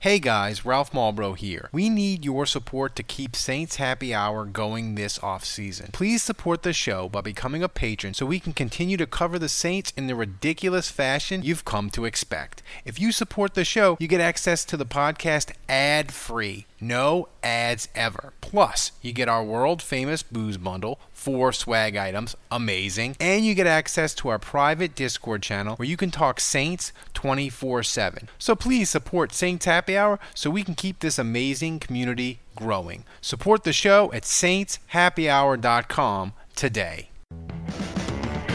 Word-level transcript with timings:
Hey 0.00 0.20
guys, 0.20 0.64
Ralph 0.64 0.92
Malbrough 0.92 1.38
here. 1.38 1.68
We 1.72 1.88
need 1.88 2.24
your 2.24 2.46
support 2.46 2.94
to 2.94 3.02
keep 3.02 3.34
Saints 3.34 3.76
Happy 3.76 4.14
Hour 4.14 4.44
going 4.44 4.94
this 4.94 5.18
off 5.24 5.44
season. 5.44 5.90
Please 5.92 6.22
support 6.22 6.62
the 6.62 6.72
show 6.72 7.08
by 7.08 7.20
becoming 7.20 7.64
a 7.64 7.68
patron 7.68 8.14
so 8.14 8.24
we 8.24 8.38
can 8.38 8.52
continue 8.52 8.96
to 8.96 9.08
cover 9.08 9.40
the 9.40 9.48
Saints 9.48 9.92
in 9.96 10.06
the 10.06 10.14
ridiculous 10.14 10.88
fashion 10.88 11.42
you've 11.42 11.64
come 11.64 11.90
to 11.90 12.04
expect. 12.04 12.62
If 12.84 13.00
you 13.00 13.10
support 13.10 13.54
the 13.54 13.64
show, 13.64 13.96
you 13.98 14.06
get 14.06 14.20
access 14.20 14.64
to 14.66 14.76
the 14.76 14.86
podcast 14.86 15.50
ad 15.68 16.12
free. 16.12 16.66
No 16.80 17.28
ads 17.42 17.88
ever. 17.96 18.34
Plus, 18.40 18.92
you 19.02 19.12
get 19.12 19.28
our 19.28 19.42
world 19.42 19.82
famous 19.82 20.22
booze 20.22 20.58
bundle, 20.58 21.00
four 21.18 21.52
swag 21.52 21.96
items, 21.96 22.36
amazing, 22.50 23.16
and 23.18 23.44
you 23.44 23.54
get 23.54 23.66
access 23.66 24.14
to 24.14 24.28
our 24.28 24.38
private 24.38 24.94
Discord 24.94 25.42
channel 25.42 25.74
where 25.76 25.88
you 25.88 25.96
can 25.96 26.12
talk 26.12 26.38
Saints 26.38 26.92
24 27.14 27.82
7. 27.82 28.28
So 28.38 28.54
please 28.54 28.88
support 28.88 29.34
Saints 29.34 29.66
Happy 29.66 29.96
Hour 29.96 30.20
so 30.34 30.48
we 30.48 30.62
can 30.62 30.74
keep 30.74 31.00
this 31.00 31.18
amazing 31.18 31.80
community 31.80 32.38
growing. 32.54 33.02
Support 33.20 33.64
the 33.64 33.72
show 33.72 34.12
at 34.12 34.22
saintshappyhour.com 34.22 36.32
today. 36.54 37.08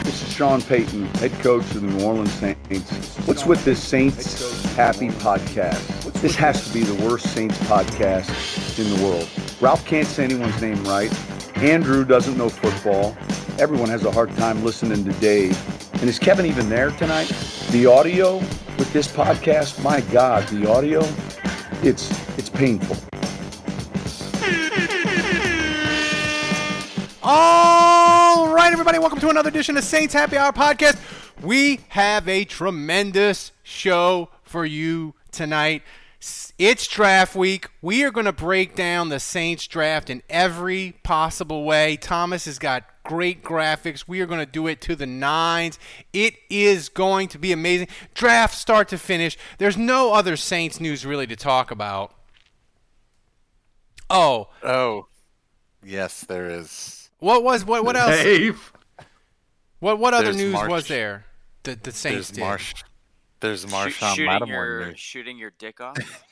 This 0.02 0.22
is 0.22 0.34
Sean 0.34 0.62
Payton, 0.62 1.04
head 1.16 1.32
coach 1.40 1.64
of 1.74 1.82
the 1.82 1.88
New 1.88 2.02
Orleans 2.04 2.32
Saints. 2.32 3.16
What's 3.26 3.44
with 3.44 3.62
this 3.64 3.82
Saints 3.82 4.64
Happy 4.74 5.08
podcast? 5.08 6.12
This 6.20 6.36
has 6.36 6.66
to 6.66 6.72
be 6.72 6.82
the 6.82 6.94
worst 7.06 7.34
Saints 7.34 7.58
podcast 7.60 8.78
in 8.78 8.96
the 8.96 9.04
world. 9.04 9.28
Ralph 9.60 9.84
can't 9.86 10.06
say 10.06 10.24
anyone's 10.24 10.62
name 10.62 10.82
right. 10.84 11.12
Andrew 11.56 12.04
doesn't 12.04 12.36
know 12.36 12.48
football. 12.48 13.16
Everyone 13.58 13.88
has 13.88 14.04
a 14.04 14.10
hard 14.10 14.34
time 14.36 14.64
listening 14.64 15.04
to 15.04 15.12
Dave. 15.20 15.56
And 15.94 16.04
is 16.04 16.18
Kevin 16.18 16.46
even 16.46 16.68
there 16.68 16.90
tonight? 16.90 17.28
The 17.70 17.86
audio 17.86 18.38
with 18.78 18.92
this 18.92 19.06
podcast, 19.06 19.82
my 19.82 20.00
God, 20.00 20.46
the 20.48 20.68
audio, 20.68 21.00
it's 21.82 22.10
it's 22.36 22.50
painful. 22.50 22.96
All 27.22 28.52
right, 28.52 28.72
everybody, 28.72 28.98
welcome 28.98 29.20
to 29.20 29.30
another 29.30 29.48
edition 29.48 29.76
of 29.76 29.84
Saints 29.84 30.12
Happy 30.12 30.36
Hour 30.36 30.52
podcast. 30.52 30.98
We 31.42 31.80
have 31.90 32.28
a 32.28 32.44
tremendous 32.44 33.52
show 33.62 34.28
for 34.42 34.66
you 34.66 35.14
tonight. 35.30 35.82
It's 36.58 36.86
draft 36.86 37.34
week. 37.34 37.68
We 37.82 38.04
are 38.04 38.10
going 38.10 38.26
to 38.26 38.32
break 38.32 38.74
down 38.76 39.08
the 39.08 39.18
Saints 39.20 39.66
draft 39.66 40.08
in 40.08 40.22
every 40.30 40.94
possible 41.02 41.64
way. 41.64 41.96
Thomas 41.96 42.44
has 42.44 42.58
got 42.60 42.84
great 43.02 43.42
graphics. 43.42 44.04
We 44.06 44.20
are 44.20 44.26
going 44.26 44.40
to 44.40 44.46
do 44.46 44.66
it 44.68 44.80
to 44.82 44.94
the 44.96 45.06
nines. 45.06 45.78
It 46.12 46.34
is 46.48 46.88
going 46.88 47.28
to 47.28 47.38
be 47.38 47.50
amazing. 47.52 47.88
Draft 48.14 48.54
start 48.54 48.88
to 48.88 48.98
finish. 48.98 49.36
There's 49.58 49.76
no 49.76 50.12
other 50.14 50.36
Saints 50.36 50.78
news 50.80 51.04
really 51.04 51.26
to 51.26 51.36
talk 51.36 51.70
about. 51.70 52.14
Oh, 54.08 54.48
Oh, 54.62 55.06
yes, 55.84 56.20
there 56.20 56.48
is. 56.48 57.10
what 57.18 57.42
was 57.42 57.64
what 57.64 57.84
what 57.84 57.96
else? 57.96 58.10
Dave. 58.22 58.72
What 59.80 59.98
what 59.98 60.14
other 60.14 60.24
There's 60.26 60.36
news 60.36 60.52
March. 60.52 60.70
was 60.70 60.88
there? 60.88 61.24
The 61.64 61.74
the 61.76 61.92
Saints 61.92 62.28
There's 62.28 62.30
did. 62.30 62.40
Marsh. 62.40 62.74
There's 63.44 63.66
Marshon 63.66 64.14
shooting 64.14 64.26
Lattimore. 64.30 64.66
your 64.80 64.96
shooting 64.96 65.36
your 65.36 65.52
dick 65.58 65.78
off. 65.78 65.96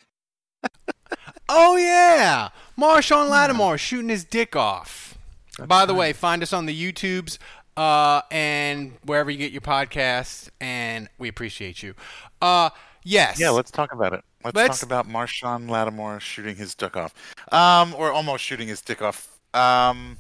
Oh 1.49 1.77
yeah, 1.77 2.49
Marshon 2.79 3.29
Lattimore 3.29 3.77
shooting 3.77 4.09
his 4.09 4.25
dick 4.25 4.57
off. 4.57 5.19
By 5.67 5.85
the 5.85 5.93
way, 5.93 6.15
find 6.15 6.43
us 6.43 6.55
on 6.55 6.65
the 6.65 6.93
YouTubes 6.93 7.37
uh, 7.77 8.23
and 8.31 8.93
wherever 9.05 9.31
you 9.31 9.37
get 9.37 9.53
your 9.53 9.61
podcasts, 9.61 10.49
and 10.61 11.09
we 11.19 11.29
appreciate 11.29 11.83
you. 11.83 11.95
Uh, 12.41 12.71
yes. 13.05 13.39
Yeah, 13.39 13.51
let's 13.51 13.71
talk 13.71 13.93
about 13.93 14.15
it. 14.15 14.23
Let's, 14.43 14.57
Let's- 14.57 14.81
talk 14.81 14.87
about 14.87 15.07
Marshon 15.07 15.69
Lattimore 15.69 16.21
shooting 16.21 16.57
his 16.57 16.75
dick 16.75 16.97
off, 16.97 17.13
um, 17.53 17.95
or 17.99 18.11
almost 18.11 18.43
shooting 18.43 18.69
his 18.69 18.81
dick 18.81 19.03
off. 19.03 19.39
Um, 19.53 20.17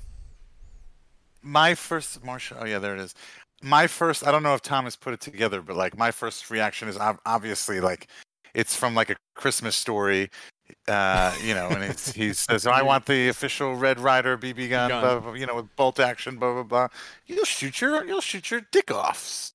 my 1.41 1.75
first 1.75 2.23
Marshon. 2.23 2.59
Oh 2.61 2.67
yeah, 2.67 2.79
there 2.79 2.95
it 2.95 3.01
is. 3.01 3.15
My 3.63 3.87
first. 3.87 4.27
I 4.27 4.33
don't 4.33 4.43
know 4.43 4.55
if 4.55 4.63
Thomas 4.63 4.97
put 4.97 5.15
it 5.15 5.21
together, 5.21 5.63
but 5.63 5.77
like 5.77 5.97
my 5.97 6.11
first 6.11 6.51
reaction 6.51 6.89
is 6.89 6.99
obviously 7.25 7.81
like 7.81 8.09
it's 8.55 8.75
from 8.75 8.95
like 8.95 9.11
a 9.11 9.17
Christmas 9.35 9.77
story. 9.77 10.31
Uh, 10.89 11.35
you 11.43 11.55
know, 11.55 11.69
and 11.69 11.83
it's, 11.85 12.13
he 12.13 12.33
says, 12.33 12.67
"I 12.67 12.83
want 12.83 13.07
the 13.07 13.29
official 13.29 13.75
Red 13.75 14.01
Ryder 14.01 14.39
BB 14.39 14.71
gun, 14.71 14.89
Gun. 14.89 15.03
Blah, 15.03 15.13
blah, 15.15 15.21
blah, 15.21 15.33
you 15.35 15.47
know, 15.47 15.57
with 15.57 15.77
bolt 15.77 16.01
action, 16.01 16.37
blah 16.39 16.55
blah 16.55 16.63
blah. 16.63 16.89
You'll 17.27 17.45
shoot 17.45 17.81
your, 17.81 18.05
you'll 18.05 18.21
shoot 18.21 18.51
your 18.51 18.63
dick 18.73 18.91
off. 18.91 19.53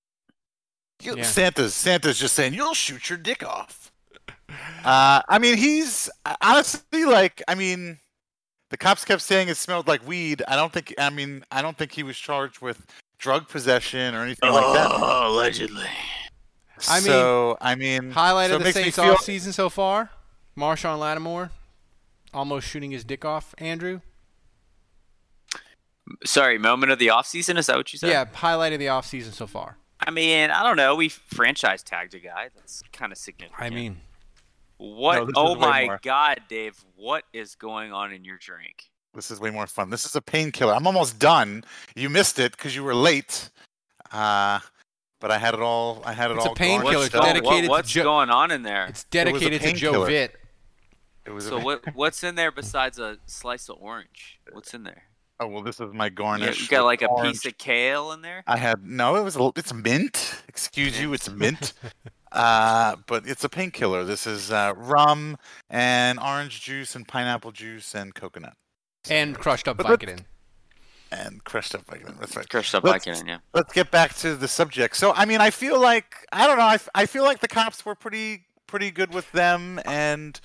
You, 1.02 1.18
Yeah. 1.18 1.24
Santa's 1.24 1.74
Santa's 1.74 2.18
just 2.20 2.34
saying 2.34 2.54
you'll 2.54 2.74
shoot 2.74 3.10
your 3.10 3.18
dick 3.18 3.44
off. 3.44 3.92
Uh, 4.86 5.22
I 5.28 5.40
mean, 5.40 5.58
he's 5.58 6.10
honestly 6.42 7.06
like, 7.06 7.44
I 7.48 7.56
mean, 7.56 8.00
the 8.70 8.78
cops 8.78 9.06
kept 9.06 9.22
saying 9.22 9.50
it 9.50 9.58
smelled 9.58 9.88
like 9.88 10.08
weed. 10.08 10.42
I 10.48 10.56
don't 10.56 10.72
think, 10.72 10.94
I 10.98 11.10
mean, 11.10 11.44
I 11.52 11.62
don't 11.62 11.78
think 11.78 11.92
he 11.92 12.04
was 12.04 12.18
charged 12.18 12.62
with 12.62 12.86
drug 13.18 13.48
possession 13.48 14.16
or 14.16 14.24
anything 14.24 14.52
like 14.52 14.74
that. 14.74 14.92
Oh, 14.92 15.32
allegedly. 15.32 15.88
I 16.88 17.00
mean, 17.00 17.08
so 17.08 17.58
I 17.60 17.76
mean, 17.76 18.12
Highlight 18.12 18.50
so 18.50 18.56
of 18.58 18.62
the 18.62 18.66
makes 18.66 18.76
Saints 18.76 18.96
feel- 18.98 19.14
off 19.14 19.22
season 19.22 19.54
so 19.54 19.70
far: 19.70 20.12
Marshon 20.58 21.00
Lattimore 21.00 21.52
almost 22.34 22.68
shooting 22.68 22.92
his 22.92 23.04
dick 23.04 23.26
off. 23.26 23.56
Andrew. 23.58 24.02
Sorry, 26.24 26.58
moment 26.58 26.92
of 26.92 27.00
the 27.00 27.10
off 27.10 27.28
season. 27.28 27.58
Is 27.58 27.66
that 27.66 27.76
what 27.76 27.92
you 27.92 28.00
said? 28.00 28.10
Yeah, 28.10 28.26
highlight 28.32 28.74
of 28.74 28.80
the 28.80 28.88
off 28.90 29.06
season 29.06 29.34
so 29.34 29.46
far. 29.48 29.78
I 30.00 30.12
mean, 30.12 30.52
I 30.52 30.64
don't 30.64 30.78
know. 30.78 30.96
We 30.96 31.10
franchise 31.10 31.84
tagged 31.84 32.14
a 32.14 32.20
guy. 32.20 32.50
That's 32.56 32.82
kind 32.94 33.12
of 33.12 33.18
significant. 33.18 33.62
I 33.62 33.70
mean, 33.70 33.98
what? 34.78 35.28
No, 35.28 35.32
oh 35.36 35.56
my 35.56 35.86
more. 35.86 36.00
God, 36.02 36.42
Dave! 36.48 36.78
What 36.96 37.24
is 37.34 37.56
going 37.56 37.92
on 37.92 38.14
in 38.14 38.24
your 38.24 38.38
drink? 38.38 38.86
This 39.18 39.32
is 39.32 39.40
way 39.40 39.50
more 39.50 39.66
fun. 39.66 39.90
This 39.90 40.06
is 40.06 40.16
a 40.16 40.22
painkiller. 40.22 40.74
I'm 40.76 40.86
almost 40.86 41.18
done. 41.18 41.64
You 41.96 42.08
missed 42.08 42.38
it 42.38 42.52
because 42.52 42.76
you 42.76 42.84
were 42.84 42.94
late. 42.94 43.50
Uh, 44.12 44.60
but 45.20 45.32
I 45.32 45.40
had 45.40 45.56
it 45.56 45.60
all. 45.60 46.04
I 46.06 46.14
had 46.14 46.30
it 46.30 46.36
It's 46.38 46.46
a 46.46 46.50
all. 46.50 46.56
painkiller. 46.56 46.92
garnished 46.94 47.06
It's 47.08 47.16
up. 47.16 47.24
dedicated- 47.26 47.48
What, 47.48 47.62
to 47.62 47.68
what's 47.70 47.90
Jo- 47.92 48.04
going 48.04 48.30
on 48.30 48.52
in 48.52 48.62
there? 48.62 48.86
it's 48.86 49.06
dedicated 49.06 49.60
to 49.64 49.74
Joe 49.74 49.92
painkiller. 50.06 50.10
Vitt. 50.10 50.30
It 51.26 51.32
was. 51.32 51.46
So 51.48 51.58
a, 51.58 51.60
what? 51.64 51.96
What's 51.96 52.24
in 52.24 52.36
there 52.36 52.52
besides 52.52 53.00
a 53.00 53.18
slice 53.26 53.68
of 53.70 53.78
orange? 53.82 54.40
What's 54.52 54.74
in 54.76 54.84
there? 54.84 55.02
Oh 55.40 55.48
well, 55.48 55.62
this 55.64 55.80
is 55.80 55.92
my 55.94 56.06
Yeah, 56.06 56.10
garnish. 56.12 56.62
you 56.62 56.68
got 56.68 56.86
like 56.86 57.02
a 57.02 57.08
orange. 57.08 57.34
piece 57.42 57.46
of 57.52 57.58
kale 57.58 58.12
in 58.12 58.22
there. 58.22 58.44
I 58.48 58.58
had 58.58 58.86
no. 58.86 59.16
It 59.18 59.24
was 59.24 59.36
a. 59.36 59.52
It's 59.56 59.74
mint. 59.74 60.42
Excuse 60.48 61.02
you. 61.02 61.12
It's 61.14 61.28
mint. 61.30 61.74
uh, 62.32 62.96
but 63.08 63.28
it's 63.28 63.44
a 63.44 63.50
painkiller. 63.50 64.06
This 64.06 64.26
is 64.28 64.52
uh, 64.52 64.74
rum 64.78 65.38
and 65.72 66.20
orange 66.20 66.62
juice 66.62 66.96
and 66.96 67.08
pineapple 67.08 67.52
juice 67.52 67.94
and 67.96 68.14
coconut 68.16 68.54
and 69.12 69.38
crushed 69.38 69.68
up 69.68 69.78
But 69.78 69.86
Vicodin. 69.88 70.26
and 71.12 71.44
crushed 71.44 71.74
up 71.76 71.86
Vicodin. 71.86 72.20
That's 72.20 72.36
right. 72.36 72.48
Crushed 72.50 72.76
up 72.76 72.84
Let's- 72.84 73.06
Vicodin, 73.06 73.28
yeah. 73.28 73.38
let's 73.54 73.72
get 73.74 73.92
back 73.92 74.16
to 74.18 74.36
the 74.36 74.48
subject. 74.48 74.96
So, 74.98 75.14
I 75.14 75.26
mean, 75.26 75.42
I 75.42 75.50
feel 75.50 75.80
like 75.80 76.16
I 76.32 76.48
don't 76.48 76.58
know. 76.58 76.76
I 76.96 77.06
feel 77.06 77.24
like 77.24 77.40
the 77.40 77.48
cops 77.48 77.86
were 77.86 77.96
pretty 77.96 78.46
pretty 78.68 78.92
good 78.92 79.14
with 79.14 79.32
them, 79.32 79.80
and 79.86 80.40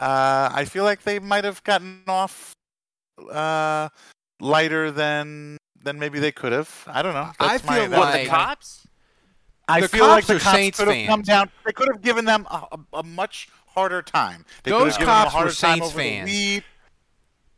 uh, 0.00 0.50
I 0.52 0.64
feel 0.64 0.84
like 0.84 1.02
they 1.02 1.18
might 1.18 1.44
have 1.44 1.62
gotten 1.64 2.02
off 2.08 2.52
uh, 3.30 3.88
lighter 4.40 4.90
than 4.90 5.56
than 5.82 5.98
maybe 5.98 6.18
they 6.18 6.32
could 6.32 6.52
have. 6.52 6.84
I 6.86 7.02
don't 7.02 7.14
know. 7.14 7.30
I 7.40 7.48
That's 7.58 7.64
my- 7.64 7.74
feel 7.80 7.88
that's 7.90 7.98
What 8.00 8.14
like- 8.14 8.24
the 8.24 8.28
cops? 8.30 8.86
I 9.68 9.82
The 9.82 9.88
feel 9.88 10.08
like 10.08 10.26
the 10.26 10.40
cops 10.40 10.56
Saints 10.56 10.78
could 10.80 10.88
have 10.88 11.06
come 11.06 11.22
down. 11.22 11.48
They 11.64 11.70
could 11.72 11.86
have 11.92 12.02
given 12.02 12.24
them 12.24 12.44
a, 12.50 12.66
a, 12.72 12.98
a 12.98 13.02
much 13.04 13.48
harder 13.68 14.02
time. 14.02 14.44
They 14.64 14.72
could 14.72 14.80
Those 14.80 14.96
have 14.96 15.00
given 15.00 15.06
them 15.14 15.20
a 15.20 15.22
cops 15.22 15.32
were 15.34 15.38
harder 15.38 15.52
time 15.54 15.78
Saints 15.78 15.86
over 15.86 15.96
the 16.02 16.08
fans. 16.10 16.30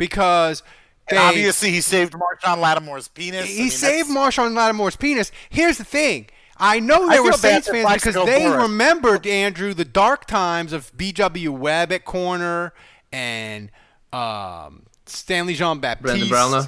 Weed. 0.02 0.10
because 0.10 0.62
they 1.10 1.16
obviously, 1.16 1.70
he 1.70 1.80
saved 1.80 2.12
Marshon 2.14 2.58
Lattimore's 2.58 3.08
penis. 3.08 3.44
I 3.44 3.46
he 3.46 3.60
mean, 3.62 3.70
saved 3.70 4.08
that's- 4.10 4.36
Marshon 4.36 4.54
Lattimore's 4.54 4.96
penis. 4.96 5.32
Here's 5.50 5.78
the 5.78 5.84
thing. 5.84 6.28
I 6.56 6.78
know 6.78 7.08
I 7.10 7.18
were 7.20 7.32
Saints 7.32 7.68
fans 7.68 7.92
because 7.92 8.14
they 8.14 8.44
Burress. 8.46 8.62
remembered 8.62 9.26
Andrew 9.26 9.74
the 9.74 9.84
dark 9.84 10.26
times 10.26 10.72
of 10.72 10.96
B.W. 10.96 11.50
Webb 11.50 11.90
at 11.90 12.04
corner 12.04 12.72
and 13.12 13.70
um, 14.12 14.84
Stanley 15.06 15.54
Jean 15.54 15.80
Baptiste. 15.80 16.02
Brandon 16.04 16.28
Brownlow. 16.28 16.64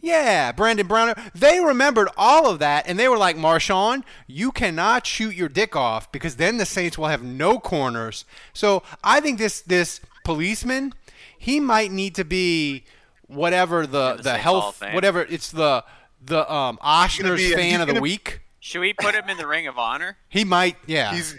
Yeah, 0.00 0.52
Brandon 0.52 0.86
Brown. 0.86 1.14
They 1.34 1.60
remembered 1.60 2.08
all 2.16 2.48
of 2.50 2.58
that, 2.60 2.86
and 2.88 2.98
they 2.98 3.08
were 3.08 3.16
like, 3.18 3.36
Marshon, 3.36 4.02
you 4.26 4.52
cannot 4.52 5.06
shoot 5.06 5.34
your 5.34 5.48
dick 5.48 5.74
off 5.76 6.10
because 6.12 6.36
then 6.36 6.56
the 6.56 6.66
Saints 6.66 6.98
will 6.98 7.06
have 7.08 7.22
no 7.22 7.58
corners. 7.58 8.24
So 8.52 8.82
I 9.02 9.20
think 9.20 9.38
this 9.38 9.60
this 9.60 10.00
policeman, 10.24 10.92
he 11.42 11.58
might 11.60 11.90
need 11.90 12.14
to 12.14 12.24
be 12.24 12.84
whatever 13.26 13.86
the 13.86 14.14
the 14.16 14.22
the 14.22 14.22
Saints 14.34 14.44
Hall 14.44 14.56
of 14.68 14.78
health 14.80 14.94
whatever 14.94 15.22
it's 15.22 15.50
the 15.50 15.84
the 16.24 16.50
um 16.52 16.78
Ochsner's 16.82 17.40
be- 17.40 17.54
fan 17.54 17.80
of 17.80 17.86
the 17.88 17.94
gonna- 17.94 18.00
week. 18.02 18.40
Should 18.60 18.80
we 18.80 18.92
put 18.92 19.14
him 19.14 19.28
in 19.28 19.36
the 19.38 19.46
Ring 19.46 19.66
of 19.66 19.76
Honor? 19.76 20.16
He 20.28 20.44
might, 20.44 20.76
yeah. 20.86 21.12
He's 21.12 21.36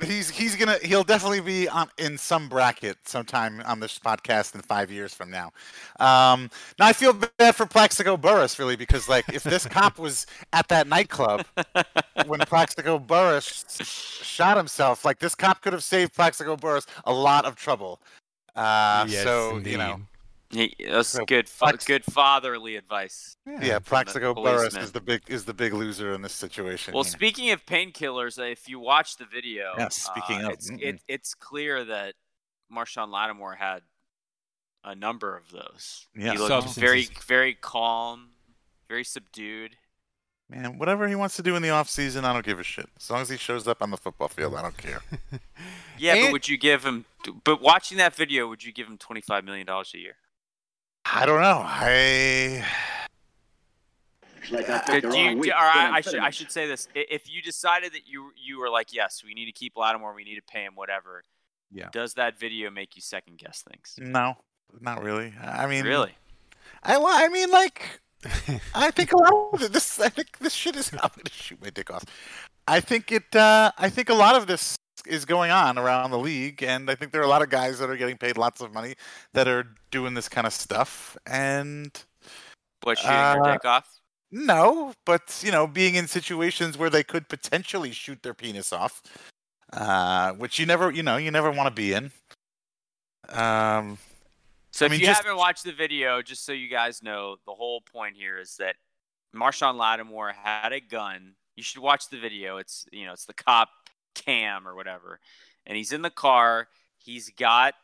he's 0.00 0.30
he's 0.30 0.54
gonna 0.54 0.78
he'll 0.82 1.02
definitely 1.02 1.40
be 1.40 1.68
on 1.68 1.88
in 1.98 2.16
some 2.18 2.48
bracket 2.48 2.98
sometime 3.04 3.60
on 3.66 3.80
this 3.80 3.98
podcast 3.98 4.54
in 4.54 4.60
five 4.62 4.90
years 4.90 5.12
from 5.12 5.28
now. 5.30 5.46
Um, 5.98 6.50
now 6.78 6.86
I 6.86 6.92
feel 6.92 7.12
bad 7.12 7.56
for 7.56 7.66
Plaxico 7.66 8.16
Burress 8.16 8.60
really 8.60 8.76
because 8.76 9.08
like 9.08 9.24
if 9.32 9.42
this 9.42 9.66
cop 9.66 9.98
was 9.98 10.26
at 10.52 10.68
that 10.68 10.86
nightclub 10.86 11.44
when 12.26 12.38
Plaxico 12.40 12.98
Burress 12.98 13.64
shot 14.22 14.56
himself, 14.56 15.04
like 15.04 15.18
this 15.18 15.34
cop 15.34 15.62
could 15.62 15.72
have 15.72 15.82
saved 15.84 16.14
Plaxico 16.14 16.56
Burress 16.56 16.86
a 17.04 17.12
lot 17.12 17.44
of 17.44 17.56
trouble. 17.56 18.00
Uh, 18.54 19.06
Yes, 19.08 19.22
so 19.24 19.56
indeed. 19.56 19.70
you 19.72 19.78
know, 19.78 20.00
He, 20.50 20.74
that's 20.86 21.08
So 21.08 21.24
good, 21.24 21.48
fa- 21.48 21.66
Plex- 21.66 21.86
good 21.86 22.04
fatherly 22.04 22.76
advice. 22.76 23.36
yeah, 23.46 23.78
Plaxico 23.78 24.34
Burress 24.34 24.76
is 24.76 24.92
the 24.92 25.00
big 25.00 25.22
is 25.28 25.44
the 25.46 25.54
big 25.54 25.72
loser 25.72 26.12
in 26.12 26.20
this 26.20 26.34
situation. 26.34 26.92
Well, 26.92 27.04
here. 27.04 27.10
speaking 27.12 27.50
of 27.52 27.64
painkillers, 27.64 28.38
uh, 28.38 28.42
if 28.44 28.68
you 28.68 28.78
watch 28.78 29.16
the 29.16 29.24
video, 29.24 29.72
Yeah, 29.78 29.88
speaking 29.88 30.44
uh, 30.44 30.48
of, 30.48 30.52
it's 30.52 30.68
it, 30.70 31.00
it's 31.08 31.34
clear 31.34 31.84
that 31.86 32.14
Marshon 32.70 33.08
Lattimore 33.10 33.54
had 33.54 33.80
a 34.84 34.94
number 34.94 35.34
of 35.36 35.50
those. 35.50 36.06
Yeah. 36.14 36.32
he 36.32 36.38
looked 36.38 36.48
Substances. 36.48 36.80
very 36.82 37.08
very 37.26 37.54
calm, 37.54 38.32
very 38.88 39.04
subdued. 39.04 39.76
Man, 40.52 40.76
whatever 40.78 41.08
he 41.08 41.14
wants 41.14 41.36
to 41.36 41.42
do 41.42 41.56
in 41.56 41.62
the 41.62 41.70
off 41.70 41.88
season, 41.88 42.24
I 42.26 42.32
don't 42.34 42.44
give 42.44 42.58
a 42.60 42.62
shit. 42.62 42.86
As 42.98 43.08
long 43.10 43.22
as 43.22 43.30
he 43.30 43.38
shows 43.38 43.66
up 43.66 43.80
on 43.82 43.90
the 43.90 43.96
football 43.96 44.28
field, 44.28 44.54
I 44.54 44.62
don't 44.62 44.76
care. 44.76 45.00
Yeah, 45.98 46.14
And- 46.14 46.26
but 46.26 46.32
would 46.32 46.48
you 46.48 46.58
give 46.58 46.84
him? 46.84 47.04
But 47.44 47.62
watching 47.62 47.96
that 47.98 48.14
video, 48.14 48.48
would 48.48 48.64
you 48.64 48.72
give 48.72 48.88
him 48.88 48.98
twenty 48.98 49.20
five 49.20 49.44
million 49.44 49.66
dollars 49.66 49.92
a 49.94 49.98
year? 49.98 50.16
I 51.04 51.24
don't 51.26 51.40
know. 51.40 51.62
I 51.64 52.66
Did 54.88 55.04
you, 55.04 55.52
or 55.52 55.56
I, 55.56 55.90
I 55.94 56.00
should 56.00 56.18
I 56.18 56.30
should 56.30 56.50
say 56.50 56.66
this: 56.66 56.88
if 56.94 57.32
you 57.32 57.40
decided 57.40 57.92
that 57.92 58.08
you 58.08 58.32
you 58.36 58.58
were 58.58 58.68
like, 58.68 58.92
yes, 58.92 59.22
we 59.24 59.34
need 59.34 59.46
to 59.46 59.52
keep 59.52 59.76
Lattimore, 59.76 60.12
we 60.14 60.24
need 60.24 60.34
to 60.34 60.42
pay 60.42 60.64
him, 60.64 60.74
whatever. 60.74 61.22
Yeah. 61.70 61.88
Does 61.92 62.14
that 62.14 62.38
video 62.38 62.68
make 62.70 62.96
you 62.96 63.02
second 63.02 63.38
guess 63.38 63.62
things? 63.62 63.94
no, 63.98 64.36
not 64.80 65.02
really. 65.02 65.32
I 65.40 65.66
mean, 65.68 65.84
Really? 65.84 66.16
I 66.82 66.98
well, 66.98 67.06
I 67.08 67.28
mean, 67.28 67.50
like, 67.50 68.00
I 68.74 68.90
think 68.90 69.12
a 69.12 69.16
lot 69.16 69.62
of 69.62 69.72
this. 69.72 69.98
I 70.00 70.08
think 70.08 70.38
this 70.38 70.52
shit 70.52 70.76
is. 70.76 70.92
I'm 70.92 71.10
gonna 71.16 71.30
shoot 71.30 71.60
my 71.62 71.70
dick 71.70 71.90
off. 71.90 72.04
I 72.68 72.80
think 72.80 73.10
it. 73.12 73.34
Uh, 73.34 73.72
I 73.78 73.88
think 73.88 74.08
a 74.08 74.14
lot 74.14 74.36
of 74.36 74.46
this 74.46 74.76
is 75.06 75.24
going 75.24 75.50
on 75.50 75.78
around 75.78 76.12
the 76.12 76.18
league, 76.18 76.62
and 76.62 76.88
I 76.90 76.94
think 76.94 77.10
there 77.12 77.20
are 77.20 77.24
a 77.24 77.28
lot 77.28 77.42
of 77.42 77.50
guys 77.50 77.78
that 77.80 77.90
are 77.90 77.96
getting 77.96 78.16
paid 78.16 78.36
lots 78.36 78.60
of 78.60 78.72
money 78.72 78.94
that 79.34 79.48
are 79.48 79.66
doing 79.90 80.14
this 80.14 80.28
kind 80.28 80.46
of 80.46 80.52
stuff. 80.52 81.16
And 81.26 81.90
What 82.82 82.98
shooting 82.98 83.12
your 83.16 83.48
Uh, 83.48 83.52
dick 83.54 83.64
off? 83.64 83.98
No, 84.30 84.94
but 85.04 85.40
you 85.44 85.50
know, 85.50 85.66
being 85.66 85.94
in 85.96 86.06
situations 86.06 86.78
where 86.78 86.90
they 86.90 87.02
could 87.02 87.28
potentially 87.28 87.90
shoot 87.92 88.22
their 88.22 88.34
penis 88.34 88.72
off, 88.72 89.02
uh, 89.72 90.32
which 90.32 90.58
you 90.58 90.66
never, 90.66 90.90
you 90.90 91.02
know, 91.02 91.16
you 91.16 91.30
never 91.30 91.50
want 91.50 91.66
to 91.66 91.74
be 91.74 91.92
in. 91.92 92.12
Um, 93.28 93.98
So 94.72 94.86
I 94.86 94.88
if 94.88 95.00
you 95.00 95.06
just- 95.06 95.22
haven't 95.22 95.36
watched 95.36 95.64
the 95.64 95.72
video, 95.72 96.22
just 96.22 96.44
so 96.44 96.52
you 96.52 96.68
guys 96.68 97.02
know, 97.02 97.36
the 97.46 97.52
whole 97.52 97.80
point 97.80 98.16
here 98.16 98.38
is 98.38 98.56
that 98.56 98.76
Marshon 99.34 99.76
Lattimore 99.76 100.32
had 100.32 100.72
a 100.72 100.80
gun. 100.80 101.34
You 101.56 101.62
should 101.62 101.82
watch 101.82 102.08
the 102.08 102.18
video. 102.18 102.56
It's 102.56 102.86
you 102.90 103.06
know 103.06 103.12
it's 103.12 103.26
the 103.26 103.34
cop 103.34 103.68
cam 104.14 104.66
or 104.66 104.74
whatever, 104.74 105.20
and 105.66 105.76
he's 105.76 105.92
in 105.92 106.02
the 106.02 106.10
car. 106.10 106.68
He's 106.98 107.30
got 107.30 107.74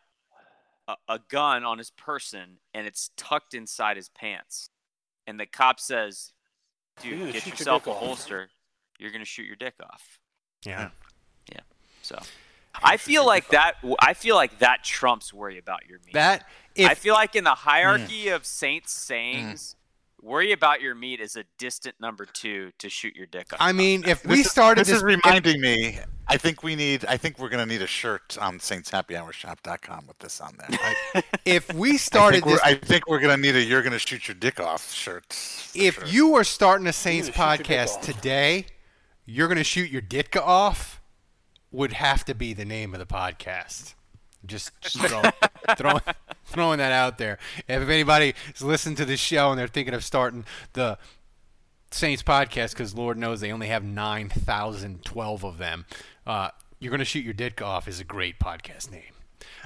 a, 0.86 0.96
a 1.08 1.20
gun 1.28 1.64
on 1.64 1.78
his 1.78 1.90
person, 1.90 2.58
and 2.74 2.86
it's 2.86 3.10
tucked 3.16 3.52
inside 3.54 3.96
his 3.96 4.08
pants. 4.08 4.70
And 5.26 5.38
the 5.38 5.46
cop 5.46 5.80
says, 5.80 6.32
You're 7.02 7.16
"Dude, 7.18 7.32
get 7.34 7.42
shoot 7.42 7.46
your 7.48 7.52
yourself 7.56 7.84
dick 7.84 7.92
a 7.92 7.96
off." 7.96 8.02
holster. 8.02 8.50
You're 8.98 9.10
gonna 9.12 9.24
shoot 9.26 9.46
your 9.46 9.56
dick 9.56 9.74
off." 9.82 10.18
Yeah. 10.64 10.90
Yeah. 11.52 11.60
So. 12.02 12.18
I 12.80 12.96
feel 12.96 13.26
like 13.26 13.48
that. 13.48 13.74
I 14.00 14.14
feel 14.14 14.36
like 14.36 14.60
that 14.60 14.84
trumps 14.84 15.32
worry 15.34 15.58
about 15.58 15.86
your 15.88 15.98
meat. 16.06 16.12
That 16.12 16.46
if 16.78 16.90
I 16.90 16.94
feel 16.94 17.14
like 17.14 17.36
in 17.36 17.44
the 17.44 17.50
hierarchy 17.50 18.28
of 18.28 18.46
Saints 18.46 18.94
mm. 18.94 19.06
sayings, 19.06 19.76
worry 20.22 20.52
about 20.52 20.80
your 20.80 20.94
meat 20.94 21.20
is 21.20 21.36
a 21.36 21.44
distant 21.58 21.96
number 22.00 22.24
two 22.24 22.72
to 22.78 22.88
shoot 22.88 23.14
your 23.14 23.26
dick 23.26 23.52
off. 23.52 23.58
I 23.60 23.72
mean, 23.72 24.04
if 24.06 24.24
we 24.24 24.36
this 24.36 24.46
is- 24.46 24.52
started 24.52 24.80
this, 24.82 24.88
this, 24.88 24.96
is 24.98 25.02
reminding 25.02 25.60
me. 25.60 25.98
I 26.30 26.36
think 26.36 26.62
we 26.62 26.76
need. 26.76 27.06
I 27.06 27.16
think 27.16 27.38
we're 27.38 27.48
gonna 27.48 27.64
need 27.64 27.80
a 27.80 27.86
shirt 27.86 28.36
on 28.38 28.58
SaintsHappyHourShop.com 28.58 30.06
with 30.06 30.18
this 30.18 30.42
on 30.42 30.58
there. 30.58 31.22
if 31.46 31.72
we 31.72 31.92
I 31.92 31.96
started 31.96 32.44
think, 32.44 32.46
we're, 32.46 32.52
this, 32.52 32.62
I 32.62 32.74
think 32.74 33.08
we're 33.08 33.20
gonna 33.20 33.38
need 33.38 33.56
a 33.56 33.62
"You're 33.62 33.82
gonna 33.82 33.98
shoot 33.98 34.28
your 34.28 34.34
dick 34.34 34.60
off" 34.60 34.92
shirt. 34.92 35.24
if 35.74 35.94
sure. 35.94 36.06
you 36.06 36.28
were 36.28 36.44
starting 36.44 36.86
a 36.86 36.92
Saints 36.92 37.30
gonna 37.30 37.56
shoot 37.56 37.68
your 37.68 37.78
dick 37.78 37.88
podcast 37.88 38.00
today, 38.02 38.66
you're 39.24 39.48
gonna 39.48 39.64
shoot 39.64 39.90
your 39.90 40.02
dick 40.02 40.36
off. 40.36 41.00
Would 41.70 41.94
have 41.94 42.24
to 42.26 42.34
be 42.34 42.52
the 42.52 42.64
name 42.64 42.94
of 42.94 43.00
the 43.00 43.06
podcast. 43.06 43.94
Just, 44.46 44.70
just 44.80 44.96
throw, 44.96 45.22
throwing, 45.76 46.00
throwing 46.48 46.78
that 46.78 46.92
out 46.92 47.18
there. 47.18 47.38
If 47.68 47.88
anybody 47.88 48.34
is 48.54 48.62
listening 48.62 48.96
to 48.96 49.04
this 49.04 49.20
show 49.20 49.50
and 49.50 49.58
they're 49.58 49.68
thinking 49.68 49.94
of 49.94 50.04
starting 50.04 50.44
the 50.72 50.98
Saints 51.90 52.22
podcast, 52.22 52.70
because 52.72 52.94
Lord 52.94 53.16
knows 53.18 53.40
they 53.40 53.52
only 53.52 53.68
have 53.68 53.84
9,012 53.84 55.44
of 55.44 55.58
them, 55.58 55.86
uh, 56.26 56.50
you're 56.78 56.90
going 56.90 56.98
to 56.98 57.04
shoot 57.04 57.24
your 57.24 57.34
Dick 57.34 57.60
off 57.62 57.88
is 57.88 58.00
a 58.00 58.04
great 58.04 58.38
podcast 58.38 58.90
name. 58.90 59.02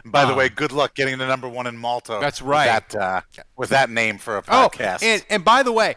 By 0.04 0.24
the 0.24 0.32
um, 0.32 0.38
way, 0.38 0.48
good 0.48 0.72
luck 0.72 0.94
getting 0.94 1.18
the 1.18 1.26
number 1.26 1.48
one 1.48 1.66
in 1.66 1.76
Malta. 1.76 2.18
That's 2.20 2.42
with 2.42 2.50
right. 2.50 2.88
That, 2.90 2.94
uh, 2.94 3.20
with 3.56 3.70
that 3.70 3.88
name 3.88 4.18
for 4.18 4.36
a 4.36 4.42
Oh, 4.48 4.68
podcast. 4.68 5.02
and, 5.02 5.24
and 5.30 5.44
by 5.44 5.62
the 5.62 5.72
way, 5.72 5.94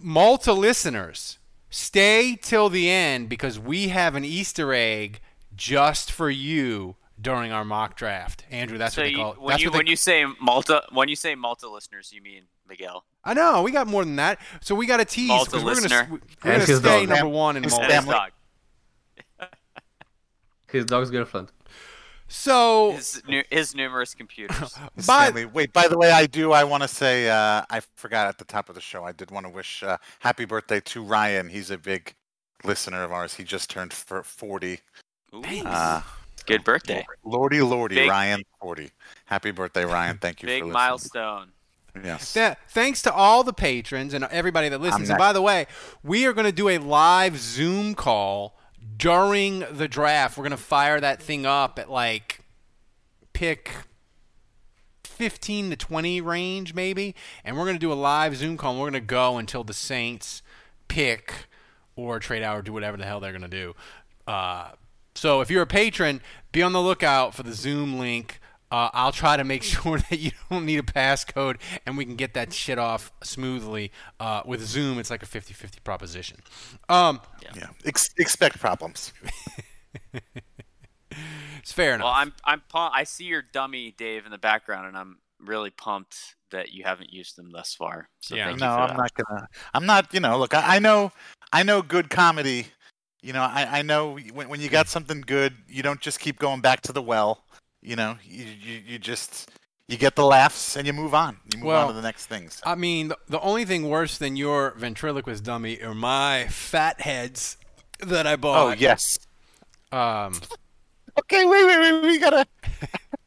Malta 0.00 0.52
listeners, 0.52 1.38
stay 1.68 2.36
till 2.40 2.68
the 2.68 2.90
end 2.90 3.28
because 3.28 3.58
we 3.58 3.88
have 3.88 4.16
an 4.16 4.24
Easter 4.24 4.72
egg 4.74 5.20
just 5.54 6.10
for 6.10 6.30
you 6.30 6.96
during 7.20 7.52
our 7.52 7.64
mock 7.64 7.96
draft. 7.96 8.44
Andrew, 8.50 8.78
that's 8.78 8.94
so 8.94 9.02
what 9.02 9.04
they 9.04 9.10
you, 9.10 9.16
call 9.16 9.32
it. 9.32 9.40
when 9.40 9.48
That's 9.52 9.62
you 9.62 9.68
what 9.68 9.72
they- 9.72 9.78
when 9.78 9.86
you 9.88 9.96
say 9.96 10.24
Malta 10.40 10.82
when 10.92 11.08
you 11.08 11.16
say 11.16 11.34
Malta 11.34 11.68
listeners, 11.68 12.12
you 12.12 12.22
mean 12.22 12.44
Miguel. 12.68 13.04
I 13.24 13.34
know 13.34 13.62
we 13.62 13.70
got 13.72 13.86
more 13.86 14.04
than 14.04 14.16
that, 14.16 14.38
so 14.62 14.74
we 14.74 14.86
got 14.86 14.96
to 14.98 15.04
tease 15.04 15.28
Malta 15.28 15.50
because 15.50 15.64
we're 15.64 15.74
gonna 15.74 15.82
listener. 15.82 16.08
we're 16.44 16.50
gonna 16.52 16.64
his 16.64 16.78
stay 16.78 17.00
dog. 17.06 17.08
number 17.08 17.28
one 17.28 17.56
in 17.56 17.62
His 17.64 17.72
Malta. 17.72 17.94
His 17.94 18.04
dog. 18.06 18.30
His 20.68 20.84
dog's 20.84 21.10
girlfriend. 21.10 21.48
So 22.28 22.92
His, 22.92 23.22
nu- 23.26 23.42
his 23.50 23.74
numerous 23.74 24.14
computers. 24.14 24.78
By- 25.06 25.26
family. 25.26 25.44
Wait, 25.46 25.72
by 25.72 25.88
the 25.88 25.98
way, 25.98 26.12
I 26.12 26.26
do. 26.26 26.52
I 26.52 26.62
want 26.62 26.82
to 26.84 26.88
say 26.88 27.28
uh, 27.28 27.62
I 27.68 27.80
forgot 27.96 28.28
at 28.28 28.38
the 28.38 28.44
top 28.44 28.68
of 28.68 28.76
the 28.76 28.80
show. 28.80 29.02
I 29.02 29.10
did 29.10 29.32
want 29.32 29.46
to 29.46 29.50
wish 29.50 29.82
uh, 29.82 29.96
happy 30.20 30.44
birthday 30.44 30.78
to 30.80 31.02
Ryan. 31.02 31.48
He's 31.48 31.72
a 31.72 31.78
big 31.78 32.14
listener 32.62 33.02
of 33.02 33.10
ours. 33.10 33.34
He 33.34 33.42
just 33.42 33.68
turned 33.68 33.92
for 33.92 34.22
40. 34.22 34.78
Ooh, 35.34 35.42
Uh, 35.66 36.02
good 36.46 36.64
birthday. 36.64 37.04
Lordy, 37.24 37.60
Lordy, 37.62 37.94
Big- 37.96 38.10
Ryan, 38.10 38.42
40. 38.60 38.90
Happy 39.26 39.50
birthday, 39.50 39.84
Ryan. 39.84 40.18
Thank 40.18 40.42
you 40.42 40.46
Big 40.46 40.60
for 40.62 40.66
listening. 40.66 40.72
milestone. 40.82 41.52
Yes. 42.04 42.32
Th- 42.34 42.54
thanks 42.68 43.02
to 43.02 43.12
all 43.12 43.42
the 43.42 43.52
patrons 43.52 44.14
and 44.14 44.24
everybody 44.24 44.68
that 44.68 44.80
listens. 44.80 45.08
And 45.10 45.18
by 45.18 45.32
the 45.32 45.42
way, 45.42 45.66
we 46.04 46.24
are 46.26 46.32
going 46.32 46.46
to 46.46 46.52
do 46.52 46.68
a 46.68 46.78
live 46.78 47.36
Zoom 47.38 47.94
call 47.94 48.56
during 48.96 49.64
the 49.72 49.88
draft. 49.88 50.36
We're 50.38 50.42
going 50.44 50.50
to 50.52 50.56
fire 50.56 51.00
that 51.00 51.20
thing 51.22 51.46
up 51.46 51.78
at 51.78 51.90
like 51.90 52.40
pick 53.32 53.70
15 55.04 55.70
to 55.70 55.76
20 55.76 56.20
range, 56.20 56.74
maybe. 56.74 57.14
And 57.44 57.56
we're 57.56 57.64
going 57.64 57.76
to 57.76 57.80
do 57.80 57.92
a 57.92 57.94
live 57.94 58.36
Zoom 58.36 58.56
call. 58.56 58.72
And 58.72 58.80
we're 58.80 58.90
going 58.90 59.02
to 59.02 59.06
go 59.06 59.38
until 59.38 59.64
the 59.64 59.74
Saints 59.74 60.42
pick 60.88 61.32
or 61.96 62.18
trade 62.20 62.42
out 62.42 62.56
or 62.56 62.62
do 62.62 62.72
whatever 62.72 62.96
the 62.96 63.04
hell 63.04 63.20
they're 63.20 63.32
going 63.32 63.42
to 63.42 63.48
do. 63.48 63.74
Uh, 64.26 64.70
so 65.14 65.40
if 65.40 65.50
you're 65.50 65.62
a 65.62 65.66
patron, 65.66 66.20
be 66.52 66.62
on 66.62 66.72
the 66.72 66.80
lookout 66.80 67.34
for 67.34 67.42
the 67.42 67.52
Zoom 67.52 67.98
link. 67.98 68.40
Uh, 68.72 68.88
I'll 68.92 69.10
try 69.12 69.36
to 69.36 69.42
make 69.42 69.62
sure 69.74 69.98
that 69.98 70.18
you 70.18 70.30
don't 70.48 70.64
need 70.64 70.78
a 70.78 70.82
passcode 70.82 71.56
and 71.84 71.96
we 71.96 72.04
can 72.04 72.14
get 72.16 72.34
that 72.34 72.52
shit 72.52 72.78
off 72.78 73.12
smoothly. 73.22 73.90
Uh, 74.20 74.42
with 74.44 74.60
Zoom, 74.64 74.98
it's 75.00 75.10
like 75.10 75.22
a 75.24 75.26
50 75.26 75.52
50 75.54 75.80
proposition. 75.82 76.38
Um, 76.88 77.20
Yeah. 77.56 77.66
Ex- 77.84 78.14
expect 78.16 78.60
problems. 78.60 79.12
it's 81.58 81.72
fair 81.72 81.94
enough. 81.94 82.04
Well, 82.04 82.12
I'm 82.14 82.32
I'm 82.44 82.62
pump- 82.68 82.94
I 82.94 83.04
see 83.04 83.24
your 83.24 83.42
dummy 83.42 83.94
Dave 83.98 84.24
in 84.24 84.30
the 84.30 84.38
background, 84.38 84.86
and 84.86 84.96
I'm 84.96 85.18
really 85.40 85.70
pumped 85.70 86.36
that 86.52 86.72
you 86.72 86.84
haven't 86.84 87.12
used 87.12 87.36
them 87.36 87.50
thus 87.50 87.74
far. 87.74 88.08
So 88.20 88.36
Yeah. 88.36 88.46
thank 88.46 88.60
no, 88.60 88.66
you 88.66 88.72
for 88.76 88.80
I'm 88.82 88.88
that. 88.88 88.96
not 88.98 89.14
gonna. 89.14 89.48
I'm 89.74 89.86
not. 89.86 90.14
You 90.14 90.20
know, 90.20 90.38
look, 90.38 90.54
I, 90.54 90.76
I 90.76 90.78
know, 90.78 91.12
I 91.52 91.62
know 91.62 91.82
good 91.82 92.08
comedy. 92.10 92.68
You 93.22 93.32
know, 93.32 93.42
I, 93.42 93.78
I 93.80 93.82
know 93.82 94.16
when, 94.32 94.48
when 94.48 94.60
you 94.60 94.68
got 94.68 94.88
something 94.88 95.20
good, 95.20 95.54
you 95.68 95.82
don't 95.82 96.00
just 96.00 96.20
keep 96.20 96.38
going 96.38 96.60
back 96.60 96.80
to 96.82 96.92
the 96.92 97.02
well. 97.02 97.44
You 97.82 97.96
know, 97.96 98.16
you, 98.24 98.44
you, 98.44 98.80
you 98.86 98.98
just 98.98 99.50
you 99.88 99.96
get 99.96 100.16
the 100.16 100.24
laughs 100.24 100.76
and 100.76 100.86
you 100.86 100.92
move 100.92 101.14
on. 101.14 101.38
You 101.52 101.58
move 101.58 101.66
Well, 101.66 101.82
on 101.82 101.88
to 101.88 101.94
the 101.94 102.02
next 102.02 102.26
things. 102.26 102.60
I 102.64 102.74
mean, 102.74 103.08
the, 103.08 103.18
the 103.28 103.40
only 103.40 103.64
thing 103.64 103.88
worse 103.88 104.18
than 104.18 104.36
your 104.36 104.72
ventriloquist 104.76 105.44
dummy 105.44 105.82
are 105.82 105.94
my 105.94 106.46
fat 106.48 107.00
heads 107.00 107.56
that 108.00 108.26
I 108.26 108.36
bought. 108.36 108.66
Oh 108.68 108.70
yes. 108.72 109.18
Um, 109.92 110.40
Okay, 111.18 111.44
wait, 111.44 111.64
wait, 111.66 111.78
wait. 111.78 112.02
We 112.02 112.18
gotta. 112.18 112.46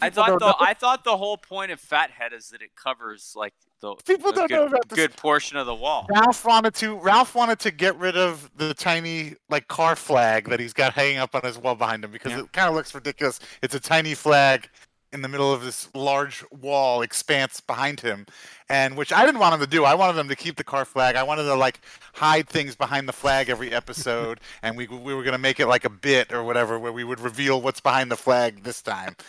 I 0.00 0.10
thought 0.10 0.38
the 0.38 0.46
know. 0.46 0.54
I 0.60 0.74
thought 0.74 1.04
the 1.04 1.16
whole 1.16 1.36
point 1.36 1.70
of 1.70 1.80
Fathead 1.80 2.32
is 2.32 2.50
that 2.50 2.62
it 2.62 2.74
covers 2.76 3.32
like 3.36 3.54
the 3.80 3.94
People 4.06 4.30
don't 4.32 4.48
good, 4.48 4.54
know 4.56 4.66
about 4.66 4.88
this. 4.88 4.96
good 4.96 5.16
portion 5.16 5.56
of 5.56 5.66
the 5.66 5.74
wall. 5.74 6.06
Ralph 6.10 6.44
wanted 6.44 6.74
to. 6.76 6.96
Ralph 6.96 7.34
wanted 7.34 7.58
to 7.60 7.70
get 7.70 7.96
rid 7.96 8.16
of 8.16 8.50
the 8.56 8.74
tiny 8.74 9.34
like 9.48 9.68
car 9.68 9.96
flag 9.96 10.48
that 10.50 10.60
he's 10.60 10.72
got 10.74 10.92
hanging 10.92 11.18
up 11.18 11.34
on 11.34 11.42
his 11.42 11.56
wall 11.58 11.74
behind 11.74 12.04
him 12.04 12.10
because 12.10 12.32
Yeah. 12.32 12.40
it 12.40 12.52
kind 12.52 12.68
of 12.68 12.74
looks 12.74 12.94
ridiculous. 12.94 13.40
It's 13.62 13.74
a 13.74 13.80
tiny 13.80 14.14
flag 14.14 14.68
in 15.12 15.22
the 15.22 15.28
middle 15.28 15.52
of 15.52 15.64
this 15.64 15.88
large 15.92 16.44
wall 16.52 17.02
expanse 17.02 17.60
behind 17.60 17.98
him, 17.98 18.26
and 18.68 18.96
which 18.96 19.12
I 19.12 19.24
didn't 19.26 19.40
want 19.40 19.54
him 19.54 19.60
to 19.60 19.66
do. 19.66 19.84
I 19.84 19.94
wanted 19.94 20.16
him 20.20 20.28
to 20.28 20.36
keep 20.36 20.54
the 20.56 20.62
car 20.62 20.84
flag. 20.84 21.16
I 21.16 21.22
wanted 21.24 21.44
to 21.44 21.54
like 21.56 21.80
hide 22.12 22.48
things 22.48 22.76
behind 22.76 23.08
the 23.08 23.12
flag 23.12 23.48
every 23.48 23.72
episode, 23.72 24.38
and 24.62 24.76
we 24.76 24.86
we 24.88 25.14
were 25.14 25.24
gonna 25.24 25.38
make 25.38 25.58
it 25.58 25.66
like 25.68 25.84
a 25.86 25.90
bit 25.90 26.32
or 26.32 26.44
whatever 26.44 26.78
where 26.78 26.92
we 26.92 27.02
would 27.02 27.18
reveal 27.18 27.60
what's 27.62 27.80
behind 27.80 28.10
the 28.10 28.16
flag 28.16 28.62
this 28.62 28.82
time. 28.82 29.16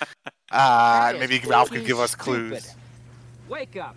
Uh, 0.51 1.13
maybe 1.17 1.39
Ralph 1.47 1.71
could 1.71 1.85
give 1.85 1.99
us 1.99 2.13
clues. 2.15 2.75
Wake 3.47 3.77
up. 3.77 3.95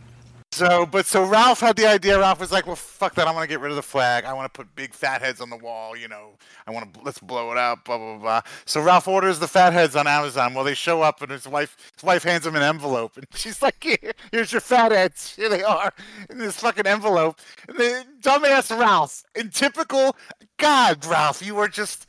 So, 0.55 0.87
but 0.87 1.05
so 1.05 1.25
Ralph 1.25 1.59
had 1.59 1.75
the 1.75 1.85
idea. 1.85 2.17
Ralph 2.17 2.39
was 2.39 2.53
like, 2.53 2.65
"Well, 2.65 2.77
fuck 2.77 3.17
that! 3.17 3.27
I 3.27 3.33
want 3.33 3.43
to 3.43 3.49
get 3.49 3.59
rid 3.59 3.71
of 3.71 3.77
the 3.77 3.83
flag. 3.83 4.25
I 4.25 4.33
want 4.33 4.53
to 4.53 4.57
put 4.57 4.73
big 4.77 4.95
fat 4.95 5.21
heads 5.21 5.41
on 5.41 5.51
the 5.51 5.57
wall. 5.57 5.97
You 5.97 6.07
know, 6.07 6.39
I 6.65 6.71
want 6.71 6.95
to 6.95 7.01
let's 7.03 7.19
blow 7.19 7.51
it 7.51 7.59
up." 7.59 7.85
Blah 7.85 7.99
blah 7.99 8.19
blah. 8.19 8.41
So 8.65 8.81
Ralph 8.81 9.09
orders 9.09 9.41
the 9.41 9.49
fat 9.49 9.73
heads 9.73 9.97
on 9.97 10.07
Amazon. 10.07 10.55
Well, 10.55 10.63
they 10.63 10.75
show 10.75 11.03
up, 11.03 11.21
and 11.23 11.33
his 11.33 11.49
wife 11.49 11.77
his 11.95 12.05
wife 12.05 12.23
hands 12.23 12.47
him 12.47 12.55
an 12.55 12.63
envelope, 12.63 13.17
and 13.17 13.27
she's 13.35 13.63
like, 13.63 13.83
Here, 13.83 14.13
"Here's 14.31 14.53
your 14.53 14.61
fat 14.61 14.93
heads. 14.93 15.35
Here 15.35 15.49
they 15.49 15.65
are 15.65 15.93
in 16.31 16.39
this 16.39 16.61
fucking 16.61 16.87
envelope." 16.87 17.41
And 17.69 17.77
the 17.77 18.05
dumbass 18.21 18.71
Ralph, 18.79 19.25
in 19.35 19.51
typical 19.51 20.15
God, 20.59 21.05
Ralph, 21.05 21.45
you 21.45 21.59
are 21.59 21.69
just. 21.69 22.09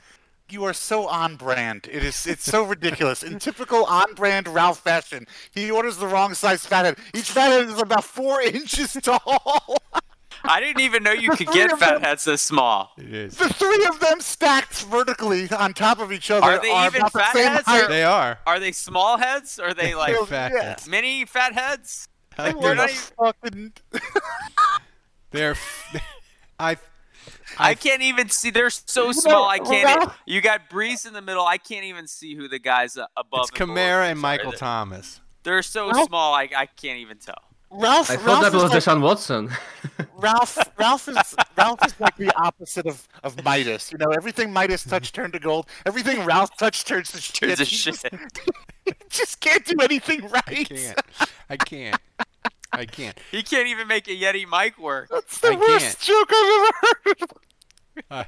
You 0.49 0.63
are 0.65 0.73
so 0.73 1.07
on 1.07 1.35
brand. 1.37 1.87
It 1.91 2.03
is 2.03 2.27
it's 2.27 2.43
so 2.43 2.63
ridiculous. 2.63 3.23
In 3.23 3.39
typical 3.39 3.83
on 3.85 4.13
brand 4.13 4.47
Ralph 4.47 4.79
fashion, 4.79 5.25
he 5.51 5.71
orders 5.71 5.97
the 5.97 6.05
wrong 6.07 6.33
size 6.35 6.65
fathead. 6.65 6.97
Each 7.15 7.31
fathead 7.31 7.67
is 7.67 7.81
about 7.81 8.03
four 8.03 8.41
inches 8.59 8.93
tall. 9.01 9.77
I 10.43 10.59
didn't 10.59 10.81
even 10.81 11.01
know 11.01 11.11
you 11.13 11.31
could 11.31 11.47
get 11.47 11.73
of 11.73 11.79
them- 11.79 11.99
fatheads 12.01 12.25
this 12.25 12.43
small. 12.43 12.91
It 12.99 13.11
is. 13.11 13.37
the 13.37 13.49
three 13.49 13.85
of 13.87 13.99
them 13.99 14.21
stacked 14.21 14.83
vertically 14.83 15.49
on 15.49 15.73
top 15.73 15.97
of 15.99 16.11
each 16.11 16.29
other 16.29 16.45
Are 16.45 16.61
they 16.61 16.67
even 16.85 17.01
about 17.01 17.13
the 17.13 17.33
same 17.33 17.47
fatheads, 17.47 17.83
or- 17.85 17.87
They 17.87 18.03
are. 18.03 18.37
Are 18.45 18.59
they 18.59 18.71
small 18.71 19.17
heads? 19.17 19.57
Or 19.57 19.69
are 19.69 19.73
they 19.73 19.95
like 19.95 20.13
They're 20.15 20.25
Fat 20.27 20.51
yeah. 20.53 20.61
heads. 20.63 20.87
mini 20.87 21.25
fat 21.25 21.53
heads? 21.53 22.07
Like, 22.37 22.59
they're 22.59 22.75
think 22.75 22.77
not 22.77 22.89
even, 22.91 23.73
fucking 23.91 24.01
They're. 25.31 25.51
f- 25.51 25.95
I. 26.59 26.77
I 27.57 27.73
can't 27.75 28.01
even 28.01 28.29
see. 28.29 28.49
They're 28.49 28.69
so 28.69 29.11
small. 29.11 29.47
I 29.49 29.59
can't. 29.59 29.99
Ralph- 29.99 30.17
You 30.25 30.41
got 30.41 30.69
Brees 30.69 31.05
in 31.07 31.13
the 31.13 31.21
middle. 31.21 31.45
I 31.45 31.57
can't 31.57 31.85
even 31.85 32.07
see 32.07 32.35
who 32.35 32.47
the 32.47 32.59
guys 32.59 32.97
uh, 32.97 33.05
above. 33.17 33.49
It's 33.51 33.59
and 33.61 33.69
Kamara 33.71 34.11
and. 34.11 34.19
Michael 34.19 34.51
They're- 34.51 34.57
Thomas. 34.59 35.21
They're 35.43 35.61
so 35.61 35.91
Ralph- 35.91 36.07
small. 36.07 36.33
I, 36.33 36.49
I 36.55 36.65
can't 36.65 36.99
even 36.99 37.17
tell. 37.17 37.35
Ralph. 37.69 38.09
I 38.09 38.15
thought 38.15 38.25
Ralph 38.25 38.41
that 38.41 38.47
is 38.57 38.63
was 38.63 38.71
like, 38.71 38.83
Deshaun 38.83 39.01
Watson. 39.01 39.49
Ralph. 40.17 40.57
Ralph 40.77 41.07
is 41.07 41.17
Ralph 41.57 41.85
is 41.85 41.99
like 41.99 42.15
the 42.17 42.31
opposite 42.37 42.85
of, 42.87 43.07
of 43.23 43.43
Midas. 43.43 43.91
You 43.91 43.97
know, 43.97 44.11
everything 44.11 44.53
Midas 44.53 44.83
touched 44.83 45.13
turned 45.13 45.33
to 45.33 45.39
gold. 45.39 45.67
Everything 45.85 46.23
Ralph 46.25 46.55
touched 46.57 46.87
turns 46.87 47.11
to 47.11 47.19
shit. 47.21 47.35
Turns 47.35 47.57
to 47.59 47.65
shit. 47.65 47.95
Just, 48.01 48.07
just 49.09 49.39
can't 49.41 49.65
do 49.65 49.75
anything 49.81 50.21
right. 50.29 50.43
I 50.47 50.63
can't. 50.63 51.01
I 51.49 51.57
can't. 51.57 52.01
I 52.71 52.85
can't. 52.85 53.17
He 53.31 53.41
can't 53.43 53.67
even 53.67 53.87
make 53.87 54.07
a 54.07 54.11
Yeti 54.11 54.45
mic 54.49 54.77
work. 54.77 55.09
That's 55.09 55.39
the 55.39 55.49
I 55.49 55.55
worst 55.55 55.85
can't. 55.85 55.99
joke 55.99 56.29
I've 56.31 56.69
ever 56.69 57.15
heard. 57.19 57.29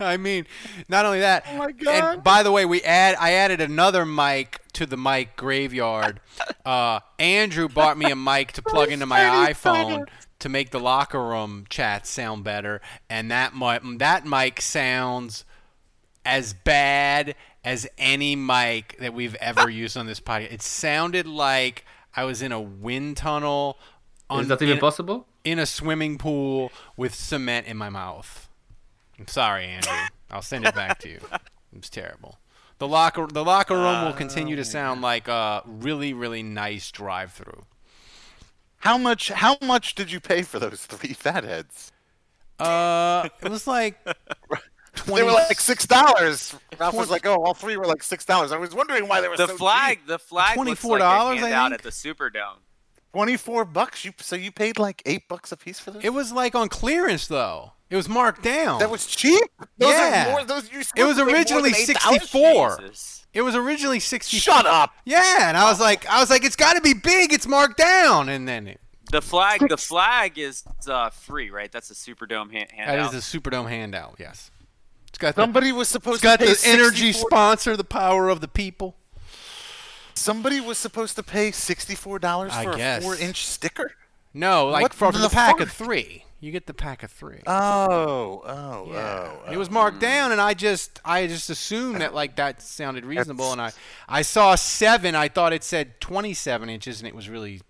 I 0.00 0.16
mean, 0.16 0.46
not 0.88 1.04
only 1.04 1.20
that. 1.20 1.44
Oh 1.48 1.56
my 1.56 1.72
god! 1.72 2.14
And 2.14 2.24
by 2.24 2.42
the 2.42 2.52
way, 2.52 2.64
we 2.64 2.82
add 2.82 3.16
I 3.18 3.32
added 3.32 3.60
another 3.60 4.06
mic 4.06 4.60
to 4.74 4.86
the 4.86 4.96
mic 4.96 5.36
graveyard. 5.36 6.20
Uh, 6.64 7.00
Andrew 7.18 7.68
bought 7.68 7.98
me 7.98 8.08
a 8.08 8.14
mic 8.14 8.52
to 8.52 8.62
plug 8.62 8.92
into 8.92 9.04
my 9.04 9.52
iPhone 9.52 10.06
to 10.38 10.48
make 10.48 10.70
the 10.70 10.78
locker 10.78 11.20
room 11.20 11.64
chat 11.68 12.06
sound 12.06 12.44
better, 12.44 12.80
and 13.10 13.32
that 13.32 13.56
mic 13.56 13.82
that 13.98 14.24
mic 14.24 14.60
sounds 14.60 15.44
as 16.24 16.52
bad 16.52 17.34
as 17.64 17.88
any 17.98 18.36
mic 18.36 18.96
that 19.00 19.12
we've 19.12 19.34
ever 19.36 19.68
used 19.68 19.96
on 19.96 20.06
this 20.06 20.20
podcast. 20.20 20.52
It 20.52 20.62
sounded 20.62 21.26
like 21.26 21.84
I 22.14 22.22
was 22.22 22.42
in 22.42 22.52
a 22.52 22.60
wind 22.60 23.16
tunnel. 23.16 23.76
Is 24.30 24.46
that 24.46 24.62
even 24.62 24.74
in- 24.74 24.80
possible? 24.80 25.26
in 25.44 25.58
a 25.58 25.66
swimming 25.66 26.18
pool 26.18 26.70
with 26.96 27.12
cement 27.12 27.66
in 27.66 27.76
my 27.76 27.88
mouth. 27.88 28.48
I'm 29.22 29.28
sorry, 29.28 29.66
Andrew. 29.66 29.92
I'll 30.32 30.42
send 30.42 30.66
it 30.66 30.74
back 30.74 30.98
to 31.00 31.08
you. 31.08 31.20
It 31.72 31.78
was 31.78 31.88
terrible. 31.88 32.38
The 32.78 32.88
locker 32.88 33.28
the 33.28 33.44
locker 33.44 33.74
room 33.76 34.04
will 34.04 34.12
continue 34.12 34.56
to 34.56 34.64
sound 34.64 35.00
like 35.00 35.28
a 35.28 35.62
really 35.64 36.12
really 36.12 36.42
nice 36.42 36.90
drive-through. 36.90 37.64
How 38.78 38.98
much? 38.98 39.28
How 39.28 39.56
much 39.62 39.94
did 39.94 40.10
you 40.10 40.18
pay 40.18 40.42
for 40.42 40.58
those 40.58 40.84
three 40.86 41.12
fatheads? 41.14 41.92
Uh, 42.58 43.28
it 43.40 43.48
was 43.48 43.66
like 43.68 44.02
They 44.04 45.02
20 45.04 45.22
were 45.24 45.30
like 45.32 45.60
six 45.60 45.86
dollars. 45.86 46.54
Ralph 46.78 46.94
was 46.94 47.08
like, 47.08 47.24
"Oh, 47.24 47.36
all 47.44 47.54
three 47.54 47.76
were 47.76 47.86
like 47.86 48.02
six 48.02 48.24
dollars." 48.24 48.50
I 48.50 48.58
was 48.58 48.74
wondering 48.74 49.06
why 49.08 49.20
they 49.20 49.28
were 49.28 49.36
The 49.36 49.46
so 49.46 49.56
flag, 49.56 49.98
cheap. 49.98 50.06
the 50.08 50.18
flag 50.18 50.58
looks 50.58 50.82
$24, 50.82 50.90
like 50.90 51.00
a 51.00 51.04
I 51.04 51.34
handout 51.36 51.70
think. 51.70 51.74
at 51.80 51.82
the 51.84 51.90
Superdome. 51.90 52.58
Twenty-four 53.12 53.64
bucks. 53.66 54.04
You 54.04 54.12
so 54.18 54.34
you 54.36 54.50
paid 54.50 54.78
like 54.78 55.00
eight 55.06 55.28
bucks 55.28 55.52
a 55.52 55.56
piece 55.56 55.78
for 55.78 55.92
this? 55.92 56.04
It 56.04 56.10
was 56.12 56.32
like 56.32 56.54
on 56.54 56.68
clearance 56.68 57.26
though. 57.28 57.72
It 57.92 57.96
was 57.96 58.08
marked 58.08 58.42
down. 58.42 58.78
that 58.78 58.90
was 58.90 59.06
cheap. 59.06 59.44
Those 59.76 59.90
Yeah. 59.90 60.28
Are 60.28 60.30
more, 60.30 60.44
those, 60.44 60.72
you 60.72 60.80
It 60.96 61.04
was 61.04 61.16
supposed 61.16 61.18
to 61.18 61.24
pay 61.26 61.30
more 61.30 61.36
originally 61.36 61.72
64. 61.74 62.80
It 63.34 63.42
was 63.42 63.54
originally 63.54 64.00
60. 64.00 64.38
Shut 64.38 64.64
up. 64.64 64.92
Yeah, 65.04 65.48
and 65.48 65.58
I 65.58 65.64
was 65.70 65.78
like 65.78 66.06
I 66.08 66.18
was 66.18 66.30
like 66.30 66.42
it's 66.42 66.56
got 66.56 66.72
to 66.74 66.80
be 66.80 66.94
big. 66.94 67.34
It's 67.34 67.46
marked 67.46 67.76
down 67.76 68.30
and 68.30 68.48
then 68.48 68.66
it, 68.66 68.80
The 69.10 69.20
flag, 69.20 69.68
the 69.68 69.76
flag 69.76 70.38
is 70.38 70.64
uh, 70.88 71.10
free, 71.10 71.50
right? 71.50 71.70
That's 71.70 71.90
a 71.90 71.94
Superdome 71.94 72.50
hand, 72.50 72.68
handout. 72.72 73.12
is 73.14 73.34
a 73.34 73.38
Superdome 73.38 73.68
handout. 73.68 74.16
Yes. 74.18 74.50
It's 75.08 75.18
got 75.18 75.34
the, 75.36 75.42
Somebody 75.42 75.70
was 75.72 75.88
supposed 75.88 76.16
it's 76.16 76.22
got 76.24 76.40
to 76.40 76.46
pay 76.46 76.52
the 76.54 76.68
energy 76.68 77.12
64 77.12 77.28
sponsor, 77.28 77.76
the 77.76 77.84
power 77.84 78.30
of 78.30 78.40
the 78.40 78.48
people. 78.48 78.96
Somebody 80.14 80.60
was 80.60 80.78
supposed 80.78 81.16
to 81.16 81.22
pay 81.22 81.50
sixty-four 81.50 82.18
dollars 82.18 82.52
I 82.54 82.64
for 82.64 82.74
guess. 82.76 83.02
a 83.02 83.04
four-inch 83.04 83.46
sticker. 83.46 83.92
No, 84.34 84.68
like 84.68 84.82
What 84.82 84.94
for 84.94 85.12
the 85.12 85.18
the 85.18 85.28
pack 85.28 85.58
fuck? 85.58 85.60
of 85.68 85.72
three. 85.72 86.24
You 86.42 86.50
get 86.50 86.66
the 86.66 86.74
pack 86.74 87.04
of 87.04 87.12
three. 87.12 87.38
Oh, 87.46 87.54
oh, 87.54 88.42
oh 88.44 88.92
Yeah. 88.92 89.32
oh. 89.46 89.52
It 89.52 89.56
was 89.56 89.70
marked 89.70 89.98
hmm. 89.98 90.02
down, 90.02 90.32
and 90.32 90.40
I 90.40 90.54
just 90.54 91.00
I 91.04 91.28
just 91.28 91.48
assumed 91.50 92.00
that 92.00 92.14
like 92.14 92.34
that 92.34 92.60
sounded 92.60 93.04
reasonable, 93.04 93.52
and 93.52 93.60
I 93.60 93.70
I 94.08 94.22
saw 94.22 94.56
seven. 94.56 95.14
I 95.14 95.28
thought 95.28 95.52
it 95.52 95.62
said 95.62 96.00
twenty 96.00 96.34
seven 96.34 96.68
inches, 96.68 97.00
and 97.00 97.06
it 97.06 97.14
was 97.14 97.28
really 97.28 97.60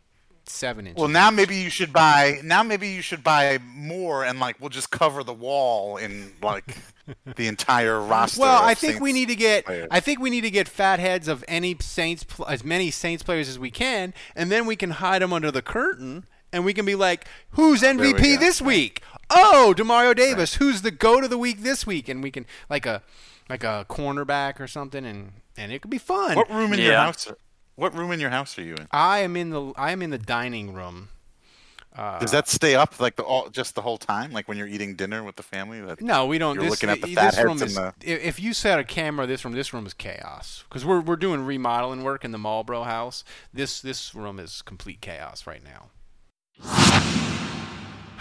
seven 0.46 0.86
inches. 0.86 0.98
Well, 0.98 1.10
now 1.10 1.30
maybe 1.30 1.56
you 1.56 1.68
should 1.68 1.92
buy. 1.92 2.40
Now 2.42 2.62
maybe 2.62 2.88
you 2.88 3.02
should 3.02 3.22
buy 3.22 3.58
more, 3.62 4.24
and 4.24 4.40
like 4.40 4.58
we'll 4.58 4.70
just 4.70 4.90
cover 4.90 5.22
the 5.22 5.34
wall 5.34 5.98
in 5.98 6.32
like 6.40 6.74
the 7.36 7.48
entire 7.48 8.00
roster. 8.00 8.40
Well, 8.40 8.62
I 8.62 8.72
think 8.72 9.02
we 9.02 9.12
need 9.12 9.28
to 9.28 9.36
get 9.36 9.66
players. 9.66 9.88
I 9.90 10.00
think 10.00 10.18
we 10.18 10.30
need 10.30 10.42
to 10.42 10.50
get 10.50 10.66
fat 10.66 10.98
heads 10.98 11.28
of 11.28 11.44
any 11.46 11.76
Saints 11.78 12.24
as 12.48 12.64
many 12.64 12.90
Saints 12.90 13.22
players 13.22 13.50
as 13.50 13.58
we 13.58 13.70
can, 13.70 14.14
and 14.34 14.50
then 14.50 14.64
we 14.64 14.76
can 14.76 14.92
hide 14.92 15.20
them 15.20 15.34
under 15.34 15.50
the 15.50 15.60
curtain, 15.60 16.24
and 16.52 16.64
we 16.64 16.74
can 16.74 16.84
be 16.84 16.94
like, 16.94 17.26
"Who's 17.50 17.82
MVP 17.82 18.34
go. 18.34 18.40
this 18.40 18.60
week? 18.62 19.02
Oh, 19.30 19.74
Demario 19.76 20.14
Davis. 20.14 20.54
Who's 20.54 20.82
the 20.82 20.90
goat 20.90 21.24
of 21.24 21.30
the 21.30 21.38
week 21.38 21.62
this 21.62 21.86
week?" 21.86 22.08
And 22.08 22.22
we 22.22 22.30
can 22.30 22.46
like 22.68 22.86
a 22.86 23.02
like 23.48 23.64
a 23.64 23.86
cornerback 23.88 24.60
or 24.60 24.66
something, 24.66 25.04
and 25.04 25.32
and 25.56 25.72
it 25.72 25.82
could 25.82 25.90
be 25.90 25.98
fun. 25.98 26.36
What 26.36 26.50
room 26.50 26.72
in 26.72 26.78
your 26.80 26.92
Yeah. 26.92 27.04
house? 27.04 27.28
What 27.74 27.94
room 27.94 28.12
in 28.12 28.20
your 28.20 28.30
house 28.30 28.58
are 28.58 28.62
you 28.62 28.74
in? 28.74 28.86
I 28.90 29.20
am 29.20 29.36
in 29.36 29.50
the 29.50 29.72
I 29.76 29.92
am 29.92 30.02
in 30.02 30.10
the 30.10 30.18
dining 30.18 30.72
room. 30.72 31.08
Uh, 31.94 32.18
Does 32.18 32.30
that 32.30 32.48
stay 32.48 32.74
up 32.74 32.98
like 33.00 33.16
the 33.16 33.22
all 33.22 33.50
just 33.50 33.74
the 33.74 33.82
whole 33.82 33.98
time? 33.98 34.32
Like 34.32 34.48
when 34.48 34.56
you're 34.56 34.66
eating 34.66 34.94
dinner 34.96 35.22
with 35.22 35.36
the 35.36 35.42
family? 35.42 35.78
That, 35.82 36.00
No, 36.00 36.24
we 36.24 36.38
don't. 36.38 36.54
You're 36.54 36.64
this, 36.64 36.70
looking 36.70 36.88
at 36.88 37.02
the 37.02 37.14
this 37.14 37.34
fat 37.36 37.44
room 37.44 37.62
is. 37.62 37.76
and 37.76 37.88
i- 37.88 37.92
If 38.06 38.40
you 38.40 38.54
set 38.54 38.78
a 38.78 38.84
camera, 38.84 39.26
this 39.26 39.44
room, 39.44 39.52
this 39.52 39.74
room 39.74 39.84
is 39.86 39.92
chaos 39.92 40.64
because 40.68 40.86
we're 40.86 41.00
we're 41.02 41.16
doing 41.16 41.44
remodeling 41.44 42.02
work 42.02 42.24
in 42.24 42.32
the 42.32 42.38
Malbrough 42.38 42.86
house. 42.86 43.24
This 43.52 43.82
this 43.82 44.14
room 44.14 44.38
is 44.38 44.62
complete 44.62 45.02
chaos 45.02 45.46
right 45.46 45.62
now. 45.62 45.90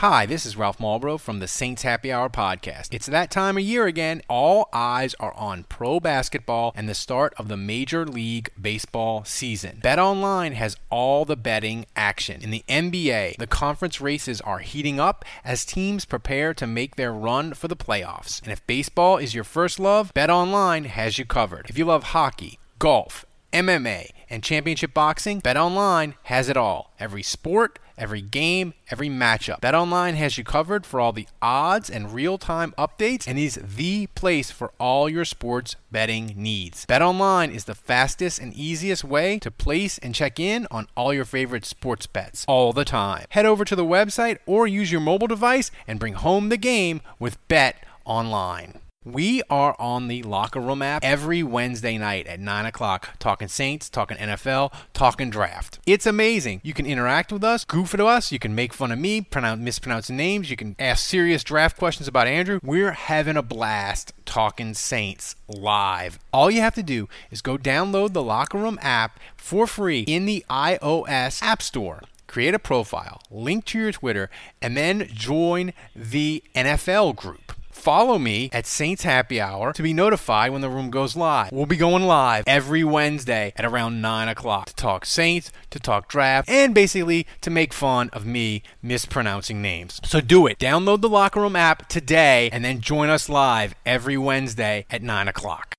Hi, 0.01 0.25
this 0.25 0.47
is 0.47 0.57
Ralph 0.57 0.79
Malbrough 0.79 1.19
from 1.19 1.37
the 1.37 1.47
Saints 1.47 1.83
Happy 1.83 2.11
Hour 2.11 2.27
podcast. 2.27 2.87
It's 2.91 3.05
that 3.05 3.29
time 3.29 3.55
of 3.55 3.61
year 3.61 3.85
again. 3.85 4.23
All 4.27 4.67
eyes 4.73 5.13
are 5.19 5.35
on 5.35 5.65
pro 5.65 5.99
basketball 5.99 6.71
and 6.75 6.89
the 6.89 6.95
start 6.95 7.35
of 7.37 7.49
the 7.49 7.55
Major 7.55 8.03
League 8.03 8.49
Baseball 8.59 9.23
season. 9.25 9.79
Bet 9.83 9.99
Online 9.99 10.53
has 10.53 10.75
all 10.89 11.23
the 11.23 11.35
betting 11.35 11.85
action. 11.95 12.41
In 12.41 12.49
the 12.49 12.63
NBA, 12.67 13.37
the 13.37 13.45
conference 13.45 14.01
races 14.01 14.41
are 14.41 14.57
heating 14.57 14.99
up 14.99 15.23
as 15.45 15.65
teams 15.65 16.05
prepare 16.05 16.55
to 16.55 16.65
make 16.65 16.95
their 16.95 17.13
run 17.13 17.53
for 17.53 17.67
the 17.67 17.75
playoffs. 17.75 18.41
And 18.41 18.51
if 18.51 18.65
baseball 18.65 19.19
is 19.19 19.35
your 19.35 19.43
first 19.43 19.79
love, 19.79 20.11
Bet 20.15 20.31
Online 20.31 20.85
has 20.85 21.19
you 21.19 21.25
covered. 21.25 21.67
If 21.69 21.77
you 21.77 21.85
love 21.85 22.05
hockey, 22.05 22.57
golf, 22.79 23.23
MMA, 23.51 24.11
and 24.29 24.43
championship 24.43 24.93
boxing, 24.93 25.41
BetOnline 25.41 26.13
has 26.23 26.47
it 26.47 26.55
all. 26.55 26.93
Every 26.99 27.21
sport, 27.21 27.79
every 27.97 28.21
game, 28.21 28.73
every 28.89 29.09
matchup. 29.09 29.59
BetOnline 29.59 30.15
has 30.15 30.37
you 30.37 30.43
covered 30.43 30.85
for 30.85 30.99
all 30.99 31.11
the 31.11 31.27
odds 31.41 31.89
and 31.89 32.13
real-time 32.13 32.73
updates 32.77 33.27
and 33.27 33.37
is 33.37 33.59
the 33.63 34.07
place 34.07 34.51
for 34.51 34.71
all 34.79 35.09
your 35.09 35.25
sports 35.25 35.75
betting 35.91 36.33
needs. 36.35 36.85
BetOnline 36.85 37.53
is 37.53 37.65
the 37.65 37.75
fastest 37.75 38.39
and 38.39 38.53
easiest 38.53 39.03
way 39.03 39.37
to 39.39 39.51
place 39.51 39.97
and 39.97 40.15
check 40.15 40.39
in 40.39 40.65
on 40.71 40.87
all 40.95 41.13
your 41.13 41.25
favorite 41.25 41.65
sports 41.65 42.07
bets 42.07 42.45
all 42.47 42.71
the 42.71 42.85
time. 42.85 43.25
Head 43.29 43.45
over 43.45 43.65
to 43.65 43.75
the 43.75 43.85
website 43.85 44.37
or 44.45 44.65
use 44.65 44.91
your 44.91 45.01
mobile 45.01 45.27
device 45.27 45.71
and 45.87 45.99
bring 45.99 46.13
home 46.13 46.49
the 46.49 46.57
game 46.57 47.01
with 47.19 47.37
Bet 47.47 47.75
Online. 48.05 48.79
We 49.03 49.41
are 49.49 49.75
on 49.79 50.09
the 50.09 50.21
Locker 50.21 50.59
Room 50.59 50.83
app 50.83 51.03
every 51.03 51.41
Wednesday 51.41 51.97
night 51.97 52.27
at 52.27 52.39
9 52.39 52.67
o'clock, 52.67 53.17
talking 53.17 53.47
Saints, 53.47 53.89
talking 53.89 54.15
NFL, 54.17 54.71
talking 54.93 55.31
draft. 55.31 55.79
It's 55.87 56.05
amazing. 56.05 56.61
You 56.63 56.75
can 56.75 56.85
interact 56.85 57.31
with 57.31 57.43
us, 57.43 57.65
goof 57.65 57.95
at 57.95 57.99
us, 57.99 58.31
you 58.31 58.37
can 58.37 58.53
make 58.53 58.75
fun 58.75 58.91
of 58.91 58.99
me, 58.99 59.21
pronounce, 59.21 59.59
mispronounce 59.59 60.11
names, 60.11 60.51
you 60.51 60.55
can 60.55 60.75
ask 60.77 61.03
serious 61.03 61.43
draft 61.43 61.79
questions 61.79 62.07
about 62.07 62.27
Andrew. 62.27 62.59
We're 62.61 62.91
having 62.91 63.37
a 63.37 63.41
blast 63.41 64.13
talking 64.25 64.75
Saints 64.75 65.35
live. 65.47 66.19
All 66.31 66.51
you 66.51 66.61
have 66.61 66.75
to 66.75 66.83
do 66.83 67.09
is 67.31 67.41
go 67.41 67.57
download 67.57 68.13
the 68.13 68.21
Locker 68.21 68.59
Room 68.59 68.77
app 68.83 69.19
for 69.35 69.65
free 69.65 70.01
in 70.01 70.27
the 70.27 70.45
iOS 70.47 71.41
App 71.41 71.63
Store 71.63 72.03
create 72.31 72.53
a 72.53 72.59
profile, 72.59 73.21
link 73.29 73.65
to 73.65 73.77
your 73.77 73.91
Twitter, 73.91 74.29
and 74.61 74.77
then 74.77 75.05
join 75.13 75.73
the 75.93 76.41
NFL 76.55 77.13
group. 77.13 77.40
Follow 77.81 78.19
me 78.19 78.47
at 78.53 78.67
Saints 78.67 79.01
Happy 79.01 79.41
Hour 79.41 79.73
to 79.73 79.81
be 79.81 79.91
notified 79.91 80.51
when 80.51 80.61
the 80.61 80.69
room 80.69 80.91
goes 80.91 81.15
live. 81.15 81.51
We'll 81.51 81.65
be 81.65 81.77
going 81.77 82.03
live 82.03 82.43
every 82.45 82.83
Wednesday 82.83 83.53
at 83.55 83.65
around 83.65 84.03
9 84.03 84.27
o'clock 84.27 84.67
to 84.67 84.75
talk 84.75 85.03
Saints, 85.03 85.51
to 85.71 85.79
talk 85.79 86.07
draft, 86.07 86.47
and 86.47 86.75
basically 86.75 87.25
to 87.41 87.49
make 87.49 87.73
fun 87.73 88.11
of 88.13 88.23
me 88.23 88.61
mispronouncing 88.83 89.63
names. 89.63 89.99
So 90.03 90.21
do 90.21 90.45
it. 90.45 90.59
Download 90.59 91.01
the 91.01 91.09
Locker 91.09 91.41
Room 91.41 91.55
app 91.55 91.89
today 91.89 92.51
and 92.53 92.63
then 92.63 92.81
join 92.81 93.09
us 93.09 93.27
live 93.27 93.73
every 93.83 94.15
Wednesday 94.15 94.85
at 94.91 95.01
9 95.01 95.27
o'clock. 95.27 95.73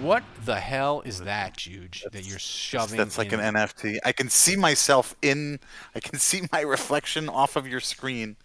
What 0.00 0.22
the 0.44 0.60
hell 0.60 1.02
is 1.04 1.22
that, 1.22 1.56
Juge, 1.56 2.04
that 2.12 2.24
you're 2.24 2.38
shoving? 2.38 2.96
That's 2.96 3.18
like 3.18 3.32
in- 3.32 3.40
an 3.40 3.54
NFT. 3.56 3.98
I 4.04 4.12
can 4.12 4.30
see 4.30 4.54
myself 4.54 5.16
in. 5.22 5.58
I 5.96 5.98
can 5.98 6.20
see 6.20 6.42
my 6.52 6.60
reflection 6.76 7.28
off 7.28 7.56
of 7.56 7.66
your 7.66 7.80
screen 7.80 8.36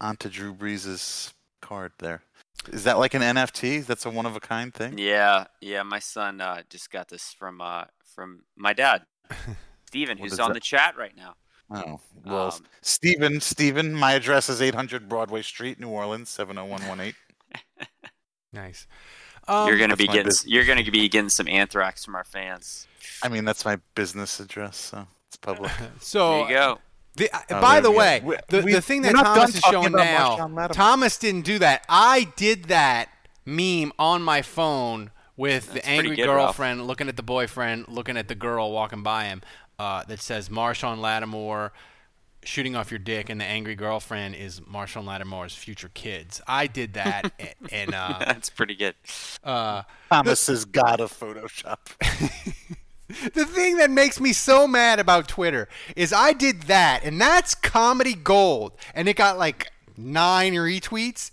onto 0.00 0.28
Drew 0.28 0.54
Brees' 0.54 1.32
card 1.60 1.92
there. 1.98 2.22
Is 2.72 2.84
that 2.84 2.98
like 2.98 3.14
an 3.14 3.22
NFT? 3.22 3.86
That's 3.86 4.04
a 4.04 4.10
one 4.10 4.26
of 4.26 4.36
a 4.36 4.40
kind 4.40 4.74
thing. 4.74 4.98
Yeah, 4.98 5.46
yeah. 5.60 5.82
My 5.82 5.98
son 6.00 6.40
uh, 6.40 6.62
just 6.68 6.90
got 6.90 7.08
this 7.08 7.32
from 7.32 7.60
uh, 7.60 7.84
from 8.14 8.42
my 8.56 8.72
dad, 8.72 9.02
Steven, 9.86 10.18
What 10.18 10.28
who's 10.30 10.40
on 10.40 10.48
that? 10.48 10.54
the 10.54 10.60
chat 10.60 10.96
right 10.96 11.16
now. 11.16 11.34
Oh 11.70 12.00
well, 12.24 12.52
Um, 12.52 12.64
Stephen, 12.82 13.40
Stephen. 13.40 13.94
My 13.94 14.12
address 14.12 14.48
is 14.48 14.60
800 14.62 15.08
Broadway 15.08 15.42
Street, 15.42 15.78
New 15.78 15.88
Orleans, 15.88 16.28
70118. 16.30 17.14
Nice. 18.52 18.86
Um, 19.46 19.68
you're 19.68 19.78
gonna 19.78 19.96
be 19.96 20.06
getting 20.06 20.24
business. 20.24 20.46
you're 20.46 20.64
gonna 20.64 20.82
be 20.90 21.08
getting 21.08 21.28
some 21.28 21.48
anthrax 21.48 22.04
from 22.04 22.14
our 22.14 22.24
fans. 22.24 22.86
I 23.22 23.28
mean, 23.28 23.44
that's 23.44 23.64
my 23.64 23.78
business 23.94 24.40
address, 24.40 24.76
so 24.76 25.06
it's 25.28 25.36
public. 25.36 25.70
so 26.00 26.30
There 26.30 26.42
you 26.42 26.54
go. 26.54 26.78
The, 27.18 27.30
uh, 27.34 27.40
Oh, 27.50 27.60
by 27.60 27.80
the 27.80 27.90
way, 27.90 28.20
We- 28.24 28.36
the, 28.48 28.62
we- 28.62 28.72
the 28.72 28.80
thing 28.80 29.02
that 29.02 29.12
Thomas 29.14 29.54
is 29.54 29.60
showing 29.60 29.92
now, 29.92 30.48
Thomas 30.68 31.18
didn't 31.18 31.42
do 31.42 31.58
that. 31.58 31.84
I 31.88 32.28
did 32.36 32.64
that 32.66 33.08
meme 33.44 33.92
on 33.98 34.22
my 34.22 34.42
phone 34.42 35.10
with 35.36 35.72
That's 35.72 35.84
the 35.84 35.88
angry 35.88 36.16
good, 36.16 36.26
Ralph. 36.26 36.48
girlfriend 36.48 36.86
looking 36.86 37.08
at 37.08 37.16
the 37.16 37.22
boyfriend, 37.22 37.86
looking 37.88 38.16
at 38.16 38.28
the 38.28 38.34
girl 38.34 38.72
walking 38.72 39.02
by 39.02 39.24
him, 39.26 39.42
uh, 39.78 40.04
that 40.08 40.20
says 40.20 40.48
Marshon 40.48 40.98
Lattimore 40.98 41.72
shooting 42.44 42.74
off 42.76 42.90
your 42.90 42.98
dick, 42.98 43.28
and 43.28 43.40
the 43.40 43.44
angry 43.44 43.74
girlfriend 43.74 44.34
is 44.34 44.60
Marshon 44.60 45.04
Lattimore's 45.04 45.54
future 45.54 45.90
kids. 45.92 46.40
I 46.46 46.66
did 46.66 46.94
that, 46.94 47.32
a- 47.40 47.54
and 47.74 47.94
uh, 47.94 48.16
That's 48.20 48.48
pretty 48.50 48.74
good. 48.74 48.94
uh, 49.44 49.82
Thomas 50.10 50.46
has 50.46 50.64
got 50.64 51.00
a 51.00 51.04
Photoshop. 51.06 51.78
the 53.08 53.44
thing 53.46 53.78
that 53.78 53.90
makes 53.90 54.20
me 54.20 54.32
so 54.32 54.66
mad 54.66 55.00
about 55.00 55.28
Twitter 55.28 55.68
is 55.96 56.12
I 56.12 56.32
did 56.32 56.62
that, 56.64 57.04
and 57.04 57.20
that's 57.20 57.54
comedy 57.54 58.14
gold, 58.14 58.72
and 58.94 59.08
it 59.08 59.16
got 59.16 59.38
like 59.38 59.72
nine 59.96 60.52
retweets. 60.54 61.30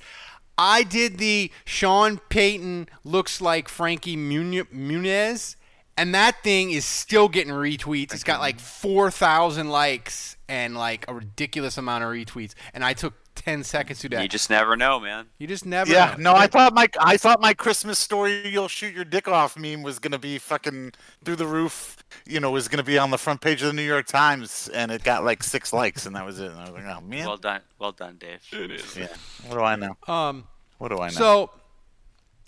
I 0.57 0.83
did 0.83 1.17
the 1.17 1.51
Sean 1.65 2.19
Payton 2.29 2.87
looks 3.03 3.41
like 3.41 3.67
Frankie 3.67 4.15
Muniz, 4.15 5.55
and 5.97 6.15
that 6.15 6.43
thing 6.43 6.71
is 6.71 6.85
still 6.85 7.27
getting 7.27 7.51
retweets. 7.53 8.13
It's 8.13 8.23
got 8.23 8.39
like 8.39 8.59
4,000 8.59 9.69
likes 9.69 10.37
and 10.47 10.77
like 10.77 11.03
a 11.09 11.13
ridiculous 11.13 11.77
amount 11.77 12.05
of 12.05 12.09
retweets, 12.09 12.53
and 12.73 12.85
I 12.85 12.93
took 12.93 13.13
10 13.35 13.63
seconds 13.63 13.99
to 13.99 14.09
do 14.09 14.15
that. 14.15 14.23
You 14.23 14.29
just 14.29 14.49
never 14.49 14.75
know, 14.75 14.99
man. 14.99 15.27
You 15.37 15.47
just 15.47 15.65
never 15.65 15.91
Yeah, 15.91 16.15
know. 16.17 16.31
no, 16.31 16.35
I 16.35 16.47
thought 16.47 16.73
my 16.73 16.87
I 16.99 17.17
thought 17.17 17.39
my 17.41 17.53
Christmas 17.53 17.99
story 17.99 18.47
"You'll 18.47 18.67
shoot 18.67 18.93
your 18.95 19.05
dick 19.05 19.27
off" 19.27 19.57
meme 19.57 19.83
was 19.83 19.99
gonna 19.99 20.17
be 20.19 20.37
fucking 20.39 20.93
through 21.23 21.35
the 21.35 21.45
roof. 21.47 21.97
You 22.25 22.39
know, 22.39 22.49
was 22.51 22.67
gonna 22.67 22.83
be 22.83 22.97
on 22.97 23.11
the 23.11 23.17
front 23.17 23.41
page 23.41 23.61
of 23.61 23.67
the 23.67 23.73
New 23.73 23.83
York 23.83 24.07
Times, 24.07 24.69
and 24.73 24.91
it 24.91 25.03
got 25.03 25.23
like 25.25 25.43
six 25.43 25.71
likes, 25.73 26.05
and 26.05 26.15
that 26.15 26.25
was 26.25 26.39
it. 26.39 26.49
And 26.51 26.59
I 26.59 26.63
was 26.63 26.71
like, 26.71 26.85
oh 26.85 27.01
man, 27.01 27.25
Well 27.27 27.37
done, 27.37 27.61
well 27.77 27.91
done, 27.91 28.15
Dave. 28.17 28.39
It 28.51 28.71
is. 28.71 28.95
yeah. 28.97 29.07
What 29.47 29.55
do 29.57 29.61
I 29.61 29.75
know? 29.75 29.97
Um, 30.07 30.45
What 30.77 30.89
do 30.89 30.99
I 30.99 31.07
know? 31.07 31.13
so, 31.13 31.49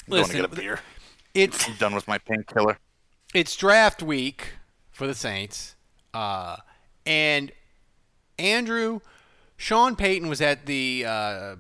I'm 0.08 0.12
going 0.12 0.24
to 0.24 0.28
listen, 0.30 0.42
get 0.42 0.46
a 0.46 0.56
beer. 0.56 0.80
it's 1.34 1.68
I'm 1.68 1.76
done 1.76 1.94
with 1.96 2.08
my 2.08 2.18
painkiller. 2.18 2.78
it's 3.34 3.56
draft 3.56 4.02
week 4.02 4.54
for 4.92 5.06
the 5.06 5.14
Saints, 5.16 5.76
uh, 6.14 6.58
and 7.06 7.52
Andrew, 8.40 9.00
Sean 9.58 9.96
Payton 9.96 10.30
was 10.30 10.40
at 10.42 10.66
the. 10.66 11.04
Uh, 11.06 11.56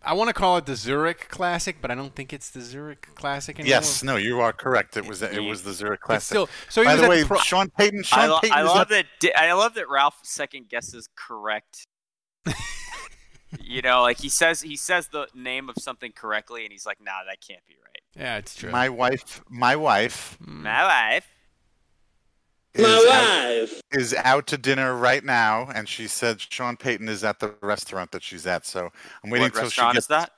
I 0.00 0.12
want 0.12 0.28
to 0.28 0.34
call 0.34 0.56
it 0.58 0.64
the 0.66 0.76
Zurich 0.76 1.28
Classic, 1.28 1.76
but 1.82 1.90
I 1.90 1.94
don't 1.94 2.14
think 2.14 2.32
it's 2.32 2.50
the 2.50 2.60
Zurich 2.60 3.08
Classic 3.14 3.58
anymore. 3.58 3.68
Yes, 3.70 4.02
no, 4.02 4.16
you 4.16 4.40
are 4.40 4.52
correct. 4.52 4.96
It 4.96 5.06
was 5.06 5.22
it 5.22 5.42
was 5.42 5.64
the 5.64 5.72
Zurich 5.72 6.00
Classic. 6.00 6.26
still, 6.28 6.48
so 6.68 6.84
By 6.84 6.94
the 6.96 7.08
way, 7.08 7.24
pro- 7.24 7.38
Sean 7.38 7.68
Payton. 7.70 8.04
Sean 8.04 8.20
I, 8.20 8.26
lo- 8.26 8.38
Payton 8.40 8.56
I 8.56 8.62
love 8.62 8.92
at- 8.92 9.06
that. 9.22 9.38
I 9.38 9.52
love 9.54 9.74
that 9.74 9.88
Ralph 9.90 10.18
second 10.22 10.68
guesses 10.68 11.08
correct. 11.16 11.84
you 13.60 13.82
know, 13.82 14.02
like 14.02 14.18
he 14.20 14.28
says 14.28 14.60
he 14.62 14.76
says 14.76 15.08
the 15.08 15.26
name 15.34 15.68
of 15.68 15.76
something 15.78 16.12
correctly, 16.12 16.64
and 16.64 16.72
he's 16.72 16.86
like, 16.86 16.98
"Nah, 17.02 17.24
that 17.26 17.38
can't 17.46 17.64
be 17.66 17.74
right." 17.84 18.02
yeah, 18.16 18.36
it's 18.38 18.54
true. 18.54 18.70
My 18.70 18.88
wife, 18.88 19.42
my 19.48 19.74
wife 19.76 20.36
My 20.40 20.84
wife. 20.84 21.26
Is 22.78 23.06
out, 23.10 23.82
is 23.92 24.14
out 24.14 24.46
to 24.48 24.58
dinner 24.58 24.94
right 24.96 25.24
now, 25.24 25.68
and 25.74 25.88
she 25.88 26.06
said 26.06 26.40
Sean 26.40 26.76
Payton 26.76 27.08
is 27.08 27.24
at 27.24 27.40
the 27.40 27.54
restaurant 27.60 28.10
that 28.12 28.22
she's 28.22 28.46
at. 28.46 28.64
So 28.66 28.90
I'm 29.24 29.30
waiting 29.30 29.42
What 29.44 29.54
until 29.54 29.60
she 29.70 29.80
restaurant 29.80 29.94
gets. 29.94 30.04
is 30.04 30.08
that? 30.08 30.30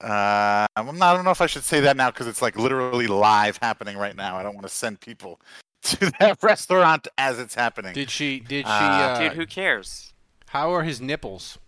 Uh, 0.00 0.66
I'm 0.74 0.98
not, 0.98 1.12
I 1.12 1.14
don't 1.14 1.24
know 1.24 1.30
if 1.30 1.40
I 1.40 1.46
should 1.46 1.62
say 1.64 1.80
that 1.80 1.96
now 1.96 2.10
because 2.10 2.26
it's 2.26 2.42
like 2.42 2.56
literally 2.58 3.06
live 3.06 3.58
happening 3.62 3.96
right 3.96 4.16
now. 4.16 4.36
I 4.36 4.42
don't 4.42 4.54
want 4.54 4.66
to 4.66 4.72
send 4.72 5.00
people 5.00 5.40
to 5.82 6.10
that 6.18 6.42
restaurant 6.42 7.06
as 7.18 7.38
it's 7.38 7.54
happening. 7.54 7.94
did 7.94 8.10
she? 8.10 8.40
Did 8.40 8.66
she? 8.66 8.72
Uh, 8.72 8.76
Uh, 8.76 9.18
Dude, 9.20 9.32
who 9.34 9.46
cares? 9.46 10.12
how 10.48 10.74
are 10.74 10.82
his 10.82 11.00
nipples? 11.00 11.58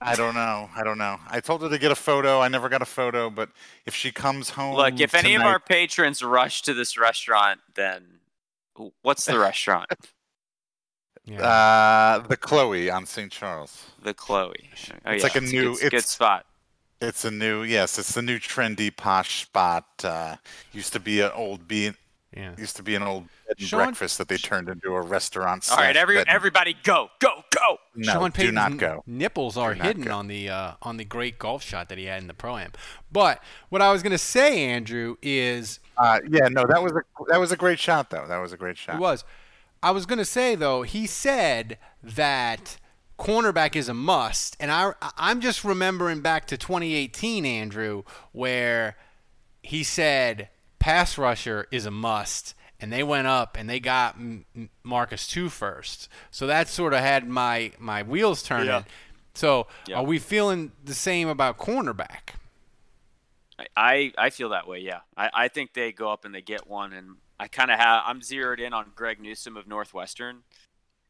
I 0.00 0.14
don't 0.16 0.34
know. 0.34 0.68
I 0.76 0.84
don't 0.84 0.98
know. 0.98 1.18
I 1.28 1.40
told 1.40 1.62
her 1.62 1.68
to 1.70 1.78
get 1.78 1.90
a 1.90 1.94
photo. 1.94 2.40
I 2.40 2.48
never 2.48 2.68
got 2.68 2.82
a 2.82 2.86
photo, 2.86 3.30
but 3.30 3.48
if 3.86 3.94
she 3.94 4.10
comes 4.12 4.50
home, 4.50 4.76
Look, 4.76 5.00
if 5.00 5.14
any 5.14 5.34
of 5.34 5.42
our 5.42 5.58
patrons 5.58 6.22
rush 6.22 6.60
to 6.62 6.74
this 6.74 6.98
restaurant, 6.98 7.60
then 7.74 8.13
what's 9.02 9.24
the 9.26 9.38
restaurant? 9.38 9.90
Yeah. 11.26 11.40
uh, 11.42 12.18
the 12.28 12.36
Chloe 12.36 12.90
on 12.90 13.06
St. 13.06 13.32
Charles. 13.32 13.86
the 14.02 14.12
Chloe. 14.12 14.52
Oh, 15.06 15.12
It's 15.12 15.22
yeah, 15.22 15.22
like 15.22 15.34
a 15.36 15.38
it's 15.38 15.52
new- 15.52 15.74
Good, 15.78 15.90
good 15.92 16.04
spot. 16.04 16.44
It's 17.00 17.24
a 17.24 17.30
new, 17.30 17.62
yes, 17.62 17.98
it's 17.98 18.12
the 18.12 18.20
new 18.20 18.38
trendy 18.38 18.94
posh 18.94 19.46
spot. 19.46 19.86
Uh, 20.04 20.36
used 20.72 20.92
to 20.92 21.00
be 21.00 21.22
an 21.22 21.30
old 21.34 21.66
be 21.66 21.92
yeah. 22.36 22.54
used 22.58 22.76
to 22.76 22.82
be 22.82 22.94
an 22.94 23.02
old 23.02 23.24
bed 23.48 23.56
and 23.58 23.66
Sean- 23.68 23.84
breakfast 23.86 24.18
that 24.18 24.28
they 24.28 24.36
turned 24.36 24.68
into 24.68 24.94
a 24.94 25.00
restaurant. 25.00 25.66
All 25.70 25.78
right, 25.78 25.96
every 25.96 26.16
bed 26.16 26.26
everybody, 26.28 26.76
go, 26.82 27.08
go, 27.20 27.42
go. 27.50 27.78
no, 27.94 28.12
Sean 28.12 28.30
do 28.30 28.52
not 28.52 28.76
go. 28.76 29.02
nipples 29.06 29.56
are 29.56 29.72
hidden 29.72 30.02
go. 30.02 30.14
on 30.14 30.26
the 30.28 30.50
uh, 30.50 30.72
on 30.82 30.98
the 30.98 31.04
great 31.06 31.38
golf 31.38 31.62
shot 31.62 31.88
that 31.88 31.96
he 31.96 32.04
had 32.04 32.20
in 32.20 32.28
the 32.28 32.34
pro 32.34 32.58
am. 32.58 32.72
But 33.10 33.42
what 33.70 33.80
I 33.80 33.90
was 33.92 34.02
gonna 34.02 34.18
say, 34.18 34.64
Andrew, 34.66 35.16
is 35.22 35.80
Uh, 35.96 36.20
yeah, 36.28 36.48
no, 36.48 36.64
that 36.66 36.82
was 36.82 36.92
a 36.92 37.02
that 37.28 37.38
was 37.38 37.52
a 37.52 37.56
great 37.56 37.78
shot 37.78 38.10
though. 38.10 38.24
That 38.26 38.38
was 38.38 38.52
a 38.52 38.56
great 38.56 38.76
shot. 38.78 38.96
It 38.96 39.00
was. 39.00 39.24
I 39.82 39.90
was 39.90 40.06
going 40.06 40.18
to 40.18 40.24
say 40.24 40.54
though, 40.54 40.82
he 40.82 41.06
said 41.06 41.78
that 42.02 42.78
cornerback 43.18 43.76
is 43.76 43.88
a 43.88 43.94
must, 43.94 44.56
and 44.58 44.70
I 44.70 44.92
I'm 45.16 45.40
just 45.40 45.64
remembering 45.64 46.20
back 46.20 46.46
to 46.48 46.56
2018, 46.56 47.44
Andrew, 47.46 48.02
where 48.32 48.96
he 49.62 49.82
said 49.82 50.48
pass 50.78 51.16
rusher 51.16 51.66
is 51.70 51.86
a 51.86 51.90
must, 51.90 52.54
and 52.80 52.92
they 52.92 53.02
went 53.02 53.26
up 53.26 53.56
and 53.58 53.68
they 53.70 53.80
got 53.80 54.16
M- 54.16 54.44
M- 54.56 54.70
Marcus 54.82 55.26
two 55.26 55.48
first. 55.48 56.08
So 56.30 56.46
that 56.46 56.68
sort 56.68 56.92
of 56.92 57.00
had 57.00 57.28
my 57.28 57.72
my 57.78 58.02
wheels 58.02 58.42
turning. 58.42 58.66
Yeah. 58.66 58.82
So 59.34 59.66
Yeah. 59.86 59.96
are 59.98 60.04
we 60.04 60.18
feeling 60.18 60.72
the 60.84 60.94
same 60.94 61.28
about 61.28 61.58
cornerback? 61.58 62.36
I 63.76 64.12
I 64.18 64.30
feel 64.30 64.48
that 64.50 64.66
way. 64.66 64.80
Yeah, 64.80 65.00
I, 65.16 65.30
I 65.34 65.48
think 65.48 65.74
they 65.74 65.92
go 65.92 66.10
up 66.10 66.24
and 66.24 66.34
they 66.34 66.42
get 66.42 66.66
one, 66.66 66.92
and 66.92 67.16
I 67.38 67.48
kind 67.48 67.70
of 67.70 67.78
have 67.78 68.02
I'm 68.06 68.20
zeroed 68.22 68.60
in 68.60 68.72
on 68.72 68.92
Greg 68.94 69.20
Newsome 69.20 69.56
of 69.56 69.66
Northwestern, 69.66 70.42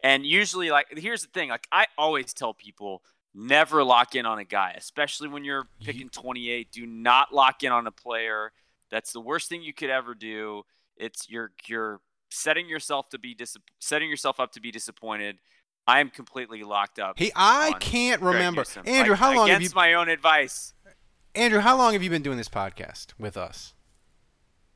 and 0.02 0.26
usually 0.26 0.70
like 0.70 0.86
here's 0.96 1.22
the 1.22 1.28
thing, 1.28 1.48
like 1.50 1.66
I 1.72 1.86
always 1.96 2.32
tell 2.34 2.52
people 2.54 3.02
never 3.34 3.82
lock 3.82 4.14
in 4.14 4.26
on 4.26 4.38
a 4.38 4.44
guy, 4.44 4.74
especially 4.76 5.28
when 5.28 5.44
you're 5.44 5.66
picking 5.82 6.08
28. 6.08 6.70
Do 6.70 6.86
not 6.86 7.34
lock 7.34 7.62
in 7.64 7.72
on 7.72 7.86
a 7.86 7.90
player. 7.90 8.52
That's 8.90 9.12
the 9.12 9.20
worst 9.20 9.48
thing 9.48 9.62
you 9.62 9.74
could 9.74 9.90
ever 9.90 10.14
do. 10.14 10.62
It's 10.96 11.28
you're 11.28 11.50
you're 11.66 12.00
setting 12.30 12.68
yourself 12.68 13.08
to 13.10 13.18
be 13.18 13.34
dis- 13.34 13.56
setting 13.80 14.08
yourself 14.10 14.38
up 14.38 14.52
to 14.52 14.60
be 14.60 14.70
disappointed. 14.70 15.38
I 15.86 16.00
am 16.00 16.08
completely 16.10 16.62
locked 16.62 16.98
up. 16.98 17.18
He, 17.18 17.30
I 17.36 17.74
can't 17.78 18.20
Greg 18.20 18.34
remember. 18.34 18.60
Newsome. 18.60 18.84
Andrew, 18.86 19.12
Like, 19.12 19.20
how 19.20 19.34
long 19.34 19.48
have 19.48 19.56
against 19.58 19.74
you? 19.74 19.76
my 19.76 19.94
own 19.94 20.08
advice? 20.08 20.72
Andrew, 21.34 21.60
how 21.60 21.76
long 21.76 21.92
have 21.94 22.02
you 22.02 22.10
been 22.10 22.22
doing 22.22 22.36
this 22.36 22.48
podcast 22.48 23.08
with 23.18 23.36
us? 23.36 23.74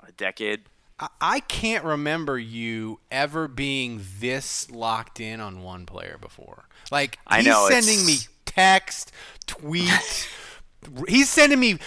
A 0.06 0.12
decade. 0.12 0.62
I, 0.98 1.08
I 1.20 1.40
can't 1.40 1.84
remember 1.84 2.38
you 2.38 3.00
ever 3.10 3.46
being 3.46 4.00
this 4.18 4.70
locked 4.70 5.20
in 5.20 5.40
on 5.40 5.62
one 5.62 5.86
player 5.86 6.18
before. 6.20 6.64
Like 6.90 7.18
I 7.26 7.38
he's 7.38 7.46
know, 7.46 7.68
sending 7.70 8.04
me 8.04 8.16
text, 8.44 9.12
tweet. 9.46 10.28
he's 11.08 11.28
sending 11.28 11.60
me 11.60 11.78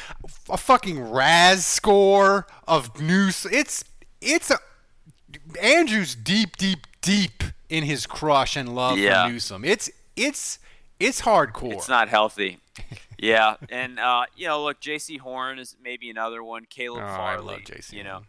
a 0.50 0.58
fucking 0.58 1.12
RAS 1.12 1.66
score 1.66 2.48
of 2.68 3.02
news. 3.02 3.46
It's 3.52 3.84
it's 4.22 4.52
a 4.52 4.58
Andrew's 5.62 6.16
deep, 6.16 6.56
deep, 6.58 6.88
deep 7.02 7.44
in 7.70 7.84
his 7.84 8.06
crush 8.06 8.56
and 8.56 8.74
love 8.76 8.98
Yeah. 8.98 9.26
for 9.26 9.32
Newsome. 9.34 9.66
It's 9.66 9.90
it's 10.16 10.60
it's 11.00 11.22
hardcore. 11.22 11.74
It's 11.74 11.90
not 11.90 12.08
healthy. 12.10 12.60
yeah, 13.22 13.56
and 13.70 14.00
uh, 14.00 14.26
you 14.36 14.48
know, 14.48 14.64
look, 14.64 14.82
Jaycee 14.82 15.20
Horn 15.20 15.60
is 15.60 15.76
maybe 15.82 16.10
another 16.10 16.44
one. 16.44 16.66
Caleb 16.70 17.04
Oh, 17.06 17.08
I 17.08 17.16
Farley. 17.16 17.54
love 17.54 17.64
J.C. 17.64 17.96
You 17.96 18.04
know, 18.04 18.22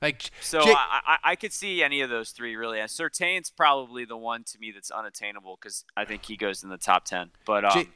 like 0.00 0.30
so 0.40 0.60
J- 0.62 0.72
I, 0.72 1.00
I 1.06 1.30
I 1.32 1.36
could 1.36 1.52
see 1.52 1.82
any 1.82 2.00
of 2.00 2.08
those 2.10 2.30
three 2.30 2.56
really. 2.56 2.80
And 2.80 2.88
Surtain's 2.88 3.50
probably 3.50 4.04
the 4.04 4.16
one 4.16 4.44
to 4.44 4.58
me 4.58 4.70
that's 4.70 4.90
unattainable 4.90 5.58
because 5.60 5.84
I 5.96 6.04
think 6.04 6.24
he 6.26 6.36
goes 6.36 6.62
in 6.62 6.70
the 6.70 6.78
top 6.78 7.04
ten. 7.04 7.30
But 7.44 7.64
um, 7.64 7.72
J- 7.72 7.88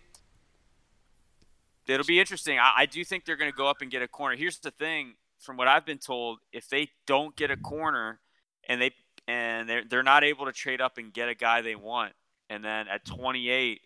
it'll 1.95 2.07
be 2.07 2.21
interesting. 2.21 2.59
I, 2.59 2.73
I 2.79 2.87
do 2.87 3.05
think 3.05 3.25
they're 3.25 3.37
going 3.37 3.51
to 3.51 3.57
go 3.57 3.67
up 3.69 3.81
and 3.83 3.91
get 3.91 4.03
a 4.03 4.09
corner. 4.09 4.37
Here's 4.37 4.59
the 4.59 4.71
thing: 4.71 5.15
from 5.39 5.57
what 5.57 5.69
I've 5.69 5.87
been 5.87 5.99
told, 5.99 6.39
if 6.53 6.69
they 6.69 6.89
don't 7.07 7.35
get 7.37 7.51
a 7.51 7.57
corner 7.57 8.21
and 8.69 8.81
they 8.81 8.93
and 9.29 9.69
they're 9.69 9.85
they're 9.85 10.03
not 10.03 10.25
able 10.25 10.47
to 10.47 10.53
trade 10.53 10.81
up 10.81 10.99
and 10.99 11.13
get 11.13 11.29
a 11.29 11.35
guy 11.35 11.61
they 11.63 11.75
want, 11.77 12.13
and 12.49 12.65
then 12.65 12.89
at 12.89 13.05
28, 13.05 13.81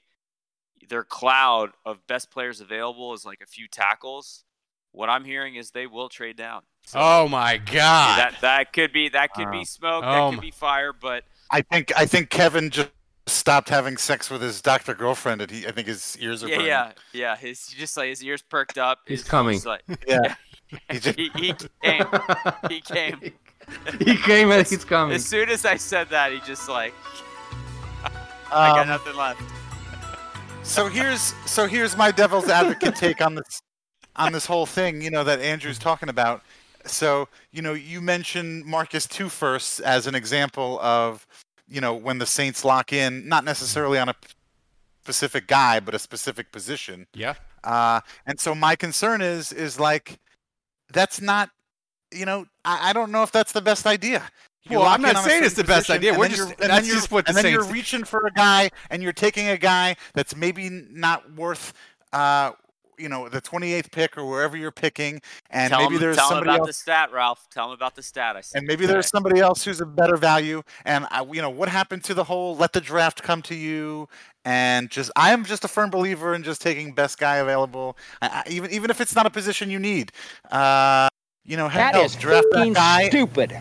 their 0.89 1.05
cloud 1.05 1.71
of 1.85 2.07
best 2.07 2.31
players 2.31 2.61
available 2.61 3.13
is 3.15 3.25
like 3.25 3.41
a 3.43 3.47
few 3.47 3.69
tackles. 3.69 4.45
What 4.93 5.09
I'm 5.11 5.25
hearing 5.25 5.57
is 5.57 5.71
they 5.73 5.87
will 5.87 6.09
trade 6.09 6.37
down. 6.37 6.63
So 6.87 6.99
oh 7.03 7.29
my 7.29 7.57
god. 7.57 8.19
that 8.19 8.37
that 8.43 8.73
could 8.73 8.93
be 8.93 9.09
that 9.11 9.33
could 9.35 9.51
be 9.51 9.65
smoke. 9.65 10.05
Oh 10.07 10.11
that 10.13 10.21
my- 10.21 10.31
could 10.33 10.41
be 10.41 10.51
fire. 10.51 10.93
But 10.93 11.25
I 11.51 11.63
think 11.63 11.93
I 11.97 12.07
think 12.07 12.31
Kevin 12.31 12.71
just 12.71 12.91
stopped 13.27 13.71
having 13.71 13.97
sex 13.97 14.29
with 14.31 14.43
his 14.43 14.61
doctor 14.61 14.95
girlfriend, 14.95 15.41
and 15.41 15.51
he 15.51 15.67
I 15.67 15.73
think 15.73 15.89
his 15.89 16.17
ears 16.21 16.45
are 16.45 16.49
yeah, 16.49 16.55
burning. 16.57 16.67
yeah, 16.69 16.93
yeah. 17.13 17.37
His 17.37 17.67
just 17.69 17.97
like 17.97 18.09
his 18.11 18.23
ears 18.23 18.43
perked 18.43 18.79
up. 18.79 18.99
He's 19.07 19.21
His- 19.21 19.29
coming. 19.29 19.55
he's 19.55 19.67
like, 19.67 19.83
Yeah. 20.07 20.35
He 20.91 20.99
just- 20.99 21.19
he, 21.19 21.31
he 21.37 21.55
came. 21.83 22.05
He 22.69 22.81
came. 22.85 23.21
he 24.01 24.17
came 24.17 24.51
and 24.51 24.67
he's 24.67 24.85
coming. 24.85 25.15
As 25.15 25.25
soon 25.25 25.49
as 25.49 25.65
I 25.65 25.77
said 25.77 26.09
that, 26.11 26.33
he 26.33 26.41
just 26.41 26.69
like, 26.69 26.93
I 28.53 28.69
got 28.71 28.81
Um, 28.81 28.89
nothing 28.89 29.17
left. 29.17 29.41
So 30.65 30.89
here's 30.89 31.35
so 31.47 31.67
here's 31.67 31.97
my 31.97 32.11
devil's 32.11 32.49
advocate 32.49 32.97
take 32.97 33.21
on 33.21 33.35
this 33.37 33.63
on 34.17 34.33
this 34.33 34.47
whole 34.47 34.67
thing, 34.67 35.03
you 35.03 35.11
know, 35.11 35.23
that 35.23 35.41
Andrew's 35.41 35.79
talking 35.79 36.09
about. 36.09 36.43
So, 36.87 37.29
you 37.53 37.63
know, 37.63 37.75
you 37.75 38.01
mentioned 38.01 38.65
Marcus 38.65 39.07
two 39.07 39.29
firsts 39.29 39.79
as 39.81 40.07
an 40.07 40.15
example 40.15 40.79
of, 40.81 41.27
you 41.69 41.81
know, 41.81 41.95
when 41.95 42.19
the 42.19 42.27
Saints 42.27 42.65
lock 42.65 42.93
in, 42.93 43.29
not 43.29 43.45
necessarily 43.45 43.99
on 43.99 44.09
a 44.09 44.15
specific 45.03 45.47
guy, 45.47 45.81
but 45.81 45.95
a 45.95 45.99
specific 45.99 46.51
position. 46.51 47.07
yeah. 47.15 47.35
Uh, 47.63 48.01
and 48.27 48.39
so 48.39 48.55
my 48.55 48.77
concern 48.77 49.23
is 49.23 49.53
is 49.53 49.81
like 49.81 50.19
that's 50.93 51.21
not 51.21 51.51
you 52.13 52.27
know 52.27 52.47
I, 52.65 52.91
I 52.91 52.93
don't 52.93 53.11
know 53.11 53.23
if 53.23 53.33
that's 53.33 53.53
the 53.53 53.63
best 53.63 53.87
idea. 53.87 54.23
You 54.69 54.79
Well, 54.79 54.89
I'm 54.89 55.03
not 55.03 55.11
in 55.11 55.17
on 55.17 55.25
a 55.25 55.29
saying 55.29 55.45
it's 55.45 55.55
certain 55.55 55.67
the 55.67 55.73
best 55.73 55.87
position, 55.89 55.97
idea. 55.97 56.11
and 56.13 56.19
We're 56.19 56.29
just- 56.29 56.39
you're- 56.39 56.55
and 56.61 56.71
that's 56.71 56.89
just 56.89 57.11
what 57.11 57.27
the 57.27 57.31
and 57.31 57.37
then 57.39 57.53
you're 57.53 57.65
reaching 57.65 58.03
for 58.05 58.27
a 58.27 58.31
guy 58.31 58.71
and 58.91 59.03
you're 59.03 59.13
taking 59.13 59.49
a 59.49 59.59
guy 59.59 59.97
that's 60.15 60.35
maybe 60.35 60.71
not 60.71 61.33
worth 61.35 61.73
uh 62.13 62.53
you 62.97 63.09
know 63.09 63.29
the 63.29 63.41
28th 63.41 63.91
pick 63.91 64.17
or 64.17 64.25
wherever 64.25 64.57
you're 64.57 64.71
picking 64.71 65.21
and 65.51 65.71
tell 65.71 65.81
maybe 65.83 65.97
him, 65.97 66.01
there's 66.01 66.17
tell 66.17 66.27
him 66.27 66.37
somebody 66.37 66.51
about 66.51 66.59
else 66.61 66.67
the 66.69 66.73
stat, 66.73 67.13
Ralph. 67.13 67.47
Tell 67.51 67.67
him 67.67 67.73
about 67.73 67.97
the 67.97 68.03
stat. 68.05 68.37
I 68.37 68.41
said 68.41 68.59
and 68.61 68.67
maybe 68.69 68.87
there's 68.87 69.09
somebody 69.09 69.41
else 69.41 69.65
who's 69.65 69.81
a 69.81 69.87
better 69.87 70.17
value 70.17 70.63
and 70.85 71.07
I, 71.11 71.25
you 71.25 71.43
know 71.43 71.51
what 71.51 71.69
happened 71.69 72.05
to 72.05 72.15
the 72.15 72.25
whole 72.25 72.57
let 72.57 72.73
the 72.73 72.81
draft 72.81 73.23
come 73.23 73.43
to 73.43 73.55
you 73.55 74.09
and 74.47 74.91
just 74.91 75.11
i 75.17 75.33
am 75.33 75.45
just 75.45 75.65
a 75.65 75.69
firm 75.69 75.91
believer 75.91 76.35
in 76.35 76.43
just 76.45 76.63
taking 76.63 76.93
best 76.93 77.19
guy 77.19 77.37
available 77.37 77.97
I, 78.23 78.45
I, 78.47 78.51
even 78.51 78.71
even 78.71 78.91
if 78.91 79.01
it's 79.01 79.15
not 79.17 79.27
a 79.27 79.31
position 79.31 79.71
you 79.71 79.79
need 79.81 80.13
uh 80.53 81.09
you 81.45 81.57
know 81.57 81.69
That 81.69 81.95
hell, 81.95 82.05
is 82.05 82.15
draft 82.17 82.47
that 82.53 82.59
fucking 82.59 82.73
guy 82.75 83.09
stupid. 83.09 83.59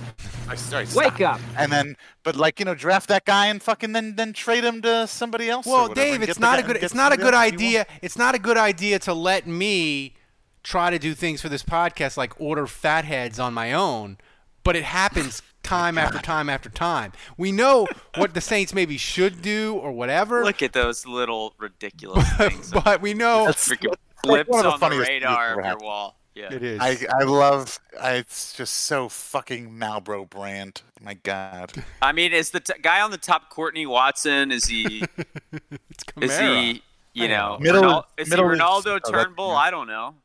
I- 0.49 0.55
sorry, 0.55 0.85
Wake 0.95 1.21
up. 1.21 1.39
and 1.57 1.71
then 1.71 1.95
but 2.23 2.35
like 2.35 2.59
you 2.59 2.65
know 2.65 2.75
draft 2.75 3.07
that 3.09 3.25
guy 3.25 3.47
and 3.47 3.61
fucking 3.61 3.93
then 3.93 4.15
then 4.15 4.33
trade 4.33 4.63
him 4.63 4.81
to 4.83 5.07
somebody 5.07 5.49
else 5.49 5.65
Well, 5.65 5.87
Dave, 5.89 6.21
it's 6.21 6.39
not 6.39 6.59
a 6.59 6.63
good 6.63 6.77
it's 6.77 6.93
not 6.93 7.11
a 7.13 7.17
good 7.17 7.33
else 7.33 7.45
you 7.45 7.51
want. 7.51 7.53
idea. 7.53 7.85
It's 8.01 8.17
not 8.17 8.35
a 8.35 8.39
good 8.39 8.57
idea 8.57 8.99
to 8.99 9.13
let 9.13 9.47
me 9.47 10.15
try 10.63 10.89
to 10.89 10.99
do 10.99 11.13
things 11.13 11.41
for 11.41 11.49
this 11.49 11.63
podcast 11.63 12.15
like 12.17 12.39
order 12.39 12.67
fatheads 12.67 13.39
on 13.39 13.53
my 13.53 13.73
own, 13.73 14.17
but 14.63 14.75
it 14.75 14.83
happens 14.83 15.41
oh 15.45 15.49
time 15.63 15.97
after 15.97 16.19
time 16.19 16.49
after 16.49 16.69
time. 16.69 17.13
We 17.37 17.51
know 17.53 17.87
what 18.15 18.33
the 18.33 18.41
Saints 18.41 18.73
maybe 18.73 18.97
should 18.97 19.41
do 19.41 19.75
or 19.75 19.93
whatever, 19.93 20.43
Look 20.43 20.61
at 20.61 20.73
those 20.73 21.05
little 21.05 21.53
ridiculous 21.57 22.29
things. 22.37 22.69
but 22.71 23.01
we 23.01 23.13
know 23.13 23.45
That's- 23.45 23.67
Freaking 23.69 23.89
that's 23.91 24.25
like 24.25 24.45
blips 24.45 24.49
one 24.49 24.65
of 24.65 24.79
the 24.79 24.85
on 24.85 24.91
the 24.91 24.99
radar 24.99 25.59
of 25.59 25.65
your 25.65 25.77
wall. 25.79 26.17
Yeah. 26.35 26.51
it 26.53 26.63
is. 26.63 26.79
I, 26.81 26.97
I 27.19 27.23
love 27.23 27.79
I, 28.01 28.13
it's 28.13 28.53
just 28.53 28.73
so 28.73 29.07
fucking 29.09 29.69
Malbrough 29.71 30.29
brand. 30.29 30.81
My 31.01 31.13
God. 31.15 31.71
I 32.01 32.11
mean, 32.11 32.33
is 32.33 32.49
the 32.51 32.59
t- 32.59 32.73
guy 32.81 33.01
on 33.01 33.11
the 33.11 33.17
top 33.17 33.49
Courtney 33.49 33.85
Watson? 33.85 34.51
Is 34.51 34.65
he? 34.65 35.03
it's 35.91 36.03
is 36.21 36.39
he? 36.39 36.81
You 37.13 37.27
know, 37.27 37.57
know. 37.57 37.59
Middle- 37.59 37.83
Ronal- 37.83 38.03
is 38.17 38.29
middle 38.29 38.47
he 38.49 38.55
is- 38.55 38.59
Ronaldo 38.59 38.85
oh, 38.87 38.99
that's- 39.05 39.11
Turnbull? 39.11 39.49
yeah. 39.49 39.55
I 39.57 39.69
don't 39.71 39.87
know. 39.87 40.15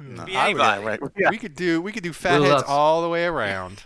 Mm. 0.00 0.16
No, 0.16 0.24
Be 0.24 0.36
I- 0.36 0.44
anybody. 0.50 0.82
Yeah, 0.82 0.88
right. 0.88 1.00
Yeah. 1.16 1.30
We 1.30 1.38
could 1.38 1.54
do 1.54 1.80
we 1.82 1.92
could 1.92 2.02
do 2.02 2.12
fatheads 2.12 2.50
loves- 2.50 2.64
all 2.66 3.02
the 3.02 3.08
way 3.08 3.24
around. 3.24 3.82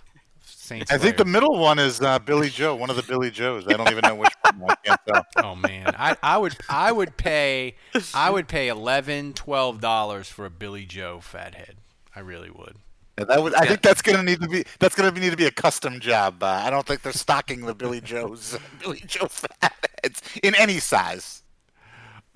Saints 0.73 0.91
I 0.93 0.99
think 0.99 1.17
the 1.17 1.25
middle 1.25 1.59
one 1.59 1.79
is 1.79 2.01
uh, 2.01 2.19
Billy 2.19 2.49
Joe, 2.49 2.75
one 2.75 2.89
of 2.89 2.97
the 2.97 3.03
Billy 3.03 3.31
Joes. 3.31 3.67
I 3.69 3.75
don't 3.75 3.91
even 3.91 4.03
know 4.03 4.15
which 4.15 4.33
one. 4.57 4.71
I 4.71 4.75
can't 4.85 5.01
tell. 5.07 5.27
Oh 5.45 5.55
man, 5.55 5.95
I, 5.99 6.17
I 6.23 6.39
would 6.39 6.57
I 6.69 6.93
would 6.93 7.17
pay 7.17 7.75
I 8.15 8.31
would 8.31 8.49
pay 8.49 8.69
11 8.69 9.35
12 9.35 9.81
dollars 9.81 10.29
for 10.29 10.47
a 10.47 10.51
Billy 10.51 10.85
Joe 10.85 11.21
fathead. 11.21 11.77
I 12.15 12.21
really 12.21 12.51
would. 12.51 12.77
Yeah, 13.19 13.25
that 13.25 13.43
would, 13.43 13.55
I 13.55 13.67
think 13.67 13.83
that's 13.83 14.01
gonna 14.01 14.23
need 14.23 14.41
to 14.41 14.49
be 14.49 14.65
that's 14.79 14.95
gonna 14.95 15.11
need 15.11 15.31
to 15.31 15.37
be 15.37 15.47
a 15.47 15.51
custom 15.51 16.01
job. 16.01 16.43
Uh, 16.43 16.47
I 16.47 16.71
don't 16.71 16.87
think 16.87 17.03
they're 17.03 17.13
stocking 17.13 17.67
the 17.67 17.75
Billy 17.75 18.01
Joes 18.01 18.59
Billy 18.81 19.03
Joe 19.07 19.27
fatheads 19.29 20.23
in 20.43 20.55
any 20.55 20.79
size. 20.79 21.43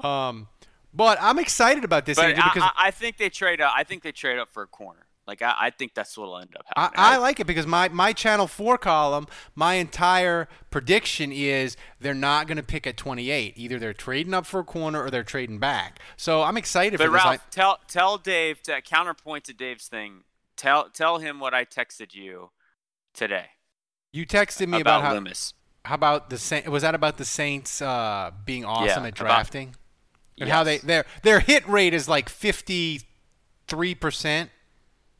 Um, 0.00 0.48
but 0.92 1.16
I'm 1.20 1.38
excited 1.38 1.84
about 1.84 2.04
this 2.04 2.16
But 2.16 2.26
Andrew, 2.26 2.42
I, 2.44 2.50
because 2.52 2.70
I, 2.76 2.88
I 2.88 2.90
think 2.90 3.16
they 3.16 3.30
trade 3.30 3.60
up. 3.60 3.72
I 3.74 3.84
think 3.84 4.02
they 4.02 4.12
trade 4.12 4.38
up 4.38 4.48
for 4.50 4.62
a 4.62 4.66
corner. 4.66 5.05
Like 5.26 5.42
I, 5.42 5.54
I 5.58 5.70
think 5.70 5.94
that's 5.94 6.16
what'll 6.16 6.38
end 6.38 6.54
up 6.56 6.64
I, 6.76 6.80
happening. 6.82 7.00
I 7.04 7.16
like 7.18 7.40
it 7.40 7.46
because 7.46 7.66
my, 7.66 7.88
my 7.88 8.12
channel 8.12 8.46
four 8.46 8.78
column, 8.78 9.26
my 9.54 9.74
entire 9.74 10.48
prediction 10.70 11.32
is 11.32 11.76
they're 12.00 12.14
not 12.14 12.46
going 12.46 12.56
to 12.58 12.62
pick 12.62 12.86
at 12.86 12.96
28. 12.96 13.54
Either 13.56 13.78
they're 13.78 13.92
trading 13.92 14.34
up 14.34 14.46
for 14.46 14.60
a 14.60 14.64
corner 14.64 15.02
or 15.02 15.10
they're 15.10 15.24
trading 15.24 15.58
back. 15.58 15.98
So 16.16 16.42
I'm 16.42 16.56
excited 16.56 16.98
But 16.98 17.06
for 17.06 17.12
this. 17.12 17.22
I- 17.22 17.30
Ralph, 17.30 17.50
tell 17.50 17.78
tell 17.88 18.18
Dave 18.18 18.62
to 18.62 18.80
counterpoint 18.82 19.44
to 19.44 19.52
Dave's 19.52 19.88
thing. 19.88 20.24
Tell 20.56 20.88
tell 20.90 21.18
him 21.18 21.40
what 21.40 21.52
I 21.54 21.64
texted 21.64 22.14
you 22.14 22.50
today 23.12 23.46
you 24.12 24.24
texted 24.26 24.68
me 24.68 24.80
about, 24.80 25.00
about, 25.00 25.02
how, 25.02 25.12
Loomis. 25.14 25.52
how 25.84 25.94
about 25.94 26.30
the 26.30 26.38
Saints? 26.38 26.68
Was 26.68 26.82
that 26.82 26.94
about 26.94 27.18
the 27.18 27.24
Saints 27.26 27.82
uh, 27.82 28.30
being 28.46 28.64
awesome 28.64 28.86
Yeah, 28.86 28.92
at 28.94 28.98
about- 28.98 29.14
drafting? 29.16 29.76
And 30.38 30.48
how 30.50 30.64
they 30.64 30.78
their 30.78 31.04
their 31.22 31.40
hit 31.40 31.66
rate 31.66 31.94
is 31.94 32.08
like 32.08 32.28
53 32.28 33.94
percent 33.94 34.50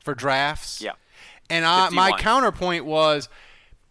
for 0.07 0.15
drafts. 0.15 0.79
Yeah. 0.81 0.93
And 1.49 1.65
I, 1.65 1.89
my 1.89 2.13
counterpoint 2.13 2.85
was 2.85 3.27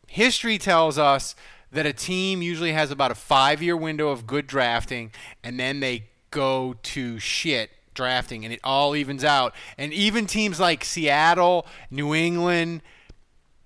history 0.06 0.56
tells 0.56 0.96
us 0.96 1.36
that 1.70 1.84
a 1.84 1.92
team 1.92 2.40
usually 2.40 2.72
has 2.72 2.90
about 2.90 3.10
a 3.10 3.14
five 3.14 3.62
year 3.62 3.76
window 3.76 4.08
of 4.08 4.26
good 4.26 4.46
drafting, 4.46 5.12
and 5.44 5.60
then 5.60 5.80
they 5.80 6.04
go 6.30 6.74
to 6.84 7.18
shit 7.18 7.68
drafting, 7.92 8.44
and 8.46 8.54
it 8.54 8.60
all 8.64 8.96
evens 8.96 9.24
out. 9.24 9.54
And 9.76 9.92
even 9.92 10.24
teams 10.24 10.58
like 10.58 10.86
Seattle, 10.86 11.66
New 11.90 12.14
England, 12.14 12.80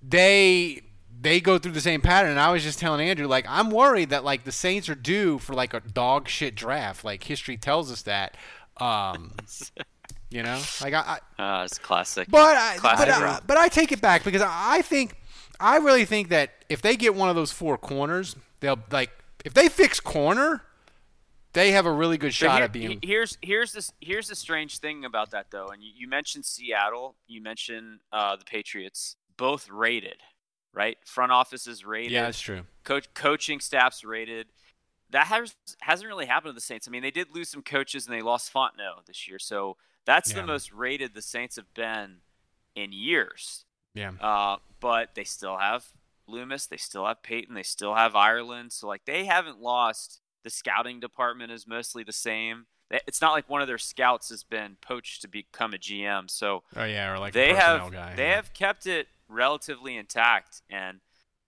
they 0.03 0.81
they 1.21 1.39
go 1.39 1.57
through 1.57 1.71
the 1.71 1.79
same 1.79 2.01
pattern. 2.01 2.31
And 2.31 2.39
I 2.39 2.51
was 2.51 2.63
just 2.63 2.79
telling 2.79 3.07
Andrew, 3.07 3.27
like, 3.27 3.45
I'm 3.47 3.71
worried 3.71 4.09
that 4.09 4.25
like 4.25 4.43
the 4.43 4.51
Saints 4.51 4.89
are 4.89 4.95
due 4.95 5.39
for 5.39 5.53
like 5.53 5.73
a 5.73 5.79
dog 5.79 6.27
shit 6.27 6.53
draft. 6.53 7.05
Like 7.05 7.23
history 7.23 7.55
tells 7.55 7.89
us 7.89 8.01
that. 8.01 8.35
Um, 8.75 9.35
You 10.31 10.43
know, 10.43 10.59
like 10.81 10.93
I, 10.93 11.19
Uh, 11.37 11.63
it's 11.65 11.77
classic. 11.77 12.27
but 12.31 12.55
I, 12.57 12.77
Classic 12.77 13.05
but, 13.07 13.09
I, 13.09 13.23
Rob. 13.23 13.43
but 13.45 13.57
I 13.57 13.67
take 13.67 13.91
it 13.91 13.99
back 14.01 14.23
because 14.23 14.41
I 14.41 14.77
I 14.77 14.81
think 14.81 15.15
I 15.59 15.77
really 15.77 16.05
think 16.05 16.29
that 16.29 16.51
if 16.69 16.81
they 16.81 16.95
get 16.95 17.13
one 17.15 17.29
of 17.29 17.35
those 17.35 17.51
four 17.51 17.77
corners, 17.77 18.35
they'll 18.61 18.79
like 18.91 19.11
if 19.43 19.53
they 19.53 19.67
fix 19.67 19.99
corner, 19.99 20.63
they 21.53 21.71
have 21.71 21.85
a 21.85 21.91
really 21.91 22.17
good 22.17 22.33
shot 22.33 22.55
here- 22.55 22.63
at 22.63 22.71
being. 22.71 22.99
here's 23.03 23.37
here's 23.41 23.73
this 23.73 23.91
here's 23.99 24.29
the 24.29 24.35
strange 24.35 24.77
thing 24.79 25.03
about 25.03 25.31
that 25.31 25.47
though, 25.51 25.67
and 25.67 25.83
you, 25.83 25.91
you 25.93 26.07
mentioned 26.07 26.45
Seattle, 26.45 27.15
you 27.27 27.41
mentioned 27.41 27.99
uh, 28.13 28.37
the 28.37 28.45
Patriots, 28.45 29.17
both 29.35 29.69
rated, 29.69 30.17
right? 30.73 30.97
Front 31.05 31.33
office 31.33 31.67
is 31.67 31.83
rated. 31.83 32.11
yeah, 32.13 32.23
that's 32.23 32.39
true. 32.39 32.61
coach 32.85 33.13
coaching 33.13 33.59
staffs 33.59 34.05
rated. 34.05 34.47
That 35.09 35.27
has 35.27 35.55
hasn't 35.81 36.07
really 36.07 36.25
happened 36.27 36.51
to 36.51 36.55
the 36.55 36.61
Saints. 36.61 36.87
I 36.87 36.91
mean, 36.91 37.01
they 37.01 37.11
did 37.11 37.35
lose 37.35 37.49
some 37.49 37.63
coaches 37.63 38.07
and 38.07 38.15
they 38.15 38.21
lost 38.21 38.51
Fontenot 38.53 39.05
this 39.07 39.27
year, 39.27 39.39
so 39.39 39.75
that's 40.05 40.31
Yeah. 40.31 40.37
the 40.41 40.47
most 40.47 40.71
rated 40.71 41.13
the 41.13 41.21
Saints 41.21 41.55
have 41.57 41.73
been 41.73 42.21
in 42.75 42.91
years. 42.91 43.65
Yeah. 43.93 44.11
Uh, 44.19 44.57
but 44.79 45.15
they 45.15 45.23
still 45.23 45.57
have 45.57 45.85
Loomis, 46.27 46.65
they 46.67 46.77
still 46.77 47.05
have 47.05 47.21
Payton, 47.23 47.55
they 47.55 47.63
still 47.63 47.95
have 47.95 48.15
Ireland. 48.15 48.71
So 48.73 48.87
like 48.87 49.05
they 49.05 49.25
haven't 49.25 49.59
lost. 49.59 50.21
The 50.43 50.49
scouting 50.49 50.99
department 50.99 51.51
is 51.51 51.67
mostly 51.67 52.03
the 52.03 52.13
same. 52.13 52.65
It's 52.89 53.21
not 53.21 53.31
like 53.33 53.47
one 53.49 53.61
of 53.61 53.67
their 53.67 53.77
scouts 53.77 54.29
has 54.29 54.43
been 54.43 54.75
poached 54.81 55.21
to 55.21 55.27
become 55.27 55.73
a 55.73 55.77
GM. 55.77 56.29
So 56.29 56.63
Oh 56.75 56.83
yeah, 56.83 57.11
or 57.11 57.19
like 57.19 57.33
they 57.33 57.53
have 57.53 57.91
guy. 57.91 58.15
they 58.15 58.29
yeah. 58.29 58.35
have 58.37 58.53
kept 58.53 58.85
it 58.87 59.07
relatively 59.29 59.95
intact, 59.95 60.61
and 60.69 60.99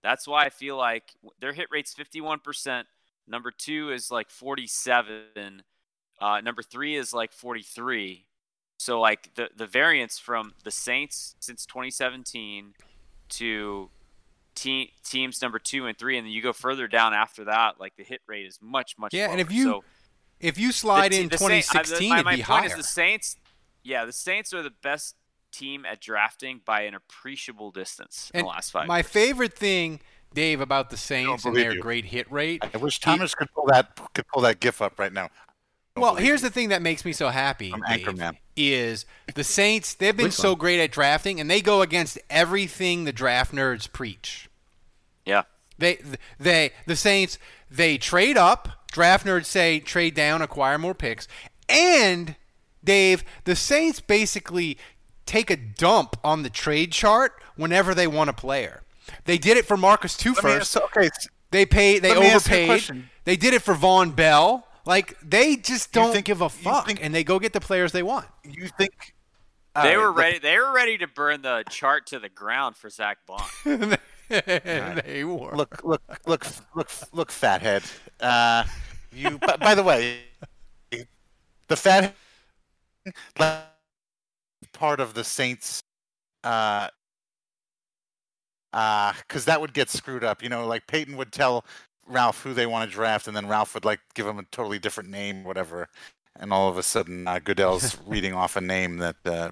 that's 0.02 0.26
why 0.28 0.44
I 0.44 0.48
feel 0.50 0.76
like 0.76 1.14
their 1.40 1.52
hit 1.52 1.68
rate's 1.70 1.94
51%. 1.94 2.84
Number 3.26 3.50
two 3.50 3.90
is 3.90 4.10
like 4.10 4.30
47. 4.30 5.62
Uh, 6.20 6.40
number 6.40 6.62
three 6.62 6.94
is 6.96 7.12
like 7.12 7.32
43. 7.32 8.26
So 8.84 9.00
like 9.00 9.34
the 9.34 9.48
the 9.56 9.66
variance 9.66 10.18
from 10.18 10.52
the 10.62 10.70
Saints 10.70 11.36
since 11.40 11.64
2017 11.64 12.74
to 13.30 13.88
te- 14.54 14.92
teams 15.02 15.40
number 15.40 15.58
two 15.58 15.86
and 15.86 15.96
three, 15.96 16.18
and 16.18 16.26
then 16.26 16.32
you 16.34 16.42
go 16.42 16.52
further 16.52 16.86
down 16.86 17.14
after 17.14 17.44
that, 17.44 17.80
like 17.80 17.96
the 17.96 18.04
hit 18.04 18.20
rate 18.26 18.44
is 18.44 18.58
much 18.60 18.98
much. 18.98 19.14
Yeah, 19.14 19.30
and 19.30 19.40
if 19.40 19.50
you 19.50 19.64
so, 19.64 19.84
if 20.38 20.58
you 20.58 20.70
slide 20.70 21.12
the, 21.12 21.20
in 21.22 21.28
the 21.30 21.38
Saint- 21.38 21.50
uh, 21.74 21.82
the- 21.82 21.96
2016, 21.96 22.08
my, 22.10 22.22
my 22.22 22.36
be 22.36 22.42
point 22.42 22.60
higher. 22.60 22.66
is 22.66 22.74
the 22.74 22.82
Saints. 22.82 23.36
Yeah, 23.82 24.04
the 24.04 24.12
Saints 24.12 24.52
are 24.52 24.62
the 24.62 24.72
best 24.82 25.16
team 25.50 25.86
at 25.86 26.02
drafting 26.02 26.60
by 26.66 26.82
an 26.82 26.94
appreciable 26.94 27.70
distance 27.70 28.30
in 28.34 28.40
And 28.40 28.44
the 28.44 28.50
last 28.50 28.70
five. 28.70 28.86
My 28.86 28.98
years. 28.98 29.06
favorite 29.08 29.54
thing, 29.54 30.00
Dave, 30.34 30.60
about 30.60 30.90
the 30.90 30.98
Saints 30.98 31.46
and 31.46 31.56
their 31.56 31.72
you. 31.72 31.80
great 31.80 32.04
hit 32.04 32.30
rate. 32.30 32.62
I 32.74 32.76
wish 32.76 33.00
Thomas 33.00 33.34
could 33.34 33.48
pull 33.54 33.64
that 33.68 33.98
could 34.14 34.26
pull 34.28 34.42
that 34.42 34.60
gif 34.60 34.82
up 34.82 34.98
right 34.98 35.12
now. 35.12 35.30
Well, 35.96 36.16
here's 36.16 36.42
you. 36.42 36.48
the 36.50 36.52
thing 36.52 36.68
that 36.68 36.82
makes 36.82 37.02
me 37.06 37.12
so 37.14 37.30
happy, 37.30 37.70
From 37.70 37.82
Dave, 37.88 38.04
Anchorman. 38.06 38.36
Is 38.56 39.04
the 39.34 39.42
Saints. 39.44 39.94
They've 39.94 40.16
been 40.16 40.30
so 40.30 40.54
great 40.54 40.80
at 40.80 40.92
drafting, 40.92 41.40
and 41.40 41.50
they 41.50 41.60
go 41.60 41.82
against 41.82 42.18
everything 42.30 43.04
the 43.04 43.12
draft 43.12 43.52
nerds 43.52 43.90
preach. 43.92 44.48
yeah, 45.26 45.42
They, 45.78 45.98
they, 46.38 46.70
the 46.86 46.94
Saints, 46.96 47.38
they 47.70 47.98
trade 47.98 48.36
up. 48.36 48.68
Draft 48.92 49.26
nerds 49.26 49.46
say 49.46 49.80
trade 49.80 50.14
down, 50.14 50.40
acquire 50.40 50.78
more 50.78 50.94
picks, 50.94 51.26
and 51.68 52.36
Dave, 52.84 53.24
the 53.44 53.56
Saints 53.56 53.98
basically 54.00 54.78
take 55.26 55.50
a 55.50 55.56
dump 55.56 56.16
on 56.22 56.42
the 56.44 56.50
trade 56.50 56.92
chart 56.92 57.32
whenever 57.56 57.92
they 57.94 58.06
want 58.06 58.30
a 58.30 58.34
player. 58.34 58.82
They 59.24 59.36
did 59.38 59.56
it 59.56 59.66
for 59.66 59.76
Marcus 59.76 60.16
Two 60.16 60.34
Let 60.34 60.44
me- 60.44 60.50
first. 60.52 60.70
so- 60.70 60.84
okay, 60.96 61.10
They 61.50 61.66
pay. 61.66 61.98
They 61.98 62.10
Let 62.10 62.20
me 62.20 62.26
ask 62.28 62.48
you 62.50 62.56
a 62.56 62.64
overpaid. 62.70 63.04
They 63.24 63.36
did 63.36 63.52
it 63.54 63.62
for 63.62 63.74
Vonn 63.74 64.14
Bell. 64.14 64.66
Like 64.86 65.16
they 65.22 65.56
just 65.56 65.92
don't 65.92 66.12
think- 66.12 66.26
give 66.26 66.40
a 66.40 66.48
fuck, 66.48 66.86
think- 66.86 67.02
and 67.02 67.14
they 67.14 67.24
go 67.24 67.38
get 67.38 67.52
the 67.52 67.60
players 67.60 67.92
they 67.92 68.02
want. 68.02 68.26
you 68.44 68.68
think 68.68 69.14
they 69.74 69.94
all 69.94 70.02
were 70.02 70.12
ready. 70.12 70.38
They 70.38 70.58
were 70.58 70.72
ready 70.72 70.98
to 70.98 71.06
burn 71.08 71.42
the 71.42 71.64
chart 71.68 72.06
to 72.08 72.18
the 72.18 72.28
ground 72.28 72.76
for 72.76 72.88
Zack 72.90 73.18
Baun. 73.26 73.40
they 74.28 75.24
were. 75.24 75.56
look, 75.56 75.82
look, 75.82 76.02
look, 76.26 76.46
look, 76.74 76.90
look, 77.12 77.30
fathead. 77.32 77.82
Uh, 78.20 78.64
you. 79.12 79.38
by, 79.38 79.56
by 79.56 79.74
the 79.74 79.82
way, 79.82 80.20
the 81.68 81.76
fat 81.76 82.14
part 84.72 85.00
of 85.00 85.14
the 85.14 85.24
Saints, 85.24 85.82
uh, 86.44 86.88
uh, 88.72 89.12
because 89.26 89.44
that 89.46 89.60
would 89.60 89.72
get 89.72 89.90
screwed 89.90 90.24
up. 90.24 90.42
You 90.42 90.48
know, 90.48 90.66
like 90.66 90.86
Payton 90.86 91.16
would 91.16 91.32
tell 91.32 91.64
Ralph 92.06 92.42
who 92.42 92.54
they 92.54 92.66
want 92.66 92.88
to 92.88 92.94
draft, 92.94 93.26
and 93.28 93.36
then 93.36 93.48
Ralph 93.48 93.74
would 93.74 93.84
like 93.84 94.00
give 94.14 94.26
him 94.26 94.38
a 94.38 94.44
totally 94.44 94.78
different 94.78 95.10
name, 95.10 95.44
whatever. 95.44 95.88
And 96.36 96.52
all 96.52 96.68
of 96.68 96.76
a 96.78 96.82
sudden, 96.82 97.28
uh, 97.28 97.38
Goodell's 97.38 97.96
reading 98.06 98.32
off 98.34 98.56
a 98.56 98.60
name 98.60 98.96
that 98.98 99.16
uh, 99.24 99.50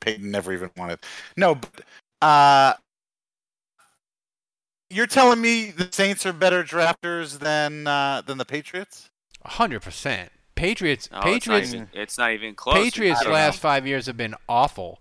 Payton 0.00 0.30
never 0.30 0.52
even 0.52 0.70
wanted. 0.76 1.00
No, 1.36 1.56
but 1.56 1.82
uh, 2.22 2.74
you're 4.88 5.06
telling 5.06 5.40
me 5.40 5.70
the 5.70 5.88
Saints 5.90 6.26
are 6.26 6.32
better 6.32 6.62
drafters 6.64 7.38
than 7.38 7.86
uh, 7.86 8.22
than 8.24 8.38
the 8.38 8.44
Patriots? 8.44 9.10
hundred 9.44 9.80
percent. 9.80 10.30
Patriots. 10.54 11.08
No, 11.10 11.18
it's 11.18 11.24
not 11.24 11.32
Patriots. 11.32 11.74
even- 11.74 11.88
It's 11.94 12.18
not 12.18 12.32
even 12.32 12.54
close. 12.54 12.76
Patriots 12.76 13.24
last 13.24 13.56
know. 13.56 13.60
five 13.68 13.86
years 13.86 14.06
have 14.06 14.16
been 14.16 14.34
awful. 14.48 15.00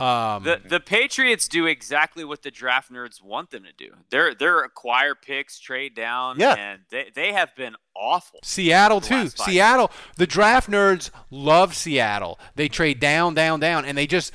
Um, 0.00 0.44
The 0.44 0.60
the 0.64 0.80
Patriots 0.80 1.46
do 1.46 1.66
exactly 1.66 2.24
what 2.24 2.42
the 2.42 2.50
draft 2.50 2.90
nerds 2.90 3.22
want 3.22 3.50
them 3.50 3.64
to 3.64 3.72
do. 3.72 3.90
They're 4.10 4.34
they're 4.34 4.60
acquire 4.64 5.14
picks, 5.14 5.58
trade 5.58 5.94
down, 5.94 6.38
Yeah. 6.40 6.54
and 6.54 6.82
they, 6.90 7.10
they 7.14 7.32
have 7.32 7.54
been 7.54 7.76
awful. 7.94 8.40
Seattle 8.42 9.00
too. 9.00 9.28
Seattle. 9.28 9.90
The 10.16 10.26
draft 10.26 10.70
nerds 10.70 11.10
love 11.30 11.74
Seattle. 11.74 12.38
They 12.54 12.68
trade 12.68 12.98
down, 13.00 13.34
down, 13.34 13.60
down, 13.60 13.84
and 13.84 13.98
they 13.98 14.06
just 14.06 14.32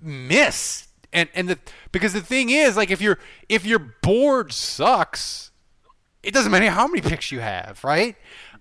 miss. 0.00 0.88
And 1.12 1.28
and 1.34 1.48
the 1.48 1.58
because 1.90 2.12
the 2.12 2.20
thing 2.20 2.50
is, 2.50 2.76
like 2.76 2.90
if 2.90 3.00
your 3.00 3.18
if 3.48 3.64
your 3.64 3.78
board 3.78 4.52
sucks, 4.52 5.50
it 6.22 6.34
doesn't 6.34 6.52
matter 6.52 6.70
how 6.70 6.86
many 6.86 7.00
picks 7.00 7.32
you 7.32 7.40
have, 7.40 7.82
right? 7.82 8.14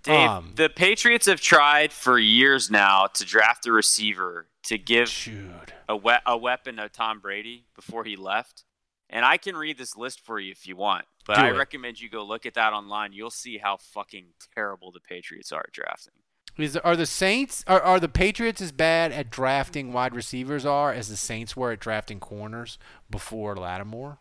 Dave, 0.03 0.29
Um, 0.29 0.53
the 0.55 0.69
Patriots 0.69 1.25
have 1.25 1.41
tried 1.41 1.91
for 1.91 2.17
years 2.17 2.71
now 2.71 3.07
to 3.07 3.25
draft 3.25 3.65
a 3.65 3.71
receiver 3.73 4.47
to 4.63 4.77
give 4.77 5.09
Dude. 5.09 5.73
A, 5.89 5.95
we- 5.95 6.13
a 6.25 6.37
weapon 6.37 6.79
of 6.79 6.91
Tom 6.91 7.19
Brady 7.19 7.65
before 7.75 8.03
he 8.03 8.15
left. 8.15 8.63
And 9.09 9.23
I 9.23 9.37
can 9.37 9.55
read 9.55 9.77
this 9.77 9.95
list 9.95 10.19
for 10.19 10.37
you 10.37 10.51
if 10.51 10.67
you 10.67 10.75
want, 10.75 11.05
but 11.25 11.35
Do 11.35 11.41
I 11.43 11.47
it. 11.49 11.57
recommend 11.57 12.01
you 12.01 12.09
go 12.09 12.25
look 12.25 12.45
at 12.45 12.55
that 12.55 12.73
online. 12.73 13.13
You'll 13.13 13.29
see 13.29 13.57
how 13.57 13.77
fucking 13.77 14.25
terrible 14.53 14.91
the 14.91 14.99
Patriots 14.99 15.51
are 15.53 15.61
at 15.65 15.71
drafting. 15.71 16.13
Is 16.57 16.75
are 16.75 16.95
the 16.97 17.05
Saints 17.05 17.63
are, 17.67 17.79
are 17.79 17.99
the 18.01 18.09
Patriots 18.09 18.61
as 18.61 18.71
bad 18.73 19.11
at 19.13 19.29
drafting 19.29 19.93
wide 19.93 20.13
receivers 20.15 20.65
are 20.65 20.91
as 20.91 21.07
the 21.07 21.15
Saints 21.15 21.55
were 21.55 21.71
at 21.71 21.79
drafting 21.79 22.19
corners 22.19 22.77
before 23.09 23.55
Lattimore? 23.55 24.17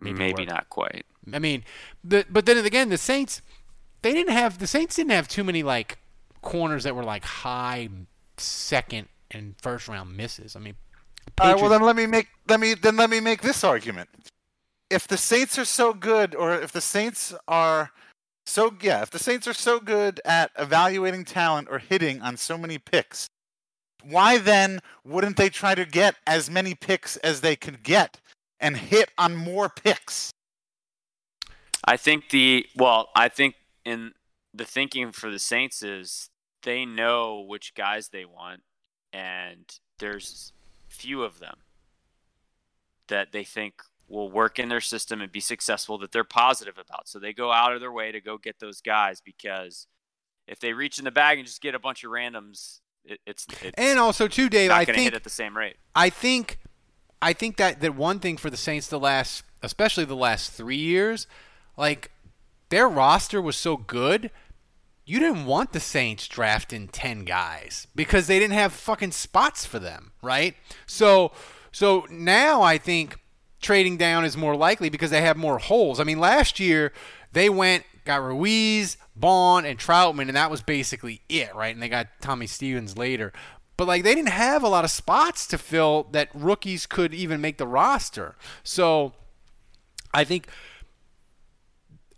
Maybe 0.00 0.18
Maybe, 0.18 0.44
not 0.46 0.68
quite. 0.68 1.04
I 1.32 1.38
mean, 1.38 1.64
the, 2.02 2.26
but 2.30 2.46
then 2.46 2.64
again, 2.64 2.88
the 2.88 2.98
Saints 2.98 3.42
they 4.02 4.12
didn't 4.12 4.32
have 4.32 4.58
the 4.58 4.66
Saints 4.66 4.96
didn't 4.96 5.12
have 5.12 5.28
too 5.28 5.44
many 5.44 5.62
like 5.62 5.98
corners 6.44 6.84
that 6.84 6.94
were 6.94 7.02
like 7.02 7.24
high 7.24 7.88
second 8.36 9.08
and 9.30 9.54
first 9.60 9.88
round 9.88 10.16
misses. 10.16 10.54
I 10.54 10.60
mean, 10.60 10.76
All 11.40 11.52
right, 11.52 11.60
well 11.60 11.70
then 11.70 11.82
let 11.82 11.96
me 11.96 12.06
make 12.06 12.28
let 12.48 12.60
me 12.60 12.74
then 12.74 12.96
let 12.96 13.10
me 13.10 13.20
make 13.20 13.42
this 13.42 13.64
argument. 13.64 14.08
If 14.90 15.08
the 15.08 15.16
Saints 15.16 15.58
are 15.58 15.64
so 15.64 15.92
good, 15.92 16.34
or 16.34 16.54
if 16.54 16.70
the 16.70 16.80
Saints 16.80 17.34
are 17.48 17.90
so 18.46 18.74
yeah, 18.80 19.02
if 19.02 19.10
the 19.10 19.18
Saints 19.18 19.48
are 19.48 19.54
so 19.54 19.80
good 19.80 20.20
at 20.24 20.52
evaluating 20.58 21.24
talent 21.24 21.68
or 21.70 21.78
hitting 21.78 22.20
on 22.20 22.36
so 22.36 22.56
many 22.56 22.78
picks, 22.78 23.26
why 24.02 24.38
then 24.38 24.80
wouldn't 25.04 25.36
they 25.36 25.48
try 25.48 25.74
to 25.74 25.84
get 25.84 26.16
as 26.26 26.50
many 26.50 26.74
picks 26.74 27.16
as 27.18 27.40
they 27.40 27.56
could 27.56 27.82
get 27.82 28.20
and 28.60 28.76
hit 28.76 29.10
on 29.18 29.34
more 29.34 29.68
picks? 29.68 30.30
I 31.86 31.96
think 31.96 32.30
the 32.30 32.66
well, 32.76 33.08
I 33.16 33.28
think 33.28 33.56
in 33.84 34.12
the 34.52 34.64
thinking 34.64 35.12
for 35.12 35.30
the 35.30 35.38
Saints 35.38 35.82
is 35.82 36.28
they 36.64 36.84
know 36.84 37.40
which 37.40 37.74
guys 37.74 38.08
they 38.08 38.24
want, 38.24 38.62
and 39.12 39.78
there's 39.98 40.52
few 40.88 41.22
of 41.22 41.38
them 41.38 41.58
that 43.08 43.32
they 43.32 43.44
think 43.44 43.82
will 44.08 44.30
work 44.30 44.58
in 44.58 44.68
their 44.68 44.80
system 44.80 45.20
and 45.20 45.32
be 45.32 45.40
successful 45.40 45.98
that 45.98 46.12
they're 46.12 46.24
positive 46.24 46.78
about. 46.78 47.08
So 47.08 47.18
they 47.18 47.32
go 47.32 47.52
out 47.52 47.72
of 47.72 47.80
their 47.80 47.92
way 47.92 48.12
to 48.12 48.20
go 48.20 48.38
get 48.38 48.60
those 48.60 48.80
guys 48.80 49.20
because 49.20 49.86
if 50.46 50.60
they 50.60 50.72
reach 50.72 50.98
in 50.98 51.04
the 51.04 51.10
bag 51.10 51.38
and 51.38 51.46
just 51.46 51.62
get 51.62 51.74
a 51.74 51.78
bunch 51.78 52.04
of 52.04 52.10
randoms, 52.10 52.80
it, 53.04 53.20
it's, 53.26 53.46
it's 53.62 53.74
and 53.76 53.98
also 53.98 54.28
too, 54.28 54.48
Dave, 54.48 54.70
not 54.70 54.80
I 54.80 54.84
think 54.84 54.98
hit 54.98 55.14
at 55.14 55.24
the 55.24 55.30
same 55.30 55.56
rate. 55.56 55.76
I 55.94 56.10
think 56.10 56.58
I 57.20 57.32
think 57.32 57.56
that 57.56 57.80
that 57.80 57.94
one 57.94 58.18
thing 58.18 58.36
for 58.36 58.50
the 58.50 58.56
Saints 58.56 58.88
the 58.88 59.00
last 59.00 59.44
especially 59.62 60.04
the 60.04 60.16
last 60.16 60.52
3 60.52 60.76
years 60.76 61.26
like 61.76 62.10
their 62.68 62.86
roster 62.86 63.40
was 63.40 63.56
so 63.56 63.78
good 63.78 64.30
you 65.06 65.18
didn't 65.18 65.46
want 65.46 65.72
the 65.72 65.80
Saints 65.80 66.26
drafting 66.28 66.88
10 66.88 67.24
guys 67.24 67.86
because 67.94 68.26
they 68.26 68.38
didn't 68.38 68.54
have 68.54 68.72
fucking 68.72 69.12
spots 69.12 69.66
for 69.66 69.78
them, 69.78 70.12
right? 70.22 70.56
So 70.86 71.32
so 71.72 72.06
now 72.10 72.62
I 72.62 72.78
think 72.78 73.18
trading 73.60 73.96
down 73.96 74.24
is 74.24 74.36
more 74.36 74.56
likely 74.56 74.88
because 74.88 75.10
they 75.10 75.22
have 75.22 75.36
more 75.36 75.58
holes. 75.58 76.00
I 76.00 76.04
mean, 76.04 76.18
last 76.18 76.60
year 76.60 76.92
they 77.32 77.50
went 77.50 77.84
got 78.04 78.22
Ruiz, 78.22 78.96
Baun, 79.16 79.64
and 79.64 79.78
Trautman, 79.78 80.28
and 80.28 80.36
that 80.36 80.50
was 80.50 80.62
basically 80.62 81.22
it, 81.28 81.54
right? 81.54 81.74
And 81.74 81.82
they 81.82 81.88
got 81.88 82.08
Tommy 82.20 82.46
Stevens 82.46 82.96
later. 82.96 83.32
But 83.76 83.88
like 83.88 84.04
they 84.04 84.14
didn't 84.14 84.28
have 84.28 84.62
a 84.62 84.68
lot 84.68 84.84
of 84.84 84.90
spots 84.90 85.46
to 85.48 85.58
fill 85.58 86.04
that 86.12 86.28
rookies 86.32 86.86
could 86.86 87.12
even 87.12 87.40
make 87.40 87.58
the 87.58 87.66
roster. 87.66 88.36
So 88.62 89.14
I 90.12 90.24
think 90.24 90.48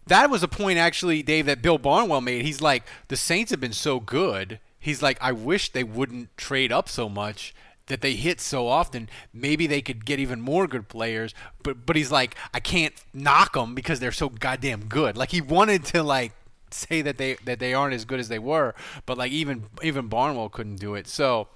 that 0.07 0.31
was 0.31 0.43
a 0.43 0.49
point 0.49 0.79
actually, 0.79 1.23
Dave, 1.23 1.47
that 1.47 1.63
Bill 1.63 1.79
Barnwell 1.79 2.21
made. 2.21 2.45
He's 2.45 2.61
like, 2.61 2.85
the 3.09 3.17
Saints 3.17 3.51
have 3.51 3.61
been 3.61 3.73
so 3.73 4.01
good. 4.01 4.61
He's 4.79 5.03
like, 5.03 5.19
I 5.21 5.33
wish 5.33 5.73
they 5.73 5.85
wouldn't 5.85 6.37
trade 6.37 6.71
up 6.71 6.89
so 6.89 7.09
much 7.09 7.55
that 7.87 8.01
they 8.01 8.15
hit 8.15 8.41
so 8.41 8.69
often. 8.69 9.09
Maybe 9.33 9.67
they 9.67 9.81
could 9.81 10.05
get 10.05 10.21
even 10.21 10.41
more 10.41 10.67
good 10.67 10.89
players. 10.89 11.35
But 11.63 11.87
but 11.87 11.97
he's 11.97 12.13
like, 12.13 12.37
I 12.55 12.61
can't 12.61 12.95
knock 13.13 13.55
them 13.55 13.75
because 13.75 14.01
they're 14.01 14.13
so 14.13 14.29
goddamn 14.29 14.87
good. 14.87 15.17
Like 15.17 15.31
he 15.31 15.41
wanted 15.41 15.85
to 15.87 16.03
like 16.03 16.33
say 16.71 17.03
that 17.03 17.19
they 17.19 17.35
that 17.45 17.59
they 17.59 17.75
aren't 17.75 17.95
as 17.95 18.05
good 18.05 18.21
as 18.21 18.29
they 18.29 18.39
were, 18.39 18.75
but 19.07 19.19
like 19.19 19.33
even 19.33 19.65
even 19.83 20.09
Barnwell 20.09 20.49
couldn't 20.49 20.77
do 20.77 20.95
it. 20.95 21.07
So, 21.09 21.49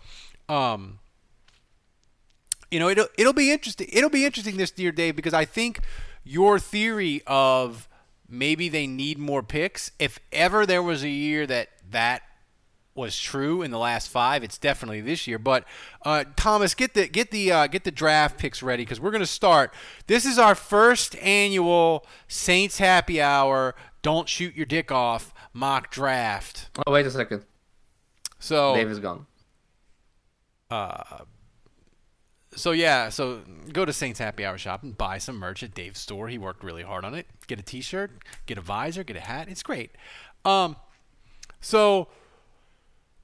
um, 0.48 0.98
you 2.70 2.78
know, 2.78 2.88
it'll 2.88 3.08
it'll 3.18 3.32
be 3.32 3.52
interesting. 3.52 3.88
It'll 3.92 4.10
be 4.10 4.24
interesting 4.24 4.56
this 4.56 4.72
year, 4.76 4.92
Dave, 4.92 5.16
because 5.16 5.34
I 5.34 5.44
think 5.44 5.80
your 6.24 6.58
theory 6.58 7.22
of 7.26 7.88
maybe 8.30 8.68
they 8.68 8.86
need 8.86 9.18
more 9.18 9.42
picks. 9.42 9.90
If 9.98 10.18
ever 10.32 10.64
there 10.64 10.82
was 10.82 11.02
a 11.02 11.08
year 11.08 11.46
that 11.46 11.68
that 11.90 12.22
was 12.94 13.18
true 13.18 13.62
in 13.62 13.70
the 13.70 13.78
last 13.78 14.08
five, 14.08 14.42
it's 14.42 14.58
definitely 14.58 15.00
this 15.00 15.26
year. 15.26 15.38
But 15.38 15.64
uh, 16.04 16.24
Thomas, 16.36 16.74
get 16.74 16.94
the 16.94 17.08
get 17.08 17.30
the 17.30 17.52
uh, 17.52 17.66
get 17.66 17.84
the 17.84 17.90
draft 17.90 18.38
picks 18.38 18.62
ready 18.62 18.84
because 18.84 19.00
we're 19.00 19.10
going 19.10 19.20
to 19.20 19.26
start. 19.26 19.74
This 20.06 20.24
is 20.24 20.38
our 20.38 20.54
first 20.54 21.16
annual 21.16 22.06
Saints 22.28 22.78
Happy 22.78 23.20
Hour. 23.20 23.74
Don't 24.02 24.28
shoot 24.28 24.54
your 24.54 24.66
dick 24.66 24.90
off 24.90 25.34
mock 25.52 25.90
draft. 25.90 26.70
Oh 26.86 26.92
wait 26.92 27.06
a 27.06 27.10
second. 27.10 27.44
So 28.38 28.74
Dave 28.74 28.90
is 28.90 28.98
gone. 28.98 29.26
Uh, 30.70 31.24
so 32.54 32.72
yeah, 32.72 33.08
so 33.08 33.40
go 33.72 33.84
to 33.84 33.92
Saints 33.92 34.18
Happy 34.18 34.44
Hour 34.44 34.58
shop 34.58 34.82
and 34.82 34.96
buy 34.96 35.18
some 35.18 35.36
merch 35.36 35.62
at 35.62 35.74
Dave's 35.74 36.00
store. 36.00 36.28
He 36.28 36.38
worked 36.38 36.64
really 36.64 36.82
hard 36.82 37.04
on 37.04 37.14
it. 37.14 37.26
Get 37.46 37.60
a 37.60 37.62
T-shirt, 37.62 38.10
get 38.46 38.58
a 38.58 38.60
visor, 38.60 39.04
get 39.04 39.16
a 39.16 39.20
hat. 39.20 39.48
It's 39.48 39.62
great. 39.62 39.92
Um, 40.44 40.76
so 41.60 42.08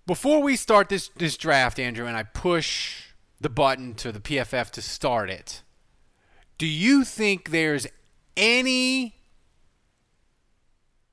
before 0.06 0.42
we 0.42 0.56
start 0.56 0.88
this 0.88 1.08
this 1.16 1.36
draft, 1.36 1.78
Andrew, 1.78 2.06
and 2.06 2.16
I 2.16 2.22
push 2.22 3.02
the 3.40 3.48
button 3.48 3.94
to 3.94 4.12
the 4.12 4.20
PFF 4.20 4.70
to 4.70 4.82
start 4.82 5.28
it, 5.28 5.62
do 6.58 6.66
you 6.66 7.04
think 7.04 7.50
there's 7.50 7.86
any 8.36 9.16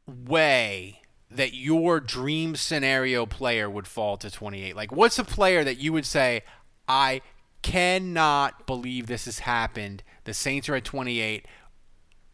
way 0.08 1.02
that 1.32 1.54
your 1.54 2.00
dream 2.00 2.56
scenario 2.56 3.26
player 3.26 3.70
would 3.70 3.88
fall 3.88 4.18
to 4.18 4.30
28? 4.30 4.76
Like, 4.76 4.92
what's 4.92 5.18
a 5.18 5.24
player 5.24 5.64
that 5.64 5.80
you 5.80 5.92
would 5.94 6.06
say, 6.06 6.44
I 6.88 7.22
cannot 7.64 8.68
believe 8.68 9.08
this 9.08 9.26
has 9.26 9.40
happened? 9.40 10.04
The 10.26 10.34
Saints 10.34 10.70
are 10.70 10.76
at 10.76 10.84
28. 10.84 11.48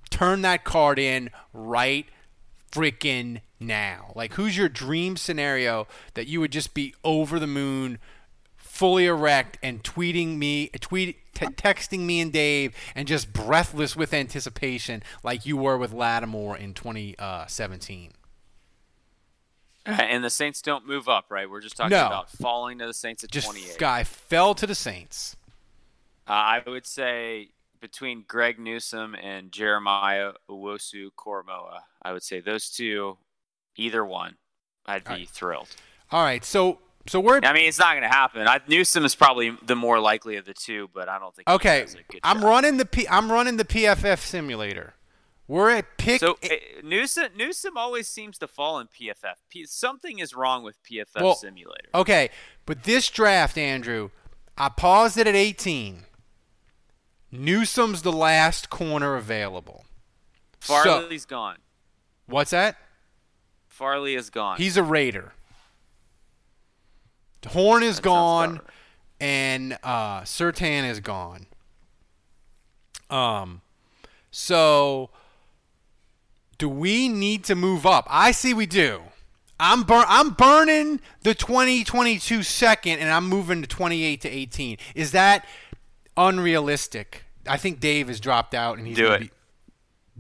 Turn 0.10 0.42
that 0.42 0.66
card 0.66 1.00
in 1.00 1.30
right 1.54 2.08
freaking 2.72 3.42
now. 3.60 4.12
Like, 4.16 4.34
who's 4.34 4.58
your 4.58 4.70
dream 4.70 5.18
scenario 5.18 5.88
that 6.16 6.28
you 6.28 6.40
would 6.40 6.52
just 6.52 6.74
be 6.74 6.94
over 7.04 7.40
the 7.40 7.48
moon, 7.48 8.00
fully 8.58 9.06
erect, 9.06 9.58
and 9.64 9.84
tweeting 9.84 10.38
me, 10.38 10.70
tweet, 10.82 11.18
t- 11.34 11.46
texting 11.48 12.02
me 12.02 12.20
and 12.22 12.32
Dave, 12.32 12.74
and 12.96 13.08
just 13.08 13.32
breathless 13.34 13.96
with 13.96 14.14
anticipation, 14.14 15.04
like 15.24 15.46
you 15.46 15.58
were 15.58 15.78
with 15.78 15.94
Lattimore 15.94 16.58
in 16.58 16.74
2017? 16.74 18.12
And 19.86 20.24
the 20.24 20.30
Saints 20.30 20.62
don't 20.62 20.86
move 20.86 21.08
up, 21.10 21.26
right? 21.30 21.50
We're 21.50 21.62
just 21.62 21.76
talking 21.78 21.92
No. 21.92 22.06
about 22.08 22.30
falling 22.30 22.78
to 22.80 22.86
the 22.88 22.94
Saints 22.94 23.24
at 23.24 23.32
Just 23.32 23.48
28. 23.48 23.78
guy 23.80 24.04
fell 24.04 24.54
to 24.56 24.68
the 24.68 24.76
Saints. 24.76 25.36
Uh, 26.28 26.34
I 26.34 26.64
would 26.68 26.86
say 26.86 27.50
between 27.80 28.24
Greg 28.28 28.60
Newsome 28.60 29.16
and 29.16 29.52
Jeremiah 29.52 30.34
Owusu-Koramoah, 30.50 31.80
I 32.02 32.12
would 32.14 32.24
say 32.24 32.40
those 32.40 32.70
two, 32.70 33.18
either 33.76 34.06
one, 34.06 34.36
I'd 34.86 35.04
be 35.04 35.10
Alright. 35.12 35.30
thrilled. 35.30 35.70
All 36.12 36.24
right, 36.24 36.44
so 36.44 36.80
so 37.08 37.20
we're 37.20 37.40
I 37.44 37.54
mean, 37.54 37.68
it's 37.68 37.80
not 37.80 37.94
going 37.94 38.04
to 38.04 38.10
happen. 38.10 38.48
I, 38.48 38.60
Newsome 38.68 39.06
is 39.06 39.16
probably 39.16 39.52
the 39.66 39.76
more 39.76 40.00
likely 40.00 40.36
of 40.36 40.46
the 40.46 40.54
two, 40.54 40.90
but 40.94 41.08
I 41.10 41.18
don't 41.18 41.34
think. 41.36 41.50
okay. 41.50 41.86
I'm 42.24 42.42
shot. 42.42 42.48
running 42.48 42.78
the 42.78 42.86
P, 42.86 43.08
I'm 43.08 43.32
running 43.32 43.58
the 43.58 43.66
PFF 43.66 44.20
simulator. 44.20 44.94
We're 45.50 45.72
at 45.72 45.98
pick. 45.98 46.20
So 46.20 46.38
uh, 46.44 46.48
Newsome, 46.84 47.30
Newsome 47.36 47.76
always 47.76 48.08
seems 48.08 48.38
to 48.38 48.48
fall 48.48 48.80
in 48.80 48.88
PFF. 48.88 49.34
P, 49.50 49.66
something 49.66 50.20
is 50.20 50.36
wrong 50.36 50.62
with 50.62 50.78
PFF 50.84 51.22
Well, 51.22 51.34
Simulator. 51.34 51.90
Okay, 51.96 52.30
but 52.68 52.84
this 52.84 53.10
draft, 53.10 53.58
Andrew, 53.58 54.12
I 54.60 54.70
paused 54.70 55.18
it 55.18 55.26
at 55.26 55.34
18. 55.34 56.04
Newsome's 57.32 58.04
the 58.04 58.12
last 58.12 58.70
corner 58.70 59.16
available. 59.16 59.86
So, 60.60 60.84
Farley's 60.84 61.26
gone. 61.26 61.58
what's 62.28 62.52
that? 62.52 62.78
Farley 63.68 64.14
is 64.14 64.30
gone. 64.30 64.58
He's 64.58 64.78
a 64.78 64.84
Raider. 64.84 65.34
Horn 67.48 67.82
is 67.82 67.96
That 67.96 68.04
gone, 68.04 68.62
and 69.20 69.80
uh, 69.82 70.22
Surtain 70.22 70.88
is 70.88 71.00
gone. 71.00 71.48
Um, 73.10 73.62
so 74.30 75.10
do 76.60 76.70
we 76.70 77.10
need 77.10 77.44
to 77.46 77.56
move 77.56 77.86
up? 77.88 78.06
I 78.10 78.32
see 78.32 78.54
we 78.54 78.68
do. 78.68 79.02
I'm 79.60 79.84
bur- 79.84 80.06
I'm 80.08 80.30
burning 80.32 81.02
the 81.24 81.34
2022 81.34 82.44
second, 82.44 83.00
and 83.00 83.10
I'm 83.10 83.28
moving 83.28 83.62
to 83.62 83.68
28 83.68 84.22
to 84.22 84.30
18. 84.30 84.78
Is 84.96 85.12
that 85.12 85.46
unrealistic? 86.16 87.24
I 87.48 87.58
think 87.58 87.80
Dave 87.80 88.08
has 88.08 88.20
dropped 88.20 88.54
out, 88.54 88.78
and 88.78 88.86
he's 88.88 88.98
Do 88.98 89.12
it. 89.12 89.20
Be- 89.22 89.32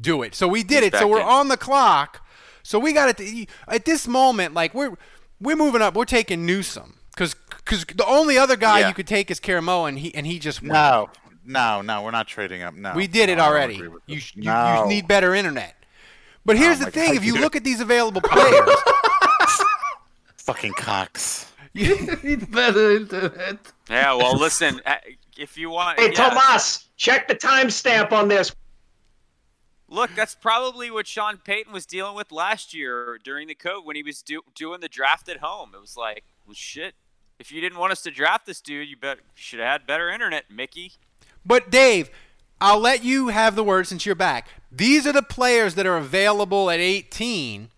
do 0.02 0.21
it. 0.23 0.34
So 0.34 0.47
we 0.47 0.63
did 0.63 0.84
He's 0.84 0.93
it. 0.93 0.97
So 0.97 1.08
we're 1.08 1.19
in. 1.19 1.28
on 1.28 1.49
the 1.49 1.58
clock. 1.58 2.25
So 2.63 2.80
we 2.80 2.93
got 2.93 3.17
to 3.17 3.45
at 3.67 3.84
this 3.86 4.08
moment, 4.08 4.54
like 4.54 4.73
we're 4.73 4.95
we're 5.41 5.58
moving 5.58 5.82
up. 5.82 5.93
We're 5.95 6.06
taking 6.06 6.45
Newsome 6.45 6.95
because 7.13 7.36
because 7.49 7.84
the 7.86 8.06
only 8.06 8.38
other 8.38 8.56
guy 8.56 8.80
Yeah. 8.80 8.88
you 8.88 8.93
could 8.93 9.08
take 9.08 9.30
is 9.30 9.39
Koramoah, 9.41 9.89
and 9.89 9.99
he 9.99 10.15
and 10.15 10.25
he 10.25 10.39
just 10.39 10.62
went. 10.62 10.73
No, 10.73 11.10
no, 11.45 11.82
no, 11.82 12.02
we're 12.04 12.12
not 12.12 12.28
trading 12.28 12.62
up. 12.62 12.75
No, 12.75 12.93
We 12.93 13.08
did 13.08 13.28
it 13.30 13.36
No, 13.38 13.43
I 13.43 13.45
don't 13.47 13.54
already. 13.56 13.75
You, 13.75 13.99
you, 14.08 14.21
no. 14.38 14.84
you 14.84 14.88
need 14.89 15.08
better 15.08 15.36
internet. 15.36 15.75
But 16.50 16.58
here's 16.58 16.82
Oh 16.82 16.86
the 16.86 16.92
thing: 16.92 17.10
God, 17.10 17.18
if 17.18 17.24
you 17.26 17.34
dude. 17.34 17.42
look 17.42 17.56
at 17.56 17.64
these 17.64 17.80
available 17.80 18.22
players, 18.22 18.70
fucking 20.38 20.74
cocks. 20.74 21.46
You 21.74 22.18
need 22.24 22.50
better 22.52 22.94
internet. 22.96 23.60
yeah. 23.90 24.16
Well, 24.16 24.36
listen. 24.36 24.82
uh, 24.88 24.96
If 25.38 25.56
you 25.56 25.70
want, 25.70 26.00
Hey, 26.00 26.08
yeah, 26.08 26.30
Tomas, 26.30 26.86
check 26.98 27.28
the 27.28 27.36
timestamp 27.36 28.12
on 28.12 28.28
this. 28.28 28.52
Look, 29.88 30.10
that's 30.16 30.34
probably 30.34 30.90
what 30.90 31.06
Sean 31.06 31.38
Payton 31.38 31.72
was 31.72 31.86
dealing 31.86 32.16
with 32.16 32.32
last 32.32 32.74
year 32.74 33.20
during 33.24 33.48
the 33.48 33.54
code 33.54 33.86
when 33.86 33.96
he 33.96 34.02
was 34.02 34.24
do- 34.24 34.42
doing 34.56 34.80
the 34.82 34.90
draft 34.90 35.30
at 35.30 35.38
home. 35.38 35.72
It 35.76 35.80
was 35.82 35.96
like, 35.96 36.24
well, 36.48 36.56
shit. 36.56 36.96
If 37.38 37.52
you 37.52 37.62
didn't 37.62 37.78
want 37.78 37.92
us 37.92 38.02
to 38.02 38.12
draft 38.12 38.48
this 38.48 38.62
dude, 38.62 38.90
you 38.90 38.98
bet 38.98 39.18
you 39.18 39.24
should 39.36 39.60
have 39.60 39.68
had 39.82 39.88
better 39.88 40.10
internet, 40.10 40.46
Mickey. 40.50 40.94
but 41.46 41.70
Dave, 41.70 42.10
I'll 42.62 42.80
let 42.80 43.04
you 43.04 43.30
have 43.30 43.56
the 43.56 43.63
word 43.63 43.88
since 43.88 44.06
you're 44.06 44.15
back. 44.15 44.50
These 44.72 45.08
are 45.08 45.13
the 45.13 45.22
players 45.24 45.76
that 45.76 45.86
are 45.86 45.98
available 45.98 46.69
at 46.69 46.80
18. 46.80 47.69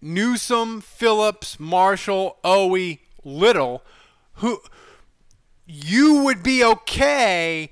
Newsome, 0.00 0.80
Phillips, 0.80 1.58
Marshall, 1.58 2.36
Owe, 2.44 2.96
Little, 3.24 3.82
who 4.34 4.60
you 5.66 6.22
would 6.22 6.42
be 6.42 6.62
okay 6.62 7.70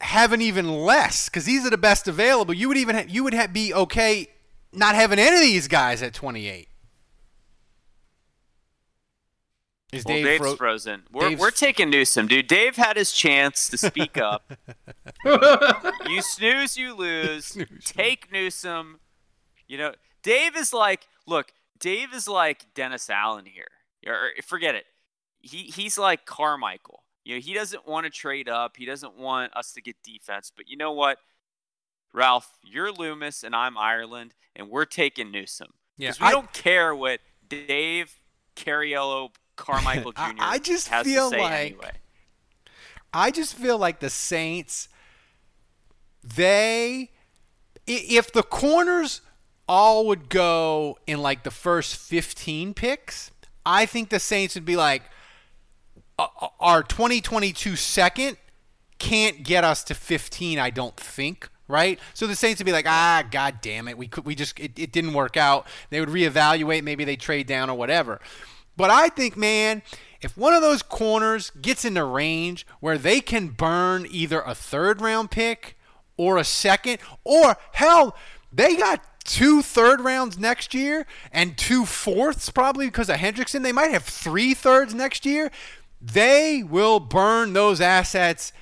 having 0.00 0.40
even 0.40 0.68
less 0.68 1.28
because 1.28 1.44
these 1.44 1.66
are 1.66 1.70
the 1.70 1.76
best 1.78 2.08
available. 2.08 2.54
You 2.54 2.68
would 2.68 2.76
even 2.76 2.96
ha- 2.96 3.04
you 3.08 3.22
would 3.24 3.34
ha- 3.34 3.46
be 3.46 3.72
okay 3.74 4.28
not 4.72 4.94
having 4.94 5.18
any 5.18 5.36
of 5.36 5.42
these 5.42 5.68
guys 5.68 6.02
at 6.02 6.14
28. 6.14 6.68
Is 9.92 10.04
Well, 10.06 10.16
Dave 10.16 10.24
Dave's 10.24 10.38
fro- 10.40 10.56
frozen. 10.56 11.02
We're, 11.12 11.28
Dave's- 11.28 11.40
we're 11.40 11.50
taking 11.50 11.90
Newsome, 11.90 12.26
dude. 12.26 12.46
Dave 12.46 12.76
had 12.76 12.96
his 12.96 13.12
chance 13.12 13.68
to 13.68 13.76
speak 13.76 14.16
up. 14.16 14.52
you 15.24 16.22
snooze, 16.22 16.76
you 16.78 16.94
lose. 16.94 17.56
Take 17.84 18.32
Newsome. 18.32 19.00
You 19.68 19.78
know, 19.78 19.92
Dave 20.22 20.56
is 20.56 20.72
like, 20.72 21.06
look, 21.26 21.52
Dave 21.78 22.14
is 22.14 22.26
like 22.26 22.72
Dennis 22.74 23.10
Allen 23.10 23.44
here. 23.44 23.68
Or, 24.06 24.30
forget 24.42 24.74
it. 24.74 24.84
He 25.40 25.64
he's 25.64 25.98
like 25.98 26.24
Carmichael. 26.24 27.02
You 27.24 27.36
know, 27.36 27.40
he 27.40 27.52
doesn't 27.54 27.86
want 27.86 28.04
to 28.04 28.10
trade 28.10 28.48
up. 28.48 28.76
He 28.76 28.84
doesn't 28.86 29.16
want 29.16 29.54
us 29.56 29.72
to 29.74 29.82
get 29.82 29.96
defense. 30.02 30.50
But 30.56 30.68
you 30.68 30.76
know 30.76 30.92
what, 30.92 31.18
Ralph, 32.14 32.58
you're 32.64 32.90
Loomis 32.92 33.44
and 33.44 33.54
I'm 33.54 33.76
Ireland, 33.76 34.34
and 34.56 34.68
we're 34.70 34.84
taking 34.86 35.30
Newsome 35.30 35.74
Yeah, 35.98 36.08
because 36.10 36.20
we 36.20 36.26
I- 36.28 36.30
don't 36.32 36.52
care 36.52 36.94
what 36.94 37.20
Dave 37.48 38.14
Cariello 38.56 39.30
Carmichael 39.62 40.12
Jr. 40.12 40.18
I- 40.20 40.34
I 40.38 40.58
just 40.58 40.88
feel 40.88 41.30
like- 41.30 41.52
anyway. 41.52 41.90
I 43.14 43.30
just 43.30 43.54
feel 43.54 43.76
like 43.76 44.00
the 44.00 44.08
Saints, 44.08 44.88
they, 46.24 47.10
if 47.86 48.32
the 48.32 48.42
corners 48.42 49.20
all 49.68 50.06
would 50.06 50.28
go 50.28 50.98
in 51.06 51.20
like 51.20 51.42
the 51.42 51.50
first 51.50 51.96
15 51.96 52.74
picks, 52.74 53.30
I 53.66 53.86
think 53.86 54.08
the 54.10 54.18
Saints 54.20 54.54
would 54.54 54.64
be 54.64 54.76
like, 54.76 55.02
"Uh, 56.18 56.26
uh, 56.40 56.48
our 56.58 56.82
2022 56.82 57.76
second 57.76 58.38
can't 58.98 59.42
get 59.42 59.62
us 59.64 59.84
to 59.84 59.94
15, 59.94 60.58
I 60.58 60.70
don't 60.70 60.96
think. 60.96 61.48
Right, 61.68 61.98
so 62.12 62.26
the 62.26 62.34
Saints 62.36 62.60
would 62.60 62.66
be 62.66 62.72
like, 62.72 62.86
ah, 62.86 63.24
god 63.30 63.60
damn 63.62 63.88
it, 63.88 63.96
we 63.96 64.06
could, 64.06 64.26
we 64.26 64.34
just, 64.34 64.58
it, 64.60 64.78
it 64.78 64.92
didn't 64.92 65.14
work 65.14 65.38
out. 65.38 65.66
They 65.88 66.00
would 66.00 66.10
reevaluate, 66.10 66.82
maybe 66.82 67.04
they 67.04 67.16
trade 67.16 67.46
down 67.46 67.70
or 67.70 67.76
whatever. 67.78 68.20
But 68.76 68.90
I 68.90 69.08
think, 69.08 69.36
man, 69.36 69.82
if 70.20 70.36
one 70.36 70.54
of 70.54 70.62
those 70.62 70.82
corners 70.82 71.50
gets 71.60 71.84
in 71.84 71.94
the 71.94 72.04
range 72.04 72.66
where 72.80 72.98
they 72.98 73.20
can 73.20 73.48
burn 73.48 74.06
either 74.10 74.40
a 74.40 74.54
third 74.54 75.00
round 75.00 75.30
pick 75.30 75.76
or 76.16 76.36
a 76.36 76.44
second, 76.44 76.98
or 77.24 77.56
hell, 77.72 78.16
they 78.52 78.76
got 78.76 79.02
two 79.24 79.62
third 79.62 80.00
rounds 80.00 80.38
next 80.38 80.74
year 80.74 81.06
and 81.32 81.56
two 81.56 81.84
fourths 81.86 82.50
probably 82.50 82.86
because 82.86 83.08
of 83.08 83.16
Hendrickson. 83.16 83.62
They 83.62 83.72
might 83.72 83.90
have 83.90 84.04
three 84.04 84.54
thirds 84.54 84.94
next 84.94 85.24
year. 85.26 85.50
They 86.00 86.62
will 86.62 87.00
burn 87.00 87.52
those 87.52 87.80
assets. 87.80 88.52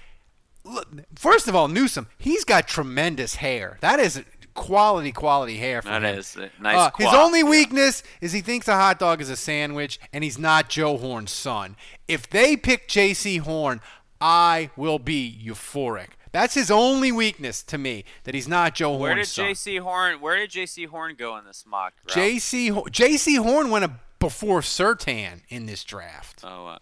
First 1.14 1.48
of 1.48 1.56
all, 1.56 1.68
Newsome, 1.68 2.08
he's 2.18 2.44
got 2.44 2.68
tremendous 2.68 3.36
hair. 3.36 3.78
That 3.80 3.98
is 3.98 4.22
quality, 4.60 5.10
quality 5.10 5.56
hair. 5.56 5.80
For 5.80 5.88
That 5.88 6.02
him. 6.02 6.18
is 6.18 6.36
nice. 6.60 6.76
Uh, 6.76 6.90
his 6.98 7.12
only 7.14 7.40
yeah. 7.40 7.48
weakness 7.48 8.02
is 8.20 8.32
he 8.32 8.42
thinks 8.42 8.68
a 8.68 8.74
hot 8.74 8.98
dog 8.98 9.20
is 9.22 9.30
a 9.30 9.36
sandwich, 9.36 9.98
and 10.12 10.22
he's 10.22 10.38
not 10.38 10.68
Joe 10.68 10.98
Horn's 10.98 11.32
son. 11.32 11.76
If 12.06 12.28
they 12.28 12.56
pick 12.56 12.86
Jaycee 12.86 13.40
Horn, 13.40 13.80
I 14.20 14.70
will 14.76 14.98
be 14.98 15.42
euphoric. 15.42 16.08
That's 16.32 16.54
his 16.54 16.70
only 16.70 17.10
weakness 17.10 17.62
to 17.64 17.78
me 17.78 18.04
that 18.24 18.34
he's 18.34 18.46
not 18.46 18.74
Joe 18.74 18.96
Where 18.96 19.14
did 19.14 19.26
Horn's 19.26 19.32
son. 19.32 19.46
Jaycee 19.46 19.80
Horn? 19.80 20.20
Where 20.20 20.36
did 20.36 20.50
Jaycee 20.50 20.86
Horn 20.86 21.14
go 21.18 21.36
in 21.38 21.46
this 21.46 21.64
mock? 21.66 21.94
J.C. 22.08 22.70
Jaycee 22.70 23.38
Horn 23.38 23.70
went 23.70 23.86
a, 23.86 23.92
before 24.18 24.60
Surtain 24.60 25.40
in 25.48 25.64
this 25.66 25.82
draft. 25.84 26.44
Oh, 26.44 26.66
uh, 26.66 26.78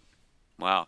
wow. 0.59 0.87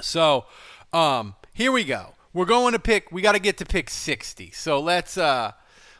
So, 0.00 0.44
um, 0.92 1.34
here 1.54 1.72
we 1.72 1.84
go. 1.84 2.14
We're 2.32 2.44
going 2.46 2.72
to 2.72 2.78
pick. 2.78 3.10
We 3.10 3.22
got 3.22 3.32
to 3.32 3.38
get 3.40 3.58
to 3.58 3.64
pick 3.64 3.90
sixty. 3.90 4.50
So 4.52 4.80
let's 4.80 5.18
uh, 5.18 5.52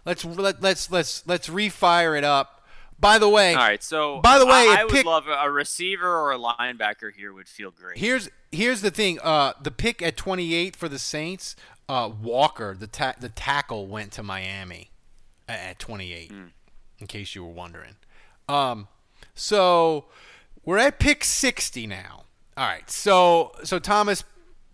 let's 0.04 0.24
let, 0.24 0.62
let's 0.62 0.90
let's 0.90 1.26
let's 1.26 1.48
refire 1.48 2.16
it 2.16 2.24
up. 2.24 2.56
By 3.00 3.18
the 3.18 3.28
way, 3.30 3.54
All 3.54 3.60
right. 3.60 3.82
So, 3.82 4.20
By 4.20 4.38
the 4.38 4.44
way, 4.44 4.52
I, 4.52 4.76
I 4.80 4.84
would 4.84 4.92
pick- 4.92 5.06
love 5.06 5.24
a, 5.26 5.50
receiver 5.50 6.06
or 6.06 6.32
a 6.32 6.38
linebacker 6.38 7.10
here 7.10 7.32
would 7.32 7.48
feel 7.48 7.70
great. 7.70 7.96
Here's 7.96 8.28
here's 8.52 8.82
the 8.82 8.90
thing. 8.90 9.18
Uh, 9.22 9.54
the 9.60 9.70
pick 9.70 10.02
at 10.02 10.18
28 10.18 10.76
for 10.76 10.86
the 10.86 10.98
Saints, 10.98 11.56
uh, 11.88 12.10
Walker, 12.22 12.76
the 12.78 12.86
ta- 12.86 13.14
the 13.18 13.30
tackle 13.30 13.86
went 13.86 14.12
to 14.12 14.22
Miami 14.22 14.90
at 15.48 15.78
28. 15.78 16.30
Hmm. 16.30 16.42
In 16.98 17.06
case 17.06 17.34
you 17.34 17.42
were 17.42 17.52
wondering. 17.52 17.96
Um, 18.46 18.88
so 19.34 20.06
we're 20.66 20.76
at 20.76 20.98
pick 20.98 21.24
60 21.24 21.86
now. 21.86 22.24
All 22.58 22.66
right. 22.66 22.88
So 22.90 23.52
so 23.64 23.78
Thomas. 23.78 24.24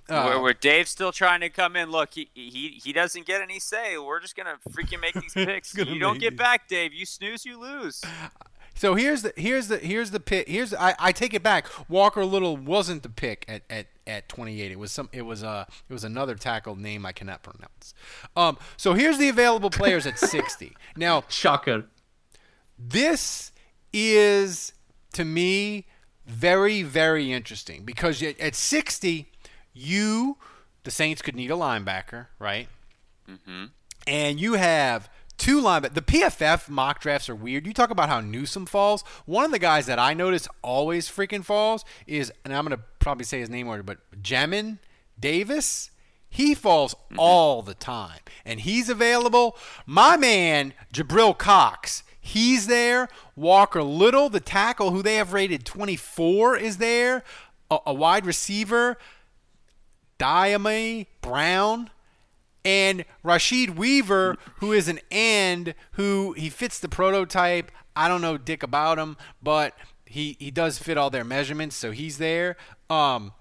Uh, 0.08 0.22
where, 0.24 0.40
where 0.40 0.52
Dave's 0.54 0.90
still 0.90 1.10
trying 1.12 1.40
to 1.40 1.48
come 1.50 1.74
in. 1.76 1.90
Look, 1.90 2.14
he 2.14 2.28
he 2.34 2.80
he 2.82 2.92
doesn't 2.92 3.26
get 3.26 3.40
any 3.42 3.58
say. 3.58 3.98
We're 3.98 4.20
just 4.20 4.36
gonna 4.36 4.56
freaking 4.70 5.00
make 5.00 5.14
these 5.14 5.32
picks. 5.34 5.76
You 5.76 5.98
don't 5.98 6.14
make 6.14 6.20
get 6.20 6.30
these- 6.30 6.38
back, 6.38 6.68
Dave. 6.68 6.92
You 6.92 7.04
snooze, 7.06 7.44
you 7.44 7.58
lose. 7.60 8.02
So 8.78 8.94
here's 8.94 9.22
the 9.22 9.32
here's 9.36 9.68
the 9.68 9.78
here's 9.78 10.10
the 10.10 10.20
pick. 10.20 10.48
Here's 10.48 10.74
I, 10.74 10.94
I 10.98 11.10
take 11.12 11.32
it 11.32 11.42
back. 11.42 11.66
Walker 11.88 12.24
Little 12.26 12.56
wasn't 12.58 13.02
the 13.02 13.08
pick 13.08 13.46
at, 13.48 13.62
at, 13.70 13.86
at 14.06 14.28
28. 14.28 14.70
It 14.70 14.78
was 14.78 14.92
some 14.92 15.08
it 15.12 15.22
was 15.22 15.42
uh 15.42 15.64
it 15.88 15.92
was 15.92 16.04
another 16.04 16.34
tackle 16.34 16.76
name 16.76 17.06
I 17.06 17.12
cannot 17.12 17.42
pronounce. 17.42 17.94
Um 18.36 18.58
so 18.76 18.92
here's 18.92 19.16
the 19.16 19.28
available 19.30 19.70
players 19.70 20.06
at 20.06 20.18
60. 20.20 20.76
Now 20.94 21.24
Shocker. 21.28 21.86
this 22.78 23.50
is 23.92 24.72
to 25.14 25.24
me 25.24 25.86
very 26.26 26.82
very 26.82 27.32
interesting 27.32 27.84
because 27.84 28.22
at, 28.22 28.38
at 28.40 28.54
60 28.54 29.30
you 29.76 30.38
the 30.84 30.90
Saints 30.90 31.20
could 31.22 31.34
need 31.34 31.50
a 31.50 31.54
linebacker, 31.54 32.26
right? 32.38 32.68
Mm-hmm. 33.28 33.64
and 34.06 34.38
you 34.38 34.52
have 34.52 35.10
two 35.36 35.60
linebackers. 35.60 35.94
The 35.94 36.02
PFF 36.02 36.68
mock 36.68 37.00
drafts 37.00 37.28
are 37.28 37.34
weird. 37.34 37.66
You 37.66 37.72
talk 37.72 37.90
about 37.90 38.08
how 38.08 38.20
Newsome 38.20 38.66
falls. 38.66 39.02
One 39.24 39.44
of 39.44 39.50
the 39.50 39.58
guys 39.58 39.86
that 39.86 39.98
I 39.98 40.14
notice 40.14 40.46
always 40.62 41.08
freaking 41.08 41.44
falls 41.44 41.84
is, 42.06 42.32
and 42.44 42.54
I'm 42.54 42.64
gonna 42.64 42.80
probably 43.00 43.24
say 43.24 43.40
his 43.40 43.50
name 43.50 43.66
order, 43.68 43.82
but 43.82 43.98
Jamin 44.22 44.78
Davis. 45.18 45.90
He 46.28 46.54
falls 46.54 46.94
mm-hmm. 46.94 47.18
all 47.18 47.62
the 47.62 47.74
time, 47.74 48.18
and 48.44 48.60
he's 48.60 48.88
available. 48.90 49.56
My 49.86 50.16
man 50.16 50.74
Jabril 50.92 51.36
Cox. 51.36 52.02
He's 52.20 52.66
there. 52.66 53.08
Walker 53.36 53.82
Little, 53.82 54.28
the 54.28 54.40
tackle 54.40 54.90
who 54.90 55.00
they 55.00 55.14
have 55.14 55.32
rated 55.32 55.64
24, 55.64 56.56
is 56.56 56.78
there. 56.78 57.22
A, 57.70 57.78
a 57.86 57.94
wide 57.94 58.26
receiver, 58.26 58.98
Dyami 60.18 61.06
Brown, 61.20 61.90
and 62.64 63.04
Rashad 63.24 63.76
Weaver, 63.76 64.36
who 64.56 64.72
is 64.72 64.88
an 64.88 65.00
end, 65.10 65.74
who 65.92 66.32
he 66.32 66.50
fits 66.50 66.78
the 66.78 66.88
prototype. 66.88 67.70
I 67.94 68.08
don't 68.08 68.20
know 68.20 68.36
dick 68.36 68.62
about 68.62 68.98
him, 68.98 69.16
but 69.42 69.74
he 70.04 70.36
he 70.38 70.50
does 70.50 70.78
fit 70.78 70.96
all 70.98 71.10
their 71.10 71.24
measurements, 71.24 71.76
so 71.76 71.90
he's 71.92 72.18
there. 72.18 72.56
Um, 72.90 73.32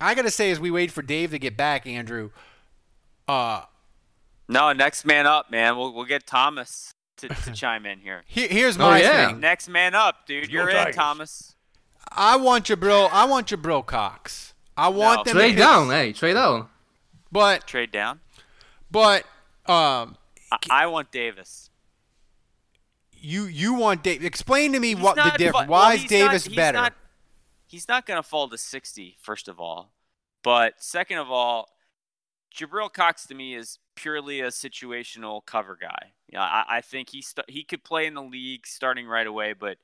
I 0.00 0.14
gotta 0.14 0.30
say, 0.30 0.50
as 0.50 0.58
we 0.60 0.70
wait 0.70 0.90
for 0.90 1.02
Dave 1.02 1.30
to 1.32 1.38
get 1.38 1.56
back, 1.56 1.86
Andrew, 1.86 2.30
uh, 3.28 3.62
No, 4.48 4.72
next 4.72 5.04
man 5.04 5.26
up, 5.26 5.50
man. 5.50 5.76
We'll 5.76 5.92
we'll 5.92 6.04
get 6.04 6.26
Thomas 6.26 6.92
to, 7.18 7.28
to 7.28 7.52
chime 7.54 7.86
in 7.86 8.00
here. 8.00 8.22
he, 8.26 8.46
here's 8.48 8.76
Oh, 8.76 8.80
my 8.80 9.00
yeah. 9.00 9.28
thing. 9.28 9.40
Next 9.40 9.68
man 9.68 9.94
up, 9.94 10.26
dude. 10.26 10.50
You're 10.50 10.68
in, 10.70 10.76
Tigers. 10.76 10.96
Thomas. 10.96 11.54
I 12.10 12.36
want 12.36 12.68
your 12.68 12.76
bro. 12.76 13.06
I 13.10 13.24
want 13.24 13.50
your 13.50 13.58
bro 13.58 13.82
Cox. 13.82 14.53
I 14.76 14.88
want 14.88 15.18
No. 15.18 15.24
them 15.24 15.34
to 15.34 15.40
Trade 15.40 15.48
pick- 15.50 15.58
down, 15.58 15.90
hey, 15.90 16.12
trade 16.12 16.34
down. 16.34 16.68
but 17.30 17.66
Trade 17.66 17.90
down. 17.92 18.20
but 18.90 19.24
um, 19.66 20.16
I, 20.52 20.58
I 20.70 20.86
want 20.86 21.10
Davis. 21.12 21.70
you 23.12 23.44
you 23.44 23.74
want 23.74 24.02
Davis? 24.02 24.26
Explain 24.26 24.72
to 24.72 24.80
me 24.80 24.88
He's 24.94 24.98
what 24.98 25.16
the 25.16 25.32
difference. 25.38 25.66
fu- 25.66 25.70
Why 25.70 25.88
well, 25.90 25.96
is 25.96 26.04
Davis 26.04 26.44
not- 26.44 26.50
he's 26.50 26.56
better? 26.56 26.78
Not, 26.78 26.92
he's 27.66 27.88
not 27.88 28.06
going 28.06 28.18
to 28.18 28.22
fall 28.28 28.48
to 28.48 28.58
60, 28.58 29.16
first 29.20 29.48
of 29.48 29.60
all. 29.60 29.92
But 30.42 30.74
second 30.82 31.18
of 31.18 31.30
all, 31.30 31.70
Jabril 32.54 32.92
Cox 32.92 33.26
to 33.28 33.34
me 33.34 33.54
is 33.54 33.78
purely 33.96 34.40
a 34.40 34.48
situational 34.48 35.44
cover 35.46 35.78
guy. 35.80 36.12
Yeah, 36.28 36.42
I, 36.42 36.64
I 36.68 36.80
think 36.82 37.10
he 37.10 37.22
st- 37.22 37.48
he 37.48 37.64
could 37.64 37.82
play 37.84 38.06
in 38.06 38.14
the 38.14 38.22
league 38.22 38.66
starting 38.66 39.06
right 39.06 39.26
away, 39.26 39.54
but 39.54 39.78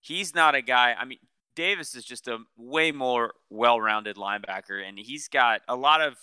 he's 0.00 0.34
not 0.34 0.54
a 0.54 0.62
guy. 0.62 0.94
I 0.98 1.04
mean, 1.04 1.18
Davis 1.58 1.96
is 1.96 2.04
just 2.04 2.28
a 2.28 2.38
way 2.56 2.92
more 2.92 3.34
well-rounded 3.50 4.14
linebacker, 4.14 4.80
and 4.86 4.96
he's 4.96 5.26
got 5.26 5.60
a 5.66 5.74
lot 5.74 6.00
of 6.00 6.14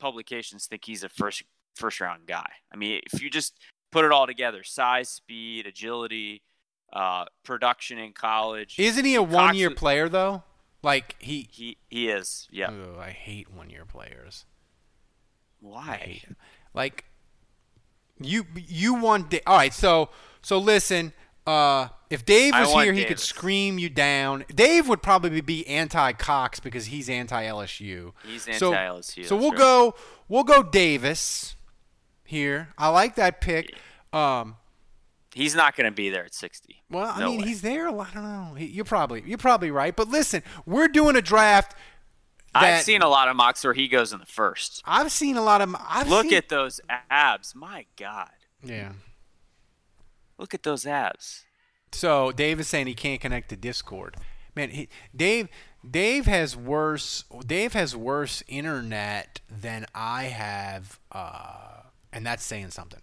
publications 0.00 0.64
think 0.64 0.86
he's 0.86 1.04
a 1.04 1.10
first 1.10 1.42
first 1.76 2.00
round 2.00 2.26
guy. 2.26 2.48
I 2.72 2.76
mean, 2.76 3.02
if 3.12 3.20
you 3.20 3.28
just 3.28 3.58
put 3.92 4.06
it 4.06 4.12
all 4.12 4.26
together, 4.26 4.62
size, 4.62 5.10
speed, 5.10 5.66
agility, 5.66 6.40
uh, 6.90 7.26
production 7.44 7.98
in 7.98 8.14
college. 8.14 8.76
Isn't 8.78 9.04
he 9.04 9.14
a 9.16 9.20
Cox 9.20 9.30
one-year 9.34 9.72
is- 9.72 9.78
player 9.78 10.08
though? 10.08 10.42
Like 10.82 11.16
he. 11.18 11.46
He 11.50 11.76
he 11.90 12.08
is. 12.08 12.48
Yeah. 12.50 12.70
Ugh, 12.70 12.98
I 12.98 13.10
hate 13.10 13.52
one-year 13.52 13.84
players. 13.84 14.46
Why? 15.60 16.22
Like 16.72 17.04
you 18.18 18.46
you 18.54 18.94
want 18.94 19.34
all 19.46 19.58
right. 19.58 19.74
So 19.74 20.08
so 20.40 20.56
listen. 20.56 21.12
Uh, 21.48 21.88
if 22.10 22.24
Dave 22.24 22.54
was 22.54 22.72
here, 22.72 22.92
he 22.92 23.04
could 23.04 23.20
scream 23.20 23.78
you 23.78 23.88
down. 23.88 24.44
Dave 24.54 24.88
would 24.88 25.02
probably 25.02 25.40
be 25.40 25.66
anti-Cox 25.66 26.60
because 26.60 26.86
he's 26.86 27.08
anti-LSU. 27.10 28.12
He's 28.26 28.42
So- 28.58 28.72
anti-LSU, 28.72 29.24
So 29.26 29.34
that's 29.34 29.42
we'll 29.42 29.50
right. 29.50 29.58
go 29.58 29.94
we'll 30.28 30.44
go 30.44 30.62
Davis 30.62 31.56
here. 32.24 32.68
I 32.78 32.88
like 32.88 33.14
that 33.16 33.40
pick. 33.40 33.74
Um, 34.12 34.56
He's 35.34 35.54
not 35.54 35.76
going 35.76 35.84
to 35.84 35.94
be 35.94 36.08
there 36.10 36.24
at 36.24 36.34
60. 36.34 36.82
well, 36.90 37.12
I 37.14 37.20
No 37.20 37.30
mean, 37.30 37.42
way. 37.42 37.48
he's 37.48 37.62
there. 37.62 37.86
a 37.86 37.92
lot- 37.92 38.08
I 38.10 38.14
don't 38.14 38.22
know. 38.24 38.56
You're 38.58 38.84
probably 38.84 39.22
you're 39.26 39.38
probably 39.38 39.70
right. 39.70 39.94
But 39.94 40.08
listen, 40.08 40.42
we're 40.66 40.88
doing 40.88 41.14
a 41.16 41.22
draft. 41.22 41.74
I've 42.54 42.82
seen 42.82 43.02
a 43.02 43.08
lot 43.08 43.28
of 43.28 43.36
mocks 43.36 43.62
where 43.62 43.74
he 43.74 43.86
goes 43.88 44.12
in 44.12 44.18
the 44.18 44.26
first. 44.26 44.82
I've 44.84 45.12
seen 45.12 45.36
a 45.36 45.42
lot 45.42 45.60
of. 45.60 45.76
I've 45.78 46.08
Look 46.08 46.24
seen, 46.24 46.34
at 46.34 46.48
those 46.48 46.80
abs. 47.10 47.54
My 47.54 47.84
God. 47.96 48.30
yeah. 48.64 48.92
Look 50.38 50.54
at 50.54 50.62
those 50.62 50.86
abs. 50.86 51.44
So 51.92 52.32
Dave 52.32 52.60
is 52.60 52.68
saying 52.68 52.86
he 52.86 52.94
can't 52.94 53.20
connect 53.20 53.48
to 53.50 53.56
Discord. 53.56 54.16
Man, 54.54 54.70
he, 54.70 54.88
Dave 55.14 55.48
Dave 55.88 56.26
has 56.26 56.56
worse 56.56 57.24
Dave 57.46 57.72
has 57.72 57.96
worse 57.96 58.42
internet 58.48 59.40
than 59.50 59.86
I 59.94 60.24
have, 60.24 60.98
uh, 61.12 61.82
and 62.12 62.26
that's 62.26 62.44
saying 62.44 62.70
something. 62.70 63.00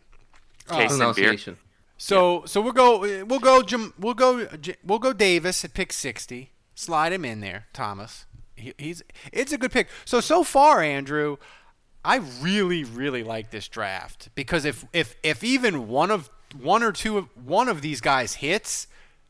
Case 0.68 0.92
in 0.92 0.98
beer. 1.00 1.14
Pronunciation. 1.14 1.58
So 1.98 2.44
so 2.46 2.62
we'll 2.62 2.74
go 2.74 3.24
we'll 3.26 3.40
go 3.40 3.62
Jam- 3.62 3.94
we'll 3.98 4.14
go 4.14 4.48
we'll 4.84 5.00
go 5.00 5.14
Davis 5.14 5.64
at 5.64 5.74
pick 5.74 5.94
sixty. 5.94 6.52
Slide 6.74 7.14
him 7.14 7.24
in 7.24 7.40
there, 7.40 7.68
Thomas. 7.74 8.26
He, 8.56 8.74
he's 8.78 9.04
it's 9.32 9.54
a 9.54 9.58
good 9.58 9.72
pick. 9.72 9.88
So 10.04 10.20
so 10.20 10.44
far, 10.44 10.82
Andrew, 10.82 11.38
I 12.04 12.18
really 12.42 12.84
really 12.84 13.24
like 13.24 13.52
this 13.52 13.68
draft 13.68 14.30
because 14.36 14.66
if 14.66 14.86
if 14.92 15.16
if 15.24 15.44
even 15.44 15.88
one 15.88 16.12
of 16.12 16.30
one 16.62 16.84
or 16.84 16.92
two 16.92 17.18
of 17.18 17.30
one 17.36 17.68
of 17.68 17.82
these 17.82 18.02
guys 18.02 18.36
hits, 18.36 18.88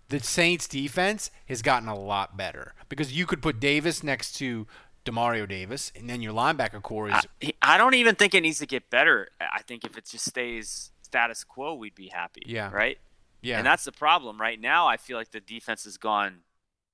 the 0.09 0.19
Saints 0.19 0.67
defense 0.67 1.31
has 1.47 1.61
gotten 1.61 1.87
a 1.87 1.95
lot 1.97 2.37
better 2.37 2.73
because 2.89 3.13
you 3.13 3.25
could 3.25 3.41
put 3.41 3.59
Davis 3.59 4.03
next 4.03 4.33
to 4.37 4.67
Demario 5.05 5.47
Davis, 5.47 5.91
and 5.95 6.09
then 6.09 6.21
your 6.21 6.33
linebacker 6.33 6.81
core 6.81 7.09
is. 7.09 7.25
I, 7.43 7.53
I 7.61 7.77
don't 7.77 7.93
even 7.93 8.15
think 8.15 8.33
it 8.33 8.41
needs 8.41 8.59
to 8.59 8.65
get 8.65 8.89
better. 8.89 9.29
I 9.39 9.61
think 9.61 9.85
if 9.85 9.97
it 9.97 10.05
just 10.05 10.25
stays 10.25 10.91
status 11.03 11.43
quo, 11.43 11.75
we'd 11.75 11.95
be 11.95 12.07
happy. 12.07 12.41
Yeah. 12.45 12.71
Right. 12.71 12.97
yeah. 13.41 13.57
And 13.57 13.65
that's 13.67 13.83
the 13.83 13.91
problem 13.91 14.41
right 14.41 14.59
now. 14.59 14.87
I 14.87 14.97
feel 14.97 15.17
like 15.17 15.31
the 15.31 15.39
defense 15.39 15.83
has 15.83 15.97
gone 15.97 16.39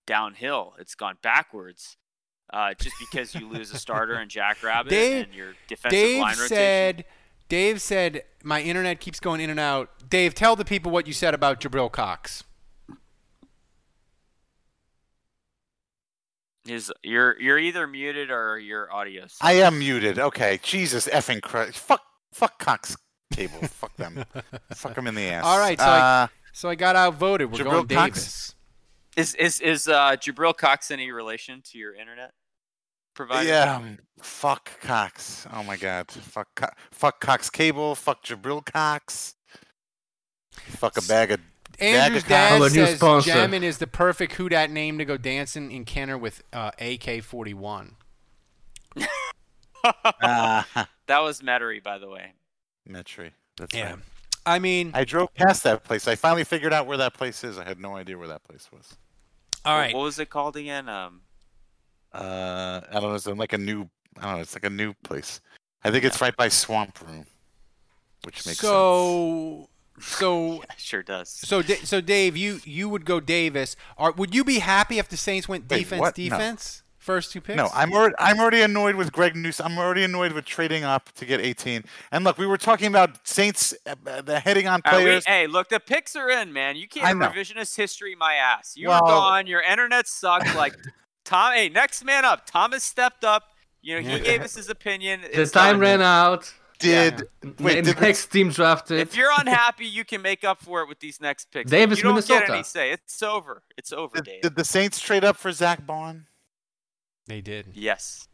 downhill. 0.06 0.74
It's 0.78 0.96
gone 0.96 1.18
backwards. 1.22 1.98
Uh, 2.52 2.74
just 2.74 2.96
because 3.00 3.34
you 3.34 3.48
lose 3.48 3.72
a 3.72 3.78
starter 3.80 4.16
and 4.16 4.30
Jack 4.30 4.62
Rabbit 4.62 4.90
Dave- 4.92 5.26
and 5.28 5.34
your 5.34 5.54
defensive 5.70 5.98
Dave 5.98 6.20
line 6.22 6.32
rotation. 6.34 6.48
said. 6.48 7.06
Dave 7.52 7.82
said 7.82 8.24
my 8.46 8.62
internet 8.62 9.02
keeps 9.02 9.20
going 9.20 9.42
in 9.42 9.50
and 9.50 9.60
out. 9.60 9.90
Dave, 10.10 10.34
tell 10.34 10.56
the 10.56 10.64
people 10.64 10.90
what 10.90 11.06
you 11.06 11.12
said 11.12 11.34
about 11.34 11.60
Jabril 11.60 11.92
Cox. 11.92 12.46
Is 16.66 16.94
you're 17.04 17.38
you're 17.42 17.60
either 17.60 17.88
muted 17.88 18.32
or 18.32 18.58
your 18.58 18.90
audio. 18.94 19.26
I 19.42 19.56
am 19.56 19.80
muted. 19.80 20.18
Okay, 20.18 20.62
Jesus 20.64 21.10
effing 21.10 21.42
Christ! 21.42 21.78
Fuck, 21.78 22.02
fuck 22.32 22.58
Cox 22.58 22.96
Cable. 23.34 23.60
fuck 23.68 23.98
them. 23.98 24.24
fuck 24.74 24.96
them 24.96 25.08
in 25.08 25.16
the 25.16 25.24
ass. 25.24 25.44
All 25.44 25.60
right, 25.60 25.78
so 25.78 25.86
I- 25.86 26.24
uh, 26.24 26.28
So 26.54 26.70
I 26.70 26.76
got 26.76 26.96
outvoted. 26.96 27.52
We're 27.52 27.66
Jabril 27.66 27.86
going 27.86 27.88
Cox? 27.88 28.14
Davis. 28.14 28.56
Is 29.18 29.36
is 29.36 29.60
is 29.60 29.88
uh, 29.90 30.12
Jabril 30.16 30.56
Cox 30.56 30.90
any 30.90 31.12
relation 31.12 31.62
to 31.66 31.78
your 31.78 31.94
internet 31.96 32.32
provider? 33.14 33.48
yeah, 33.50 33.76
um, 33.76 33.98
fuck 34.22 34.80
Cox. 34.82 35.46
Oh 35.54 35.64
my 35.64 35.78
God, 35.78 36.10
fuck, 36.12 36.48
Co- 36.56 36.68
fuck 36.92 37.20
Cox 37.20 37.50
Cable. 37.50 37.96
Fuck 37.96 38.24
Jabril 38.24 38.66
Cox. 38.66 39.36
Fuck 40.52 40.98
a 40.98 41.02
bag 41.04 41.32
of. 41.32 41.40
Andrew's 41.80 42.24
Bag 42.24 42.30
dad 42.30 42.56
of 42.58 42.62
Our 42.64 42.70
says 42.70 42.98
sponsor. 42.98 43.32
Jammin 43.32 43.64
is 43.64 43.80
the 43.80 43.88
perfect 43.88 44.34
who 44.34 44.50
dat 44.50 44.70
name 44.70 44.98
to 45.00 45.06
go 45.06 45.18
dancing 45.18 45.72
in 45.72 45.84
Kenner 45.86 46.18
with 46.18 46.44
uh, 46.54 46.70
AK-41. 46.80 47.94
Ah, 49.84 50.68
That 51.08 51.20
was 51.20 51.42
Metairie, 51.42 51.82
by 51.84 51.98
the 51.98 52.08
way. 52.10 52.34
Metry. 52.88 53.32
That's 53.58 53.74
Yeah. 53.76 53.92
right. 53.94 54.00
I 54.46 54.60
mean, 54.60 54.92
I 54.94 55.06
drove 55.06 55.34
past 55.34 55.64
that 55.64 55.84
place. 55.84 56.08
I 56.08 56.16
finally 56.16 56.44
figured 56.44 56.74
out 56.74 56.88
where 56.88 56.98
that 56.98 57.14
place 57.14 57.44
is. 57.44 57.58
I 57.58 57.64
had 57.64 57.80
no 57.80 57.96
idea 57.96 58.18
where 58.18 58.28
that 58.28 58.44
place 58.44 58.70
was. 58.72 58.96
All 59.66 59.78
right. 59.78 59.94
What- 59.94 60.00
What 60.00 60.06
was 60.06 60.20
it 60.20 60.30
called 60.30 60.56
again? 60.58 60.88
Um, 60.90 61.22
Uh, 62.14 62.82
I 62.90 62.94
don't 63.00 63.04
know. 63.10 63.16
It's 63.16 63.28
like 63.28 63.54
a 63.54 63.58
new. 63.58 63.90
I 64.18 64.24
don't 64.24 64.36
know. 64.36 64.42
It's 64.42 64.56
like 64.56 64.66
a 64.66 64.70
new 64.70 64.94
place. 65.04 65.40
I 65.84 65.92
think 65.92 66.04
it's 66.04 66.22
right 66.22 66.36
by 66.36 66.50
Swamp 66.50 67.00
Room, 67.02 67.26
which 68.24 68.46
makes 68.46 68.60
sense. 68.60 68.60
So, 68.60 69.70
so, 70.00 70.64
sure 70.78 71.04
does. 71.04 71.30
so, 71.30 71.62
so, 71.62 72.02
Dave, 72.02 72.36
you 72.38 72.60
you 72.66 72.90
would 72.90 73.06
go 73.06 73.20
Davis. 73.20 73.76
Are, 73.98 74.12
would 74.12 74.36
you 74.36 74.44
be 74.44 74.60
happy 74.60 75.00
if 75.00 75.08
the 75.10 75.18
Saints 75.18 75.48
went 75.48 75.70
Wait, 75.70 75.80
defense. 75.80 76.02
No. 76.02 76.12
defense, 76.12 76.84
first 76.98 77.32
two 77.32 77.42
picks? 77.42 77.58
No, 77.58 77.70
I'm 77.74 77.94
already, 77.94 78.16
I'm 78.20 78.40
already 78.40 78.62
annoyed 78.62 78.96
with 78.96 79.12
Greg 79.12 79.36
Newsome. 79.36 79.66
I'm 79.72 79.78
already 79.80 80.04
annoyed 80.04 80.34
with 80.34 80.46
trading 80.46 80.84
up 80.84 81.12
to 81.14 81.26
get 81.26 81.40
18. 81.40 81.84
And 82.12 82.24
look, 82.24 82.38
we 82.38 82.46
were 82.46 82.58
talking 82.58 82.88
about 82.88 83.26
Saints 83.28 83.74
uh, 83.88 83.96
uh, 84.06 84.22
the 84.22 84.40
heading 84.40 84.68
on 84.68 84.82
All 84.86 84.92
right, 84.92 84.98
we- 85.00 85.04
players. 85.06 85.26
hey, 85.26 85.48
look, 85.48 85.70
the 85.70 85.80
picks 85.80 86.16
are 86.16 86.30
in, 86.30 86.52
man. 86.54 86.76
You 86.76 86.88
can't 86.88 87.18
revisionist 87.20 87.76
history 87.78 88.14
my 88.16 88.36
ass. 88.36 88.74
You 88.76 88.90
Well- 88.90 89.02
were 89.02 89.08
gone. 89.08 89.48
Your 89.48 89.62
internet 89.62 90.08
sucked. 90.08 90.54
Like 90.56 90.76
Tom, 91.24 91.54
hey, 91.54 91.70
next 91.70 92.04
man 92.04 92.26
up. 92.26 92.46
Thomas 92.46 92.84
stepped 92.84 93.24
up. 93.24 93.44
You 93.82 93.96
know, 93.96 94.02
he 94.02 94.18
Yeah. 94.18 94.20
gave 94.24 94.42
us 94.42 94.56
his 94.56 94.70
opinion. 94.70 95.22
The 95.22 95.42
It's 95.42 95.52
time 95.52 95.80
ran 95.80 96.02
out. 96.02 96.52
did 96.80 97.24
wait? 97.60 97.78
N- 97.78 97.84
Did 97.84 97.96
the, 97.98 98.02
next 98.02 98.28
team 98.28 98.50
drafted. 98.50 99.00
If 99.00 99.16
you're 99.16 99.32
unhappy, 99.38 99.86
you 99.86 100.04
can 100.04 100.22
make 100.22 100.44
up 100.44 100.62
for 100.64 100.82
it 100.82 100.88
with 100.88 101.00
these 101.00 101.22
next 101.22 101.52
picks. 101.52 101.70
Davis, 101.70 102.00
you 102.00 102.04
don't 102.04 102.16
get 102.16 102.28
Minnesota. 102.30 102.54
any 102.54 102.64
say. 102.64 102.92
It's 102.92 103.22
over. 103.22 103.62
It's 103.78 103.92
over, 103.94 104.16
did, 104.18 104.26
Dave. 104.26 104.42
did 104.42 104.56
the 104.56 104.66
Saints 104.66 105.00
trade 105.00 105.24
up 105.24 105.38
for 105.38 105.52
Zack 105.52 105.86
Baun? 105.86 106.26
they 107.28 107.40
did. 107.42 107.68
yes. 107.74 108.28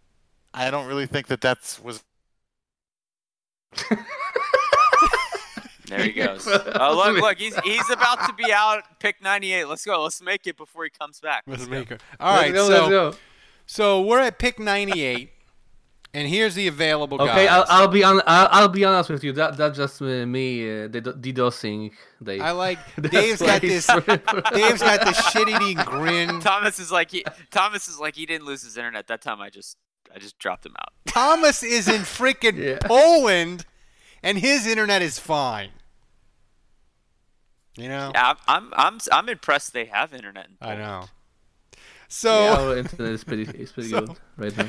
I 0.54 0.72
don't 0.72 0.88
really 0.88 1.06
think 1.08 1.28
that 1.28 1.42
that's 1.42 1.80
was. 1.82 2.04
There 5.88 6.04
he 6.04 6.12
goes. 6.14 6.48
Oh, 6.48 6.96
look, 6.96 7.22
look, 7.22 7.38
he's 7.38 7.56
he's 7.60 7.90
about 7.90 8.26
to 8.28 8.34
be 8.34 8.52
out. 8.52 8.84
Pick 9.00 9.22
98. 9.22 9.66
Let's 9.68 9.86
go. 9.86 10.04
Let's 10.04 10.22
make 10.22 10.46
it 10.48 10.58
before 10.58 10.84
he 10.84 10.90
comes 10.90 11.20
back. 11.20 11.44
Let's 11.48 11.66
go. 11.66 11.78
All 12.20 12.36
Let's 12.36 12.44
right, 12.44 12.54
go, 12.54 12.68
so 12.68 12.72
let's 12.74 12.90
go. 12.90 13.14
so 13.66 14.02
we're 14.02 14.20
at 14.20 14.38
pick 14.38 14.60
98, 14.60 15.30
and 16.14 16.28
here's 16.28 16.56
the 16.56 16.68
available 16.68 17.22
Okay, 17.22 17.46
guys. 17.46 17.50
I'll, 17.50 17.66
I'll 17.84 17.88
be 17.88 18.04
on. 18.04 18.22
I'll, 18.28 18.48
I'll 18.52 18.68
be 18.70 18.84
honest 18.86 19.10
with 19.10 19.24
you. 19.24 19.32
That 19.34 19.56
that's 19.58 19.78
just 19.78 20.02
uh, 20.02 20.26
me 20.26 20.64
uh, 20.84 20.88
did- 20.88 21.06
DDoSing. 21.06 21.92
Dave. 22.22 22.42
I 22.42 22.52
like 22.52 22.80
That's 22.98 23.14
Dave's 23.14 23.42
why 23.42 23.48
got 23.48 23.62
this. 23.62 23.88
Dave's 24.54 24.82
got 24.82 25.06
this 25.06 25.30
shit-eating 25.32 25.78
grin. 25.86 26.40
Thomas 26.42 26.80
is 26.80 26.92
like 26.92 27.12
he 27.12 27.24
Thomas 27.52 27.88
is 27.88 28.00
like 28.00 28.16
he 28.16 28.26
didn't 28.26 28.46
lose 28.46 28.64
his 28.64 28.76
internet 28.78 29.08
that 29.08 29.22
time. 29.22 29.40
I 29.40 29.50
just 29.50 29.78
I 30.14 30.20
just 30.20 30.38
dropped 30.40 30.66
him 30.66 30.74
out. 30.80 30.94
Thomas 31.08 31.64
is 31.64 31.88
in 31.88 32.02
freaking 32.02 32.58
Yeah. 32.58 32.78
Poland, 32.82 33.66
and 34.24 34.38
his 34.40 34.66
internet 34.66 35.02
is 35.02 35.20
fine. 35.20 35.70
You 37.78 37.90
know. 37.90 38.12
Yeah, 38.14 38.34
I'm 38.34 38.38
I'm 38.48 38.74
I'm, 38.76 39.00
I'm 39.12 39.30
impressed 39.30 39.74
they 39.74 39.86
have 39.86 40.14
internet. 40.14 40.48
In 40.48 40.56
I 40.62 40.66
Poland. 40.76 40.80
know. 40.82 41.00
Yeah, 41.04 41.80
So 42.08 42.32
our 42.54 42.78
internet 42.78 43.12
is 43.14 43.24
pretty 43.24 43.44
is 43.44 43.72
pretty 43.72 43.90
So- 43.96 44.02
good 44.02 44.18
right 44.38 44.58
now. 44.58 44.68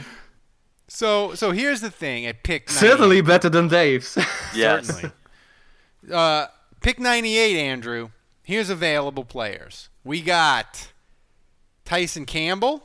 so 0.88 1.34
so 1.34 1.50
here's 1.52 1.80
the 1.80 1.90
thing 1.90 2.26
at 2.26 2.42
pick 2.42 2.68
98. 2.68 2.78
Certainly 2.90 3.20
better 3.22 3.48
than 3.48 3.68
Dave's. 3.68 4.16
Yes. 4.54 4.86
Certainly. 4.86 5.12
Uh, 6.12 6.46
pick 6.80 6.98
98, 6.98 7.56
Andrew. 7.59 8.11
Here's 8.42 8.70
available 8.70 9.24
players. 9.24 9.88
We 10.04 10.20
got 10.22 10.88
Tyson 11.84 12.24
Campbell. 12.24 12.82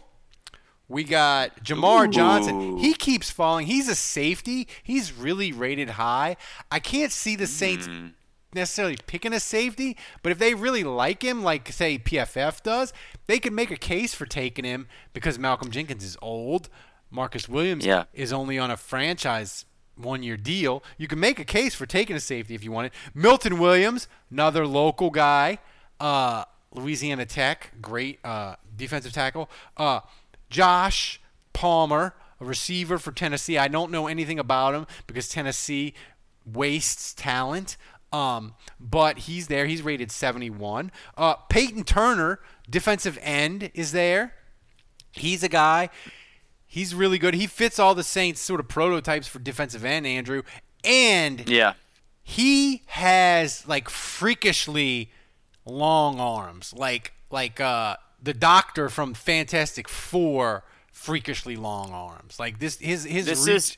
We 0.89 1.03
got 1.05 1.63
Jamar 1.63 2.11
Johnson. 2.11 2.78
He 2.78 2.93
keeps 2.93 3.32
falling. 3.32 3.67
He's 3.67 3.88
a 3.88 3.95
safety. 3.95 4.67
He's 4.84 5.13
really 5.13 5.51
rated 5.53 5.91
high. 5.91 6.36
I 6.69 6.80
can't 6.80 7.11
see 7.11 7.36
the 7.38 7.47
Saints 7.47 7.88
Mm. 7.88 8.11
Necessarily 8.56 8.97
picking 9.08 9.34
a 9.34 9.39
safety, 9.39 9.97
but 10.22 10.32
if 10.32 10.39
they 10.39 10.54
really 10.54 10.84
like 10.84 11.24
him, 11.24 11.43
like 11.43 11.72
say 11.72 11.97
PFF 11.97 12.62
does, 12.64 12.93
they 13.28 13.39
could 13.39 13.54
make 13.54 13.72
a 13.72 13.76
case 13.78 14.14
for 14.14 14.26
taking 14.26 14.66
him 14.66 14.88
because 15.14 15.38
Malcolm 15.39 15.72
Jenkins 15.72 16.04
is 16.04 16.18
old. 16.22 16.70
Marcus 17.10 17.47
Williams 17.47 17.86
Yeah. 17.86 18.06
is 18.14 18.34
only 18.34 18.58
on 18.58 18.72
a 18.72 18.78
franchise 18.78 19.66
one 19.95 20.24
year 20.24 20.38
deal. 20.38 20.84
You 20.97 21.08
can 21.08 21.20
make 21.20 21.39
a 21.39 21.45
case 21.45 21.76
for 21.76 21.86
taking 21.86 22.16
a 22.16 22.20
safety 22.20 22.56
if 22.56 22.64
you 22.64 22.72
want 22.72 22.88
it. 22.88 22.93
Milton 23.14 23.60
Williams, 23.60 24.08
another 24.32 24.66
local 24.66 25.12
guy, 25.12 25.60
uh, 25.99 26.45
Louisiana 26.72 27.26
Tech, 27.28 27.74
great 27.82 28.20
uh, 28.26 28.56
defensive 28.76 29.14
tackle. 29.14 29.49
Uh, 29.78 29.99
Josh 30.49 31.22
Palmer, 31.54 32.16
a 32.39 32.45
receiver 32.45 32.97
for 32.97 33.12
Tennessee. 33.12 33.60
I 33.60 33.68
don't 33.68 33.91
know 33.91 34.08
anything 34.08 34.39
about 34.39 34.74
him 34.74 34.88
because 35.06 35.30
Tennessee 35.30 35.93
wastes 36.51 37.14
talent. 37.14 37.78
Um, 38.14 38.53
but 38.80 39.18
he's 39.20 39.47
there. 39.47 39.66
He's 39.66 39.82
rated 39.82 40.11
71. 40.11 40.91
Uh, 41.18 41.34
Peyton 41.49 41.84
Turner, 41.84 42.39
defensive 42.70 43.18
end, 43.22 43.72
is 43.74 43.91
there. 43.91 44.34
He's 45.11 45.41
a 45.43 45.49
guy. 45.49 45.89
He's 46.66 46.93
really 46.95 47.18
good. 47.18 47.34
He 47.34 47.47
fits 47.47 47.80
all 47.80 47.95
the 47.95 48.03
Saints 48.03 48.39
sort 48.39 48.59
of 48.59 48.68
prototypes 48.68 49.28
for 49.28 49.39
defensive 49.39 49.84
end, 49.84 50.05
Andrew. 50.07 50.43
And 50.84 51.47
Yeah. 51.49 51.74
he 52.24 52.84
has 52.88 53.68
like 53.68 53.89
freakishly 53.89 55.11
long 55.66 56.20
arms, 56.20 56.74
like 56.76 57.14
like 57.32 57.59
uh 57.59 57.95
the 58.22 58.34
doctor 58.34 58.89
from 58.89 59.14
Fantastic 59.14 59.88
Four, 59.89 60.64
freakishly 60.91 61.55
long 61.55 61.91
arms. 61.91 62.39
Like 62.39 62.59
this, 62.59 62.78
his 62.80 63.03
his 63.05 63.26
This 63.26 63.45
reach, 63.47 63.55
is- 63.55 63.78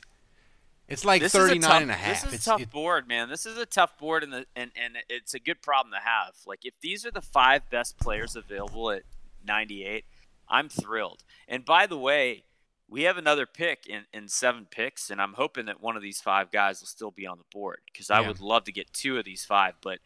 it's 0.88 1.04
like 1.04 1.22
this 1.22 1.32
39 1.32 1.60
tough, 1.70 1.82
and 1.82 1.90
a 1.90 1.94
half. 1.94 2.22
This 2.22 2.28
is 2.28 2.34
it's 2.34 2.46
a 2.46 2.50
tough 2.50 2.60
it- 2.60 2.70
board, 2.70 3.08
man. 3.08 3.28
This 3.28 3.46
is 3.46 3.58
a 3.58 3.66
tough 3.66 3.98
board, 3.98 4.22
and 4.22 4.32
the 4.32 4.46
and, 4.54 4.70
and 4.76 4.96
it's 5.08 5.34
a 5.34 5.40
good 5.40 5.62
problem 5.62 5.92
to 5.92 6.00
have. 6.00 6.34
Like 6.46 6.60
if 6.64 6.74
these 6.80 7.04
are 7.06 7.10
the 7.10 7.20
five 7.22 7.68
best 7.70 7.98
players 7.98 8.36
available 8.36 8.90
at 8.90 9.02
98, 9.46 10.04
I'm 10.48 10.68
thrilled. 10.68 11.24
And 11.48 11.64
by 11.64 11.86
the 11.86 11.98
way, 11.98 12.44
we 12.88 13.02
have 13.02 13.16
another 13.18 13.46
pick 13.46 13.86
in, 13.88 14.04
in 14.12 14.28
seven 14.28 14.66
picks, 14.70 15.10
and 15.10 15.20
I'm 15.20 15.32
hoping 15.34 15.66
that 15.66 15.80
one 15.80 15.96
of 15.96 16.02
these 16.02 16.20
five 16.20 16.52
guys 16.52 16.80
will 16.80 16.86
still 16.86 17.10
be 17.10 17.26
on 17.26 17.38
the 17.38 17.44
board 17.52 17.80
because 17.92 18.10
I 18.10 18.20
Yeah. 18.20 18.28
would 18.28 18.40
love 18.40 18.64
to 18.64 18.72
get 18.72 18.92
two 18.92 19.18
of 19.18 19.24
these 19.24 19.44
five. 19.44 19.74
But 19.82 19.98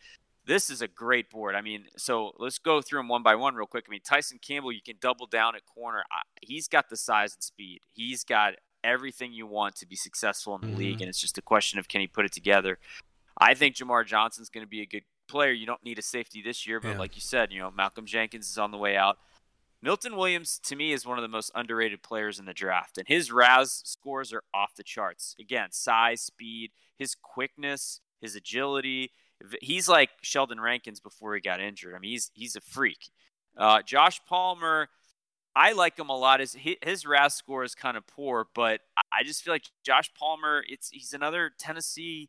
this 0.47 0.71
is 0.71 0.81
a 0.81 0.89
great 0.89 1.29
board. 1.31 1.55
I 1.55 1.61
mean, 1.61 1.85
so 1.99 2.33
let's 2.39 2.59
go 2.59 2.81
through 2.81 3.01
them 3.01 3.09
one 3.09 3.23
by 3.23 3.35
one 3.35 3.55
real 3.55 3.67
quick. 3.67 3.85
I 3.87 3.91
mean, 3.91 4.01
Tyson 4.03 4.39
Campbell, 4.41 4.73
you 4.73 4.81
can 4.81 4.97
double 4.99 5.27
down 5.27 5.55
at 5.55 5.67
corner. 5.67 6.03
He's 6.41 6.67
got 6.69 6.89
the 6.89 6.97
size 6.97 7.35
and 7.35 7.43
speed. 7.43 7.83
He's 7.93 8.25
got 8.25 8.55
everything 8.85 9.33
you 9.33 9.47
want 9.47 9.77
to 9.77 9.87
be 9.87 9.97
successful 9.97 10.55
in 10.55 10.61
the 10.63 10.69
Mhm. 10.69 10.77
league, 10.79 11.01
and 11.01 11.09
it's 11.09 11.21
just 11.21 11.39
a 11.39 11.43
question 11.43 11.79
of 11.79 11.89
can 11.89 12.01
he 12.01 12.07
put 12.07 12.25
it 12.25 12.33
together. 12.33 12.79
I 13.39 13.55
think 13.55 13.77
Jamar 13.77 14.07
Johnson's 14.07 14.51
going 14.51 14.65
to 14.65 14.69
be 14.71 14.83
a 14.83 14.87
good 14.87 15.05
player. 15.29 15.53
You 15.53 15.67
don't 15.67 15.83
need 15.83 15.99
a 15.99 16.03
safety 16.03 16.43
this 16.43 16.67
year, 16.67 16.81
but 16.81 16.91
Yeah. 16.91 16.99
like 16.99 17.15
you 17.15 17.21
said, 17.23 17.53
you 17.53 17.59
know 17.61 17.71
Malcolm 17.71 18.07
Jenkins 18.07 18.49
is 18.51 18.59
on 18.59 18.71
the 18.71 18.79
way 18.79 18.97
out. 18.97 19.19
Milton 19.83 20.15
Williams 20.17 20.59
to 20.59 20.77
me 20.77 20.93
is 20.93 21.07
one 21.07 21.17
of 21.17 21.23
the 21.23 21.29
most 21.29 21.51
underrated 21.55 22.03
players 22.03 22.39
in 22.39 22.45
the 22.45 22.53
draft, 22.53 22.99
and 22.99 23.09
his 23.09 23.33
RAS 23.33 23.83
scores 23.89 24.33
are 24.33 24.45
off 24.53 24.75
the 24.75 24.83
charts. 24.83 25.35
Again, 25.39 25.73
size, 25.73 26.21
speed, 26.21 26.73
his 26.99 27.15
quickness, 27.15 28.01
his 28.21 28.35
agility. 28.35 29.13
He's 29.63 29.89
like 29.89 30.11
Sheldon 30.21 30.61
Rankins 30.61 31.01
before 31.01 31.35
he 31.35 31.41
got 31.41 31.61
injured. 31.61 31.95
I 31.95 31.99
mean, 31.99 32.11
he's 32.11 32.31
he's 32.35 32.57
a 32.57 32.61
freak. 32.61 33.09
Uh, 33.57 33.81
Josh 33.83 34.23
Palmer, 34.27 34.91
I 35.55 35.73
like 35.73 35.99
him 35.99 36.09
a 36.09 36.17
lot. 36.17 36.41
His 36.41 36.57
his 36.83 37.05
RAS 37.05 37.35
score 37.35 37.65
is 37.65 37.75
kind 37.75 37.97
of 37.97 38.07
poor, 38.07 38.47
but 38.55 38.81
I 39.13 39.23
just 39.25 39.43
feel 39.43 39.53
like 39.53 39.65
Josh 39.85 40.13
Palmer. 40.15 40.65
It's 40.69 40.91
he's 40.91 41.13
another 41.13 41.51
Tennessee 41.59 42.29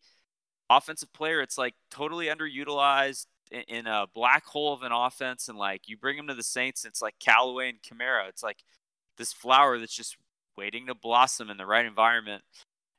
offensive 0.70 1.14
player. 1.14 1.42
It's 1.42 1.58
like 1.58 1.76
totally 1.92 2.28
underutilized 2.28 3.28
in, 3.52 3.62
in 3.68 3.88
a 3.88 4.08
black 4.14 4.46
hole 4.46 4.74
of 4.74 4.82
an 4.82 4.92
offense, 4.92 5.48
and 5.50 5.58
like 5.58 5.88
you 5.88 5.98
bring 5.98 6.18
him 6.18 6.28
to 6.28 6.34
the 6.34 6.44
Saints, 6.44 6.84
it's 6.86 7.02
like 7.02 7.16
Callaway 7.20 7.70
and 7.70 7.82
Kamara. 7.82 8.28
It's 8.30 8.44
like 8.44 8.64
this 9.18 9.34
flower 9.34 9.78
that's 9.78 9.96
just 9.96 10.18
waiting 10.58 10.88
to 10.88 10.96
blossom 10.96 11.50
in 11.50 11.58
the 11.58 11.66
right 11.66 11.86
environment. 11.86 12.44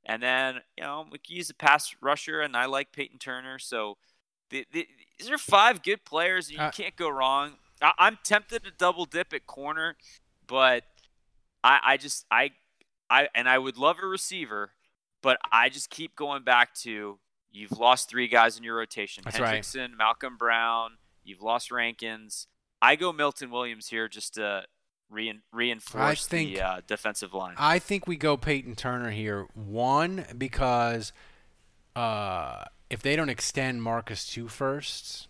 And 0.05 0.23
then, 0.23 0.61
you 0.77 0.83
know, 0.83 1.07
we 1.11 1.19
can 1.19 1.37
use 1.37 1.51
a 1.51 1.55
pass 1.55 1.95
rusher, 2.01 2.41
and 2.41 2.57
I 2.57 2.67
like 2.67 2.93
Peyton 2.93 3.19
Turner. 3.19 3.59
So 3.59 3.99
the, 4.51 4.67
the, 4.73 4.89
these 5.19 5.31
are 5.31 5.39
five 5.39 5.83
good 5.83 6.05
players, 6.05 6.49
and 6.49 6.59
you 6.59 6.63
uh, 6.63 6.71
can't 6.71 6.97
go 6.97 7.09
wrong. 7.09 7.53
I, 7.83 8.07
am 8.07 8.19
tempted 8.25 8.65
to 8.65 8.71
double 8.71 9.05
dip 9.05 9.33
at 9.33 9.47
corner, 9.47 9.97
but 10.47 10.85
I, 11.65 11.81
I 11.85 11.97
just 11.97 12.25
I 12.31 12.53
I 13.11 13.29
and 13.35 13.49
I 13.49 13.59
would 13.59 13.77
love 13.77 13.99
a 14.03 14.07
receiver, 14.07 14.71
but 15.23 15.39
I 15.51 15.69
just 15.69 15.91
keep 15.91 16.17
going 16.17 16.45
back 16.45 16.75
to 16.77 17.19
you've 17.51 17.73
lost 17.73 18.09
three 18.09 18.29
guys 18.29 18.57
in 18.57 18.65
your 18.65 18.77
rotation: 18.77 19.23
That's 19.25 19.37
Hendrickson, 19.37 19.89
right. 19.91 19.99
Malcolm 19.99 20.37
Brown. 20.37 20.93
You've 21.25 21.43
lost 21.43 21.71
Rankins. 21.71 22.49
I 22.81 22.97
go 22.97 23.13
Milton 23.13 23.51
Williams 23.51 23.89
here 23.89 24.09
just 24.09 24.35
to 24.35 24.65
rein, 25.09 25.43
reinforce 25.53 26.27
think, 26.27 26.55
the 26.55 26.63
uh, 26.63 26.81
defensive 26.87 27.33
line. 27.33 27.55
I 27.59 27.79
think 27.79 28.09
we 28.09 28.17
go 28.17 28.37
Peyton 28.37 28.75
Turner 28.75 29.11
here. 29.11 29.47
One 29.55 30.25
because 30.37 31.13
uh, 31.95 32.65
if 32.91 33.03
they 33.03 33.15
don't 33.15 33.29
extend 33.29 33.83
Marcus 33.83 34.27
to 34.29 34.49
firsts, 34.49 35.29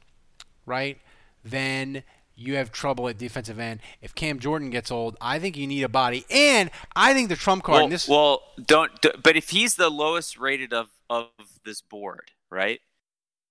right, 0.65 0.99
then 1.45 2.05
you 2.35 2.57
have 2.57 2.73
trouble 2.73 3.09
at 3.09 3.19
defensive 3.19 3.59
end. 3.59 3.81
If 4.01 4.15
Cam 4.15 4.39
Jordan 4.39 4.71
gets 4.71 4.91
old, 4.91 5.17
I 5.21 5.39
think 5.39 5.57
you 5.57 5.67
need 5.67 5.83
a 5.83 5.89
body. 5.89 6.25
And 6.31 6.71
I 6.97 7.15
think 7.15 7.29
the 7.29 7.37
trump 7.37 7.65
card. 7.65 7.81
Well, 7.81 7.89
this 7.89 8.09
well 8.09 8.43
don't, 8.65 8.93
But 9.23 9.37
if 9.37 9.51
he's 9.51 9.77
the 9.77 9.91
lowest 9.91 10.39
rated 10.39 10.73
of 10.73 10.89
of 11.09 11.29
this 11.65 11.81
board, 11.81 12.31
right? 12.51 12.81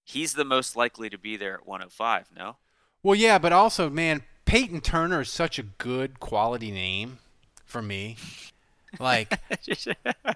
He's 0.03 0.33
the 0.33 0.45
most 0.45 0.75
likely 0.75 1.09
to 1.09 1.17
be 1.17 1.37
there 1.37 1.53
at 1.55 1.67
105. 1.67 2.27
No. 2.35 2.57
Well, 3.03 3.15
yeah, 3.15 3.37
but 3.37 3.53
also, 3.53 3.89
man, 3.89 4.23
Peyton 4.45 4.81
Turner 4.81 5.21
is 5.21 5.29
such 5.29 5.57
a 5.57 5.63
good 5.63 6.19
quality 6.19 6.71
name 6.71 7.19
for 7.65 7.81
me. 7.81 8.17
Like, 8.99 9.39
I, 10.29 10.35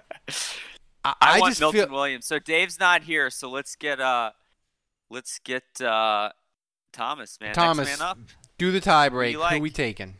I, 1.04 1.14
I 1.20 1.40
want 1.40 1.60
Milton 1.60 1.80
feel... 1.80 1.90
Williams. 1.90 2.26
So 2.26 2.38
Dave's 2.38 2.80
not 2.80 3.02
here, 3.02 3.28
so 3.28 3.50
let's 3.50 3.76
get 3.76 4.00
uh, 4.00 4.30
let's 5.10 5.38
get 5.40 5.80
uh, 5.80 6.30
Thomas, 6.96 7.38
man. 7.40 7.54
Thomas, 7.54 8.02
do 8.56 8.72
the 8.72 8.80
tiebreak. 8.80 9.32
Who, 9.32 9.38
like? 9.38 9.56
Who 9.56 9.60
we 9.60 9.70
taking? 9.70 10.14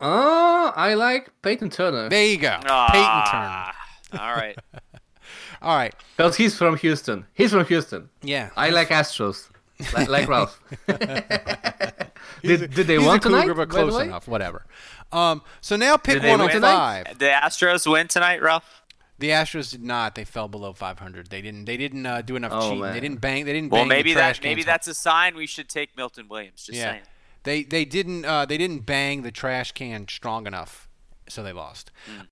Uh, 0.00 0.72
I 0.74 0.94
like 0.94 1.30
Peyton 1.42 1.68
Turner. 1.68 2.08
There 2.08 2.24
you 2.24 2.38
go, 2.38 2.58
ah, 2.64 3.72
Peyton 4.12 4.20
Turner. 4.20 4.24
All 4.24 4.34
right. 4.34 4.58
All 5.62 5.76
right. 5.76 5.94
But 6.16 6.34
he's 6.36 6.56
from 6.56 6.76
Houston. 6.78 7.26
He's 7.34 7.50
from 7.50 7.66
Houston. 7.66 8.08
Yeah. 8.22 8.50
I 8.56 8.70
like 8.70 8.88
Astros. 8.88 9.48
like, 9.94 10.08
like 10.08 10.28
Ralph. 10.28 10.58
did, 12.42 12.62
a, 12.62 12.68
did 12.68 12.86
they 12.86 12.98
win 12.98 13.20
tonight? 13.20 13.50
But 13.54 13.68
close 13.68 14.00
enough. 14.00 14.26
Whatever. 14.26 14.64
Um, 15.12 15.42
so 15.60 15.76
now 15.76 15.96
pick 15.96 16.22
105. 16.22 17.18
The 17.18 17.26
Astros 17.26 17.90
win 17.90 18.08
tonight, 18.08 18.42
Ralph. 18.42 18.82
The 19.18 19.30
Astros 19.30 19.70
did 19.70 19.82
not. 19.82 20.14
They 20.14 20.24
fell 20.24 20.48
below 20.48 20.72
500. 20.72 21.28
They 21.28 21.40
didn't. 21.40 21.64
They 21.64 21.76
didn't 21.76 22.04
uh, 22.04 22.22
do 22.22 22.36
enough 22.36 22.52
oh, 22.54 22.60
cheating. 22.62 22.80
Man. 22.80 22.92
They 22.92 23.00
didn't 23.00 23.20
bang. 23.20 23.44
They 23.46 23.52
didn't. 23.52 23.70
Well, 23.70 23.82
bang 23.82 23.88
maybe 23.88 24.14
that. 24.14 24.42
Maybe 24.42 24.62
that's 24.62 24.86
a 24.88 24.94
sign 24.94 25.36
we 25.36 25.46
should 25.46 25.68
take 25.68 25.96
Milton 25.96 26.28
Williams. 26.28 26.64
Just 26.64 26.78
yeah. 26.78 26.92
saying. 26.92 27.02
They 27.44 27.62
they 27.62 27.84
didn't. 27.84 28.24
Uh, 28.24 28.44
they 28.44 28.58
didn't 28.58 28.80
bang 28.80 29.22
the 29.22 29.30
trash 29.30 29.72
can 29.72 30.06
strong 30.08 30.46
enough, 30.46 30.88
so 31.28 31.42
they 31.42 31.52
lost. 31.52 31.90
Mm. 32.06 32.26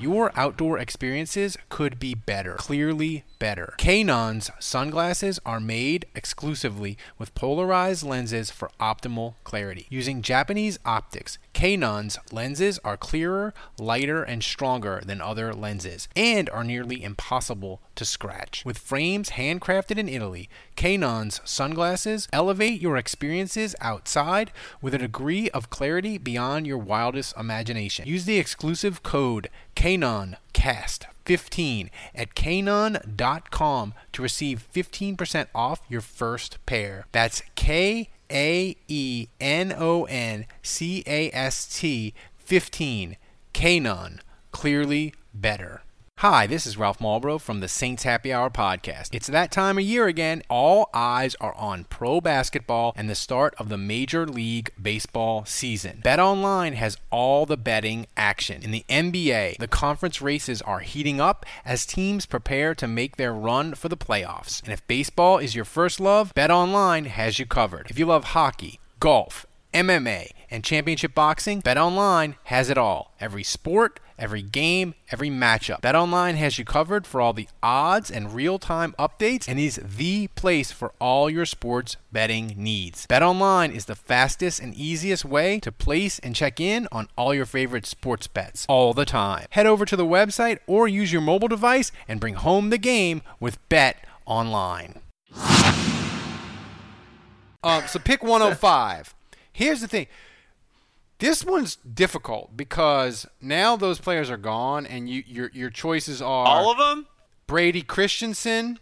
Your 0.00 0.32
outdoor 0.38 0.78
experiences 0.78 1.56
could 1.68 1.98
be 1.98 2.14
better, 2.14 2.54
clearly 2.54 3.24
better. 3.44 3.74
Kaenon's 3.76 4.50
sunglasses 4.58 5.38
are 5.44 5.60
made 5.60 6.06
exclusively 6.14 6.96
with 7.18 7.34
polarized 7.34 8.02
lenses 8.02 8.50
for 8.50 8.70
optimal 8.80 9.34
clarity. 9.44 9.86
Using 9.90 10.22
Japanese 10.22 10.78
optics, 10.86 11.36
Kaenon's 11.52 12.18
lenses 12.32 12.78
are 12.84 12.96
clearer, 12.96 13.52
lighter, 13.78 14.22
and 14.22 14.42
stronger 14.42 15.02
than 15.04 15.20
other 15.20 15.52
lenses, 15.52 16.08
and 16.16 16.48
are 16.48 16.64
nearly 16.64 17.04
impossible 17.04 17.82
to 17.96 18.06
scratch. 18.06 18.62
With 18.64 18.78
frames 18.78 19.32
handcrafted 19.32 19.98
in 19.98 20.08
Italy, 20.08 20.48
Kaenon's 20.74 21.42
sunglasses 21.44 22.28
elevate 22.32 22.80
your 22.80 22.96
experiences 22.96 23.76
outside 23.82 24.52
with 24.80 24.94
a 24.94 24.98
degree 24.98 25.50
of 25.50 25.68
clarity 25.68 26.16
beyond 26.16 26.66
your 26.66 26.78
wildest 26.78 27.36
imagination. 27.36 28.08
Use 28.08 28.24
the 28.24 28.38
exclusive 28.38 29.02
code 29.02 29.50
KaenonCast15 31.24 31.90
at 32.14 32.34
kaenon.com 32.34 33.94
to 34.12 34.22
receive 34.22 34.68
15% 34.72 35.46
off 35.54 35.80
your 35.88 36.00
first 36.00 36.58
pair. 36.66 37.06
That's 37.12 37.42
K 37.54 38.10
A 38.30 38.76
E 38.88 39.28
N 39.40 39.74
O 39.76 40.04
N 40.04 40.46
C 40.62 41.02
A 41.06 41.30
S 41.32 41.66
T 41.66 42.14
15. 42.36 43.16
Kaenon. 43.52 44.20
Clearly 44.50 45.14
better. 45.32 45.83
Hi, 46.18 46.46
this 46.46 46.64
is 46.64 46.78
Ralph 46.78 47.00
Malbrough 47.00 47.40
from 47.40 47.58
the 47.58 47.66
Saints 47.66 48.04
Happy 48.04 48.32
Hour 48.32 48.48
podcast. 48.48 49.08
It's 49.12 49.26
that 49.26 49.50
time 49.50 49.78
of 49.78 49.84
year 49.84 50.06
again. 50.06 50.42
All 50.48 50.88
eyes 50.94 51.34
are 51.40 51.54
on 51.56 51.84
pro 51.84 52.20
basketball 52.20 52.94
and 52.96 53.10
the 53.10 53.16
start 53.16 53.52
of 53.58 53.68
the 53.68 53.76
Major 53.76 54.24
League 54.24 54.70
Baseball 54.80 55.44
season. 55.44 56.00
BetOnline 56.04 56.74
has 56.74 56.96
all 57.10 57.46
the 57.46 57.56
betting 57.56 58.06
action. 58.16 58.62
In 58.62 58.70
the 58.70 58.84
NBA, 58.88 59.58
the 59.58 59.68
conference 59.68 60.22
races 60.22 60.62
are 60.62 60.78
heating 60.78 61.20
up 61.20 61.44
as 61.64 61.84
teams 61.84 62.26
prepare 62.26 62.76
to 62.76 62.86
make 62.86 63.16
their 63.16 63.34
run 63.34 63.74
for 63.74 63.88
the 63.88 63.96
playoffs. 63.96 64.62
And 64.62 64.72
if 64.72 64.86
baseball 64.86 65.38
is 65.38 65.56
your 65.56 65.66
first 65.66 65.98
love, 65.98 66.32
BetOnline 66.34 67.06
has 67.06 67.40
you 67.40 67.44
covered. 67.44 67.90
If 67.90 67.98
you 67.98 68.06
love 68.06 68.24
hockey, 68.24 68.78
golf, 69.00 69.46
MMA, 69.74 70.28
and 70.54 70.62
championship 70.62 71.14
boxing, 71.14 71.60
BetOnline 71.60 72.36
has 72.44 72.70
it 72.70 72.78
all. 72.78 73.12
Every 73.18 73.42
sport, 73.42 73.98
every 74.16 74.40
game, 74.40 74.94
every 75.10 75.28
matchup. 75.28 75.80
BetOnline 75.80 76.36
has 76.36 76.58
you 76.58 76.64
covered 76.64 77.08
for 77.08 77.20
all 77.20 77.32
the 77.32 77.48
odds 77.60 78.08
and 78.08 78.32
real-time 78.32 78.94
updates 78.96 79.48
and 79.48 79.58
is 79.58 79.80
the 79.82 80.28
place 80.28 80.70
for 80.70 80.92
all 81.00 81.28
your 81.28 81.44
sports 81.44 81.96
betting 82.12 82.54
needs. 82.56 83.04
BetOnline 83.08 83.74
is 83.74 83.86
the 83.86 83.96
fastest 83.96 84.60
and 84.60 84.72
easiest 84.74 85.24
way 85.24 85.58
to 85.58 85.72
place 85.72 86.20
and 86.20 86.36
check 86.36 86.60
in 86.60 86.86
on 86.92 87.08
all 87.18 87.34
your 87.34 87.46
favorite 87.46 87.84
sports 87.84 88.28
bets 88.28 88.64
all 88.68 88.94
the 88.94 89.04
time. 89.04 89.46
Head 89.50 89.66
over 89.66 89.84
to 89.84 89.96
the 89.96 90.06
website 90.06 90.58
or 90.68 90.86
use 90.86 91.12
your 91.12 91.20
mobile 91.20 91.48
device 91.48 91.90
and 92.06 92.20
bring 92.20 92.34
home 92.34 92.70
the 92.70 92.78
game 92.78 93.22
with 93.40 93.58
BetOnline. 93.68 95.00
Um, 97.64 97.82
so 97.88 97.98
pick 97.98 98.22
105. 98.22 99.14
Here's 99.52 99.80
the 99.80 99.88
thing. 99.88 100.06
This 101.24 101.42
one's 101.42 101.76
difficult 101.76 102.54
because 102.54 103.26
now 103.40 103.76
those 103.76 103.98
players 103.98 104.28
are 104.28 104.36
gone, 104.36 104.84
and 104.84 105.08
you 105.08 105.22
your 105.26 105.50
your 105.54 105.70
choices 105.70 106.20
are 106.20 106.46
all 106.46 106.70
of 106.70 106.76
them. 106.76 107.06
Brady 107.46 107.80
Christensen, 107.80 108.78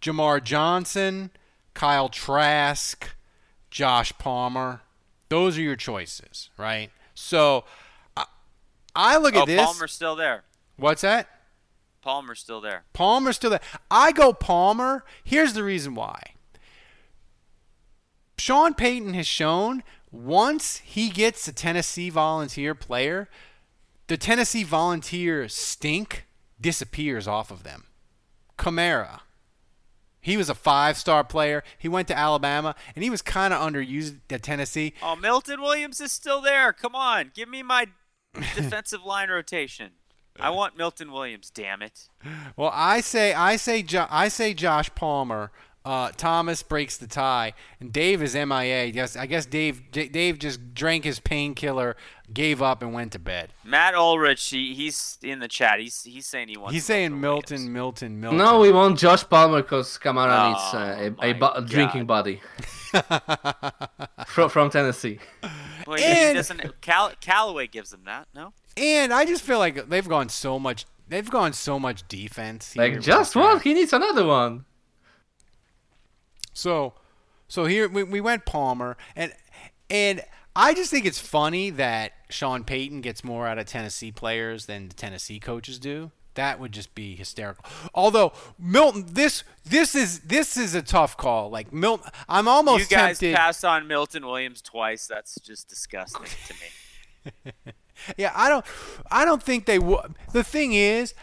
Jamar 0.00 0.42
Johnson, 0.42 1.30
Kyle 1.74 2.08
Trask, 2.08 3.10
Josh 3.70 4.10
Palmer. 4.16 4.80
Those 5.28 5.58
are 5.58 5.60
your 5.60 5.76
choices, 5.76 6.48
right? 6.56 6.90
So 7.12 7.64
I, 8.16 8.24
I 8.96 9.18
look 9.18 9.36
at 9.36 9.42
oh, 9.42 9.44
this. 9.44 9.62
Palmer's 9.62 9.92
still 9.92 10.16
there. 10.16 10.44
What's 10.78 11.02
that? 11.02 11.28
Palmer's 12.00 12.40
still 12.40 12.62
there. 12.62 12.84
Palmer's 12.94 13.36
still 13.36 13.50
there. 13.50 13.60
I 13.90 14.12
go 14.12 14.32
Palmer. 14.32 15.04
Here's 15.22 15.52
the 15.52 15.62
reason 15.62 15.94
why. 15.94 16.22
Sean 18.38 18.72
Payton 18.72 19.12
has 19.12 19.26
shown 19.26 19.82
once 20.12 20.78
he 20.84 21.08
gets 21.08 21.48
a 21.48 21.52
Tennessee 21.52 22.10
Volunteer 22.10 22.74
player, 22.74 23.28
the 24.06 24.16
Tennessee 24.16 24.62
Volunteer 24.62 25.48
stink 25.48 26.26
disappears 26.60 27.26
off 27.26 27.50
of 27.50 27.64
them. 27.64 27.84
Kamara. 28.58 29.20
He 30.20 30.36
was 30.36 30.48
a 30.48 30.54
five 30.54 30.96
star 30.96 31.24
player. 31.24 31.64
He 31.76 31.88
went 31.88 32.06
to 32.08 32.16
Alabama, 32.16 32.76
and 32.94 33.02
he 33.02 33.10
was 33.10 33.22
kind 33.22 33.52
of 33.52 33.60
underused 33.60 34.18
at 34.30 34.42
Tennessee. 34.42 34.94
Oh, 35.02 35.16
Milton 35.16 35.60
Williams 35.60 36.00
is 36.00 36.12
still 36.12 36.40
there. 36.40 36.72
Come 36.72 36.94
on. 36.94 37.32
Give 37.34 37.48
me 37.48 37.64
my 37.64 37.86
defensive 38.54 39.04
line 39.04 39.30
rotation. 39.30 39.92
I 40.38 40.50
want 40.50 40.76
Milton 40.78 41.12
Williams, 41.12 41.50
damn 41.50 41.82
it. 41.82 42.08
Well, 42.56 42.70
I 42.72 43.00
say 43.00 43.34
I 43.34 43.56
say 43.56 43.82
jo- 43.82 44.06
I 44.10 44.28
say 44.28 44.54
Josh 44.54 44.94
Palmer 44.94 45.50
Uh, 45.84 46.10
Thomas 46.16 46.62
breaks 46.62 46.96
the 46.96 47.08
tie, 47.08 47.54
and 47.80 47.92
Dave 47.92 48.22
is 48.22 48.34
MIA. 48.36 48.84
Yes, 48.86 49.16
I 49.16 49.26
guess 49.26 49.46
Dave 49.46 49.90
D- 49.90 50.08
Dave 50.08 50.38
just 50.38 50.74
drank 50.74 51.02
his 51.02 51.18
painkiller, 51.18 51.96
gave 52.32 52.62
up, 52.62 52.82
and 52.82 52.92
went 52.92 53.10
to 53.12 53.18
bed. 53.18 53.52
Matt 53.64 53.94
Ulrich, 53.96 54.48
he, 54.50 54.74
he's 54.74 55.18
in 55.24 55.40
the 55.40 55.48
chat. 55.48 55.80
He's 55.80 56.04
he's 56.04 56.24
saying 56.26 56.48
he 56.48 56.56
wants. 56.56 56.72
He's 56.74 56.84
saying 56.84 57.20
Milton 57.20 57.72
Milton, 57.72 57.72
Milton, 57.72 58.20
Milton. 58.20 58.38
No, 58.38 58.60
we 58.60 58.70
want 58.70 58.96
Josh 58.96 59.28
Palmer 59.28 59.60
because 59.62 59.98
Kamara 59.98 60.50
needs 60.50 60.60
Oh, 60.72 60.78
uh, 60.78 61.10
a, 61.26 61.30
a, 61.30 61.32
bu- 61.32 61.56
a 61.56 61.62
drinking 61.62 62.06
buddy 62.06 62.40
from 64.26 64.48
from 64.50 64.70
Tennessee. 64.70 65.18
Well, 65.86 65.98
he 65.98 66.04
And- 66.04 66.36
doesn't. 66.36 66.80
Cal- 66.80 67.12
Callaway 67.20 67.66
gives 67.66 67.92
him 67.92 68.02
that. 68.06 68.28
No. 68.34 68.52
And 68.76 69.12
I 69.12 69.24
just 69.24 69.42
feel 69.42 69.58
like 69.58 69.88
they've 69.88 70.08
gone 70.08 70.28
so 70.28 70.58
much. 70.58 70.86
They've 71.08 71.28
gone 71.28 71.52
so 71.52 71.78
much 71.78 72.06
defense. 72.08 72.76
Like 72.76 73.00
just 73.00 73.34
this 73.34 73.36
one, 73.42 73.60
he 73.60 73.74
needs 73.74 73.92
another 73.92 74.24
one. 74.24 74.64
So, 76.52 76.94
so 77.48 77.66
here 77.66 77.88
we, 77.88 78.02
we 78.02 78.20
went 78.20 78.44
Palmer, 78.44 78.96
and 79.16 79.32
and 79.90 80.22
I 80.54 80.74
just 80.74 80.90
think 80.90 81.06
it's 81.06 81.18
funny 81.18 81.70
that 81.70 82.12
Sean 82.30 82.64
Payton 82.64 83.00
gets 83.00 83.24
more 83.24 83.46
out 83.46 83.58
of 83.58 83.66
Tennessee 83.66 84.12
players 84.12 84.66
than 84.66 84.88
the 84.88 84.94
Tennessee 84.94 85.40
coaches 85.40 85.78
do. 85.78 86.10
That 86.34 86.58
would 86.58 86.72
just 86.72 86.94
be 86.94 87.14
hysterical. 87.14 87.64
Although 87.94 88.32
Milton, 88.58 89.04
this 89.08 89.44
this 89.64 89.94
is 89.94 90.20
this 90.20 90.56
is 90.56 90.74
a 90.74 90.82
tough 90.82 91.16
call. 91.16 91.50
Like 91.50 91.72
Milton, 91.72 92.10
I'm 92.28 92.48
almost 92.48 92.90
you 92.90 92.96
guys 92.96 93.18
tempted. 93.18 93.36
passed 93.36 93.64
on 93.64 93.86
Milton 93.86 94.26
Williams 94.26 94.62
twice. 94.62 95.06
That's 95.06 95.38
just 95.40 95.68
disgusting 95.68 96.24
to 96.24 96.54
me. 96.54 97.52
Yeah, 98.16 98.32
I 98.34 98.48
don't, 98.48 98.64
I 99.10 99.24
don't 99.24 99.42
think 99.42 99.66
they 99.66 99.78
would. 99.78 100.14
The 100.32 100.44
thing 100.44 100.72
is, 100.72 101.14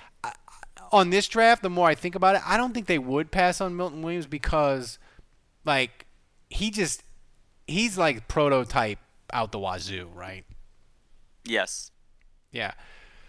on 0.92 1.10
this 1.10 1.28
draft, 1.28 1.62
the 1.62 1.70
more 1.70 1.88
I 1.88 1.96
think 1.96 2.16
about 2.16 2.36
it, 2.36 2.42
I 2.46 2.58
don't 2.58 2.74
think 2.74 2.88
they 2.88 3.00
would 3.00 3.32
pass 3.32 3.62
on 3.62 3.76
Milton 3.76 4.02
Williams 4.02 4.26
because, 4.26 4.98
like, 5.66 6.06
he 6.50 6.72
just, 6.72 7.04
he's 7.68 7.98
like 7.98 8.28
prototype 8.28 9.00
out 9.32 9.52
the 9.52 9.60
wazoo, 9.60 10.10
right? 10.14 10.46
Yes. 11.46 11.92
Yeah. 12.52 12.74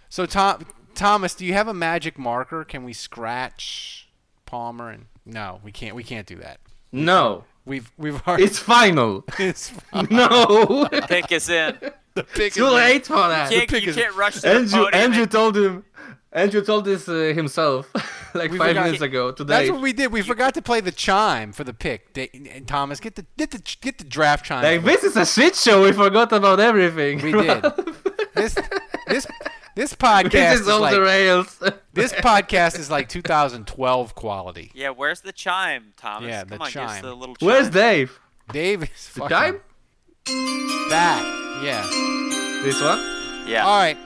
So 0.08 0.26
Tom, 0.26 0.66
Thomas, 0.94 1.34
do 1.34 1.44
you 1.46 1.52
have 1.52 1.68
a 1.68 1.74
magic 1.74 2.18
marker? 2.18 2.64
Can 2.64 2.84
we 2.84 2.92
scratch 2.92 4.08
Palmer? 4.46 4.90
And 4.90 5.06
no, 5.24 5.60
we 5.62 5.72
can't. 5.72 5.94
We 5.94 6.02
can't 6.04 6.26
do 6.26 6.36
that. 6.36 6.58
No, 6.92 7.44
We've 7.66 7.92
we've 7.96 8.20
already. 8.26 8.44
it's 8.44 8.58
final. 8.58 9.24
It's, 9.38 9.72
no, 10.10 10.88
Pick 11.06 11.30
is 11.30 11.48
in. 11.48 11.76
the 12.14 12.24
pick 12.24 12.54
too 12.54 12.66
is- 12.66 12.72
late 12.72 13.06
for 13.06 13.14
that. 13.28 13.50
Can't, 13.52 13.70
you 13.82 13.92
can't 13.92 14.16
rush 14.16 14.34
to 14.36 14.40
the 14.40 14.48
Andrew, 14.50 14.86
Andrew 14.88 15.22
and- 15.22 15.30
told 15.30 15.56
him. 15.56 15.84
Andrew 16.32 16.62
told 16.64 16.84
this 16.84 17.08
uh, 17.08 17.32
himself 17.34 17.90
like 18.34 18.52
We 18.52 18.58
five 18.58 18.68
forgot- 18.68 18.84
minutes 18.84 19.02
ago 19.02 19.32
today. 19.32 19.48
That's 19.66 19.70
what 19.72 19.80
we 19.80 19.92
did. 19.92 20.12
We 20.12 20.22
forgot 20.22 20.54
to 20.54 20.62
play 20.62 20.80
the 20.80 20.92
chime 20.92 21.52
for 21.52 21.64
the 21.64 21.74
pick. 21.74 22.12
Da- 22.12 22.30
and 22.32 22.68
Thomas, 22.68 23.00
get 23.00 23.16
the 23.16 23.26
get 23.36 23.50
the 23.50 23.60
get 23.80 23.98
the 23.98 24.04
draft 24.04 24.44
chime. 24.46 24.62
like 24.62 24.84
this 24.84 25.02
is 25.04 25.16
a 25.16 25.26
shit 25.26 25.56
show. 25.56 25.82
We 25.82 25.92
forgot 25.92 26.32
about 26.32 26.60
everything. 26.60 27.20
We 27.20 27.32
did. 27.32 27.62
this 28.34 28.56
this 29.08 29.26
this 29.74 29.94
podcast 29.94 30.30
this 30.30 30.54
is 30.54 30.60
is 30.62 30.68
off 30.68 30.80
like 30.82 30.94
the 30.94 31.00
rails. 31.00 31.60
this 31.94 32.12
podcast 32.12 32.78
is 32.78 32.90
like 32.90 33.08
2012 33.08 34.14
quality. 34.14 34.70
Yeah, 34.74 34.90
where's 34.90 35.22
the 35.22 35.32
chime, 35.32 35.92
Thomas? 35.96 36.28
Yeah, 36.28 36.44
the 36.44 36.50
Come 36.50 36.62
on, 36.62 36.70
give 36.70 36.82
us 36.82 36.90
chime. 36.92 37.02
the 37.02 37.14
little 37.14 37.34
chime. 37.36 37.46
Where's 37.48 37.70
Dave? 37.70 38.20
Dave 38.52 38.82
is 38.84 38.88
The 39.14 39.20
fucking 39.20 39.36
time? 39.36 39.60
that. 40.90 41.60
Yeah. 41.62 41.82
This 42.64 42.80
one? 42.80 43.00
Yeah. 43.48 43.64
All 43.66 43.78
right. 43.78 43.96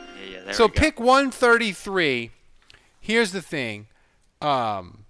There 0.44 0.54
so 0.54 0.68
pick 0.68 0.98
133. 1.00 2.30
Here's 3.00 3.32
the 3.32 3.42
thing. 3.42 3.86
Um 4.40 5.00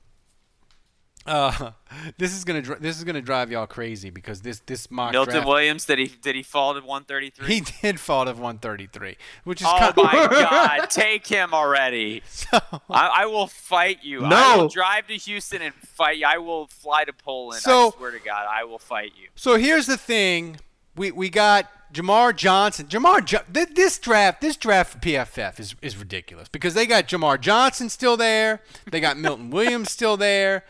uh 1.26 1.70
this 2.18 2.34
is 2.36 2.44
going 2.44 2.60
to 2.60 2.66
dr- 2.66 2.82
this 2.82 2.98
is 2.98 3.04
to 3.14 3.22
drive 3.22 3.50
y'all 3.50 3.66
crazy 3.66 4.10
because 4.10 4.42
this 4.42 4.60
this 4.66 4.90
mock 4.90 5.12
Milton 5.12 5.32
draft 5.34 5.48
Williams, 5.48 5.86
did 5.86 5.98
he 5.98 6.06
did 6.06 6.34
he 6.36 6.42
fall 6.42 6.74
to 6.74 6.80
133? 6.80 7.46
he 7.54 7.60
did 7.80 7.98
fall 7.98 8.26
to 8.26 8.32
133, 8.32 9.16
which 9.44 9.62
is 9.62 9.66
oh 9.66 9.76
kind 9.78 9.96
my 9.96 10.12
God! 10.30 10.90
Take 10.90 11.26
him 11.26 11.54
already. 11.54 12.22
I, 12.52 12.60
I 12.90 13.26
will 13.26 13.46
fight 13.46 14.00
you. 14.04 14.22
I 14.24 14.28
No. 14.28 14.62
will 14.62 14.68
drive 14.68 15.06
to 15.06 15.14
Houston 15.14 15.62
and 15.62 15.72
fight 15.74 16.18
you. 16.18 16.26
I 16.26 16.36
will 16.38 16.66
fly 16.66 17.04
to 17.04 17.12
Poland. 17.14 17.62
So- 17.62 17.88
I 17.88 17.90
swear 17.96 18.10
to 18.10 18.18
God, 18.18 18.46
I 18.50 18.64
will 18.64 18.78
fight 18.78 19.12
you. 19.18 19.28
So 19.34 19.56
here's 19.56 19.86
the 19.86 19.96
thing: 19.96 20.58
we 20.94 21.10
we 21.10 21.30
got 21.30 21.70
Jamar 21.94 22.34
Johnson. 22.36 22.86
Jamar 22.86 23.24
jo- 23.24 23.38
th- 23.52 23.68
this 23.74 23.98
draft 23.98 24.40
this 24.40 24.56
draft 24.56 24.92
for 24.92 24.98
PFF 24.98 25.58
is 25.60 25.74
is 25.80 25.96
ridiculous 25.96 26.48
because 26.48 26.74
they 26.74 26.86
got 26.86 27.06
Jamar 27.08 27.40
Johnson 27.40 27.88
still 27.88 28.16
there, 28.16 28.60
they 28.90 29.00
got 29.00 29.16
Milton 29.16 29.50
Williams 29.50 29.90
still 29.90 30.16
there, 30.16 30.64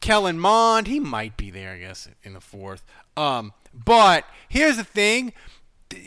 Kellen 0.00 0.38
Mond 0.38 0.86
he 0.86 1.00
might 1.00 1.36
be 1.36 1.50
there 1.50 1.72
I 1.74 1.78
guess 1.78 2.08
in 2.22 2.32
the 2.32 2.40
fourth. 2.40 2.84
Um, 3.16 3.52
but 3.74 4.24
here's 4.48 4.76
the 4.76 4.84
thing. 4.84 5.32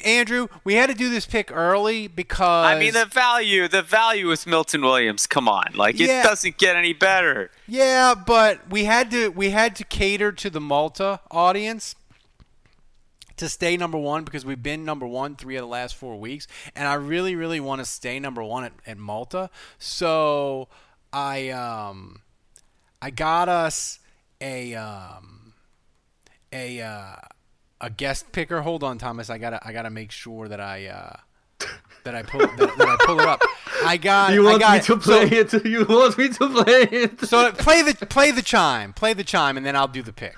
Andrew, 0.06 0.48
we 0.64 0.76
had 0.76 0.90
to 0.92 0.96
do 0.96 1.10
this 1.10 1.26
pick 1.26 1.52
early 1.52 2.08
because 2.08 2.68
I 2.68 2.78
mean, 2.78 2.94
the 2.94 3.06
value, 3.06 3.68
the 3.68 3.82
value 3.82 4.28
with 4.28 4.46
Milton 4.46 4.84
Williams. 4.84 5.26
Come 5.26 5.50
on, 5.50 5.74
like 5.74 5.96
it 6.00 6.08
Yeah. 6.08 6.22
doesn't 6.22 6.58
get 6.60 6.76
any 6.76 6.94
better. 6.94 7.50
Yeah, 7.68 8.14
but 8.14 8.70
we 8.70 8.84
had 8.86 9.10
to 9.12 9.30
we 9.30 9.50
had 9.50 9.76
to 9.78 9.84
cater 9.84 10.32
to 10.34 10.50
the 10.52 10.62
Malta 10.62 11.20
audience 11.32 11.96
to 13.42 13.50
stay 13.50 13.76
number 13.76 13.98
one 13.98 14.24
because 14.24 14.46
we've 14.46 14.64
been 14.64 14.86
number 14.86 15.06
one 15.06 15.36
three 15.36 15.56
of 15.56 15.62
the 15.62 15.68
last 15.68 15.96
four 15.96 16.20
weeks, 16.20 16.48
and 16.76 16.88
I 16.88 16.94
really 16.94 17.36
really 17.36 17.60
want 17.60 17.80
to 17.80 17.86
stay 17.86 18.20
number 18.20 18.44
one 18.44 18.64
at, 18.64 18.74
at 18.88 18.98
Malta. 18.98 19.50
So 19.78 20.70
I 21.12 21.50
um 21.50 22.22
I 23.02 23.10
got 23.10 23.50
us 23.50 24.00
a 24.40 24.76
um 24.76 25.54
a 26.54 26.82
uh, 26.82 27.16
a 27.80 27.90
guest 27.90 28.32
picker. 28.32 28.62
Hold 28.62 28.84
on, 28.84 28.98
Thomas. 28.98 29.30
I 29.30 29.38
gotta 29.38 29.60
I 29.66 29.74
gotta 29.74 29.90
make 29.90 30.12
sure 30.12 30.48
that 30.48 30.62
I. 30.62 30.88
Uh, 30.88 31.18
that 32.04 32.16
I 32.16 32.24
pull 32.24 32.40
that, 32.40 32.58
that 32.58 32.88
I 32.88 32.98
pull 33.06 33.20
her 33.20 33.28
up. 33.28 33.44
I 33.86 33.98
got. 33.98 34.34
You 34.34 34.48
I 34.48 34.52
want 34.52 34.62
got 34.62 34.74
me 34.74 34.80
to 34.86 34.98
play 34.98 35.26
it? 35.26 35.66
You 35.66 35.86
want 35.86 36.18
me 36.18 36.30
to 36.30 36.50
play 36.50 36.82
it? 36.84 37.20
So 37.22 37.52
play 37.52 37.84
the 37.84 37.94
play 38.08 38.32
the 38.32 38.42
chime, 38.42 38.94
play 38.94 39.14
the 39.14 39.24
chime, 39.24 39.56
and 39.56 39.64
then 39.64 39.76
I'll 39.76 39.88
do 39.88 40.02
the 40.02 40.14
pick. 40.14 40.36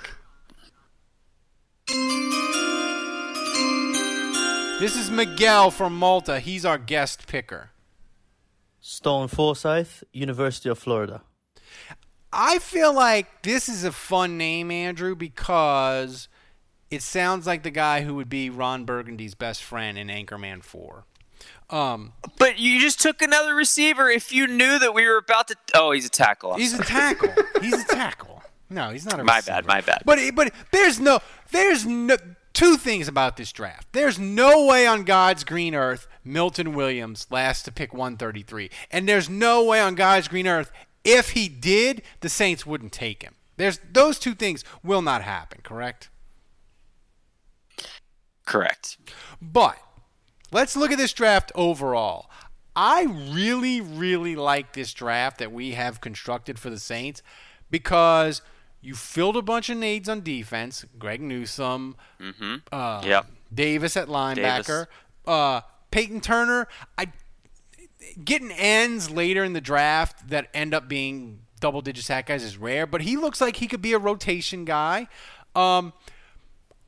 This 4.83 4.97
is 4.97 5.09
Miguel 5.09 5.71
from 5.71 5.95
Malta. 5.97 6.41
He's 6.41 6.65
our 6.65 6.77
guest 6.77 7.25
picker. 7.25 7.69
Stone 8.81 9.29
Forsyth, 9.29 10.03
University 10.11 10.67
of 10.67 10.77
Florida. 10.77 11.21
I 12.33 12.59
feel 12.59 12.91
like 12.93 13.43
this 13.43 13.69
is 13.69 13.85
a 13.85 13.93
fun 13.93 14.37
name, 14.37 14.71
Andrew, 14.71 15.15
because 15.15 16.27
it 16.91 17.01
sounds 17.01 17.47
like 17.47 17.63
the 17.63 17.71
guy 17.71 18.01
who 18.01 18.15
would 18.15 18.27
be 18.27 18.49
Ron 18.49 18.83
Burgundy's 18.83 19.35
best 19.35 19.63
friend 19.63 19.97
in 19.97 20.09
Anchorman 20.09 20.61
Four. 20.61 21.05
Um, 21.69 22.11
But 22.37 22.59
you 22.59 22.81
just 22.81 22.99
took 22.99 23.21
another 23.21 23.55
receiver. 23.55 24.09
If 24.09 24.33
you 24.33 24.47
knew 24.47 24.79
that 24.79 24.93
we 24.93 25.07
were 25.07 25.15
about 25.15 25.47
to, 25.47 25.55
oh, 25.75 25.93
he's 25.93 26.07
a 26.07 26.09
tackle. 26.09 26.51
I'm 26.55 26.59
he's 26.59 26.77
a 26.77 26.83
tackle. 26.83 27.31
He's 27.61 27.81
a 27.81 27.87
tackle. 27.87 28.43
No, 28.69 28.89
he's 28.89 29.05
not 29.05 29.17
a 29.17 29.23
My 29.23 29.37
receiver. 29.37 29.55
bad, 29.61 29.65
my 29.65 29.79
bad. 29.79 30.01
But 30.05 30.19
but 30.35 30.53
there's 30.71 30.99
no 30.99 31.21
there's 31.51 31.85
no 31.85 32.17
two 32.53 32.77
things 32.77 33.07
about 33.07 33.37
this 33.37 33.51
draft. 33.51 33.87
There's 33.91 34.19
no 34.19 34.65
way 34.65 34.87
on 34.87 35.03
God's 35.03 35.43
green 35.43 35.75
earth 35.75 36.07
Milton 36.23 36.73
Williams 36.73 37.27
lasts 37.29 37.63
to 37.63 37.71
pick 37.71 37.93
133, 37.93 38.69
and 38.91 39.07
there's 39.09 39.29
no 39.29 39.63
way 39.65 39.81
on 39.81 39.95
God's 39.95 40.27
green 40.27 40.47
earth 40.47 40.71
if 41.03 41.31
he 41.31 41.49
did, 41.49 42.01
the 42.21 42.29
Saints 42.29 42.65
wouldn't 42.65 42.93
take 42.93 43.23
him. 43.23 43.35
There's 43.57 43.79
those 43.91 44.17
two 44.17 44.33
things 44.33 44.63
will 44.83 45.01
not 45.01 45.21
happen. 45.21 45.59
Correct. 45.63 46.09
Correct. 48.45 48.97
But 49.41 49.77
let's 50.51 50.75
look 50.75 50.91
at 50.91 50.97
this 50.97 51.13
draft 51.13 51.51
overall. 51.55 52.29
I 52.75 53.03
really, 53.03 53.81
really 53.81 54.35
like 54.35 54.73
this 54.73 54.93
draft 54.93 55.37
that 55.37 55.51
we 55.51 55.71
have 55.71 56.01
constructed 56.01 56.57
for 56.57 56.69
the 56.69 56.79
Saints 56.79 57.21
because 57.69 58.41
you 58.83 58.93
filled 58.95 59.37
a 59.37 59.41
bunch 59.41 59.69
of 59.69 59.77
needs 59.77 60.07
on 60.09 60.21
defense. 60.21 60.85
Greg 60.99 61.21
Newsome, 61.21 61.95
Mm-hmm. 62.19 62.55
uh, 62.71 63.01
Yep. 63.05 63.25
Davis 63.53 63.95
at 63.97 64.07
linebacker, 64.07 64.65
Davis. 64.67 64.87
uh, 65.25 65.61
Peyton 65.91 66.21
Turner. 66.21 66.67
I 66.97 67.07
getting 68.23 68.51
ends 68.51 69.09
later 69.09 69.43
in 69.43 69.53
the 69.53 69.61
draft 69.61 70.27
that 70.29 70.49
end 70.53 70.73
up 70.73 70.87
being 70.87 71.39
double 71.59 71.81
digit 71.81 72.03
sack 72.03 72.25
guys 72.27 72.43
is 72.43 72.57
rare, 72.57 72.85
but 72.85 73.01
he 73.01 73.15
looks 73.15 73.39
like 73.39 73.55
he 73.57 73.67
could 73.67 73.81
be 73.81 73.93
a 73.93 73.97
rotation 73.99 74.65
guy. 74.65 75.07
Um, 75.55 75.93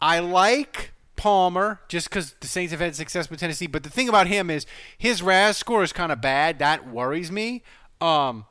I 0.01 0.19
like 0.19 0.91
Palmer 1.15 1.79
just 1.87 2.09
because 2.09 2.33
the 2.41 2.47
Saints 2.47 2.71
have 2.71 2.81
had 2.81 2.95
success 2.95 3.29
with 3.29 3.39
Tennessee. 3.39 3.67
But 3.67 3.83
the 3.83 3.89
thing 3.89 4.09
about 4.09 4.27
him 4.27 4.49
is 4.49 4.65
his 4.97 5.21
RAS 5.21 5.55
score 5.55 5.81
is 5.83 5.93
kind 5.93 6.11
of 6.11 6.19
bad. 6.19 6.59
That 6.59 6.87
worries 6.89 7.31
me. 7.31 7.63
Um, 8.01 8.45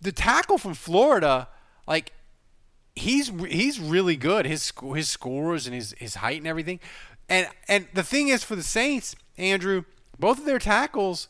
the 0.00 0.12
tackle 0.12 0.56
from 0.58 0.74
Florida, 0.74 1.48
like 1.88 2.12
he's 3.00 3.32
he's 3.48 3.80
really 3.80 4.16
good. 4.16 4.46
His 4.46 4.72
his 4.94 5.08
scores 5.08 5.66
and 5.66 5.74
his 5.74 5.94
his 5.98 6.16
height 6.16 6.38
and 6.38 6.46
everything. 6.46 6.80
And 7.28 7.48
and 7.68 7.86
the 7.94 8.02
thing 8.02 8.28
is 8.28 8.44
for 8.44 8.56
the 8.56 8.62
Saints, 8.62 9.16
Andrew, 9.38 9.84
both 10.18 10.38
of 10.38 10.44
their 10.44 10.58
tackles 10.58 11.28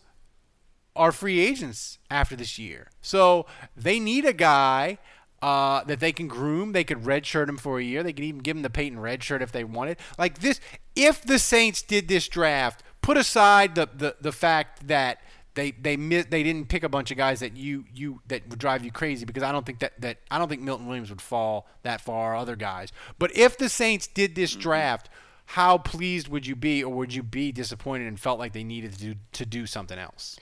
are 0.96 1.12
free 1.12 1.40
agents 1.40 1.98
after 2.10 2.36
this 2.36 2.58
year. 2.58 2.88
So 3.00 3.46
they 3.76 4.00
need 4.00 4.24
a 4.24 4.32
guy 4.32 4.98
uh, 5.40 5.84
that 5.84 6.00
they 6.00 6.12
can 6.12 6.28
groom. 6.28 6.72
They 6.72 6.84
could 6.84 7.04
redshirt 7.04 7.48
him 7.48 7.56
for 7.56 7.78
a 7.78 7.82
year. 7.82 8.02
They 8.02 8.12
could 8.12 8.24
even 8.24 8.40
give 8.40 8.56
him 8.56 8.62
the 8.62 8.70
Peyton 8.70 8.98
red 8.98 9.22
shirt 9.22 9.40
if 9.40 9.52
they 9.52 9.64
wanted. 9.64 9.98
Like 10.18 10.40
this, 10.40 10.60
if 10.96 11.22
the 11.22 11.38
Saints 11.38 11.82
did 11.82 12.08
this 12.08 12.28
draft, 12.28 12.82
put 13.00 13.16
aside 13.16 13.74
the 13.74 13.88
the, 13.94 14.16
the 14.20 14.32
fact 14.32 14.88
that 14.88 15.20
they 15.60 15.70
they 15.72 15.96
they 15.96 16.42
didn't 16.42 16.68
pick 16.68 16.82
a 16.82 16.88
bunch 16.88 17.10
of 17.10 17.16
guys 17.16 17.40
that 17.40 17.56
you 17.56 17.84
you 17.92 18.20
that 18.28 18.48
would 18.48 18.58
drive 18.58 18.84
you 18.84 18.90
crazy 18.90 19.24
because 19.24 19.42
I 19.42 19.52
don't 19.52 19.66
think 19.66 19.80
that 19.80 20.00
that 20.00 20.18
I 20.30 20.38
don't 20.38 20.48
think 20.48 20.62
Milton 20.62 20.86
Williams 20.86 21.10
would 21.10 21.20
fall 21.20 21.68
that 21.82 22.00
far. 22.00 22.34
Other 22.34 22.56
guys, 22.56 22.90
but 23.18 23.36
if 23.36 23.58
the 23.58 23.68
Saints 23.68 24.06
did 24.06 24.34
this 24.34 24.52
Mm-hmm. 24.52 24.60
draft, 24.60 25.08
how 25.46 25.78
pleased 25.78 26.28
would 26.28 26.46
you 26.46 26.56
be, 26.56 26.82
or 26.82 26.94
would 26.94 27.12
you 27.12 27.22
be 27.22 27.52
disappointed 27.52 28.06
and 28.06 28.18
felt 28.18 28.38
like 28.38 28.52
they 28.52 28.64
needed 28.64 28.92
to 28.92 28.98
do 28.98 29.14
to 29.32 29.46
do 29.46 29.66
something 29.66 29.98
else? 29.98 30.38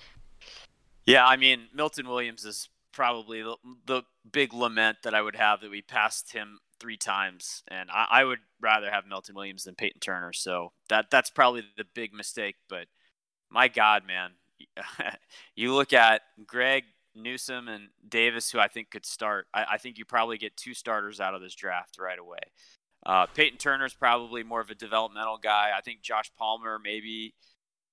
Yeah, 1.06 1.26
I 1.26 1.36
mean, 1.36 1.68
Milton 1.74 2.08
Williams 2.08 2.44
is 2.44 2.68
probably 2.92 3.42
the, 3.42 3.56
the 3.86 4.02
big 4.30 4.52
lament 4.52 4.98
that 5.04 5.14
I 5.14 5.22
would 5.22 5.36
have 5.36 5.60
that 5.62 5.70
we 5.70 5.80
passed 5.80 6.32
him 6.32 6.58
three 6.78 6.96
times, 6.98 7.62
and 7.68 7.90
I, 7.90 8.06
I 8.10 8.24
would 8.24 8.40
rather 8.60 8.90
have 8.90 9.06
Milton 9.06 9.34
Williams 9.34 9.64
than 9.64 9.74
Peyton 9.74 10.00
Turner. 10.00 10.32
So 10.32 10.72
that 10.88 11.10
that's 11.10 11.30
probably 11.30 11.64
the 11.76 11.84
big 11.94 12.12
mistake. 12.12 12.56
But 12.68 12.88
my 13.50 13.68
God, 13.68 14.06
man, 14.06 14.32
you 15.56 15.74
look 15.74 15.92
at 15.92 16.22
Greg 16.46 16.84
Newsome 17.14 17.68
and 17.68 17.88
Davis, 18.08 18.50
who 18.50 18.58
I 18.58 18.68
think 18.68 18.90
could 18.90 19.06
start. 19.06 19.46
I, 19.52 19.64
I 19.72 19.78
think 19.78 19.98
you 19.98 20.04
probably 20.04 20.38
get 20.38 20.56
two 20.56 20.74
starters 20.74 21.20
out 21.20 21.34
of 21.34 21.40
this 21.40 21.54
draft 21.54 21.98
right 21.98 22.18
away. 22.18 22.38
Uh, 23.04 23.26
Peyton 23.26 23.82
is 23.82 23.94
probably 23.94 24.42
more 24.42 24.60
of 24.60 24.70
a 24.70 24.74
developmental 24.74 25.38
guy. 25.38 25.70
I 25.76 25.80
think 25.80 26.02
Josh 26.02 26.30
Palmer 26.36 26.78
maybe 26.82 27.34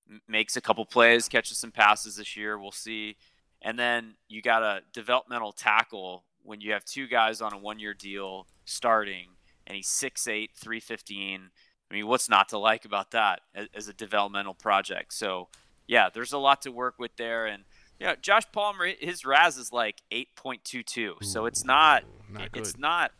m- 0.09 0.21
makes 0.27 0.57
a 0.57 0.61
couple 0.61 0.85
plays, 0.85 1.29
catches 1.29 1.57
some 1.57 1.71
passes 1.71 2.15
this 2.15 2.35
year. 2.35 2.59
We'll 2.59 2.71
see. 2.71 3.17
And 3.61 3.77
then 3.77 4.15
you 4.27 4.41
got 4.41 4.63
a 4.63 4.81
developmental 4.93 5.51
tackle 5.51 6.25
when 6.43 6.61
you 6.61 6.73
have 6.73 6.85
two 6.85 7.07
guys 7.07 7.41
on 7.41 7.53
a 7.53 7.57
one 7.57 7.79
year 7.79 7.93
deal 7.93 8.47
starting, 8.65 9.27
and 9.65 9.75
he's 9.75 9.87
6'8, 9.87 10.49
315. 10.55 11.49
I 11.89 11.93
mean, 11.93 12.07
what's 12.07 12.29
not 12.29 12.49
to 12.49 12.57
like 12.57 12.85
about 12.85 13.11
that 13.11 13.41
as, 13.53 13.67
as 13.73 13.87
a 13.87 13.93
developmental 13.93 14.53
project? 14.53 15.13
So, 15.13 15.49
yeah, 15.87 16.09
there's 16.13 16.33
a 16.33 16.37
lot 16.37 16.61
to 16.63 16.71
work 16.71 16.95
with 16.97 17.15
there. 17.17 17.45
And, 17.45 17.63
yeah, 17.99 18.15
Josh 18.21 18.43
Palmer, 18.51 18.87
his 18.99 19.25
RAS 19.25 19.57
is 19.57 19.71
like 19.71 20.01
8.22. 20.11 21.23
So 21.23 21.45
it's 21.45 21.63
not, 21.63 22.03
not 22.31 22.49
it's 22.53 22.77
not, 22.77 23.11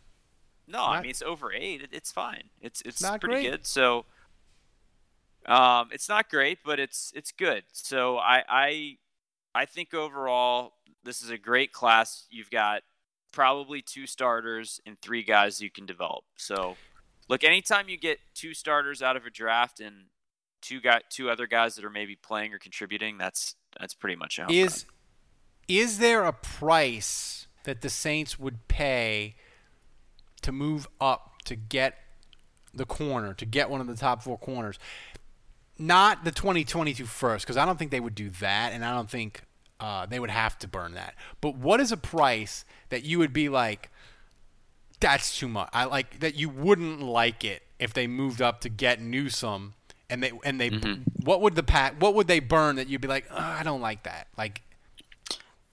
no, 0.68 0.84
I 0.84 1.02
mean, 1.02 1.12
it's 1.12 1.22
over 1.22 1.54
eight. 1.54 1.84
It, 1.84 1.90
it's 1.92 2.12
fine. 2.12 2.46
It's, 2.60 2.82
it's 2.82 3.02
not 3.02 3.22
pretty 3.22 3.44
great. 3.44 3.52
good. 3.52 3.68
So, 3.68 4.06
um, 5.46 5.90
it's 5.92 6.10
not 6.10 6.30
great, 6.30 6.60
but 6.66 6.80
it's 6.80 7.12
it's 7.16 7.32
good. 7.32 7.64
So 7.72 8.18
I 8.18 8.44
I 8.48 8.98
I 9.54 9.66
think 9.66 9.94
overall 9.94 10.74
this 11.04 11.22
is 11.22 11.30
a 11.30 11.38
great 11.38 11.72
class. 11.72 12.26
You've 12.32 12.50
got 12.50 12.82
probably 13.32 13.82
two 13.82 14.08
starters 14.08 14.82
and 14.86 15.00
three 15.02 15.22
guys 15.24 15.62
you 15.62 15.70
can 15.70 15.86
develop. 15.86 16.24
So 16.36 16.78
look, 17.28 17.44
anytime 17.44 17.90
you 17.90 17.98
get 17.98 18.20
two 18.34 18.54
starters 18.54 19.04
out 19.04 19.16
of 19.16 19.26
a 19.26 19.30
draft 19.30 19.80
and 19.80 20.06
two 20.66 20.82
guy 20.82 21.02
two 21.10 21.30
other 21.30 21.48
guys 21.48 21.76
that 21.76 21.86
are 21.86 21.90
maybe 21.90 22.16
playing 22.16 22.54
or 22.54 22.60
contributing, 22.60 23.18
that's 23.18 23.56
that's 23.80 23.94
pretty 23.94 24.16
much 24.16 24.40
a 24.40 24.46
home 24.46 24.56
run. 24.56 24.66
Is 24.66 24.86
is 25.68 26.00
there 26.00 26.24
a 26.24 26.34
price 26.34 27.48
that 27.64 27.82
the 27.82 27.90
Saints 27.90 28.40
would 28.40 28.68
pay 28.68 29.36
to 30.42 30.52
move 30.52 30.88
up 31.00 31.42
to 31.46 31.56
get 31.56 31.96
the 32.74 32.86
corner, 32.86 33.34
to 33.34 33.46
get 33.46 33.70
one 33.70 33.82
of 33.82 33.88
the 33.88 33.96
top 33.96 34.24
four 34.24 34.38
corners? 34.38 34.78
Not 35.78 36.24
the 36.24 36.32
2022 36.32 37.06
first, 37.06 37.46
because 37.46 37.58
I 37.58 37.66
don't 37.66 37.78
think 37.78 37.92
they 37.92 38.00
would 38.00 38.16
do 38.16 38.30
that, 38.40 38.72
and 38.72 38.86
I 38.86 38.94
don't 38.94 39.10
think 39.10 39.42
uh, 39.80 40.06
they 40.06 40.20
would 40.20 40.30
have 40.30 40.58
to 40.60 40.68
burn 40.68 40.94
that. 40.94 41.16
But 41.42 41.58
what 41.58 41.80
is 41.80 41.92
a 41.92 41.98
price 41.98 42.64
that 42.90 43.04
you 43.04 43.20
would 43.20 43.34
be 43.34 43.50
like, 43.50 43.90
that's 45.00 45.38
too 45.38 45.50
much? 45.50 45.70
I 45.74 45.86
like 45.86 46.20
that 46.22 46.36
you 46.36 46.48
wouldn't 46.48 47.02
like 47.02 47.44
it 47.44 47.64
if 47.78 47.94
they 47.94 48.08
moved 48.08 48.42
up 48.42 48.62
to 48.62 48.70
get 48.70 49.02
Newsome, 49.02 49.74
and 50.10 50.22
they 50.24 50.32
and 50.44 50.60
they 50.60 50.70
what 51.24 51.42
would 51.42 51.56
the 51.56 51.64
pack? 51.64 52.02
What 52.02 52.16
would 52.16 52.28
they 52.28 52.40
burn 52.40 52.76
that 52.78 52.88
you'd 52.88 53.02
be 53.02 53.08
like, 53.08 53.26
oh, 53.32 53.36
I 53.38 53.64
don't 53.64 53.82
like 53.82 54.04
that. 54.04 54.28
Like 54.38 54.62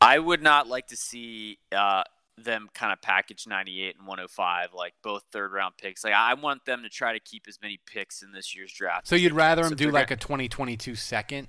I 0.01 0.18
would 0.18 0.43
not 0.43 0.68
like 0.68 0.89
to 0.89 0.97
see 0.97 1.59
uh, 1.70 2.03
them 2.37 2.68
kind 2.74 2.93
of 2.93 3.01
package 3.01 3.47
98 3.47 3.97
and 3.99 4.07
105, 4.07 4.74
like 4.74 4.95
both 5.03 5.22
third 5.33 5.53
round 5.53 5.74
picks. 5.80 6.03
Like 6.03 6.14
I 6.14 6.35
want 6.35 6.64
them 6.64 6.83
to 6.83 6.89
try 6.89 7.12
to 7.12 7.20
keep 7.20 7.45
as 7.49 7.59
many 7.62 7.78
picks 7.87 8.22
in 8.22 8.33
this 8.33 8.55
year's 8.57 8.72
draft. 8.72 9.07
So 9.07 9.14
you'd 9.16 9.33
rather 9.33 9.62
them 9.62 9.70
So 9.70 9.74
do 9.76 9.91
like 9.91 10.09
gonna- 10.09 10.16
a 10.16 10.20
2022 10.20 10.95
second? 10.97 11.49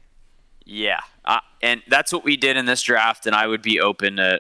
Yeah, 0.66 1.02
uh, 1.26 1.40
and 1.62 1.82
that's 1.90 2.14
what 2.14 2.24
we 2.24 2.38
did 2.38 2.56
in 2.56 2.66
this 2.66 2.82
draft, 2.82 3.26
and 3.28 3.36
I 3.36 3.48
would 3.48 3.62
be 3.62 3.82
open 3.82 4.16
to. 4.16 4.40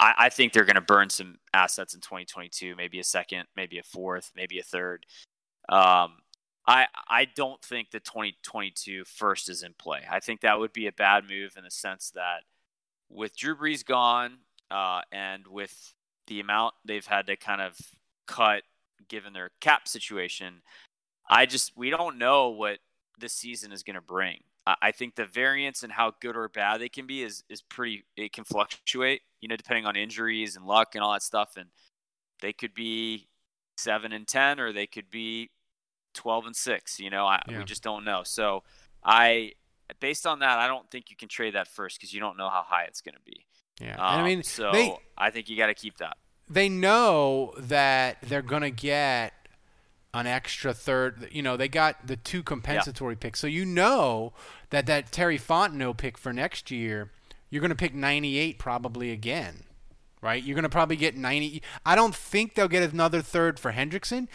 I, 0.00 0.14
I 0.16 0.28
think 0.30 0.54
they're 0.54 0.64
going 0.64 0.76
to 0.76 0.80
burn 0.80 1.10
some 1.10 1.36
assets 1.52 1.92
in 1.92 2.00
2022, 2.00 2.74
maybe 2.74 2.98
a 3.00 3.04
second, 3.04 3.44
maybe 3.54 3.78
a 3.78 3.82
fourth, 3.82 4.30
maybe 4.34 4.58
a 4.58 4.62
third. 4.62 5.04
Um, 5.68 6.18
I 6.68 6.86
I 7.08 7.24
don't 7.24 7.62
think 7.62 7.90
the 7.90 8.00
2022 8.00 9.04
first 9.06 9.48
is 9.48 9.62
in 9.62 9.72
play. 9.72 10.02
I 10.08 10.20
think 10.20 10.42
that 10.42 10.60
would 10.60 10.72
be 10.72 10.86
a 10.86 10.92
bad 10.92 11.24
move 11.28 11.54
in 11.56 11.64
the 11.64 11.70
sense 11.70 12.12
that 12.14 12.42
with 13.08 13.36
Drew 13.36 13.56
Brees 13.56 13.84
gone, 13.84 14.38
uh, 14.70 15.00
and 15.10 15.46
with 15.46 15.94
the 16.26 16.40
amount 16.40 16.74
they've 16.84 17.06
had 17.06 17.26
to 17.28 17.36
kind 17.36 17.62
of 17.62 17.78
cut 18.26 18.64
given 19.08 19.32
their 19.32 19.50
cap 19.62 19.88
situation, 19.88 20.60
I 21.28 21.46
just 21.46 21.72
we 21.74 21.88
don't 21.88 22.18
know 22.18 22.50
what 22.50 22.78
this 23.18 23.32
season 23.32 23.72
is 23.72 23.82
going 23.82 23.96
to 23.96 24.02
bring. 24.02 24.42
I 24.66 24.76
I 24.82 24.92
think 24.92 25.14
the 25.14 25.24
variance 25.24 25.82
and 25.82 25.92
how 25.92 26.12
good 26.20 26.36
or 26.36 26.48
bad 26.50 26.82
they 26.82 26.90
can 26.90 27.06
be 27.06 27.22
is 27.22 27.44
is 27.48 27.62
pretty. 27.62 28.04
It 28.16 28.34
can 28.34 28.44
fluctuate, 28.44 29.22
you 29.40 29.48
know, 29.48 29.56
depending 29.56 29.86
on 29.86 29.96
injuries 29.96 30.54
and 30.54 30.66
luck 30.66 30.94
and 30.94 31.02
all 31.02 31.14
that 31.14 31.22
stuff. 31.22 31.56
And 31.56 31.70
they 32.42 32.52
could 32.52 32.74
be 32.74 33.28
seven 33.78 34.12
and 34.12 34.28
ten, 34.28 34.60
or 34.60 34.72
they 34.72 34.86
could 34.86 35.10
be 35.10 35.50
twelve 36.18 36.44
and 36.46 36.56
six. 36.56 36.98
You 37.00 37.10
know, 37.10 37.26
I, 37.26 37.40
Yeah. 37.48 37.58
we 37.58 37.64
just 37.64 37.82
don't 37.82 38.04
know. 38.04 38.22
So 38.24 38.62
I, 39.04 39.52
based 40.00 40.26
on 40.26 40.40
that, 40.40 40.58
I 40.58 40.66
don't 40.66 40.90
think 40.90 41.10
you 41.10 41.16
can 41.16 41.28
trade 41.28 41.54
that 41.54 41.68
first 41.68 41.98
because 41.98 42.12
you 42.12 42.20
don't 42.20 42.36
know 42.36 42.48
how 42.50 42.62
high 42.66 42.84
it's 42.84 43.00
going 43.00 43.14
to 43.14 43.20
be. 43.24 43.46
Yeah. 43.80 43.92
and 43.92 44.00
I 44.00 44.18
Um, 44.18 44.24
mean, 44.24 44.42
so 44.42 44.70
they 44.72 44.96
I 45.16 45.30
think 45.30 45.48
you 45.48 45.56
got 45.56 45.68
to 45.68 45.74
keep 45.74 45.98
that. 45.98 46.16
they 46.50 46.68
know 46.68 47.54
that 47.58 48.18
they're 48.22 48.42
going 48.42 48.62
to 48.62 48.70
get 48.70 49.32
an 50.14 50.26
extra 50.26 50.74
third. 50.74 51.28
You 51.30 51.42
know, 51.42 51.56
they 51.56 51.68
got 51.68 52.06
the 52.06 52.16
two 52.16 52.42
compensatory 52.42 53.14
picks. 53.16 53.38
So 53.40 53.46
you 53.46 53.64
know 53.64 54.32
that 54.70 54.86
that 54.86 55.12
Terry 55.12 55.38
Fontenot 55.38 55.96
pick 55.98 56.18
for 56.18 56.32
next 56.32 56.70
year, 56.70 57.10
you're 57.50 57.60
going 57.60 57.70
to 57.70 57.76
pick 57.76 57.94
98 57.94 58.58
probably 58.58 59.10
again. 59.12 59.64
Right? 60.20 60.42
You're 60.42 60.56
going 60.56 60.64
to 60.64 60.68
probably 60.68 60.96
get 60.96 61.16
90. 61.16 61.62
I 61.86 61.94
don't 61.94 62.12
think 62.14 62.54
they'll 62.54 62.66
get 62.66 62.92
another 62.92 63.22
third 63.22 63.60
for 63.60 63.70
Hendrickson, 63.72 64.26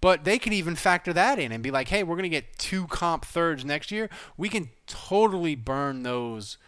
but 0.00 0.24
they 0.24 0.38
could 0.38 0.52
even 0.52 0.76
factor 0.76 1.12
that 1.12 1.38
in 1.38 1.52
and 1.52 1.62
be 1.62 1.70
like, 1.70 1.88
hey, 1.88 2.02
we're 2.02 2.16
going 2.16 2.24
to 2.24 2.28
get 2.28 2.58
two 2.58 2.86
comp 2.86 3.24
thirds 3.24 3.64
next 3.64 3.90
year. 3.90 4.10
We 4.36 4.48
can 4.48 4.70
totally 4.86 5.54
burn 5.54 6.02
those 6.02 6.58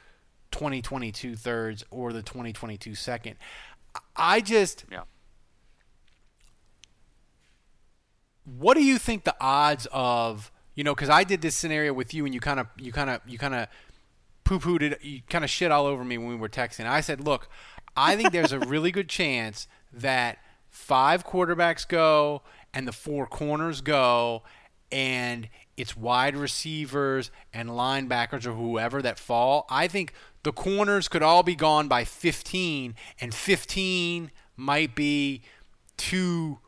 2022 0.50 1.36
thirds 1.36 1.84
or 1.90 2.12
the 2.12 2.22
2022 2.22 2.94
second. 2.94 3.36
I 4.16 4.40
just. 4.40 4.84
Yeah. 4.90 5.02
What 8.44 8.74
do 8.74 8.82
you 8.82 8.98
think 8.98 9.24
the 9.24 9.36
odds 9.40 9.86
of 9.92 10.50
you 10.74 10.82
know? 10.82 10.94
Because 10.94 11.10
I 11.10 11.24
did 11.24 11.42
this 11.42 11.54
scenario 11.54 11.92
with 11.92 12.14
you, 12.14 12.24
and 12.24 12.32
you 12.32 12.40
kind 12.40 12.58
of 12.58 12.66
you 12.78 12.92
kind 12.92 13.10
of 13.10 13.20
you 13.26 13.36
kind 13.36 13.54
of 13.54 13.68
poo 14.44 14.58
pooed 14.58 14.80
it. 14.80 15.04
You 15.04 15.20
kind 15.28 15.44
of 15.44 15.50
shit 15.50 15.70
all 15.70 15.84
over 15.84 16.02
me 16.02 16.16
when 16.16 16.28
we 16.28 16.36
were 16.36 16.48
texting. 16.48 16.86
I 16.86 17.02
said, 17.02 17.20
look, 17.20 17.48
I 17.94 18.16
think 18.16 18.32
there's 18.32 18.52
a 18.52 18.60
really 18.60 18.90
good 18.90 19.08
chance 19.08 19.68
that 19.92 20.38
five 20.70 21.26
quarterbacks 21.26 21.86
go 21.86 22.42
and 22.72 22.86
the 22.86 22.92
four 22.92 23.26
corners 23.26 23.80
go, 23.80 24.42
and 24.90 25.48
it's 25.76 25.96
wide 25.96 26.36
receivers 26.36 27.30
and 27.52 27.68
linebackers 27.70 28.46
or 28.46 28.52
whoever 28.52 29.02
that 29.02 29.18
fall. 29.18 29.66
I 29.70 29.88
think 29.88 30.12
the 30.42 30.52
corners 30.52 31.08
could 31.08 31.22
all 31.22 31.42
be 31.42 31.54
gone 31.54 31.88
by 31.88 32.04
15, 32.04 32.94
and 33.20 33.34
15 33.34 34.30
might 34.56 34.94
be 34.94 35.42
too 35.96 36.58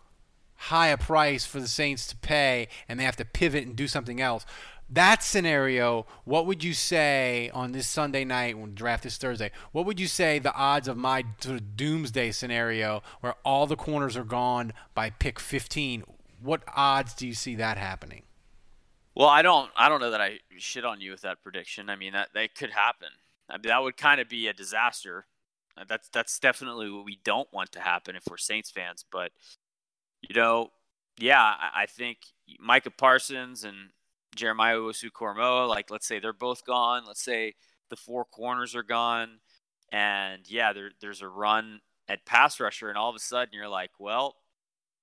high 0.54 0.88
a 0.88 0.98
price 0.98 1.46
for 1.46 1.58
the 1.60 1.68
Saints 1.68 2.06
to 2.08 2.16
pay, 2.16 2.68
and 2.88 3.00
they 3.00 3.04
have 3.04 3.16
to 3.16 3.24
pivot 3.24 3.66
and 3.66 3.74
do 3.74 3.88
something 3.88 4.20
else. 4.20 4.44
That 4.92 5.22
scenario, 5.22 6.06
what 6.24 6.46
would 6.46 6.64
you 6.64 6.74
say 6.74 7.48
on 7.54 7.70
this 7.70 7.86
Sunday 7.86 8.24
night 8.24 8.58
when 8.58 8.74
draft 8.74 9.06
is 9.06 9.16
Thursday? 9.16 9.52
What 9.70 9.86
would 9.86 10.00
you 10.00 10.08
say 10.08 10.40
the 10.40 10.52
odds 10.52 10.88
of 10.88 10.96
my 10.96 11.24
sort 11.38 11.56
of 11.56 11.76
doomsday 11.76 12.32
scenario 12.32 13.02
where 13.20 13.36
all 13.44 13.68
the 13.68 13.76
corners 13.76 14.16
are 14.16 14.24
gone 14.24 14.72
by 14.92 15.10
pick 15.10 15.38
15? 15.38 16.02
What 16.42 16.62
odds 16.74 17.14
do 17.14 17.26
you 17.26 17.34
see 17.34 17.54
that 17.54 17.78
happening? 17.78 18.22
Well, 19.14 19.28
I 19.28 19.42
don't. 19.42 19.70
I 19.76 19.88
don't 19.88 20.00
know 20.00 20.10
that 20.10 20.20
I 20.20 20.38
shit 20.56 20.84
on 20.84 21.00
you 21.00 21.12
with 21.12 21.20
that 21.22 21.42
prediction. 21.42 21.88
I 21.88 21.96
mean, 21.96 22.12
that 22.12 22.30
that 22.34 22.54
could 22.54 22.70
happen. 22.70 23.08
I 23.48 23.54
mean, 23.54 23.68
that 23.68 23.82
would 23.82 23.96
kind 23.96 24.20
of 24.20 24.28
be 24.28 24.48
a 24.48 24.52
disaster. 24.52 25.26
Uh, 25.76 25.84
That's 25.86 26.08
that's 26.08 26.38
definitely 26.38 26.90
what 26.90 27.04
we 27.04 27.18
don't 27.22 27.52
want 27.52 27.72
to 27.72 27.80
happen 27.80 28.16
if 28.16 28.24
we're 28.28 28.38
Saints 28.38 28.70
fans. 28.70 29.04
But 29.10 29.32
you 30.22 30.34
know, 30.34 30.70
yeah, 31.18 31.54
I 31.74 31.86
think 31.86 32.18
Micah 32.58 32.90
Parsons 32.90 33.64
and 33.64 33.90
Jeremiah 34.34 34.76
Osu 34.76 35.10
like 35.68 35.90
let's 35.90 36.06
say 36.06 36.18
they're 36.18 36.32
both 36.32 36.64
gone. 36.64 37.04
Let's 37.06 37.22
say 37.22 37.54
the 37.88 37.96
four 37.96 38.24
corners 38.24 38.74
are 38.74 38.82
gone, 38.82 39.40
and 39.92 40.48
yeah, 40.48 40.72
there 40.72 40.90
there's 41.00 41.22
a 41.22 41.28
run 41.28 41.80
at 42.08 42.24
pass 42.26 42.60
rusher, 42.60 42.88
and 42.88 42.98
all 42.98 43.10
of 43.10 43.16
a 43.16 43.20
sudden 43.20 43.52
you're 43.54 43.68
like, 43.68 43.90
well, 43.98 44.36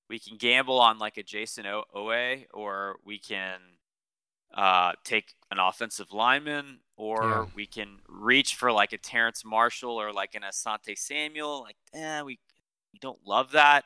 we 0.10 0.20
can 0.20 0.38
gamble 0.38 0.80
on 0.80 0.98
like 1.00 1.18
a 1.18 1.24
Jayson 1.24 1.66
o- 1.66 1.84
Owe, 1.94 2.44
or 2.54 2.98
we 3.06 3.20
can 3.20 3.60
uh, 4.54 4.94
take 5.04 5.34
an 5.52 5.60
offensive 5.60 6.14
lineman, 6.14 6.80
or 6.96 7.22
Yeah. 7.24 7.46
we 7.56 7.66
can 7.66 8.00
reach 8.08 8.56
for 8.56 8.72
like 8.72 8.94
a 8.94 8.98
Terrace 8.98 9.44
Marshall 9.46 10.00
or 10.00 10.12
like 10.14 10.36
an 10.36 10.44
Asante 10.44 10.98
Samuel. 10.98 11.62
Like, 11.62 11.78
eh, 11.94 12.22
we 12.22 12.40
we 12.94 13.00
don't 13.00 13.20
love 13.26 13.52
that. 13.52 13.86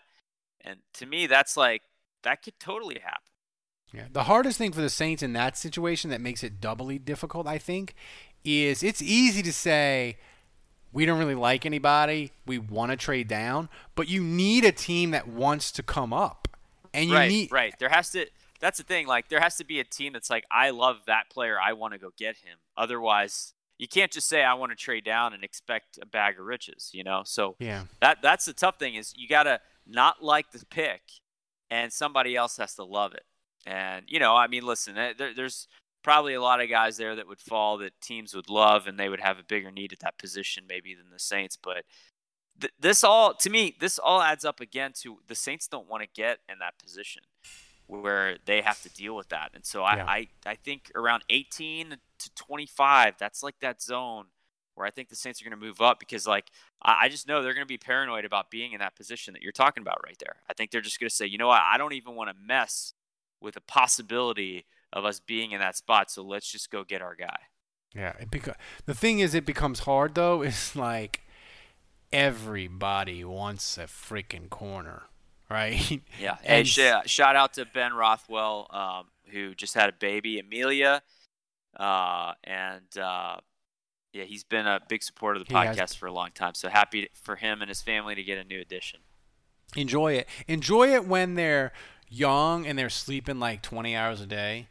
And 0.61 0.79
to 0.95 1.05
me, 1.05 1.27
that's 1.27 1.57
like 1.57 1.81
that 2.23 2.43
could 2.43 2.59
totally 2.59 2.99
happen. 2.99 3.30
Yeah. 3.93 4.05
The 4.11 4.23
hardest 4.23 4.57
thing 4.57 4.71
for 4.71 4.81
the 4.81 4.89
Saints 4.89 5.21
in 5.21 5.33
that 5.33 5.57
situation 5.57 6.09
that 6.11 6.21
makes 6.21 6.43
it 6.43 6.61
doubly 6.61 6.97
difficult, 6.97 7.47
I 7.47 7.57
think, 7.57 7.93
is 8.43 8.83
it's 8.83 9.01
easy 9.01 9.41
to 9.43 9.53
say 9.53 10.17
we 10.93 11.05
don't 11.05 11.19
really 11.19 11.35
like 11.35 11.65
anybody, 11.65 12.31
we 12.45 12.57
want 12.57 12.91
to 12.91 12.97
trade 12.97 13.27
down, 13.27 13.69
but 13.95 14.07
you 14.07 14.23
need 14.23 14.65
a 14.65 14.71
team 14.71 15.11
that 15.11 15.27
wants 15.27 15.71
to 15.73 15.83
come 15.83 16.13
up. 16.13 16.47
And 16.93 17.09
you 17.09 17.15
right, 17.15 17.29
need 17.29 17.51
right. 17.51 17.73
There 17.79 17.89
has 17.89 18.09
to. 18.11 18.25
That's 18.59 18.77
the 18.77 18.83
thing. 18.83 19.07
Like, 19.07 19.29
there 19.29 19.39
has 19.39 19.55
to 19.57 19.63
be 19.65 19.79
a 19.79 19.83
team 19.83 20.13
that's 20.13 20.29
like, 20.29 20.43
I 20.51 20.69
love 20.69 20.97
that 21.07 21.29
player. 21.31 21.57
I 21.59 21.73
want 21.73 21.93
to 21.93 21.99
go 21.99 22.09
get 22.17 22.35
him. 22.35 22.57
Otherwise, 22.77 23.53
you 23.79 23.87
can't 23.87 24.11
just 24.11 24.27
say 24.29 24.43
I 24.43 24.53
want 24.53 24.71
to 24.71 24.75
trade 24.75 25.03
down 25.03 25.33
and 25.33 25.43
expect 25.43 25.97
a 25.99 26.05
bag 26.05 26.37
of 26.37 26.45
riches. 26.45 26.91
You 26.93 27.03
know. 27.03 27.23
So 27.25 27.55
Yeah. 27.59 27.85
that 28.01 28.21
that's 28.21 28.45
the 28.45 28.53
tough 28.53 28.77
thing 28.77 28.95
is 28.95 29.13
you 29.17 29.27
gotta 29.27 29.61
not 29.87 30.23
like 30.23 30.51
the 30.51 30.63
pick, 30.65 31.01
and 31.69 31.91
somebody 31.91 32.35
else 32.35 32.57
has 32.57 32.75
to 32.75 32.83
love 32.83 33.13
it. 33.13 33.23
And 33.65 34.05
you 34.07 34.19
know, 34.19 34.35
I 34.35 34.47
mean, 34.47 34.65
listen, 34.65 34.97
eh, 34.97 35.13
there, 35.17 35.33
there's 35.33 35.67
probably 36.03 36.33
a 36.33 36.41
lot 36.41 36.61
of 36.61 36.69
guys 36.69 36.97
there 36.97 37.15
that 37.15 37.27
would 37.27 37.39
fall 37.39 37.77
that 37.77 37.99
teams 38.01 38.33
would 38.33 38.49
love, 38.49 38.87
and 38.87 38.99
they 38.99 39.09
would 39.09 39.19
have 39.19 39.39
a 39.39 39.43
bigger 39.43 39.71
need 39.71 39.93
at 39.93 39.99
that 39.99 40.17
position 40.17 40.63
maybe 40.67 40.95
than 40.95 41.11
the 41.11 41.19
Saints. 41.19 41.57
But 41.61 41.83
th- 42.59 42.73
this 42.79 43.03
all, 43.03 43.33
to 43.35 43.49
me, 43.49 43.75
this 43.79 43.99
all 43.99 44.21
adds 44.21 44.45
up 44.45 44.59
again 44.59 44.93
to 45.01 45.19
the 45.27 45.35
Saints 45.35 45.67
don't 45.67 45.89
want 45.89 46.03
to 46.03 46.09
get 46.13 46.39
in 46.49 46.59
that 46.59 46.77
position 46.79 47.23
where 47.87 48.37
they 48.45 48.61
have 48.61 48.81
to 48.81 48.89
deal 48.89 49.15
with 49.15 49.29
that. 49.29 49.51
And 49.53 49.65
so 49.65 49.83
I, 49.83 49.95
Yeah. 49.97 50.05
I, 50.07 50.27
I 50.45 50.55
think 50.55 50.91
around 50.95 51.23
18 51.29 51.97
to 52.19 52.35
25, 52.35 53.15
that's 53.19 53.43
like 53.43 53.59
that 53.59 53.81
zone 53.81 54.27
where 54.75 54.87
I 54.87 54.91
think 54.91 55.09
the 55.09 55.15
Saints 55.15 55.41
are 55.41 55.45
going 55.45 55.59
to 55.59 55.65
move 55.65 55.81
up 55.81 55.99
because, 55.99 56.25
like, 56.25 56.49
I, 56.81 57.01
I 57.01 57.09
just 57.09 57.27
know 57.27 57.43
they're 57.43 57.53
going 57.53 57.65
to 57.65 57.67
be 57.67 57.77
paranoid 57.77 58.23
about 58.23 58.49
being 58.49 58.71
in 58.71 58.79
that 58.79 58.95
position 58.95 59.33
that 59.33 59.41
you're 59.41 59.51
talking 59.51 59.81
about 59.81 59.99
right 60.05 60.17
there. 60.19 60.37
I 60.49 60.53
think 60.53 60.71
they're 60.71 60.81
just 60.81 60.99
going 60.99 61.09
to 61.09 61.15
say, 61.15 61.25
you 61.25 61.37
know 61.37 61.47
what, 61.47 61.61
I 61.61 61.77
don't 61.77 61.93
even 61.93 62.15
want 62.15 62.29
to 62.29 62.35
mess 62.35 62.93
with 63.41 63.55
the 63.55 63.61
possibility 63.61 64.65
of 64.93 65.05
us 65.05 65.19
being 65.19 65.51
in 65.51 65.59
that 65.59 65.75
spot. 65.75 66.11
So 66.11 66.21
let's 66.21 66.51
just 66.51 66.69
go 66.69 66.83
get 66.83 67.01
our 67.01 67.15
guy. 67.15 67.37
Yeah, 67.95 68.13
it 68.19 68.29
beca- 68.31 68.55
the 68.85 68.93
thing 68.93 69.19
is, 69.19 69.33
it 69.35 69.45
becomes 69.45 69.79
hard 69.81 70.15
though. 70.15 70.41
Is 70.43 70.75
like 70.75 71.21
everybody 72.13 73.23
wants 73.23 73.77
a 73.77 73.83
freaking 73.85 74.49
corner, 74.49 75.03
right? 75.49 76.01
Yeah. 76.19 76.37
And- 76.43 76.67
sh- 76.67 76.79
shout 77.05 77.35
out 77.35 77.53
to 77.53 77.65
Ben 77.65 77.93
Rothwell, 77.93 78.67
um, 78.71 79.07
who 79.31 79.55
just 79.55 79.73
had 79.73 79.89
a 79.89 79.93
baby, 79.93 80.39
Amelia, 80.39 81.01
uh, 81.79 82.33
and 82.43 82.97
uh, 82.97 83.37
yeah, 84.13 84.25
he's 84.25 84.43
been 84.43 84.67
a 84.67 84.79
big 84.89 85.03
supporter 85.03 85.39
of 85.39 85.47
the 85.47 85.53
He 85.57 85.65
has. 85.65 85.77
podcast 85.77 85.97
for 85.97 86.05
a 86.07 86.11
long 86.13 86.29
time. 86.33 86.53
So 86.53 86.67
happy 86.69 87.09
for 87.13 87.37
him 87.37 87.61
and 87.61 87.69
his 87.69 87.81
family 87.81 88.13
to 88.15 88.23
get 88.23 88.37
a 88.37 88.43
new 88.43 88.59
addition. 88.59 88.99
enjoy 89.75 90.13
it. 90.13 90.27
Enjoy 90.47 90.93
it 90.93 91.07
when 91.07 91.35
they're 91.35 91.71
young 92.11 92.67
and 92.67 92.77
they're 92.77 92.89
sleeping 92.89 93.39
like 93.39 93.63
20 93.63 93.95
hours 93.95 94.21
a 94.21 94.27
day. 94.27 94.67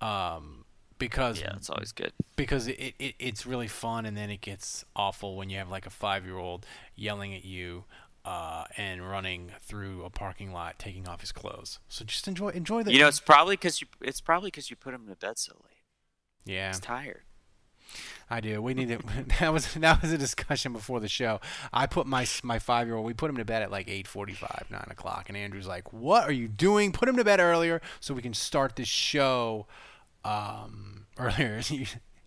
Um, 0.00 0.64
because 0.98 1.40
Yeah, 1.40 1.54
it's 1.56 1.68
always 1.70 1.90
good. 1.90 2.12
because 2.36 2.68
it, 2.68 2.94
it 2.98 3.14
it's 3.18 3.44
really 3.44 3.66
fun 3.66 4.06
and 4.06 4.16
then 4.16 4.30
it 4.30 4.40
gets 4.40 4.84
awful 4.94 5.36
when 5.36 5.50
you 5.50 5.58
have 5.58 5.68
like 5.68 5.84
a 5.86 5.90
five 5.90 6.24
year 6.24 6.36
old 6.36 6.64
yelling 6.94 7.34
at 7.34 7.44
you 7.44 7.84
uh, 8.24 8.64
and 8.76 9.08
running 9.08 9.50
through 9.60 10.04
a 10.04 10.10
parking 10.10 10.52
lot 10.52 10.78
taking 10.78 11.08
off 11.08 11.20
his 11.20 11.32
clothes. 11.32 11.80
So 11.88 12.04
just 12.04 12.28
enjoy 12.28 12.50
enjoy 12.50 12.84
the 12.84 12.92
You 12.92 13.00
know, 13.00 13.08
it's 13.08 13.18
probably 13.20 13.54
because 13.56 13.80
you 13.80 13.88
it's 14.00 14.20
probably 14.20 14.48
because 14.48 14.70
you 14.70 14.76
put 14.76 14.94
him 14.94 15.06
to 15.08 15.16
bed 15.16 15.38
so 15.38 15.54
late. 15.64 15.78
yeah. 16.44 16.68
He's 16.68 16.78
tired. 16.78 17.22
I 18.30 18.40
do. 18.40 18.62
We 18.62 18.74
need 18.74 18.88
to. 18.88 18.98
That 19.40 19.52
was 19.52 19.74
that 19.74 20.02
was 20.02 20.12
a 20.12 20.18
discussion 20.18 20.72
before 20.72 21.00
the 21.00 21.08
show. 21.08 21.40
I 21.72 21.86
put 21.86 22.06
my 22.06 22.26
my 22.42 22.58
five 22.58 22.86
year 22.86 22.96
old. 22.96 23.06
We 23.06 23.14
put 23.14 23.30
him 23.30 23.36
to 23.36 23.44
bed 23.44 23.62
at 23.62 23.70
like 23.70 23.88
eight 23.88 24.08
forty 24.08 24.32
five, 24.34 24.66
nine 24.70 24.86
o'clock, 24.90 25.28
and 25.28 25.36
Andrew's 25.36 25.66
like, 25.66 25.92
"What 25.92 26.28
are 26.28 26.32
you 26.32 26.48
doing? 26.48 26.92
Put 26.92 27.08
him 27.08 27.16
to 27.16 27.24
bed 27.24 27.40
earlier 27.40 27.80
so 28.00 28.14
we 28.14 28.22
can 28.22 28.34
start 28.34 28.76
this 28.76 28.88
show 28.88 29.66
um, 30.24 31.06
earlier." 31.18 31.60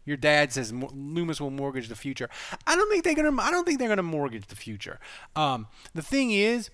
Your 0.05 0.17
dad 0.17 0.53
says 0.53 0.71
Loomis 0.71 1.41
will 1.41 1.49
mortgage 1.49 1.87
the 1.87 1.95
future. 1.95 2.29
I 2.67 2.75
don't 2.75 2.91
think 2.91 3.03
they're 3.03 3.15
gonna. 3.15 3.41
I 3.41 3.49
don't 3.49 3.65
think 3.65 3.79
they're 3.79 3.89
gonna 3.89 4.03
mortgage 4.03 4.47
the 4.47 4.55
future. 4.55 4.99
Um, 5.35 5.67
the 5.95 6.03
thing 6.03 6.31
is, 6.31 6.69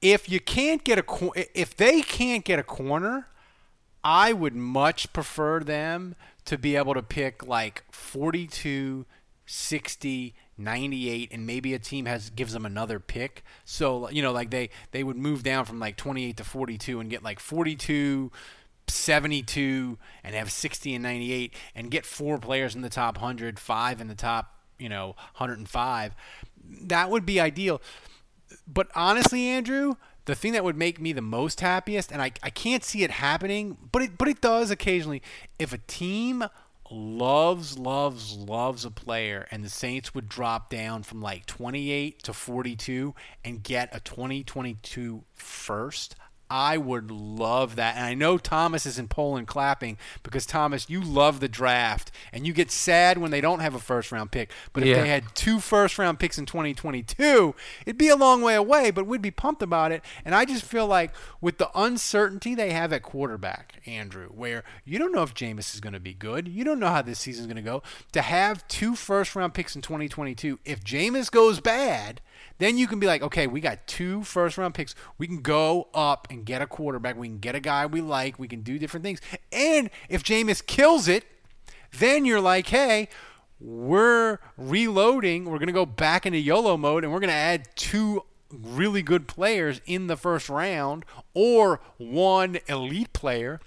if 0.00 0.28
you 0.28 0.38
can't 0.38 0.84
get 0.84 0.98
a 0.98 1.04
if 1.54 1.76
they 1.76 2.02
can't 2.02 2.44
get 2.44 2.58
a 2.58 2.62
corner, 2.62 3.26
I 4.04 4.32
would 4.32 4.54
much 4.54 5.12
prefer 5.12 5.60
them 5.60 6.14
to 6.46 6.56
be 6.58 6.76
able 6.76 6.94
to 6.94 7.02
pick 7.02 7.46
like 7.46 7.84
42, 7.92 9.04
60, 9.44 10.34
98 10.58 11.28
and 11.32 11.46
maybe 11.46 11.74
a 11.74 11.78
team 11.78 12.06
has 12.06 12.30
gives 12.30 12.52
them 12.52 12.64
another 12.64 12.98
pick. 12.98 13.44
So, 13.64 14.08
you 14.10 14.22
know, 14.22 14.32
like 14.32 14.50
they 14.50 14.70
they 14.92 15.04
would 15.04 15.16
move 15.16 15.42
down 15.42 15.64
from 15.64 15.78
like 15.78 15.96
28 15.96 16.36
to 16.38 16.44
42 16.44 17.00
and 17.00 17.10
get 17.10 17.22
like 17.22 17.40
42 17.40 18.32
72 18.88 19.98
and 20.22 20.34
have 20.34 20.50
60 20.50 20.94
and 20.94 21.02
98 21.02 21.54
and 21.74 21.90
get 21.90 22.06
four 22.06 22.38
players 22.38 22.74
in 22.74 22.82
the 22.82 22.88
top 22.88 23.16
100, 23.16 23.58
five 23.58 24.00
in 24.00 24.08
the 24.08 24.14
top, 24.14 24.54
you 24.78 24.88
know, 24.88 25.08
105. 25.36 26.14
That 26.82 27.10
would 27.10 27.26
be 27.26 27.40
ideal. 27.40 27.80
But 28.66 28.88
honestly, 28.94 29.48
Andrew, 29.48 29.94
the 30.26 30.34
thing 30.34 30.52
that 30.52 30.64
would 30.64 30.76
make 30.76 31.00
me 31.00 31.12
the 31.12 31.22
most 31.22 31.60
happiest, 31.60 32.12
and 32.12 32.20
I, 32.20 32.32
I 32.42 32.50
can't 32.50 32.84
see 32.84 33.02
it 33.02 33.10
happening, 33.10 33.76
but 33.90 34.02
it 34.02 34.18
but 34.18 34.28
it 34.28 34.40
does 34.40 34.70
occasionally, 34.70 35.22
if 35.58 35.72
a 35.72 35.78
team 35.78 36.44
loves, 36.90 37.78
loves, 37.78 38.36
loves 38.36 38.84
a 38.84 38.90
player 38.90 39.46
and 39.50 39.64
the 39.64 39.68
Saints 39.68 40.14
would 40.14 40.28
drop 40.28 40.70
down 40.70 41.02
from 41.02 41.20
like 41.20 41.46
28 41.46 42.22
to 42.22 42.32
42 42.32 43.14
and 43.44 43.62
get 43.62 43.88
a 43.94 44.00
2022 44.00 45.24
first. 45.34 46.14
I 46.48 46.76
would 46.78 47.10
love 47.10 47.76
that. 47.76 47.96
And 47.96 48.04
I 48.04 48.14
know 48.14 48.38
Thomas 48.38 48.86
is 48.86 48.98
in 48.98 49.08
Poland 49.08 49.46
clapping 49.46 49.98
because 50.22 50.46
Thomas, 50.46 50.88
you 50.88 51.02
love 51.02 51.40
the 51.40 51.48
draft 51.48 52.10
and 52.32 52.46
you 52.46 52.52
get 52.52 52.70
sad 52.70 53.18
when 53.18 53.30
they 53.30 53.40
don't 53.40 53.60
have 53.60 53.74
a 53.74 53.78
first 53.80 54.12
round 54.12 54.30
pick. 54.30 54.50
But 54.72 54.82
if 54.84 54.90
Yeah. 54.90 55.02
they 55.02 55.08
had 55.08 55.24
two 55.34 55.58
first 55.60 55.98
round 55.98 56.18
picks 56.18 56.38
in 56.38 56.46
2022, 56.46 57.54
it'd 57.84 57.98
be 57.98 58.08
a 58.08 58.16
long 58.16 58.42
way 58.42 58.54
away, 58.54 58.90
but 58.90 59.06
we'd 59.06 59.22
be 59.22 59.30
pumped 59.30 59.62
about 59.62 59.92
it. 59.92 60.04
And 60.24 60.34
I 60.34 60.44
just 60.44 60.64
feel 60.64 60.86
like 60.86 61.12
with 61.40 61.58
the 61.58 61.70
uncertainty 61.74 62.54
they 62.54 62.70
have 62.72 62.92
at 62.92 63.02
quarterback, 63.02 63.80
Andrew, 63.86 64.28
where 64.28 64.62
you 64.84 64.98
don't 64.98 65.12
know 65.12 65.22
if 65.22 65.34
Jameis 65.34 65.74
is 65.74 65.80
going 65.80 65.92
to 65.94 66.00
be 66.00 66.14
good, 66.14 66.46
you 66.48 66.64
don't 66.64 66.78
know 66.80 66.88
how 66.88 67.02
this 67.02 67.18
season's 67.18 67.46
going 67.46 67.56
to 67.56 67.62
go, 67.62 67.82
to 68.12 68.22
have 68.22 68.66
two 68.68 68.94
first 68.94 69.34
round 69.34 69.54
picks 69.54 69.74
in 69.74 69.82
2022, 69.82 70.58
if 70.64 70.82
Jameis 70.84 71.30
goes 71.30 71.60
bad, 71.60 72.20
then 72.58 72.78
you 72.78 72.86
can 72.86 72.98
be 72.98 73.06
like, 73.06 73.22
okay, 73.22 73.46
we 73.46 73.60
got 73.60 73.86
two 73.86 74.22
first 74.22 74.58
round 74.58 74.74
picks. 74.74 74.94
We 75.18 75.26
can 75.26 75.40
go 75.40 75.88
up 75.94 76.28
and 76.30 76.44
get 76.44 76.62
a 76.62 76.66
quarterback. 76.66 77.16
We 77.16 77.28
can 77.28 77.38
get 77.38 77.54
a 77.54 77.60
guy 77.60 77.86
we 77.86 78.00
like. 78.00 78.38
We 78.38 78.48
can 78.48 78.62
do 78.62 78.78
different 78.78 79.04
things. 79.04 79.20
And 79.52 79.90
if 80.08 80.22
Jameis 80.22 80.64
kills 80.64 81.08
it, 81.08 81.24
then 81.98 82.24
you're 82.24 82.40
like, 82.40 82.68
hey, 82.68 83.08
we're 83.60 84.38
reloading. 84.56 85.46
We're 85.46 85.58
going 85.58 85.68
to 85.68 85.72
go 85.72 85.86
back 85.86 86.26
into 86.26 86.38
YOLO 86.38 86.76
mode 86.76 87.04
and 87.04 87.12
we're 87.12 87.20
going 87.20 87.28
to 87.28 87.34
add 87.34 87.68
two 87.74 88.24
really 88.50 89.02
good 89.02 89.26
players 89.26 89.80
in 89.86 90.06
the 90.06 90.16
first 90.16 90.48
round 90.48 91.04
or 91.34 91.80
one 91.98 92.58
elite 92.68 93.12
player 93.12 93.60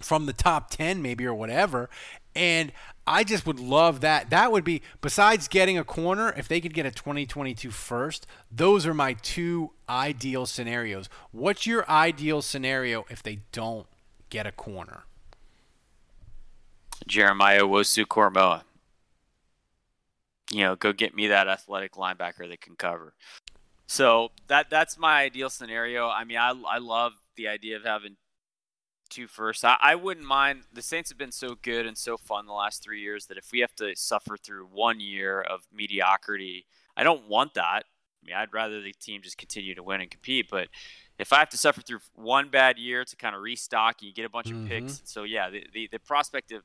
from 0.00 0.26
the 0.26 0.32
top 0.32 0.68
10 0.70 1.00
maybe 1.00 1.24
or 1.24 1.34
whatever 1.34 1.88
and 2.34 2.72
I 3.06 3.22
just 3.22 3.46
would 3.46 3.60
love 3.60 4.00
that. 4.00 4.30
That 4.30 4.50
would 4.50 4.64
be 4.64 4.82
besides 5.00 5.46
getting 5.46 5.78
a 5.78 5.84
corner, 5.84 6.34
if 6.36 6.48
they 6.48 6.60
could 6.60 6.74
get 6.74 6.86
a 6.86 6.90
2022 6.90 7.70
first, 7.70 8.26
those 8.50 8.84
are 8.86 8.94
my 8.94 9.12
two 9.14 9.70
ideal 9.88 10.44
scenarios. 10.46 11.08
What's 11.30 11.66
your 11.66 11.88
ideal 11.88 12.42
scenario 12.42 13.06
if 13.08 13.22
they 13.22 13.40
don't 13.52 13.86
get 14.28 14.46
a 14.46 14.52
corner? 14.52 15.04
Jeremiah 17.06 17.62
Owusu-Koramoah. 17.62 18.62
You 20.52 20.60
know, 20.62 20.76
go 20.76 20.92
get 20.92 21.14
me 21.14 21.28
that 21.28 21.48
athletic 21.48 21.92
linebacker 21.92 22.48
that 22.48 22.60
can 22.60 22.76
cover. 22.76 23.14
So 23.86 24.30
that 24.48 24.68
that's 24.68 24.98
my 24.98 25.22
ideal 25.22 25.50
scenario. 25.50 26.08
I 26.08 26.24
mean, 26.24 26.38
I 26.38 26.52
I 26.68 26.78
love 26.78 27.12
the 27.36 27.48
idea 27.48 27.76
of 27.76 27.84
having 27.84 28.16
two 29.08 29.26
firsts. 29.26 29.64
I, 29.64 29.76
I 29.80 29.94
wouldn't 29.94 30.26
mind. 30.26 30.62
The 30.72 30.82
Saints 30.82 31.10
have 31.10 31.18
been 31.18 31.32
so 31.32 31.54
good 31.60 31.86
and 31.86 31.96
so 31.96 32.16
fun 32.16 32.46
the 32.46 32.52
last 32.52 32.82
three 32.82 33.00
years 33.00 33.26
that 33.26 33.38
if 33.38 33.50
we 33.52 33.60
have 33.60 33.74
to 33.76 33.94
suffer 33.96 34.36
through 34.36 34.66
one 34.66 35.00
year 35.00 35.40
of 35.40 35.66
mediocrity, 35.72 36.66
I 36.96 37.02
don't 37.02 37.28
want 37.28 37.54
that. 37.54 37.84
I 38.22 38.26
mean, 38.26 38.36
I'd 38.36 38.52
rather 38.52 38.80
the 38.80 38.92
team 38.92 39.22
just 39.22 39.38
continue 39.38 39.74
to 39.74 39.82
win 39.82 40.00
and 40.00 40.10
compete. 40.10 40.48
But 40.50 40.68
if 41.18 41.32
I 41.32 41.38
have 41.38 41.48
to 41.50 41.56
suffer 41.58 41.80
through 41.80 42.00
one 42.14 42.48
bad 42.50 42.78
year 42.78 43.04
to 43.04 43.16
kind 43.16 43.34
of 43.36 43.42
restock, 43.42 44.02
you 44.02 44.12
get 44.12 44.24
a 44.24 44.28
bunch 44.30 44.48
Mhm. 44.48 44.62
of 44.64 44.68
picks. 44.68 45.02
So 45.04 45.22
yeah, 45.24 45.48
the, 45.50 45.66
the 45.72 45.88
the 45.92 45.98
prospect 45.98 46.52
of 46.52 46.62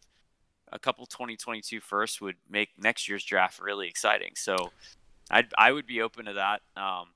a 0.72 0.80
couple 0.80 1.06
2022 1.06 1.80
firsts 1.82 2.22
would 2.22 2.38
make 2.50 2.70
next 2.78 3.08
year's 3.10 3.24
draft 3.26 3.60
really 3.60 3.88
exciting. 3.88 4.32
So 4.36 4.72
I'd, 5.30 5.48
I 5.58 5.72
would 5.72 5.86
be 5.86 6.02
open 6.02 6.26
to 6.26 6.34
that. 6.34 6.62
Um, 6.76 7.10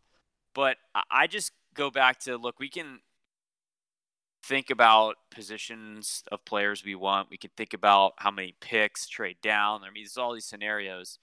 but 0.54 0.78
I- 0.94 1.04
I 1.10 1.28
just 1.28 1.52
go 1.74 1.90
back 1.90 2.20
to 2.22 2.38
look. 2.38 2.60
We 2.60 2.70
can 2.70 3.00
think 4.48 4.70
about 4.70 5.16
positions 5.32 6.24
of 6.32 6.46
players 6.46 6.84
we 6.86 6.96
want. 6.96 7.30
We 7.30 7.38
can 7.38 7.50
think 7.58 7.74
about 7.74 8.14
how 8.18 8.32
many 8.32 8.56
picks 8.60 9.08
trade 9.08 9.38
down. 9.42 9.82
I 9.84 9.88
mean, 9.92 10.04
there's 10.04 10.18
all 10.18 10.34
these 10.34 10.46
scenarios. 10.46 11.20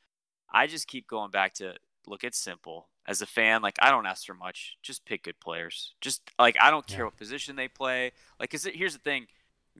I 0.53 0.67
just 0.67 0.89
keep 0.89 1.07
going 1.09 1.31
back 1.31 1.55
to 1.55 1.75
look. 2.07 2.25
It's 2.25 2.39
simple. 2.39 2.89
As 3.07 3.21
a 3.23 3.27
fan, 3.27 3.63
like 3.63 3.77
I 3.81 3.91
don't 3.91 4.07
ask 4.07 4.27
for 4.27 4.35
much. 4.35 4.77
Just 4.83 5.05
pick 5.05 5.25
good 5.25 5.41
players. 5.41 5.95
Just 6.01 6.31
like 6.39 6.57
I 6.61 6.71
don't 6.71 6.87
care 6.87 7.01
Yeah. 7.01 7.05
what 7.07 7.17
position 7.17 7.57
they 7.57 7.69
play. 7.69 8.13
Like, 8.39 8.51
cause 8.51 8.67
it, 8.67 8.77
here's 8.77 8.93
the 8.93 8.99
thing. 9.01 9.27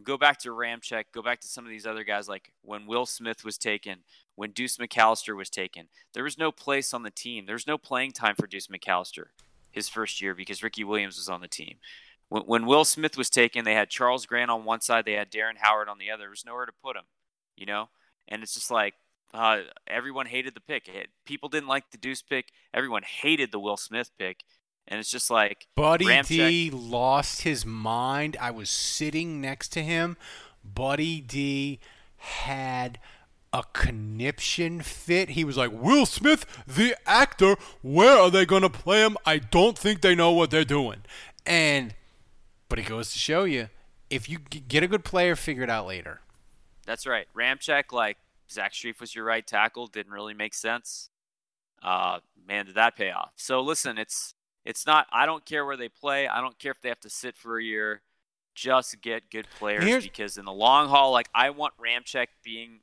Go 0.03 0.17
back 0.17 0.39
to 0.39 0.49
Ramczyk. 0.49 1.05
Go 1.13 1.23
back 1.23 1.41
to 1.41 1.47
some 1.47 1.65
of 1.65 1.71
these 1.71 1.87
other 1.87 2.03
guys. 2.05 2.29
Like 2.29 2.53
when 2.63 2.87
Will 2.87 3.07
Smith 3.07 3.45
was 3.45 3.59
taken, 3.59 3.99
when 4.35 4.51
Deuce 4.51 4.77
McAllister 4.79 5.37
was 5.37 5.51
taken, 5.51 5.89
there 6.15 6.25
was 6.25 6.39
no 6.39 6.51
place 6.51 6.95
on 6.95 7.03
the 7.03 7.11
team. 7.11 7.47
There 7.47 7.55
was 7.55 7.67
no 7.67 7.79
playing 7.79 8.13
time 8.13 8.35
for 8.35 8.47
Deuce 8.47 8.69
McAllister 8.69 9.27
his 9.71 9.89
first 9.89 10.21
year 10.21 10.35
because 10.35 10.63
Ricky 10.63 10.83
Williams 10.85 11.17
was 11.17 11.29
on 11.29 11.41
the 11.43 11.49
team. 11.49 11.77
When, 12.33 12.43
when 12.45 12.67
Will 12.67 12.87
Smith 12.87 13.19
was 13.19 13.29
taken, 13.29 13.65
they 13.65 13.75
had 13.75 13.91
Charles 13.91 14.25
Grant 14.25 14.51
on 14.51 14.65
one 14.65 14.81
side, 14.81 15.05
they 15.05 15.13
had 15.13 15.31
Darren 15.31 15.59
Howard 15.59 15.89
on 15.89 15.99
the 15.99 16.11
other. 16.11 16.23
There 16.23 16.31
was 16.31 16.47
nowhere 16.47 16.65
to 16.65 16.73
put 16.83 16.97
him, 16.97 17.03
you 17.57 17.67
know. 17.67 17.91
And 18.27 18.43
it's 18.43 18.55
just 18.55 18.71
like 18.71 18.95
uh, 19.35 19.61
everyone 19.87 20.27
hated 20.27 20.55
the 20.55 20.61
pick. 20.61 20.89
It, 20.89 21.09
people 21.27 21.51
didn't 21.51 21.69
like 21.69 21.91
the 21.91 21.99
Deuce 21.99 22.23
pick. 22.23 22.53
Everyone 22.73 23.03
hated 23.03 23.53
the 23.53 23.59
Will 23.59 23.77
Smith 23.77 24.11
pick. 24.19 24.45
And 24.89 24.99
it's 24.99 25.11
just 25.11 25.31
like 25.31 25.67
Buddy 25.77 26.07
Ramczyk- 26.07 26.27
D 26.27 26.71
lost 26.71 27.43
his 27.43 27.67
mind. 27.67 28.37
I 28.41 28.51
was 28.51 28.71
sitting 28.71 29.41
next 29.41 29.69
to 29.75 29.83
him. 29.83 30.17
Buddy 30.65 31.21
D 31.21 31.81
had 32.17 32.99
a 33.53 33.63
conniption 33.75 34.81
fit. 34.81 35.31
He 35.31 35.45
was 35.45 35.59
like, 35.59 35.71
Will 35.71 36.07
Smith, 36.07 36.47
the 36.67 36.97
actor, 37.07 37.57
where 37.83 38.17
are 38.17 38.31
they 38.31 38.47
going 38.47 38.63
to 38.63 38.71
play 38.71 39.05
him? 39.05 39.19
I 39.27 39.39
don't 39.39 39.79
think 39.79 40.01
they 40.01 40.15
know 40.15 40.33
what 40.33 40.51
they're 40.51 40.65
doing. 40.65 41.03
And, 41.45 41.95
but 42.73 42.79
it 42.79 42.87
goes 42.87 43.13
to 43.13 43.19
show 43.19 43.45
you 43.45 43.69
if 44.09 44.31
you 44.31 44.39
get 44.39 44.83
a 44.83 44.87
good 44.87 45.05
player, 45.05 45.37
figure 45.37 45.63
it 45.63 45.69
out 45.69 45.87
later. 45.87 46.23
That's 46.87 47.07
right. 47.07 47.27
Ramczyk, 47.37 47.93
like 47.93 48.17
Zach 48.51 48.73
Strief 48.73 48.99
was 48.99 49.15
your 49.15 49.27
right 49.27 49.47
tackle, 49.47 49.89
didn't 49.89 50.11
really 50.11 50.33
make 50.33 50.55
sense. 50.55 51.11
Uh, 51.83 52.21
man, 52.49 52.65
did 52.65 52.77
that 52.77 52.97
pay 52.97 53.11
off? 53.11 53.33
So 53.37 53.61
listen, 53.61 53.99
it's 53.99 54.35
it's 54.65 54.87
not. 54.87 55.07
I 55.13 55.27
don't 55.27 55.45
care 55.45 55.67
where 55.67 55.77
they 55.77 55.91
play. 55.91 56.27
I 56.27 56.41
don't 56.41 56.59
care 56.59 56.73
if 56.73 56.81
they 56.81 56.89
have 56.89 57.01
to 57.01 57.11
sit 57.11 57.37
for 57.37 57.59
a 57.59 57.63
year. 57.63 58.01
Just 58.55 59.03
get 59.03 59.31
good 59.31 59.49
players 59.59 59.85
Here's- 59.85 60.03
because 60.03 60.39
in 60.39 60.47
the 60.47 60.53
long 60.53 60.89
haul, 60.89 61.13
like 61.13 61.29
I 61.35 61.51
want 61.51 61.75
Ramczyk 61.77 62.29
being 62.43 62.81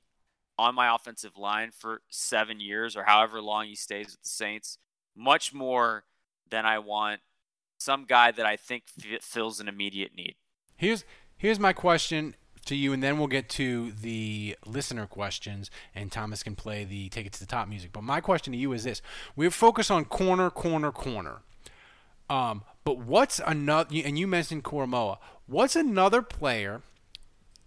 on 0.59 0.75
my 0.75 0.93
offensive 0.93 1.35
line 1.35 1.71
for 1.71 2.03
seven 2.09 2.59
years 2.59 2.95
or 2.95 3.05
however 3.05 3.41
long 3.41 3.65
he 3.65 3.75
stays 3.75 4.11
with 4.11 4.21
the 4.21 4.29
Saints, 4.29 4.77
much 5.15 5.51
more 5.51 6.03
than 6.47 6.67
I 6.67 6.77
want 6.77 7.21
some 7.79 8.05
guy 8.05 8.31
that 8.31 8.45
I 8.45 8.55
think 8.55 8.83
f- 8.99 9.21
fills 9.21 9.59
an 9.59 9.67
immediate 9.67 10.15
need. 10.15 10.35
Here's 10.75 11.03
here's 11.37 11.59
my 11.59 11.73
question 11.73 12.35
to 12.65 12.75
you, 12.75 12.93
and 12.93 13.01
then 13.01 13.17
we'll 13.17 13.27
get 13.27 13.49
to 13.49 13.91
the 13.91 14.55
listener 14.65 15.07
questions, 15.07 15.71
and 15.95 16.11
Thomas 16.11 16.43
can 16.43 16.55
play 16.55 16.83
the 16.83 17.09
take 17.09 17.25
it 17.25 17.33
to 17.33 17.39
the 17.39 17.45
top 17.45 17.67
music. 17.67 17.91
But 17.91 18.03
my 18.03 18.21
question 18.21 18.53
to 18.53 18.59
you 18.59 18.73
is 18.73 18.83
this: 18.83 19.01
We're 19.35 19.51
focused 19.51 19.89
on 19.89 20.05
corner, 20.05 20.49
corner, 20.49 20.91
corner. 20.91 21.41
Um, 22.29 22.63
but 22.83 22.99
what's 22.99 23.41
another? 23.45 23.95
And 24.05 24.19
you 24.19 24.27
mentioned 24.27 24.63
Koramoah. 24.63 25.17
What's 25.47 25.75
another 25.75 26.21
player 26.21 26.83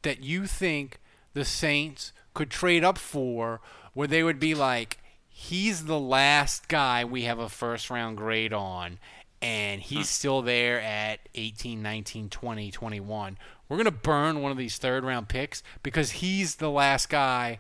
that 0.03 0.23
you 0.23 0.47
think 0.47 1.01
the 1.33 1.45
Saints 1.45 2.13
could 2.35 2.51
trade 2.51 2.85
up 2.85 2.99
for, 2.99 3.61
where 3.95 4.09
they 4.09 4.23
would 4.23 4.39
be 4.39 4.55
like, 4.55 4.99
he's 5.29 5.85
the 5.85 5.99
last 5.99 6.69
guy 6.69 7.05
we 7.05 7.23
have 7.23 7.39
a 7.39 7.49
first 7.49 7.91
round 7.91 8.17
grade 8.17 8.53
on, 8.53 8.99
and 9.43 9.83
he's 9.83 10.09
still 10.09 10.41
there 10.41 10.81
at 10.81 11.19
18, 11.35 11.83
19, 11.83 12.31
20, 12.31 12.71
21. 12.71 13.39
We're 13.69 13.77
going 13.77 13.85
to 13.85 13.91
burn 13.91 14.41
one 14.41 14.53
of 14.53 14.59
these 14.59 14.79
third 14.79 15.05
round 15.05 15.29
picks 15.29 15.63
because 15.83 16.13
he's 16.13 16.57
the 16.57 16.71
last 16.71 17.09
guy 17.09 17.59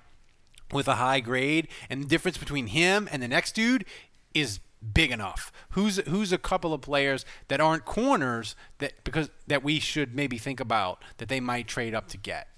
with 0.72 0.88
a 0.88 0.94
high 0.94 1.20
grade, 1.20 1.68
and 1.90 2.02
the 2.02 2.08
difference 2.08 2.38
between 2.38 2.68
him 2.68 3.08
and 3.12 3.22
the 3.22 3.28
next 3.28 3.54
dude 3.54 3.84
is 4.32 4.60
big 4.94 5.10
enough. 5.10 5.52
Who's 5.70 5.96
who's 6.08 6.32
a 6.32 6.38
couple 6.38 6.72
of 6.72 6.80
players 6.80 7.24
that 7.48 7.60
aren't 7.60 7.84
corners 7.84 8.56
that 8.78 9.04
because 9.04 9.30
that 9.46 9.62
we 9.62 9.78
should 9.80 10.14
maybe 10.14 10.38
think 10.38 10.60
about 10.60 11.02
that 11.18 11.28
they 11.28 11.40
might 11.40 11.68
trade 11.68 11.94
up 11.94 12.08
to 12.08 12.16
get. 12.16 12.48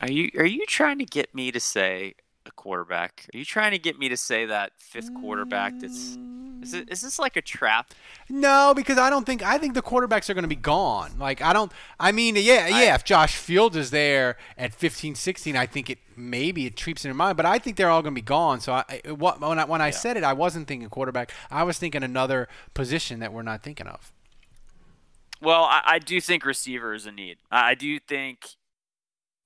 Are 0.00 0.10
you 0.10 0.30
are 0.36 0.46
you 0.46 0.66
trying 0.66 0.98
to 0.98 1.04
get 1.04 1.34
me 1.34 1.50
to 1.52 1.60
say 1.60 2.14
quarterback? 2.58 3.24
Are 3.32 3.38
you 3.38 3.44
trying 3.44 3.70
to 3.70 3.78
get 3.78 3.98
me 3.98 4.08
to 4.08 4.16
say 4.16 4.44
that 4.44 4.72
fifth 4.76 5.14
quarterback 5.14 5.78
that's 5.78 6.18
is 6.60 6.74
it 6.74 6.88
mm. 6.88 6.92
is 6.92 7.00
this 7.02 7.18
like 7.18 7.36
a 7.36 7.40
trap? 7.40 7.94
No, 8.28 8.74
because 8.76 8.98
I 8.98 9.08
don't 9.08 9.24
think 9.24 9.42
I 9.42 9.58
think 9.58 9.74
the 9.74 9.82
quarterbacks 9.82 10.28
are 10.28 10.34
going 10.34 10.42
to 10.42 10.48
be 10.48 10.56
gone. 10.56 11.12
Like 11.18 11.40
I 11.40 11.52
don't 11.52 11.72
I 11.98 12.12
mean 12.12 12.34
yeah, 12.36 12.66
yeah, 12.66 12.94
if 12.94 13.04
Josh 13.04 13.36
Fields 13.36 13.76
is 13.76 13.90
there 13.90 14.36
at 14.58 14.74
15, 14.74 15.14
16, 15.14 15.56
I 15.56 15.66
think 15.66 15.88
it 15.88 15.98
maybe 16.16 16.66
it 16.66 16.76
treeps 16.76 17.04
in 17.04 17.08
your 17.08 17.14
mind, 17.14 17.36
but 17.36 17.46
I 17.46 17.58
think 17.58 17.76
they're 17.76 17.90
all 17.90 18.02
going 18.02 18.14
to 18.14 18.20
be 18.20 18.24
gone. 18.24 18.60
So 18.60 18.72
I 18.72 18.84
I- 19.06 19.12
what 19.12 19.40
when 19.40 19.58
I 19.58 19.64
when 19.64 19.80
I 19.80 19.90
said 19.90 20.16
it, 20.16 20.24
I 20.24 20.32
wasn't 20.32 20.66
thinking 20.66 20.88
quarterback. 20.88 21.32
I 21.50 21.62
was 21.62 21.78
thinking 21.78 22.02
another 22.02 22.48
position 22.74 23.20
that 23.20 23.32
we're 23.32 23.42
not 23.42 23.62
thinking 23.62 23.86
of. 23.86 24.12
Well, 25.40 25.62
I, 25.64 25.82
I 25.84 25.98
do 26.00 26.20
think 26.20 26.44
receiver 26.44 26.94
is 26.94 27.06
a 27.06 27.12
need. 27.12 27.38
I, 27.50 27.70
I 27.70 27.74
do 27.74 28.00
think 28.00 28.56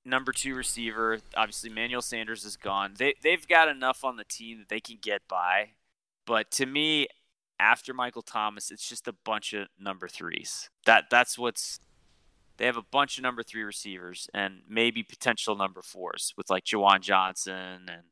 number 0.05 0.32
two 0.32 0.55
receiver, 0.55 1.18
obviously 1.36 1.70
Manuel 1.70 2.03
Sanders 2.03 2.44
is 2.44 2.57
gone. 2.57 2.94
They 2.98 3.14
they've 3.22 3.46
got 3.46 3.68
enough 3.68 4.05
on 4.05 4.16
the 4.16 4.24
team 4.24 4.59
that 4.59 4.68
they 4.68 4.80
can 4.80 4.98
get 5.00 5.22
by. 5.28 5.70
But 6.26 6.50
to 6.53 6.66
me, 6.66 7.09
after 7.59 7.94
Michael 7.94 8.22
Thomas, 8.22 8.70
it's 8.70 8.88
just 8.88 9.09
a 9.09 9.14
bunch 9.24 9.53
of 9.53 9.68
number 9.78 10.09
threes. 10.09 10.68
That 10.86 11.05
that's 11.11 11.38
what's 11.38 11.78
they 12.59 12.66
have 12.66 12.76
a 12.76 12.82
bunch 12.82 13.18
of 13.18 13.22
number 13.22 13.42
three 13.42 13.62
receivers 13.62 14.28
and 14.34 14.61
maybe 14.68 15.03
potential 15.03 15.57
number 15.57 15.82
fours 15.82 16.32
with 16.36 16.50
like 16.50 16.64
Juwan 16.64 17.00
Johnson 17.00 17.86
and 17.88 18.03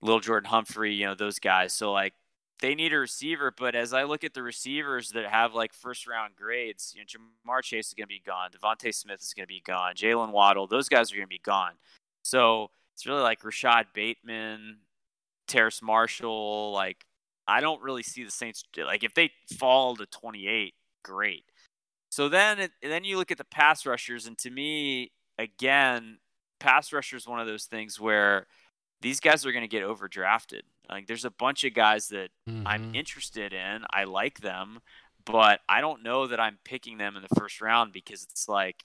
Lil 0.00 0.20
Jordan 0.20 0.48
Humphrey, 0.50 0.94
you 0.94 1.06
know, 1.06 1.14
those 1.14 1.38
guys. 1.38 1.72
So 1.72 1.92
like 1.92 2.14
they 2.60 2.74
need 2.74 2.92
a 2.92 2.98
receiver, 2.98 3.52
but 3.56 3.74
as 3.74 3.92
I 3.92 4.04
look 4.04 4.22
at 4.24 4.34
the 4.34 4.42
receivers 4.42 5.10
that 5.10 5.26
have 5.26 5.54
like 5.54 5.72
first 5.72 6.06
round 6.06 6.36
grades, 6.36 6.94
you 6.94 7.02
know, 7.02 7.06
Ja'Marr 7.06 7.62
Chase 7.62 7.88
is 7.88 7.94
going 7.94 8.04
to 8.04 8.08
be 8.08 8.22
gone, 8.24 8.50
DeVonta 8.50 8.94
Smith 8.94 9.20
is 9.20 9.34
going 9.34 9.44
to 9.44 9.48
be 9.48 9.62
gone, 9.64 9.94
Jaylen 9.94 10.30
Waddle, 10.30 10.66
those 10.66 10.88
guys 10.88 11.12
are 11.12 11.16
going 11.16 11.26
to 11.26 11.28
be 11.28 11.40
gone. 11.42 11.72
So 12.22 12.70
it's 12.94 13.06
really 13.06 13.22
like 13.22 13.42
Rashod 13.44 13.86
Bateman, 13.94 14.78
Terrace 15.48 15.82
Marshall. 15.82 16.72
Like 16.72 17.04
I 17.46 17.60
don't 17.60 17.82
really 17.82 18.02
see 18.02 18.22
the 18.22 18.30
Saints 18.30 18.64
like 18.76 19.02
if 19.02 19.14
they 19.14 19.30
fall 19.58 19.96
to 19.96 20.06
28, 20.06 20.74
great. 21.02 21.44
So 22.10 22.28
then, 22.28 22.60
it, 22.60 22.72
then 22.82 23.04
you 23.04 23.16
look 23.16 23.30
at 23.30 23.38
the 23.38 23.44
pass 23.44 23.86
rushers, 23.86 24.26
and 24.26 24.36
to 24.38 24.50
me, 24.50 25.12
again, 25.38 26.18
pass 26.60 26.92
rusher 26.92 27.16
is 27.16 27.26
one 27.26 27.40
of 27.40 27.46
those 27.46 27.64
things 27.64 27.98
where 27.98 28.46
these 29.00 29.18
guys 29.18 29.46
are 29.46 29.52
going 29.52 29.64
to 29.64 29.68
get 29.68 29.82
overdrafted. 29.82 30.60
Like 30.88 31.06
there's 31.06 31.24
a 31.24 31.30
bunch 31.30 31.64
of 31.64 31.74
guys 31.74 32.08
that 32.08 32.28
I'm 32.66 32.94
interested 32.94 33.52
in. 33.52 33.84
I 33.90 34.04
like 34.04 34.40
them, 34.40 34.80
but 35.24 35.60
I 35.68 35.80
don't 35.80 36.02
know 36.02 36.26
that 36.26 36.40
I'm 36.40 36.58
picking 36.64 36.98
them 36.98 37.16
in 37.16 37.22
the 37.22 37.34
first 37.40 37.60
round 37.60 37.92
because 37.92 38.22
it's 38.24 38.48
like, 38.48 38.84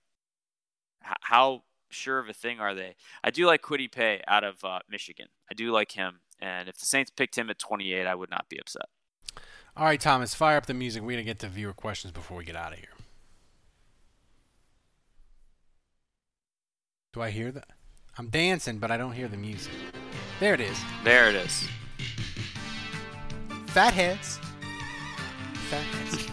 h- 1.06 1.16
how 1.22 1.64
sure 1.90 2.20
of 2.20 2.30
a 2.30 2.34
thing 2.34 2.60
are 2.60 2.74
they? 2.76 2.96
I 3.24 3.32
do 3.32 3.46
like 3.46 3.62
Kwity 3.62 3.92
Paye 3.92 4.22
out 4.28 4.44
of 4.44 4.64
uh, 4.64 4.80
Michigan. 4.90 5.28
I 5.50 5.54
do 5.54 5.72
like 5.72 5.92
him, 5.94 6.20
and 6.40 6.70
if 6.70 6.78
the 6.78 6.86
Saints 6.86 7.10
picked 7.12 7.38
him 7.38 7.50
at 7.50 7.60
28, 7.60 8.06
I 8.06 8.16
would 8.16 8.30
not 8.30 8.48
be 8.50 8.60
upset. 8.60 8.86
All 9.76 9.86
right, 9.86 10.00
Thomas, 10.00 10.34
fire 10.34 10.58
up 10.58 10.66
the 10.66 10.74
music. 10.74 11.02
We're 11.04 11.12
going 11.12 11.18
to 11.20 11.24
get 11.24 11.40
to 11.40 11.48
viewer 11.48 11.74
questions 11.74 12.12
before 12.12 12.38
we 12.38 12.46
get 12.46 12.56
out 12.56 12.74
of 12.74 12.80
here. 12.80 12.90
Do 17.14 17.22
I 17.22 17.32
hear 17.32 17.52
that? 17.52 17.68
I'm 18.18 18.30
dancing, 18.30 18.80
but 18.80 18.92
I 18.92 18.98
don't 18.98 19.12
hear 19.14 19.28
the 19.28 19.38
music. 19.38 19.72
There 20.40 20.54
it 20.54 20.62
is. 20.62 20.80
There 21.04 21.30
it 21.30 21.36
is. 21.36 21.68
Fatheads. 23.68 24.40
Fatheads. 25.70 26.28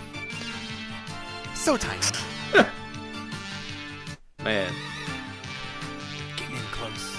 So 1.55 1.77
tiny. 1.77 2.01
Man. 4.45 4.73
Getting 6.37 6.57
in 6.57 6.63
close. 6.71 7.17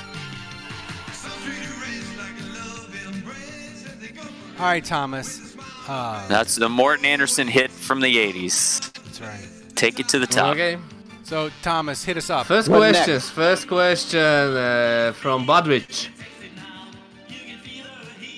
All 4.60 4.66
right, 4.66 4.84
Thomas. 4.86 5.56
Uh, 5.88 6.28
That's 6.28 6.56
the 6.56 6.70
Morten 6.70 7.06
Andersen 7.06 7.48
hit 7.48 7.70
from 7.72 8.00
the 8.02 8.16
80s. 8.16 8.92
that's 8.94 9.22
right. 9.22 9.48
Take 9.76 10.00
it 10.00 10.08
to 10.10 10.20
the 10.20 10.26
top. 10.28 10.54
Okay. 10.56 10.78
So, 11.24 11.50
Thomas, 11.62 12.04
hit 12.06 12.18
us 12.18 12.30
up. 12.30 12.46
First 12.46 12.70
What 12.70 12.78
questions. 12.78 13.08
next? 13.08 13.30
First 13.32 13.68
question 13.68 14.20
uh, 14.20 15.12
from 15.16 15.46
Budrich. 15.46 16.10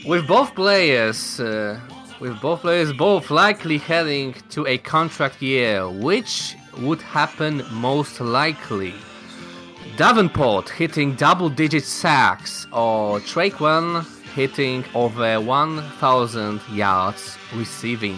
With 0.07 0.25
both 0.25 0.55
players, 0.55 1.37
uh, 1.41 1.77
with 2.21 2.39
both 2.39 2.61
players 2.61 2.93
both 2.93 3.29
likely 3.29 3.77
heading 3.77 4.35
to 4.51 4.65
a 4.65 4.77
contract 4.77 5.41
year, 5.41 5.89
which 5.89 6.55
would 6.77 7.01
happen 7.01 7.61
most 7.73 8.21
likely? 8.21 8.93
Davenport 9.97 10.69
hitting 10.69 11.15
double-digit 11.15 11.83
sacks, 11.83 12.67
or 12.71 13.19
Tre'Quan 13.19 14.05
hitting 14.33 14.85
over 14.95 15.41
1,000 15.41 16.61
yards 16.71 17.37
receiving? 17.53 18.17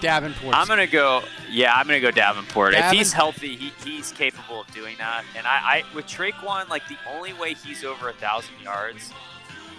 Davenport. 0.00 0.54
I'm 0.54 0.68
gonna 0.68 0.86
go. 0.86 1.22
Yeah, 1.50 1.74
I'm 1.74 1.86
gonna 1.86 2.00
go 2.00 2.12
Davenport. 2.12 2.74
If 2.74 2.92
he's 2.92 3.12
healthy, 3.12 3.56
he, 3.56 3.72
he's 3.84 4.12
capable 4.12 4.60
of 4.60 4.70
doing 4.72 4.96
that. 4.98 5.24
And 5.34 5.48
I, 5.48 5.82
I 5.90 5.94
with 5.96 6.06
Tre'Quan, 6.06 6.68
like 6.68 6.86
the 6.86 6.98
only 7.10 7.32
way 7.32 7.54
he's 7.54 7.82
over 7.82 8.08
a 8.08 8.12
thousand 8.12 8.54
yards 8.62 9.10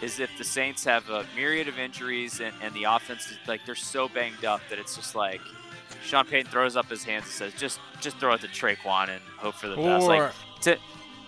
is 0.02 0.20
if 0.20 0.30
the 0.38 0.44
Saints 0.44 0.84
have 0.86 1.10
a 1.10 1.26
myriad 1.36 1.68
of 1.68 1.80
injuries 1.80 2.40
and, 2.40 2.54
and 2.62 2.74
the 2.74 2.84
offense 2.84 3.32
is 3.32 3.38
like 3.48 3.66
they're 3.66 3.76
so 3.76 4.08
banged 4.08 4.46
up 4.46 4.62
that 4.70 4.78
it's 4.80 4.96
just 4.96 5.16
like 5.16 5.42
Sean 6.04 6.26
Payton 6.26 6.52
throws 6.52 6.76
up 6.76 6.90
his 6.90 7.04
hands 7.04 7.26
and 7.26 7.34
says, 7.34 7.54
"Just 7.60 7.80
just 8.02 8.18
throw 8.18 8.34
it 8.34 8.42
to 8.42 8.48
Tre'Quan 8.48 9.10
and 9.10 9.22
hope 9.38 9.56
for 9.56 9.68
the 9.68 9.76
best." 9.76 10.06
Or- 10.06 10.08
Like 10.20 10.32
to, 10.62 10.78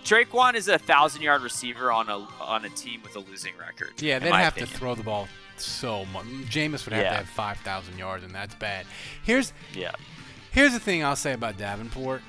Tre'Quan 0.04 0.54
is 0.54 0.68
a 0.68 0.78
thousand 0.78 1.22
yard 1.22 1.42
receiver 1.42 1.90
on 1.90 2.08
a 2.08 2.18
on 2.40 2.64
a 2.64 2.70
team 2.70 3.02
with 3.02 3.16
a 3.16 3.20
losing 3.20 3.52
record. 3.58 3.90
Yeah, 4.00 4.18
they'd 4.18 4.32
have 4.32 4.54
to 4.56 4.66
throw 4.66 4.94
the 4.94 5.02
ball 5.02 5.28
so 5.56 6.04
much. 6.06 6.24
Jameis 6.48 6.84
would 6.86 6.94
have 6.94 7.02
Yeah. 7.04 7.10
to 7.10 7.16
have 7.18 7.28
5,000 7.28 7.98
yards, 7.98 8.24
and 8.24 8.34
that's 8.34 8.54
bad. 8.54 8.86
Here's 9.22 9.52
Yeah. 9.74 9.92
here's 10.52 10.72
the 10.72 10.80
thing 10.80 11.04
I'll 11.04 11.16
say 11.16 11.32
about 11.32 11.58
Davenport. 11.58 12.22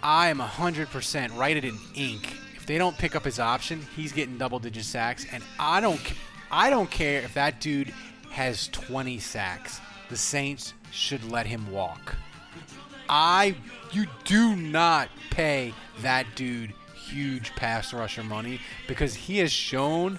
I 0.00 0.28
am 0.28 0.38
100% 0.40 1.36
write 1.36 1.56
it 1.56 1.64
in 1.64 1.76
ink. 1.96 2.36
They 2.68 2.76
don't 2.76 2.98
pick 2.98 3.16
up 3.16 3.24
his 3.24 3.40
option, 3.40 3.80
he's 3.96 4.12
getting 4.12 4.36
double-digit 4.36 4.84
sacks, 4.84 5.24
and 5.32 5.42
I 5.58 5.80
don't 5.80 5.98
I 6.50 6.68
don't 6.68 6.90
care 6.90 7.22
if 7.22 7.32
that 7.32 7.62
dude 7.62 7.94
has 8.30 8.68
20 8.68 9.18
sacks. 9.18 9.80
The 10.10 10.18
Saints 10.18 10.74
should 10.90 11.30
let 11.30 11.46
him 11.46 11.70
walk. 11.70 12.14
I 13.08 13.56
you 13.90 14.04
do 14.24 14.54
not 14.54 15.08
pay 15.30 15.72
that 16.02 16.26
dude 16.34 16.74
huge 16.94 17.56
pass 17.56 17.94
rusher 17.94 18.22
money 18.22 18.60
because 18.86 19.14
he 19.14 19.38
has 19.38 19.50
shown 19.50 20.18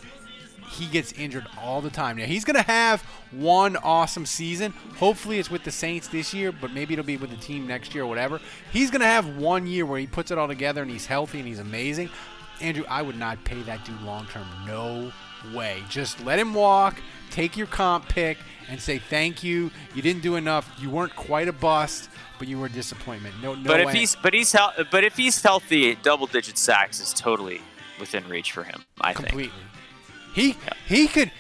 he 0.72 0.88
gets 0.88 1.12
injured 1.14 1.46
all 1.62 1.82
the 1.82 1.92
time. 1.92 2.18
Now 2.18 2.26
he's 2.26 2.46
gonna 2.46 2.64
have 2.64 3.02
one 3.30 3.78
awesome 3.78 4.26
season. 4.26 4.74
Hopefully 4.98 5.38
it's 5.38 5.52
with 5.52 5.64
the 5.66 5.72
Saints 5.72 6.08
this 6.08 6.34
year, 6.34 6.52
but 6.52 6.74
maybe 6.74 6.94
it'll 6.96 7.06
be 7.06 7.18
with 7.18 7.30
the 7.30 7.38
team 7.38 7.68
next 7.68 7.94
year 7.94 8.06
or 8.06 8.08
whatever. 8.08 8.40
He's 8.74 8.90
gonna 8.90 9.06
have 9.06 9.38
one 9.38 9.68
year 9.68 9.86
where 9.86 10.00
he 10.00 10.08
puts 10.08 10.32
it 10.32 10.40
all 10.40 10.48
together 10.48 10.82
and 10.82 10.90
he's 10.90 11.06
healthy 11.06 11.38
and 11.38 11.48
he's 11.48 11.60
amazing. 11.60 12.10
Andrew, 12.62 12.84
I 12.90 13.02
would 13.02 13.18
not 13.18 13.44
pay 13.44 13.62
that 13.64 13.86
dude 13.86 14.02
long 14.02 14.26
term. 14.28 14.48
No 14.66 15.12
way. 15.54 15.84
Just 15.90 16.24
let 16.26 16.38
him 16.40 16.54
walk, 16.54 17.00
take 17.32 17.56
your 17.58 17.68
comp 17.68 18.08
pick, 18.10 18.38
and 18.70 18.80
say 18.80 18.98
thank 18.98 19.44
you. 19.44 19.72
You 19.96 20.02
didn't 20.02 20.22
do 20.22 20.36
enough. 20.36 20.70
You 20.80 20.90
weren't 20.90 21.16
quite 21.16 21.48
a 21.48 21.54
bust, 21.54 22.10
but 22.38 22.48
you 22.48 22.60
were 22.60 22.66
a 22.68 22.72
disappointment. 22.72 23.36
No, 23.42 23.56
no 23.56 23.64
but 23.68 23.86
way. 23.86 23.92
if 23.92 23.98
he's 23.98 24.16
but 24.16 24.34
he's 24.34 24.52
hel- 24.52 24.74
but 24.92 25.04
if 25.04 25.16
he's 25.18 25.42
healthy, 25.42 25.96
double 25.96 26.28
digit 26.28 26.58
sacks 26.58 27.00
is 27.00 27.14
totally 27.14 27.62
within 28.00 28.28
reach 28.28 28.52
for 28.52 28.64
him. 28.64 28.84
I 29.02 29.14
think. 29.14 29.28
completely. 29.30 29.64
He 30.34 30.56
he 30.88 31.08
could 31.08 31.32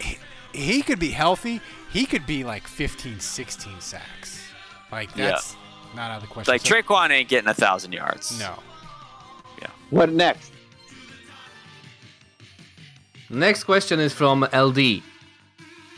he, 0.00 0.18
he 0.52 0.82
could 0.82 0.98
be 0.98 1.10
healthy. 1.10 1.60
He 1.92 2.06
could 2.06 2.26
be 2.26 2.42
like 2.44 2.66
15, 2.66 3.20
16 3.20 3.80
sacks. 3.80 4.40
Like 4.90 5.14
Yeah. 5.16 5.30
that's 5.30 5.56
not 5.94 6.10
out 6.10 6.16
of 6.16 6.22
the 6.22 6.28
question. 6.28 6.52
Like 6.52 6.60
So- 6.62 6.74
Tre'Quan 6.74 7.10
ain't 7.10 7.28
getting 7.28 7.48
a 7.48 7.54
thousand 7.54 7.92
yards. 7.92 8.38
No. 8.38 8.54
What 9.92 10.10
next? 10.10 10.50
Next 13.28 13.64
question 13.64 14.00
is 14.00 14.14
from 14.14 14.48
LD. 14.54 15.02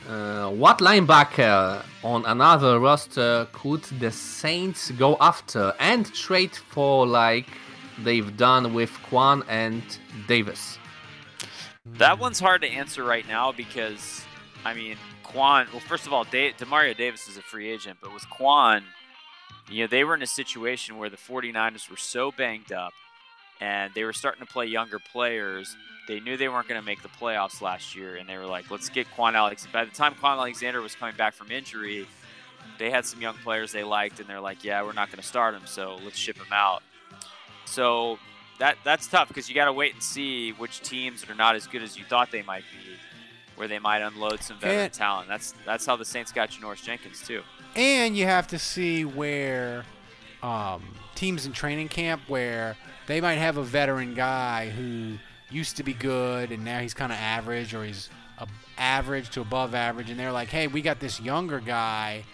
Uh, 0.08 0.50
what 0.50 0.78
linebacker 0.78 1.80
on 2.02 2.26
another 2.26 2.80
roster 2.80 3.46
could 3.52 3.84
the 4.00 4.10
Saints 4.10 4.90
go 4.90 5.16
after 5.20 5.72
and 5.78 6.12
trade 6.12 6.56
for 6.56 7.06
like 7.06 7.46
they've 8.02 8.36
done 8.36 8.74
with 8.74 8.90
Kwon 9.08 9.44
and 9.48 9.84
Davis? 10.26 10.76
That 11.86 12.18
one's 12.18 12.40
hard 12.40 12.62
to 12.62 12.68
answer 12.68 13.04
right 13.04 13.28
now 13.28 13.52
because, 13.52 14.24
I 14.64 14.74
mean, 14.74 14.96
Kwon. 15.24 15.70
Well, 15.70 15.78
first 15.78 16.04
of 16.08 16.12
all, 16.12 16.24
da- 16.24 16.52
Demario 16.54 16.96
Davis 16.96 17.28
is 17.28 17.36
a 17.36 17.42
free 17.42 17.70
agent, 17.70 17.98
but 18.02 18.12
with 18.12 18.24
Kwon, 18.24 18.82
you 19.70 19.84
know, 19.84 19.86
they 19.86 20.02
were 20.02 20.16
in 20.16 20.22
a 20.22 20.26
situation 20.26 20.98
where 20.98 21.08
the 21.08 21.16
49ers 21.16 21.88
were 21.88 21.96
so 21.96 22.32
banged 22.32 22.72
up, 22.72 22.92
and 23.60 23.92
they 23.94 24.04
were 24.04 24.12
starting 24.12 24.44
to 24.46 24.52
play 24.52 24.66
younger 24.66 24.98
players. 24.98 25.76
They 26.06 26.20
knew 26.20 26.36
they 26.36 26.48
weren't 26.48 26.68
going 26.68 26.80
to 26.80 26.84
make 26.84 27.02
the 27.02 27.08
playoffs 27.08 27.62
last 27.62 27.96
year, 27.96 28.16
and 28.16 28.28
they 28.28 28.36
were 28.36 28.46
like, 28.46 28.70
"Let's 28.70 28.88
get 28.88 29.06
Kwon 29.16 29.34
Alex." 29.34 29.66
By 29.72 29.84
the 29.84 29.90
time 29.90 30.14
Kwon 30.14 30.32
Alexander 30.38 30.80
was 30.82 30.94
coming 30.94 31.16
back 31.16 31.32
from 31.34 31.50
injury, 31.50 32.06
they 32.78 32.90
had 32.90 33.06
some 33.06 33.20
young 33.22 33.36
players 33.36 33.72
they 33.72 33.84
liked, 33.84 34.20
and 34.20 34.28
they're 34.28 34.40
like, 34.40 34.64
"Yeah, 34.64 34.82
we're 34.82 34.92
not 34.92 35.08
going 35.08 35.20
to 35.20 35.26
start 35.26 35.54
him, 35.54 35.62
so 35.66 35.98
let's 36.04 36.18
ship 36.18 36.36
him 36.36 36.52
out." 36.52 36.82
So 37.64 38.18
that 38.58 38.76
that's 38.84 39.06
tough 39.06 39.28
because 39.28 39.48
you 39.48 39.54
got 39.54 39.64
to 39.66 39.72
wait 39.72 39.94
and 39.94 40.02
see 40.02 40.50
which 40.52 40.80
teams 40.80 41.20
that 41.22 41.30
are 41.30 41.34
not 41.34 41.56
as 41.56 41.66
good 41.66 41.82
as 41.82 41.96
you 41.98 42.04
thought 42.04 42.30
they 42.30 42.42
might 42.42 42.64
be, 42.70 42.96
where 43.56 43.68
they 43.68 43.78
might 43.78 44.02
unload 44.02 44.42
some 44.42 44.58
veteran 44.58 44.84
And- 44.84 44.92
talent. 44.92 45.28
That's 45.28 45.54
that's 45.64 45.86
how 45.86 45.96
the 45.96 46.04
Saints 46.04 46.32
got 46.32 46.50
Janoris 46.50 46.82
Jenkins 46.84 47.22
too. 47.26 47.42
And 47.76 48.16
you 48.16 48.26
have 48.26 48.46
to 48.48 48.58
see 48.58 49.04
where 49.04 49.84
um, 50.42 50.82
teams 51.14 51.46
in 51.46 51.52
training 51.52 51.88
camp 51.88 52.22
where 52.28 52.76
they 53.06 53.20
might 53.20 53.34
have 53.34 53.56
a 53.56 53.62
veteran 53.62 54.14
guy 54.14 54.70
who 54.70 55.18
used 55.50 55.76
to 55.76 55.82
be 55.82 55.92
good 55.92 56.50
and 56.50 56.64
now 56.64 56.80
he's 56.80 56.94
kind 56.94 57.12
of 57.12 57.18
average 57.18 57.74
or 57.74 57.84
he's 57.84 58.08
a 58.38 58.48
average 58.78 59.30
to 59.30 59.40
above 59.40 59.74
average 59.74 60.10
and 60.10 60.18
they're 60.18 60.32
like, 60.32 60.48
"Hey, 60.48 60.66
we 60.66 60.82
got 60.82 60.98
this 61.00 61.20
younger 61.20 61.60
guy. 61.60 62.24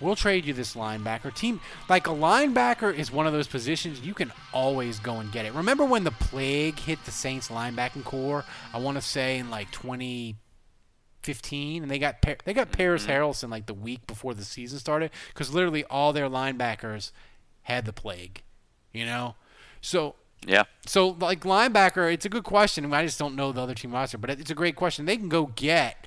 We'll 0.00 0.16
trade 0.16 0.44
you 0.44 0.52
this 0.52 0.74
linebacker." 0.74 1.32
Team 1.34 1.60
like 1.88 2.08
a 2.08 2.10
linebacker 2.10 2.94
is 2.94 3.12
one 3.12 3.26
of 3.26 3.32
those 3.32 3.46
positions 3.46 4.00
you 4.00 4.14
can 4.14 4.32
always 4.52 4.98
go 4.98 5.18
and 5.18 5.30
get 5.30 5.46
it. 5.46 5.54
Remember 5.54 5.84
when 5.84 6.02
the 6.04 6.10
plague 6.10 6.78
hit 6.78 7.04
the 7.04 7.12
Saints 7.12 7.48
linebacking 7.48 8.04
corps? 8.04 8.44
I 8.74 8.78
want 8.78 8.96
to 8.96 9.02
say 9.02 9.38
in 9.38 9.50
like 9.50 9.70
2015 9.70 11.82
and 11.82 11.90
they 11.90 11.98
got 11.98 12.16
they 12.44 12.54
got 12.54 12.72
Paris 12.72 13.04
mm-hmm. 13.04 13.12
Harrelson 13.12 13.50
like 13.50 13.66
the 13.66 13.74
week 13.74 14.06
before 14.06 14.34
the 14.34 14.44
season 14.44 14.78
started 14.78 15.10
cuz 15.34 15.54
literally 15.54 15.84
all 15.84 16.12
their 16.12 16.28
linebackers 16.28 17.12
had 17.62 17.84
the 17.84 17.92
plague, 17.92 18.42
you 18.92 19.06
know? 19.06 19.36
So 19.82 20.14
Yeah. 20.46 20.64
so 20.86 21.08
like 21.08 21.40
linebacker, 21.42 22.10
it's 22.12 22.24
a 22.24 22.30
good 22.30 22.44
question. 22.44 22.92
I 22.94 23.04
just 23.04 23.18
don't 23.18 23.36
know 23.36 23.52
the 23.52 23.60
other 23.60 23.74
team 23.74 23.92
roster, 23.92 24.16
but 24.16 24.30
it's 24.30 24.50
a 24.50 24.54
great 24.54 24.76
question. 24.76 25.04
They 25.04 25.18
can 25.18 25.28
go 25.28 25.46
get 25.54 26.06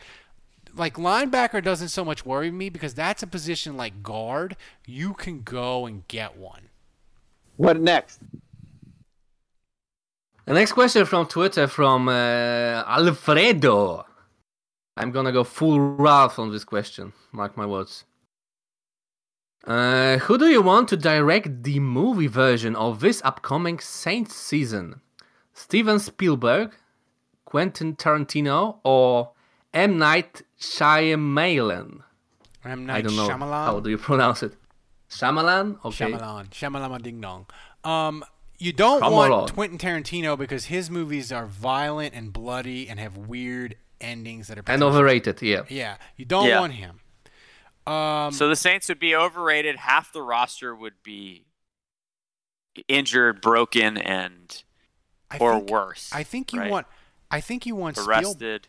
like 0.75 0.95
linebacker 0.95 1.63
doesn't 1.63 1.89
so 1.89 2.03
much 2.03 2.25
worry 2.25 2.51
me 2.51 2.69
because 2.69 2.93
that's 2.93 3.21
a 3.23 3.27
position 3.27 3.77
like 3.77 4.01
guard. 4.01 4.57
You 4.85 5.13
can 5.13 5.41
go 5.43 5.85
and 5.85 6.07
get 6.07 6.35
one. 6.35 6.69
What 7.57 7.79
next? 7.79 8.19
The 10.45 10.53
next 10.53 10.73
question 10.73 11.05
from 11.05 11.27
Twitter 11.27 11.67
from 11.67 12.07
uh, 12.07 12.83
Alfredo. 12.87 14.05
I'm 14.97 15.11
gonna 15.11 15.31
go 15.31 15.43
full 15.43 15.79
Ralph 15.79 16.39
on 16.39 16.51
this 16.51 16.63
question. 16.63 17.13
Mark 17.31 17.57
my 17.57 17.65
words. 17.65 18.03
Uh, 19.65 20.17
who 20.19 20.37
do 20.37 20.47
you 20.47 20.61
want 20.61 20.87
to 20.89 20.97
direct 20.97 21.63
the 21.63 21.79
movie 21.79 22.27
version 22.27 22.75
of 22.75 22.99
this 22.99 23.21
upcoming 23.25 23.79
Saints 23.79 24.35
season? 24.35 25.01
Steven 25.53 25.97
Spielberg, 25.99 26.73
Quentin 27.45 27.95
Tarantino, 27.95 28.77
or 28.83 29.31
M. 29.73 29.97
Night 29.97 30.43
Shyamalan? 30.59 32.01
M. 32.63 32.71
I 32.71 32.75
Night 32.75 33.05
don't 33.05 33.15
know 33.15 33.27
Shyamalan? 33.27 33.65
how 33.65 33.79
do 33.79 33.89
you 33.89 33.97
pronounce 33.97 34.43
it. 34.43 34.53
Shyamalan? 35.09 35.77
Okay. 35.85 36.11
Shyamalan, 36.11 36.49
Shyamalan 36.49 37.01
Ding 37.01 37.21
Dong. 37.21 37.45
Um, 37.83 38.23
you 38.57 38.71
don't 38.73 39.01
Come 39.01 39.13
want 39.13 39.33
on. 39.33 39.49
Quentin 39.49 39.77
Tarantino 39.77 40.37
because 40.37 40.65
his 40.65 40.89
movies 40.89 41.31
are 41.31 41.45
violent 41.45 42.13
and 42.13 42.31
bloody 42.33 42.87
and 42.89 42.99
have 42.99 43.17
weird 43.17 43.75
endings 44.01 44.47
that 44.47 44.57
are 44.59 44.63
And 44.67 44.83
overrated, 44.83 45.41
yeah. 45.41 45.61
Yeah, 45.69 45.97
you 46.17 46.25
don't 46.25 46.47
Yeah. 46.47 46.59
want 46.59 46.73
him. 46.73 46.99
Um, 47.87 48.31
So 48.31 48.47
the 48.49 48.55
Saints 48.55 48.89
would 48.89 48.99
be 48.99 49.15
overrated. 49.15 49.75
Half 49.77 50.11
the 50.13 50.21
roster 50.21 50.73
would 50.75 51.01
be 51.03 51.45
injured, 52.87 53.41
broken, 53.41 53.97
and 53.97 54.63
I 55.31 55.37
or 55.37 55.53
think- 55.57 55.69
worse. 55.69 56.09
I 56.13 56.23
think 56.23 56.53
you 56.53 56.59
right? 56.61 56.71
want. 56.71 56.87
I 57.31 57.41
think 57.41 57.65
you 57.65 57.75
want 57.75 57.97
Spiel, 57.97 58.07
arrested. 58.09 58.67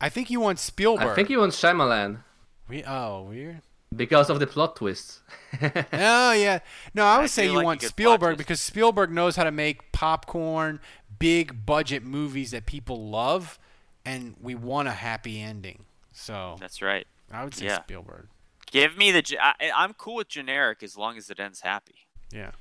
I 0.00 0.08
think 0.08 0.30
you 0.30 0.40
want 0.40 0.58
Spielberg. 0.58 1.08
I 1.08 1.14
think 1.14 1.30
you 1.30 1.40
want 1.40 1.52
Shyamalan 1.52 2.22
We, 2.68 2.84
oh, 2.84 3.22
weird. 3.22 3.62
because 3.94 4.30
of 4.30 4.38
the 4.38 4.46
plot 4.46 4.76
twists. 4.76 5.20
Oh 5.92 6.32
yeah. 6.32 6.60
No, 6.94 7.04
I 7.04 7.16
would 7.16 7.24
I 7.24 7.26
say 7.26 7.46
you 7.46 7.54
like 7.54 7.64
want 7.64 7.82
Spielberg 7.82 8.38
because 8.38 8.60
Spielberg 8.60 9.10
knows 9.10 9.34
how 9.36 9.44
to 9.44 9.50
make 9.50 9.90
popcorn, 9.92 10.78
big 11.18 11.66
budget 11.66 12.04
movies 12.04 12.52
that 12.52 12.66
people 12.66 13.08
love, 13.10 13.58
and 14.04 14.36
we 14.40 14.54
want 14.54 14.86
a 14.88 14.92
happy 14.92 15.40
ending. 15.40 15.84
So 16.12 16.56
That's 16.60 16.80
right. 16.82 17.06
I 17.32 17.42
would 17.44 17.54
say 17.54 17.66
yeah. 17.66 17.82
Spielberg. 17.82 18.28
Give 18.70 18.96
me 18.96 19.12
the. 19.12 19.22
I, 19.40 19.70
I'm 19.74 19.94
cool 19.94 20.16
with 20.16 20.28
generic 20.28 20.82
as 20.82 20.96
long 20.96 21.16
as 21.16 21.30
it 21.30 21.40
ends 21.40 21.60
happy. 21.60 22.06
Yeah. 22.32 22.52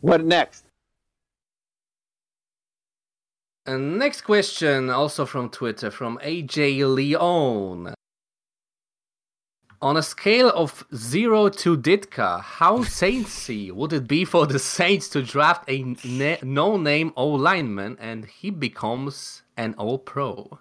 What 0.00 0.24
next? 0.24 0.64
And 3.66 3.98
next 3.98 4.22
question, 4.22 4.88
also 4.88 5.26
from 5.26 5.50
Twitter, 5.50 5.90
from 5.90 6.18
AJ 6.22 6.94
Leon. 6.94 7.94
On 9.80 9.96
a 9.96 10.02
scale 10.02 10.50
of 10.54 10.84
0 10.94 11.50
to 11.50 11.76
Ditka, 11.76 12.40
how 12.40 12.78
saintsy 12.78 13.70
would 13.70 13.92
it 13.92 14.08
be 14.08 14.24
for 14.24 14.46
the 14.46 14.58
Saints 14.58 15.08
to 15.10 15.22
draft 15.22 15.68
a 15.68 15.82
ne- 16.02 16.38
no-name 16.42 17.12
O-lineman 17.14 17.96
and 18.00 18.24
he 18.24 18.50
becomes 18.50 19.42
an 19.56 19.74
All-Pro? 19.78 20.58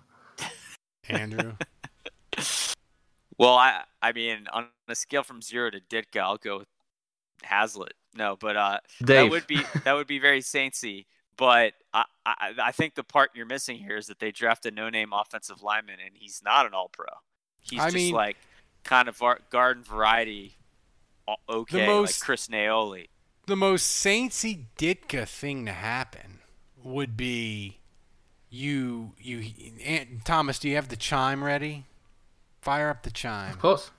Andrew. 1.10 1.54
Well, 3.38 3.56
I 3.56 3.84
I 4.02 4.12
mean, 4.14 4.48
on 4.52 4.68
a 4.88 4.96
scale 4.96 5.24
from 5.24 5.42
zero 5.42 5.70
to 5.70 5.80
Ditka, 5.80 6.20
I'll 6.20 6.38
go 6.38 6.60
with 6.60 6.68
Hazlitt. 7.44 7.94
No, 8.16 8.36
but 8.36 8.58
uh, 8.58 8.80
that 9.02 9.30
would 9.30 9.46
be 9.48 9.62
that 9.84 9.94
would 9.94 10.08
be 10.08 10.20
very 10.20 10.42
saintsy. 10.42 11.06
But 11.38 11.74
I, 11.94 12.06
I 12.26 12.54
I 12.60 12.72
think 12.72 12.96
the 12.96 13.04
part 13.04 13.32
you're 13.36 13.46
missing 13.46 13.78
here 13.78 13.96
is 13.98 14.08
that 14.08 14.20
they 14.20 14.32
draft 14.32 14.66
a 14.66 14.72
no-name 14.72 15.14
offensive 15.14 15.62
lineman, 15.62 15.98
and 16.04 16.16
he's 16.16 16.42
not 16.44 16.66
an 16.66 16.74
All-Pro. 16.74 17.06
He's 17.62 17.80
I 17.80 17.86
just 17.86 17.96
mean- 17.96 18.14
like 18.14 18.38
kind 18.84 19.08
of 19.08 19.22
garden 19.52 19.84
variety, 19.84 20.58
o- 21.28 21.36
okay, 21.48 21.94
like 22.00 22.20
Chris 22.20 22.48
Naoli. 22.48 23.10
the 23.46 23.56
most 23.56 24.04
saintsy 24.04 24.66
Ditka 24.80 25.28
thing 25.28 25.66
to 25.66 25.74
happen 25.74 26.40
would 26.82 27.16
be 27.16 27.82
you 28.50 29.14
you 29.20 29.44
Aunt, 29.86 30.26
Thomas. 30.26 30.58
Do 30.58 30.70
you 30.70 30.76
have 30.76 30.88
the 30.88 30.96
chime 30.96 31.44
ready? 31.44 31.84
Fire 32.68 32.90
up 32.90 33.04
the 33.04 33.12
chime. 33.12 33.52
Of 33.52 33.60
course. 33.60 33.92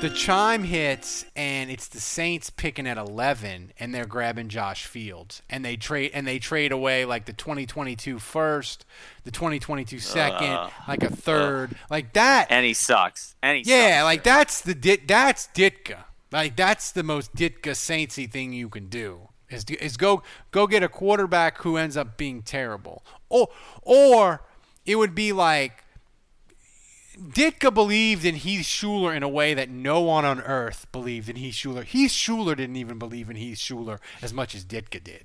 The 0.00 0.10
chime 0.14 0.64
hits, 0.64 1.26
and 1.36 1.70
it's 1.70 1.86
the 1.88 2.00
Saints 2.00 2.48
picking 2.48 2.86
at 2.86 2.96
11, 2.96 3.74
and 3.78 3.94
they're 3.94 4.06
grabbing 4.06 4.48
Josh 4.48 4.86
Fields, 4.86 5.42
and 5.50 5.62
they 5.62 5.76
trade 5.76 6.12
and 6.14 6.26
they 6.26 6.38
trade 6.38 6.72
away 6.72 7.04
like 7.04 7.26
the 7.26 7.34
2022 7.34 8.18
first, 8.18 8.86
the 9.24 9.30
2022 9.30 9.98
second, 9.98 10.46
Uh, 10.46 10.70
like 10.88 11.02
a 11.02 11.14
third, 11.14 11.76
like 11.90 12.14
that. 12.14 12.46
And 12.48 12.64
he 12.64 12.72
sucks. 12.72 13.34
And 13.42 13.58
he 13.58 13.70
Yeah, 13.70 13.98
sucks. 13.98 14.04
like 14.04 14.22
that's 14.24 14.60
the 14.62 14.74
Dit, 14.74 15.06
that's 15.06 15.48
Ditka. 15.54 16.04
Like 16.32 16.56
that's 16.56 16.90
the 16.90 17.02
most 17.02 17.34
Ditka 17.36 17.72
Saintsy 17.72 18.30
thing 18.30 18.54
you 18.54 18.70
can 18.70 18.88
do. 18.88 19.28
Is, 19.48 19.64
is 19.64 19.96
go 19.96 20.22
go 20.50 20.66
get 20.66 20.82
a 20.82 20.88
quarterback 20.88 21.58
who 21.58 21.76
ends 21.76 21.96
up 21.98 22.16
being 22.16 22.42
terrible. 22.42 23.04
Or 23.28 23.48
or 23.82 24.42
it 24.84 24.96
would 24.96 25.14
be 25.14 25.32
like 25.32 25.84
Ditka 27.18 27.72
believed 27.72 28.24
in 28.24 28.34
Heath 28.34 28.66
Shuler 28.66 29.16
in 29.16 29.22
a 29.22 29.28
way 29.28 29.54
that 29.54 29.70
no 29.70 30.00
one 30.00 30.24
on 30.24 30.40
earth 30.42 30.86
believed 30.92 31.28
in 31.28 31.36
Heath 31.36 31.54
Shuler. 31.54 31.82
Heath 31.84 32.10
Shuler 32.10 32.56
didn't 32.56 32.76
even 32.76 32.98
believe 32.98 33.30
in 33.30 33.36
Heath 33.36 33.58
Shuler 33.58 33.98
as 34.20 34.34
much 34.34 34.54
as 34.54 34.64
Ditka 34.64 35.02
did. 35.02 35.24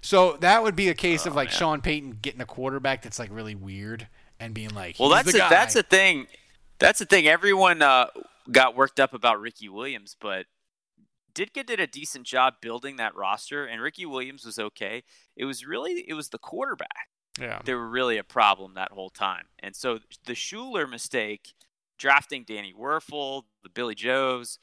So 0.00 0.36
that 0.40 0.62
would 0.62 0.74
be 0.76 0.88
a 0.88 0.94
case 0.94 1.26
of 1.26 1.34
Oh, 1.34 1.36
like 1.36 1.50
Sean 1.50 1.82
Payton 1.82 2.20
getting 2.22 2.40
a 2.40 2.46
quarterback 2.46 3.02
that's 3.02 3.18
like 3.18 3.30
really 3.30 3.54
weird 3.54 4.08
and 4.40 4.54
being 4.54 4.70
like, 4.70 4.96
Well, 4.98 5.10
"He's 5.10 5.24
that's 5.24 5.32
the 5.32 5.38
a, 5.38 5.40
guy." 5.40 5.48
that's 5.50 5.76
a 5.76 5.82
thing. 5.82 6.26
That's 6.78 6.98
the 7.00 7.06
thing. 7.06 7.26
Everyone 7.26 7.82
uh, 7.82 8.06
got 8.50 8.76
worked 8.76 9.00
up 9.00 9.12
about 9.12 9.40
Ricky 9.40 9.68
Williams, 9.68 10.16
but 10.18 10.46
Ditka 11.34 11.66
did 11.66 11.80
a 11.80 11.86
decent 11.86 12.24
job 12.26 12.54
building 12.62 12.96
that 12.96 13.14
roster, 13.14 13.66
and 13.66 13.82
Ricky 13.82 14.06
Williams 14.06 14.44
was 14.46 14.58
okay. 14.58 15.02
It 15.36 15.44
was 15.44 15.66
really 15.66 16.04
it 16.08 16.14
was 16.14 16.30
the 16.30 16.38
quarterback. 16.38 17.08
Yeah. 17.40 17.60
They 17.64 17.74
were 17.74 17.88
really 17.88 18.16
a 18.18 18.24
problem 18.24 18.74
that 18.74 18.92
whole 18.92 19.10
time, 19.10 19.46
and 19.58 19.76
so 19.76 19.98
the 20.24 20.32
Shuler 20.34 20.88
mistake, 20.88 21.52
drafting 21.98 22.44
Danny 22.44 22.72
Wuerffel, 22.72 23.42
the 23.62 23.68
Billy 23.68 23.94
Joes, 23.94 24.58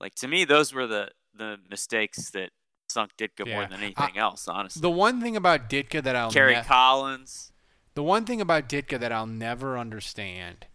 like 0.00 0.14
to 0.16 0.28
me, 0.28 0.44
those 0.44 0.72
were 0.74 0.86
the 0.86 1.10
the 1.34 1.58
mistakes 1.70 2.30
that 2.30 2.50
sunk 2.88 3.12
Ditka 3.16 3.46
Yeah. 3.46 3.54
more 3.54 3.66
than 3.66 3.82
anything 3.82 4.18
else. 4.18 4.48
Honestly, 4.48 4.80
The 4.80 4.90
one 4.90 5.20
thing 5.20 5.36
about 5.36 5.68
Ditka 5.70 6.02
that 6.02 6.16
I'll 6.16 6.30
Kerry 6.32 6.56
ne- 6.56 6.62
Collins. 6.64 7.52
the 7.94 8.02
one 8.02 8.24
thing 8.24 8.40
about 8.40 8.68
Ditka 8.68 8.98
that 8.98 9.12
I'll 9.12 9.26
never 9.26 9.78
understand 9.78 10.66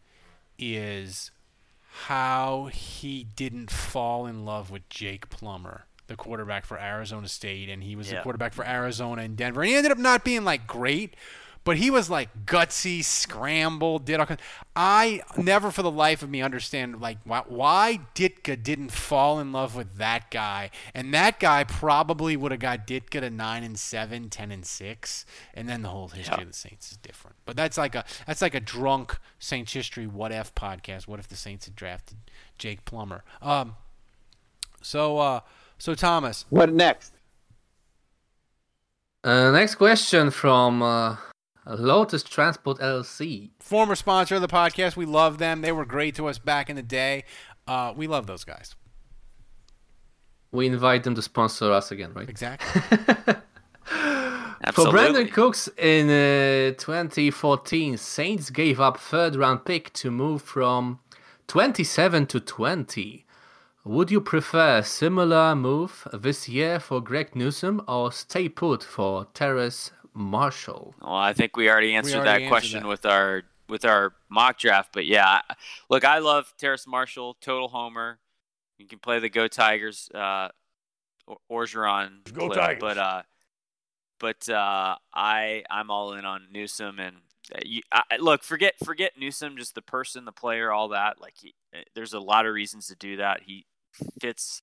is 0.57 1.31
how 2.07 2.65
he 2.73 3.23
didn't 3.23 3.69
fall 3.71 4.25
in 4.25 4.45
love 4.45 4.69
with 4.71 4.87
Jake 4.89 5.29
Plummer, 5.29 5.85
the 6.07 6.15
quarterback 6.15 6.65
for 6.65 6.79
Arizona 6.79 7.27
State, 7.27 7.69
and 7.69 7.83
he 7.83 7.95
was 7.95 8.09
the 8.09 8.17
quarterback 8.21 8.53
for 8.53 8.65
Arizona 8.67 9.21
and 9.23 9.35
Denver, 9.35 9.61
and 9.61 9.69
he 9.69 9.75
ended 9.75 9.91
up 9.91 9.97
not 9.97 10.23
being 10.23 10.43
like 10.43 10.67
great. 10.67 11.15
But 11.63 11.77
he 11.77 11.89
was 11.89 12.11
like 12.11 12.45
gutsy, 12.45 13.03
scrambled, 13.03 14.05
did 14.05 14.19
all 14.19 14.27
kinds. 14.27 14.39
I 14.75 15.23
never, 15.35 15.71
for 15.71 15.81
the 15.81 15.89
life 15.89 16.21
of 16.21 16.29
me, 16.29 16.43
understand 16.43 17.01
like 17.01 17.17
why, 17.23 17.41
why 17.47 18.01
Ditka 18.13 18.61
didn't 18.61 18.91
fall 18.91 19.39
in 19.39 19.51
love 19.51 19.75
with 19.75 19.95
that 19.97 20.29
guy, 20.29 20.69
and 20.93 21.11
that 21.15 21.39
guy 21.39 21.63
probably 21.63 22.37
would 22.37 22.51
have 22.51 22.59
got 22.61 22.85
Ditka 22.85 23.19
to 23.21 23.31
nine 23.31 23.63
and 23.63 23.79
seven, 23.79 24.29
10 24.29 24.51
and 24.51 24.63
six, 24.63 25.25
and 25.55 25.67
then 25.67 25.81
the 25.81 25.89
whole 25.89 26.09
history 26.09 26.35
Yeah. 26.37 26.41
of 26.43 26.49
the 26.49 26.53
Saints 26.53 26.91
is 26.91 26.97
different. 26.97 27.35
But 27.45 27.55
that's 27.55 27.79
like 27.79 27.95
a 27.95 28.05
that's 28.27 28.43
like 28.43 28.53
a 28.53 28.59
drunk 28.59 29.17
Saints 29.39 29.73
history 29.73 30.05
what 30.05 30.31
if 30.31 30.53
podcast. 30.53 31.07
What 31.07 31.17
if 31.19 31.27
the 31.27 31.35
Saints 31.35 31.65
had 31.65 31.75
drafted 31.75 32.17
Jake 32.59 32.85
Plummer? 32.85 33.23
Um. 33.41 33.75
So 34.83 35.17
uh, 35.17 35.39
so 35.77 35.95
Thomas, 35.95 36.45
What 36.49 36.71
next? 36.73 37.13
Uh, 39.23 39.51
next 39.51 39.75
question 39.75 40.29
from 40.29 40.81
uh, 40.83 41.17
Lotus 41.65 42.23
Transport 42.23 42.79
LLC. 42.79 43.49
former 43.59 43.95
sponsor 43.95 44.35
of 44.35 44.41
the 44.41 44.47
podcast, 44.47 44.95
we 44.95 45.05
love 45.05 45.39
them. 45.39 45.61
They 45.61 45.71
were 45.71 45.85
great 45.85 46.15
to 46.15 46.27
us 46.27 46.37
back 46.37 46.69
in 46.69 46.75
the 46.75 46.83
day. 46.83 47.23
Uh, 47.67 47.93
we 47.95 48.05
love 48.07 48.27
those 48.27 48.43
guys. 48.43 48.75
We 50.51 50.67
invite 50.67 51.03
them 51.03 51.15
to 51.15 51.21
sponsor 51.21 51.71
us 51.71 51.91
again, 51.91 52.13
right? 52.13 52.29
Exactly. 52.29 52.81
For 53.85 54.87
Absolutely. 54.87 55.25
Brandin 55.25 55.31
Cooks 55.31 55.69
in 55.77 56.07
uh, 56.09 56.73
2014, 56.77 57.97
Saints 57.97 58.49
gave 58.49 58.79
up 58.79 58.97
third 58.97 59.35
round 59.35 59.63
pick 59.65 59.91
to 59.93 60.09
move 60.09 60.41
from 60.41 60.99
27 61.47 62.25
to 62.27 62.39
20. 62.39 63.24
Would 63.85 64.09
you 64.09 64.19
prefer 64.19 64.79
a 64.79 64.83
similar 64.83 65.55
move 65.55 66.07
this 66.11 66.49
year 66.49 66.79
for 66.79 66.99
Greg 67.01 67.35
Newsome 67.35 67.83
or 67.87 68.11
stay 68.11 68.49
put 68.49 68.81
for 68.83 69.27
Terrace 69.35 69.91
Marshall? 70.11 70.95
Well, 70.99 71.13
I 71.13 71.33
think 71.33 71.55
we 71.55 71.69
already 71.69 71.93
answered 71.93 72.15
already 72.17 72.25
that 72.25 72.41
answered 72.41 72.49
question 72.49 72.81
that. 72.81 72.89
with 72.89 73.05
our 73.05 73.43
with 73.69 73.85
our 73.85 74.13
mock 74.27 74.57
draft. 74.57 74.89
But 74.91 75.05
yeah, 75.05 75.41
look, 75.87 76.03
I 76.03 76.17
love 76.17 76.51
Terrace 76.57 76.87
Marshall, 76.87 77.37
total 77.39 77.67
homer. 77.67 78.17
You 78.79 78.87
can 78.87 78.97
play 78.97 79.19
the 79.19 79.29
Go 79.29 79.47
Tigers, 79.47 80.09
uh, 80.15 80.49
or 81.27 81.37
Orgeron. 81.51 82.23
Go 82.33 82.47
clip, 82.47 82.59
Tigers. 82.59 82.81
But 82.81 82.97
uh, 82.97 83.21
but 84.19 84.49
uh, 84.49 84.95
I 85.13 85.63
I'm 85.69 85.91
all 85.91 86.13
in 86.13 86.25
on 86.25 86.47
Newsome 86.51 86.99
and. 86.99 87.17
uh, 87.53 87.59
You, 87.63 87.83
I, 87.91 88.01
I- 88.13 88.17
look, 88.17 88.41
forget 88.41 88.73
forget 88.83 89.11
Newsome, 89.15 89.57
just 89.57 89.75
the 89.75 89.83
person, 89.83 90.25
the 90.25 90.31
player, 90.31 90.71
all 90.71 90.87
that. 90.87 91.21
Like, 91.21 91.35
he, 91.39 91.53
uh, 91.71 91.81
there's 91.93 92.13
a 92.13 92.19
lot 92.19 92.47
of 92.47 92.53
reasons 92.55 92.87
to 92.87 92.95
do 92.95 93.17
that. 93.17 93.43
He 93.43 93.67
fits 94.21 94.61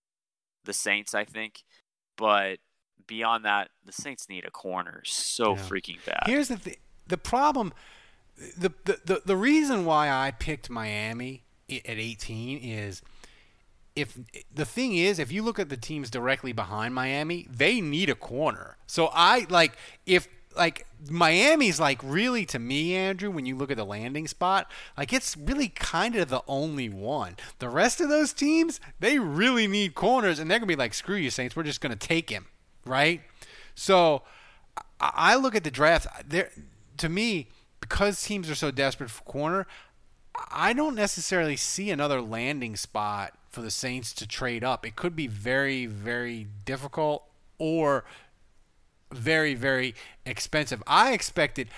the 0.65 0.73
Saints, 0.73 1.15
I 1.15 1.25
think, 1.25 1.63
but 2.17 2.59
beyond 3.07 3.45
that, 3.45 3.71
the 3.85 3.93
Saints 3.93 4.29
need 4.29 4.45
a 4.45 4.51
corner 4.51 5.03
so 5.05 5.57
Yeah. 5.57 5.63
freaking 5.63 6.05
bad. 6.05 6.23
Here's 6.27 6.49
the 6.49 6.57
th- 6.57 6.79
the 7.07 7.19
problem. 7.19 7.73
The, 8.57 8.73
the 8.85 9.01
the 9.05 9.23
the 9.27 9.37
reason 9.37 9.85
why 9.85 10.09
I 10.11 10.31
picked 10.31 10.71
Miami 10.71 11.43
at 11.71 11.99
18 11.99 12.59
is 12.59 13.03
if 13.95 14.19
the 14.53 14.65
thing 14.65 14.95
is 14.97 15.19
if 15.19 15.31
you 15.31 15.43
look 15.43 15.59
at 15.59 15.69
the 15.69 15.77
teams 15.77 16.11
directly 16.11 16.53
behind 16.53 16.95
Miami, 16.95 17.47
they 17.51 17.81
need 17.81 18.09
a 18.09 18.15
corner. 18.15 18.79
So 18.87 19.11
I 19.13 19.47
like 19.51 19.77
if 20.07 20.29
like 20.57 20.87
Miami's 21.11 21.81
like 21.81 22.01
really 22.03 22.45
to 22.47 22.59
me, 22.59 22.95
Andrew, 22.95 23.31
when 23.31 23.47
you 23.47 23.57
look 23.57 23.71
at 23.71 23.77
the 23.77 23.85
landing 23.85 24.27
spot, 24.29 24.71
like 24.97 25.13
it's 25.13 25.37
really 25.37 25.69
kind 25.69 26.17
of 26.17 26.29
the 26.29 26.43
only 26.47 26.89
one. 26.89 27.37
The 27.59 27.69
rest 27.69 28.01
of 28.01 28.09
those 28.09 28.33
teams, 28.33 28.81
they 29.01 29.19
really 29.19 29.67
need 29.67 29.95
corners, 29.95 30.39
and 30.39 30.51
they're 30.51 30.59
gonna 30.59 30.67
be 30.67 30.77
like, 30.77 30.95
screw 30.95 31.17
you, 31.17 31.31
Saints, 31.31 31.57
we're 31.57 31.63
just 31.63 31.81
gonna 31.81 31.97
take 31.97 32.31
him, 32.31 32.47
right? 32.85 33.21
So 33.75 34.23
I 35.01 35.37
look 35.37 35.55
at 35.55 35.65
the 35.65 35.71
draft. 35.71 36.07
There, 36.29 36.51
to 36.99 37.09
me, 37.09 37.49
because 37.81 38.23
teams 38.23 38.49
are 38.49 38.55
so 38.55 38.71
desperate 38.71 39.11
for 39.11 39.25
corner, 39.25 39.67
I 40.51 40.73
don't 40.73 40.95
necessarily 40.95 41.57
see 41.57 41.91
another 41.91 42.21
landing 42.21 42.77
spot 42.77 43.33
for 43.51 43.61
the 43.61 43.71
Saints 43.71 44.13
to 44.15 44.27
trade 44.27 44.65
up. 44.65 44.87
It 44.87 44.97
could 44.97 45.15
be 45.15 45.27
very, 45.27 45.87
very 45.87 46.47
difficult 46.65 47.25
or 47.59 48.05
very, 49.13 49.55
very 49.55 49.95
expensive. 50.25 50.83
I 50.87 51.13
expected, 51.13 51.69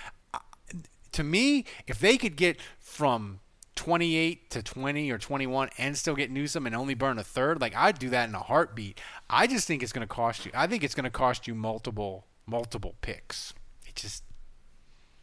to 1.11 1.23
me, 1.23 1.65
if 1.87 1.99
they 1.99 2.17
could 2.17 2.35
get 2.35 2.59
from 2.79 3.39
28 3.75 4.49
to 4.51 4.63
20 4.63 5.11
or 5.11 5.17
21 5.17 5.69
and 5.77 5.97
still 5.97 6.15
get 6.15 6.31
Newsome 6.31 6.65
and 6.65 6.75
only 6.75 6.93
burn 6.93 7.19
a 7.19 7.23
third, 7.23 7.61
like 7.61 7.75
I'd 7.75 7.99
do 7.99 8.09
that 8.09 8.29
in 8.29 8.35
a 8.35 8.39
heartbeat. 8.39 8.99
I 9.29 9.47
just 9.47 9.67
think 9.67 9.83
it's 9.83 9.91
going 9.91 10.07
to 10.07 10.13
cost 10.13 10.45
you. 10.45 10.51
I 10.53 10.67
think 10.67 10.83
it's 10.83 10.95
going 10.95 11.03
to 11.03 11.09
cost 11.09 11.47
you 11.47 11.55
multiple, 11.55 12.25
multiple 12.45 12.95
picks. 13.01 13.53
It 13.87 13.95
just 13.95 14.23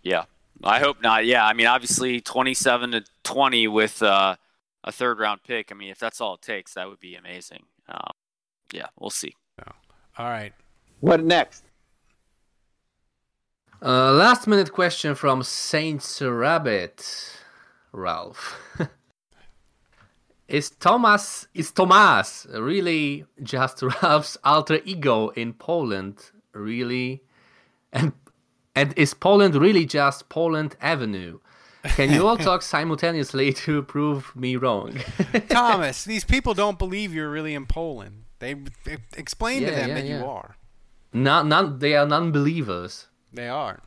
Yeah, 0.03 0.25
I 0.63 0.81
hope 0.81 1.03
not. 1.03 1.27
Yeah, 1.27 1.45
I 1.47 1.53
mean, 1.55 1.67
obviously, 1.67 2.21
twenty-seven 2.21 2.93
to 2.93 3.05
twenty 3.25 3.67
with 3.69 4.03
uh, 4.03 4.37
a 4.85 4.93
third-round 4.93 5.43
pick. 5.45 5.71
I 5.73 5.75
mean, 5.75 5.91
if 5.91 5.99
that's 5.99 6.21
all 6.21 6.35
it 6.35 6.43
takes, 6.43 6.75
that 6.75 6.89
would 6.89 7.01
be 7.01 7.15
amazing. 7.15 7.65
Um, 7.89 8.13
yeah, 8.73 8.87
we'll 8.99 9.11
see. 9.11 9.35
all 10.19 10.29
right. 10.29 10.53
What 11.01 11.25
next? 11.25 11.65
Uh, 13.85 14.13
last 14.13 14.47
minute 14.47 14.71
question 14.71 15.13
from 15.17 15.43
Saint 15.43 16.21
Rabbit, 16.21 17.05
Ralph. 17.91 18.57
is 20.49 20.71
Thomas 20.71 21.49
is 21.53 21.73
Thomas 21.73 22.47
really 22.55 23.25
just 23.43 23.83
Ralph's 24.03 24.39
alter 24.45 24.79
ego 24.85 25.31
in 25.31 25.55
Poland? 25.55 26.31
Really, 26.53 27.25
and 27.93 28.13
and 28.77 28.95
is 28.97 29.15
Poland 29.15 29.57
really 29.57 29.85
just 29.85 30.29
Poland 30.29 30.77
Avenue? 30.81 31.41
Can 31.97 32.13
you 32.13 32.25
all 32.29 32.37
talk 32.37 32.63
simultaneously 32.77 33.53
to 33.65 33.83
prove 33.83 34.37
me 34.37 34.55
wrong? 34.55 34.97
Thomas, 35.49 36.05
these 36.05 36.23
people 36.23 36.55
don't 36.55 36.79
believe 36.79 37.13
you're 37.13 37.33
really 37.33 37.55
in 37.55 37.67
Poland. 37.67 38.27
They 38.39 38.53
e- 38.53 38.99
explain 39.17 39.65
to 39.65 39.73
them 39.73 39.89
yeah, 39.89 39.95
that 39.95 40.05
you 40.05 40.25
are. 40.25 40.57
Not, 41.13 41.47
none, 41.47 41.81
they 41.81 41.97
are 41.97 42.07
non-believers. 42.07 43.09
They 43.33 43.49
are. 43.49 43.81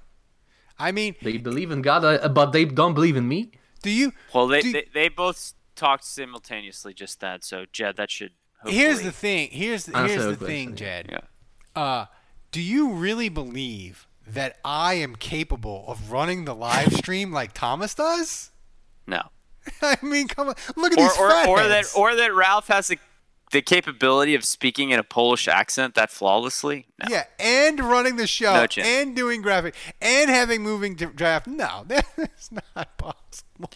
I 0.77 0.91
mean, 0.91 1.15
They 1.21 1.37
believe 1.37 1.71
in 1.71 1.81
God, 1.81 2.03
uh, 2.03 2.27
but 2.29 2.51
they 2.51 2.65
don't 2.65 2.93
believe 2.93 3.15
in 3.15 3.27
me. 3.27 3.51
do 3.81 3.89
you? 3.89 4.11
Well, 4.33 4.47
they, 4.47 4.61
do- 4.61 4.71
they 4.73 4.87
they 4.93 5.09
both 5.09 5.53
talked 5.75 6.03
simultaneously 6.03 6.93
just 6.93 7.19
that. 7.21 7.43
So 7.43 7.65
Jed, 7.71 7.95
that 7.97 8.11
should. 8.11 8.31
Hopefully, 8.57 8.75
Here's 8.75 9.01
the 9.01 9.11
thing. 9.11 9.49
Here's 9.51 9.85
the, 9.85 9.97
here's 10.05 10.23
the 10.23 10.31
the 10.35 10.45
thing, 10.45 10.75
Jed. 10.75 11.07
Yeah. 11.09 11.81
Uh, 11.81 12.05
do 12.51 12.61
you 12.61 12.91
really 12.93 13.29
believe 13.29 14.07
that 14.27 14.57
I 14.65 14.95
am 14.95 15.15
capable 15.15 15.85
of 15.87 16.11
running 16.11 16.45
the 16.45 16.55
live 16.55 16.93
stream 16.93 17.31
like 17.31 17.53
Thomas 17.53 17.93
does? 17.93 18.51
No. 19.05 19.21
I 19.81 19.97
mean, 20.01 20.27
come 20.27 20.49
on, 20.49 20.55
look 20.75 20.93
at 20.93 20.99
Or 20.99 21.03
these 21.03 21.17
or, 21.17 21.47
or 21.47 21.67
that 21.67 21.85
or 21.95 22.15
that 22.15 22.33
Ralph 22.33 22.67
has 22.69 22.87
the 22.87 22.97
the 23.55 23.61
capability 23.61 24.35
of 24.35 24.43
speaking 24.43 24.89
in 24.89 24.99
a 24.99 25.03
Polish 25.03 25.47
accent 25.47 25.95
that 25.95 26.11
flawlessly. 26.11 26.87
No. 27.01 27.07
Yeah, 27.09 27.23
and 27.39 27.79
running 27.79 28.17
the 28.17 28.27
show, 28.27 28.53
No 28.53 28.83
and 28.83 29.15
doing 29.15 29.41
graphic, 29.41 29.75
and 30.01 30.29
having 30.29 30.61
moving 30.61 30.95
draft. 30.95 31.47
No, 31.47 31.85
that's 31.87 32.51
not 32.51 32.97
possible. 32.97 33.71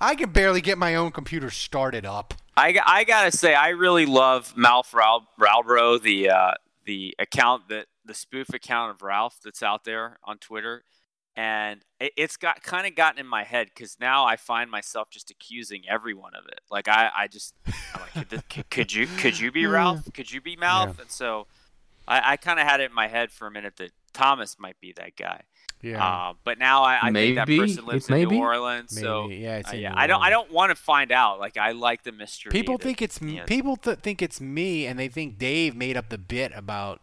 I 0.00 0.14
can 0.14 0.30
barely 0.30 0.60
get 0.60 0.78
my 0.78 0.94
own 0.94 1.10
computer 1.10 1.50
started 1.50 2.06
up. 2.06 2.34
I, 2.56 2.78
I 2.86 3.02
gotta 3.02 3.32
say, 3.32 3.54
I 3.54 3.70
really 3.70 4.06
love 4.06 4.54
Malf 4.54 4.92
Ralbro, 4.92 6.00
the 6.00 6.30
uh, 6.30 6.52
the 6.84 7.16
account 7.18 7.68
that 7.70 7.86
the 8.04 8.14
spoof 8.14 8.50
account 8.54 8.92
of 8.92 9.02
Ralph 9.02 9.40
that's 9.42 9.64
out 9.64 9.82
there 9.82 10.18
on 10.22 10.38
Twitter, 10.38 10.84
and 11.36 11.84
it, 12.00 12.12
it's 12.16 12.36
got 12.36 12.62
kind 12.62 12.86
of 12.86 12.94
gotten 12.94 13.18
in 13.18 13.26
my 13.26 13.44
head 13.44 13.68
because 13.74 13.96
now 14.00 14.24
I 14.24 14.36
find 14.36 14.70
myself 14.70 15.10
just 15.10 15.30
accusing 15.30 15.82
everyone 15.88 16.32
of 16.34 16.46
it. 16.46 16.60
Like 16.70 16.88
I, 16.88 17.10
I 17.14 17.26
just, 17.28 17.54
I'm 17.66 18.00
like, 18.00 18.12
could, 18.12 18.28
this, 18.30 18.42
could, 18.50 18.70
could 18.70 18.92
you 18.94 19.06
could 19.06 19.38
you 19.40 19.50
be 19.50 19.66
Ralph? 19.66 20.12
Could 20.12 20.32
you 20.32 20.40
be 20.40 20.56
Malf? 20.56 20.98
And 21.00 21.10
so, 21.10 21.46
I, 22.06 22.32
I 22.32 22.36
kind 22.36 22.60
of 22.60 22.66
had 22.66 22.80
it 22.80 22.90
in 22.90 22.94
my 22.94 23.08
head 23.08 23.30
for 23.32 23.46
a 23.46 23.50
minute 23.50 23.76
that 23.78 23.90
Thomas 24.12 24.56
might 24.58 24.78
be 24.80 24.92
that 24.96 25.16
guy. 25.16 25.42
Yeah. 25.82 26.02
Uh, 26.02 26.32
but 26.44 26.58
now 26.58 26.82
I, 26.82 26.98
I 27.02 27.12
think 27.12 27.36
that 27.36 27.46
person 27.46 27.84
lives 27.84 28.08
It 28.08 28.12
may 28.12 28.22
in 28.22 28.28
New 28.28 28.36
be. 28.36 28.40
Orleans, 28.40 28.98
so 28.98 29.28
Yeah, 29.28 29.58
it's 29.58 29.70
uh, 29.72 29.76
yeah. 29.76 29.92
I 29.94 30.06
don't 30.06 30.22
I 30.22 30.30
don't 30.30 30.50
want 30.50 30.70
to 30.70 30.76
find 30.76 31.12
out. 31.12 31.38
Like 31.40 31.58
I 31.58 31.72
like 31.72 32.04
the 32.04 32.12
mystery. 32.12 32.50
People 32.52 32.78
that- 32.78 32.84
think 32.84 33.02
it's 33.02 33.20
m 33.20 33.28
you 33.28 33.36
know, 33.40 33.44
people 33.44 33.76
th- 33.76 33.98
think 33.98 34.22
it's 34.22 34.40
me, 34.40 34.86
and 34.86 34.98
they 34.98 35.08
think 35.08 35.36
Dave 35.36 35.76
made 35.76 35.96
up 35.98 36.08
the 36.08 36.16
bit 36.16 36.52
about 36.54 37.02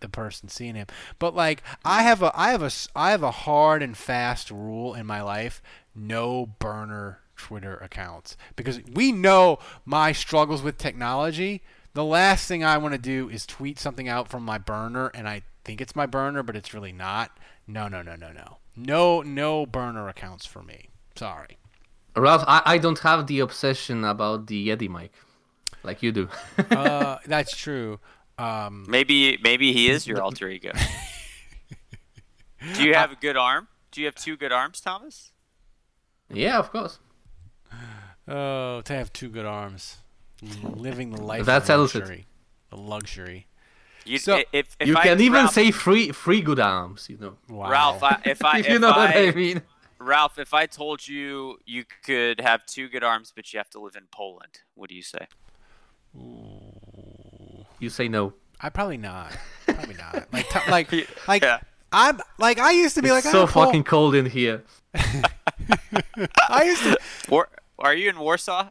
the 0.00 0.08
person 0.08 0.48
seeing 0.48 0.74
him. 0.74 0.86
But 1.18 1.34
like, 1.34 1.62
I 1.84 2.02
have 2.02 2.22
a 2.22 2.32
I 2.34 2.50
have 2.50 2.62
a 2.62 2.70
I 2.94 3.10
have 3.10 3.22
a 3.22 3.30
hard 3.30 3.82
and 3.82 3.96
fast 3.96 4.50
rule 4.50 4.94
in 4.94 5.06
my 5.06 5.22
life: 5.22 5.62
no 5.94 6.46
burner 6.58 7.20
Twitter 7.36 7.76
accounts 7.76 8.36
because 8.56 8.80
we 8.92 9.12
know 9.12 9.58
my 9.84 10.12
struggles 10.12 10.62
with 10.62 10.78
technology. 10.78 11.62
The 11.94 12.04
last 12.04 12.46
thing 12.46 12.62
I 12.62 12.78
want 12.78 12.92
to 12.94 12.98
do 12.98 13.28
is 13.28 13.46
tweet 13.46 13.78
something 13.78 14.08
out 14.08 14.28
from 14.28 14.44
my 14.44 14.58
burner, 14.58 15.10
and 15.14 15.28
I 15.28 15.42
think 15.64 15.80
it's 15.80 15.96
my 15.96 16.06
burner, 16.06 16.42
but 16.42 16.54
it's 16.54 16.74
really 16.74 16.92
not. 16.92 17.38
No, 17.66 17.88
no, 17.88 18.02
no, 18.02 18.14
no, 18.14 18.32
no, 18.32 18.58
no, 18.76 19.22
no 19.22 19.66
burner 19.66 20.08
accounts 20.08 20.46
for 20.46 20.62
me. 20.62 20.88
Sorry. 21.16 21.56
Ralph, 22.14 22.44
I, 22.46 22.62
I 22.64 22.78
don't 22.78 22.98
have 23.00 23.26
the 23.26 23.40
obsession 23.40 24.04
about 24.04 24.46
the 24.46 24.68
Yeti 24.68 24.88
mic 24.88 25.12
like 25.82 26.02
you 26.02 26.12
do. 26.12 26.28
uh, 26.70 27.18
that's 27.26 27.56
true. 27.56 27.98
Um, 28.38 28.84
Maybe 28.88 29.36
maybe 29.42 29.72
he 29.72 29.90
is 29.90 30.06
your 30.06 30.22
alter 30.26 30.48
ego. 30.48 30.72
Do 32.74 32.82
you 32.84 32.94
have 32.94 33.12
a 33.12 33.16
good 33.16 33.36
arm? 33.36 33.68
Do 33.90 34.00
you 34.00 34.06
have 34.06 34.14
two 34.14 34.36
good 34.36 34.52
arms, 34.52 34.80
Thomas? 34.80 35.32
yeah, 36.32 36.58
of 36.58 36.70
course. 36.70 36.98
Oh, 38.26 38.82
to 38.82 38.92
have 38.92 39.12
two 39.12 39.28
good 39.30 39.46
arms, 39.46 39.98
living 40.62 41.10
the 41.10 41.22
life 41.22 41.46
That's 41.46 41.70
of 41.70 41.76
illicit. 41.76 42.00
luxury, 42.02 42.26
the 42.70 42.76
luxury. 42.76 43.46
You, 44.04 44.18
So- 44.18 44.42
if, 44.52 44.76
if 44.78 44.88
you 44.88 44.96
I, 44.96 45.02
can 45.02 45.20
even 45.20 45.40
Ralph, 45.42 45.52
say 45.52 45.70
free 45.70 46.12
free 46.12 46.40
good 46.42 46.60
arms, 46.60 47.08
you 47.08 47.16
know. 47.18 47.36
Wow. 47.48 47.70
Ralph. 47.70 48.02
I, 48.02 48.20
if 48.24 48.44
I 48.44 48.58
if 48.58 48.68
you 48.68 48.74
if 48.76 48.80
know 48.80 48.88
what 48.88 49.16
I, 49.16 49.28
I 49.28 49.32
mean. 49.32 49.62
Ralph, 49.98 50.38
if 50.38 50.52
I 50.54 50.66
told 50.66 51.06
you 51.08 51.58
you 51.66 51.84
could 52.04 52.40
have 52.40 52.64
two 52.66 52.88
good 52.88 53.02
arms, 53.02 53.32
but 53.34 53.52
you 53.52 53.58
have 53.58 53.70
to 53.70 53.80
live 53.80 53.96
in 53.96 54.04
Poland, 54.12 54.60
what 54.74 54.88
do 54.90 54.94
you 54.94 55.02
say? 55.02 55.26
You 57.80 57.90
say 57.90 58.08
no. 58.08 58.32
I 58.60 58.68
probably 58.70 58.96
not. 58.96 59.30
Probably 59.66 59.94
not. 59.96 60.26
Like, 60.32 60.48
t- 60.48 60.70
like, 60.70 60.92
like, 61.28 61.42
Yeah. 61.42 61.58
I'm 61.92 62.18
like 62.38 62.58
I 62.58 62.72
used 62.72 62.94
to 62.96 63.02
be 63.02 63.08
It's 63.08 63.24
like 63.26 63.32
so 63.32 63.42
"Ah, 63.42 63.46
Paul-" 63.46 63.66
fucking 63.66 63.84
cold 63.84 64.14
in 64.14 64.26
here. 64.26 64.64
I 66.48 66.62
used 66.64 66.82
to. 66.82 66.98
War, 67.28 67.48
are 67.78 67.94
you 67.94 68.08
in 68.08 68.18
Warsaw? 68.18 68.70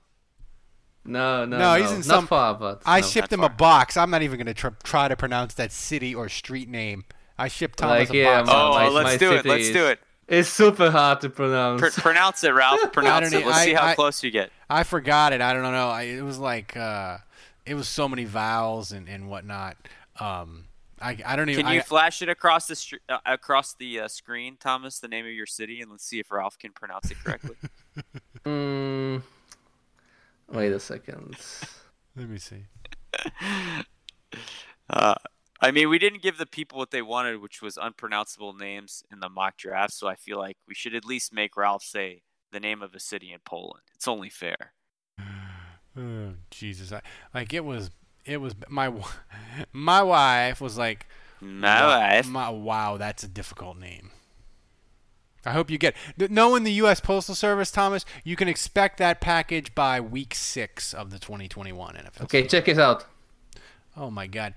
No, 1.06 1.46
no, 1.46 1.58
No, 1.58 1.76
no. 1.76 1.82
he's 1.82 1.92
in 1.92 1.98
Not 2.00 2.06
some- 2.06 2.28
far, 2.28 2.54
but 2.56 2.82
I 2.86 3.00
no. 3.02 3.08
shipped 3.08 3.32
not 3.32 3.38
him 3.40 3.44
a 3.46 3.50
box. 3.50 3.96
I'm 3.96 4.10
not 4.10 4.22
even 4.24 4.38
gonna 4.38 4.54
tr- 4.54 4.68
try 4.84 5.08
to 5.08 5.16
pronounce 5.16 5.54
that 5.56 5.72
city 5.72 6.14
or 6.14 6.28
street 6.30 6.68
name. 6.70 7.06
I 7.38 7.48
shipped 7.48 7.80
Thomas 7.80 8.10
Like, 8.10 8.10
a 8.10 8.18
yeah, 8.18 8.42
box. 8.42 8.48
my- 8.48 8.54
Oh, 8.62 8.70
my- 8.72 8.88
let's 8.90 9.06
my 9.12 9.18
do 9.18 9.32
it. 9.34 9.46
Let's 9.46 9.70
do 9.72 9.86
it. 9.88 10.00
It's 10.28 10.50
super 10.50 10.92
hard 10.92 11.22
to 11.22 11.30
pronounce. 11.30 11.80
Pr- 11.96 12.02
pronounce 12.02 12.44
it, 12.44 12.50
Ralph. 12.50 12.92
Pronounce 12.92 13.32
it. 13.32 13.46
Let's 13.46 13.62
see 13.64 13.74
how 13.74 13.86
I- 13.88 13.96
close 13.96 14.22
you 14.24 14.32
get. 14.32 14.52
I 14.70 14.84
forgot 14.84 15.32
it. 15.32 15.40
I 15.42 15.54
don't 15.54 15.62
know. 15.64 15.90
I, 15.90 16.02
it 16.04 16.22
was 16.24 16.38
like 16.40 16.76
uh, 16.76 17.20
it 17.68 17.76
was 17.76 17.88
so 17.88 18.08
many 18.08 18.24
vowels 18.24 18.92
and 18.92 19.08
and 19.08 19.30
whatnot. 19.30 19.78
Um, 20.20 20.66
I 21.02 21.18
I 21.26 21.36
don't 21.36 21.50
even. 21.50 21.66
Can 21.66 21.74
you 21.74 21.82
I, 21.82 21.84
flash 21.84 22.22
it 22.22 22.30
across 22.30 22.68
the 22.68 22.76
str- 22.76 22.96
uh, 23.10 23.20
across 23.26 23.76
the 23.76 24.02
uh, 24.02 24.08
screen, 24.08 24.58
Thomas? 24.60 25.00
The 25.00 25.08
name 25.08 25.26
of 25.26 25.32
your 25.32 25.46
city, 25.46 25.82
and 25.82 25.92
let's 25.92 26.06
see 26.06 26.20
if 26.20 26.32
Ralph 26.32 26.58
can 26.58 26.72
pronounce 26.72 27.12
it 27.12 27.18
correctly. 27.24 27.56
Mm, 28.46 29.24
wait 30.54 30.72
a 30.72 30.80
second. 30.80 31.36
let 32.16 32.30
me 32.30 32.38
see. 32.38 32.66
Uh, 34.90 35.16
I 35.60 35.72
mean, 35.72 35.90
we 35.90 36.00
didn't 36.00 36.22
give 36.22 36.38
the 36.38 36.46
people 36.46 36.78
what 36.78 36.92
they 36.92 37.02
wanted, 37.02 37.42
which 37.42 37.62
was 37.62 37.78
unpronounceable 37.78 38.54
names 38.54 39.04
in 39.12 39.20
the 39.20 39.28
mock 39.28 39.58
draft. 39.58 39.92
So 39.92 40.08
I 40.08 40.16
feel 40.16 40.38
like 40.38 40.56
we 40.66 40.74
should 40.74 40.96
at 40.96 41.04
least 41.04 41.34
make 41.34 41.58
Ralph 41.58 41.84
say 41.84 42.22
the 42.54 42.60
name 42.62 42.82
of 42.82 42.96
a 42.96 43.02
city 43.02 43.34
in 43.34 43.40
Poland. 43.44 43.84
It's 43.94 44.08
only 44.08 44.30
fair. 44.30 44.74
Oh, 45.98 46.34
Jesus, 46.52 46.92
I, 46.92 47.02
like 47.34 47.54
it 47.54 47.66
was, 47.66 47.90
it 48.26 48.38
was 48.38 48.54
my, 48.70 48.94
my 49.74 50.04
wife 50.04 50.62
was 50.62 50.78
like, 50.78 51.08
My 51.42 51.82
"Wow- 51.82 52.00
wife. 52.00 52.28
my, 52.28 52.50
wow, 52.50 52.98
that's 52.98 53.24
a 53.24 53.28
difficult 53.28 53.78
name. 53.78 54.12
I 55.46 55.52
hope 55.52 55.70
you 55.70 55.78
get. 55.78 55.96
Knowing 56.18 56.64
the 56.66 56.74
U.S. 56.74 57.00
Postal 57.00 57.34
Service, 57.34 57.72
Thomas, 57.72 58.04
you 58.26 58.36
can 58.36 58.50
expect 58.50 58.98
that 58.98 59.22
package 59.22 59.74
by 59.74 60.02
week 60.02 60.36
six 60.36 60.94
of 60.94 61.10
the 61.10 61.20
2021 61.20 61.96
NFL. 61.96 62.24
Okay, 62.24 62.40
season. 62.44 62.50
check 62.50 62.68
it 62.68 62.78
out. 62.78 63.06
Oh 63.96 64.12
my 64.12 64.28
God. 64.28 64.56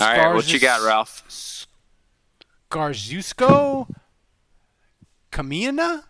All 0.00 0.06
right, 0.06 0.32
what 0.34 0.52
you 0.52 0.60
got, 0.60 0.80
Ralph? 0.86 1.66
Garzusko? 2.70 3.88
Kamiana? 5.32 6.04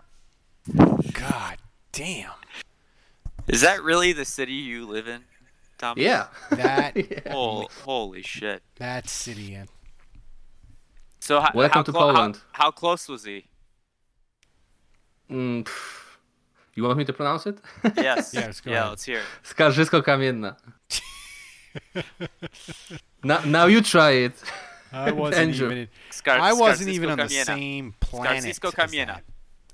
God 1.13 1.57
damn. 1.93 2.31
Is 3.49 3.61
that 3.63 3.83
really 3.83 4.13
the 4.13 4.25
city 4.25 4.53
you 4.53 4.87
live 4.87 5.09
in, 5.09 5.23
Thomas? 5.79 6.03
Yeah. 6.03 6.27
That 6.51 6.97
Yeah. 7.11 7.33
Hol- 7.33 7.71
holy 7.85 8.23
shit. 8.23 8.63
that 8.77 9.09
city. 9.09 9.57
uh, 9.57 9.65
So 11.21 11.41
how, 11.41 11.51
Welcome 11.55 11.79
how, 11.79 11.83
to 11.83 11.93
clo- 11.93 12.13
Poland. 12.13 12.41
How, 12.53 12.71
close 12.71 13.09
was 13.09 13.25
he? 13.25 13.45
Mm, 15.31 15.69
you 16.75 16.83
want 16.85 16.97
me 16.99 17.05
to 17.05 17.13
pronounce 17.13 17.47
it? 17.47 17.59
Yes. 17.97 18.33
Yeah, 18.35 18.41
let's 18.47 18.61
go 18.61 18.71
yeah, 18.71 18.79
ahead. 18.79 18.91
let's 18.91 19.05
hear 19.05 19.19
it. 19.21 19.25
Skarżysko 19.45 20.03
Kamienna. 20.03 20.57
now, 23.25 23.41
now 23.45 23.67
you 23.67 23.81
try 23.83 24.11
it. 24.13 24.33
I 24.93 25.13
wasn't 25.13 25.49
Andrew. 25.49 25.71
even. 25.71 25.89
Scar- 26.11 26.41
I 26.41 26.53
wasn't 26.53 26.89
Skarżysko 26.91 26.93
even 26.95 27.11
on 27.11 27.19
the 27.19 27.29
same 27.29 27.95
planet. 28.01 28.45
Skarżysko 28.45 28.69
as 28.69 28.75
Kamienna. 28.75 29.21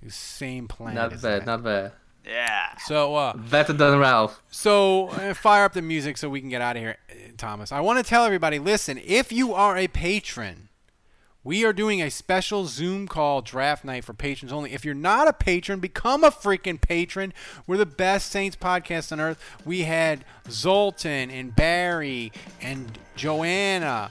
Same 0.09 0.67
planet. 0.69 0.95
Not 0.95 1.11
bad, 1.11 1.23
that. 1.23 1.47
not 1.47 1.63
bad. 1.63 1.93
Yeah. 2.27 2.77
So, 2.87 3.15
uh, 3.17 3.37
Better 3.37 3.73
than 3.73 3.99
Ralph. 3.99 4.41
So 4.51 5.09
uh, 5.09 5.35
fire 5.35 5.65
up 5.65 5.75
the 5.75 5.83
music 5.83 6.17
so 6.17 6.29
we 6.29 6.41
can 6.41 6.49
get 6.49 6.63
out 6.63 6.77
of 6.77 6.83
here, 6.83 6.97
uh, 7.11 7.15
Thomas. 7.37 7.71
I 7.71 7.81
want 7.81 7.99
to 7.99 8.09
tell 8.09 8.25
everybody 8.25 8.59
listen, 8.59 8.99
if 9.05 9.31
you 9.31 9.53
are 9.53 9.77
a 9.77 9.89
patron, 9.89 10.69
we 11.43 11.63
are 11.67 11.75
doing 11.75 12.01
a 12.01 12.11
special 12.11 12.65
Zoom 12.65 13.07
call 13.07 13.43
draft 13.43 13.85
night 13.85 14.05
for 14.05 14.15
patrons 14.15 14.51
only. 14.53 14.73
If 14.73 14.83
you're 14.87 14.95
not 14.95 15.29
a 15.29 15.33
patron, 15.35 15.79
become 15.79 16.25
a 16.25 16.31
freaking 16.31 16.81
patron. 16.81 17.35
We're 17.67 17.77
the 17.77 17.85
best 17.85 18.31
Saints 18.31 18.57
podcast 18.57 19.13
on 19.13 19.21
earth. 19.21 19.39
We 19.67 19.83
had 19.83 20.25
Zoltan 20.49 21.31
and 21.31 21.55
Barry 21.55 22.33
and 22.63 22.99
Joanna 23.17 24.11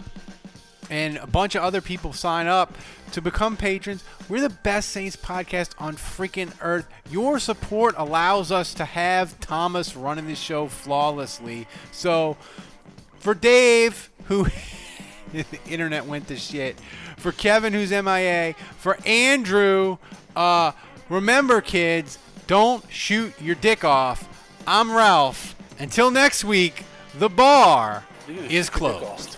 and 0.92 1.18
a 1.18 1.26
bunch 1.26 1.56
of 1.56 1.64
other 1.64 1.82
people 1.82 2.14
sign 2.14 2.46
up 2.46 2.78
to 3.14 3.22
become 3.22 3.56
patrons. 3.56 4.04
We're 4.28 4.42
the 4.42 4.50
best 4.50 4.90
Saints 4.90 5.16
podcast 5.16 5.72
on 5.80 5.96
freaking 5.96 6.52
earth. 6.62 6.88
Your 7.10 7.40
support 7.40 7.96
allows 7.98 8.52
us 8.52 8.74
to 8.76 8.86
have 8.86 9.40
Thomas 9.40 9.96
running 9.96 10.28
the 10.28 10.36
show 10.36 10.68
flawlessly. 10.68 11.68
So, 11.92 12.38
for 13.20 13.34
Dave, 13.34 14.10
who 14.26 14.48
the 15.34 15.46
internet 15.70 16.06
went 16.06 16.28
to 16.28 16.36
shit, 16.36 16.78
for 17.18 17.32
Kevin, 17.32 17.74
who's 17.74 17.92
MIA, 17.92 18.56
for 18.78 18.98
Andrew, 19.06 19.98
uh, 20.36 20.72
remember, 21.08 21.62
kids, 21.62 22.18
don't 22.48 22.84
shoot 22.92 23.34
your 23.40 23.56
dick 23.56 23.84
off. 23.84 24.28
I'm 24.68 24.92
Ralph. 24.92 25.56
Until 25.80 26.12
next 26.12 26.44
week, 26.44 26.84
the 27.16 27.30
bar 27.30 28.04
is 28.28 28.70
closed. 28.70 29.38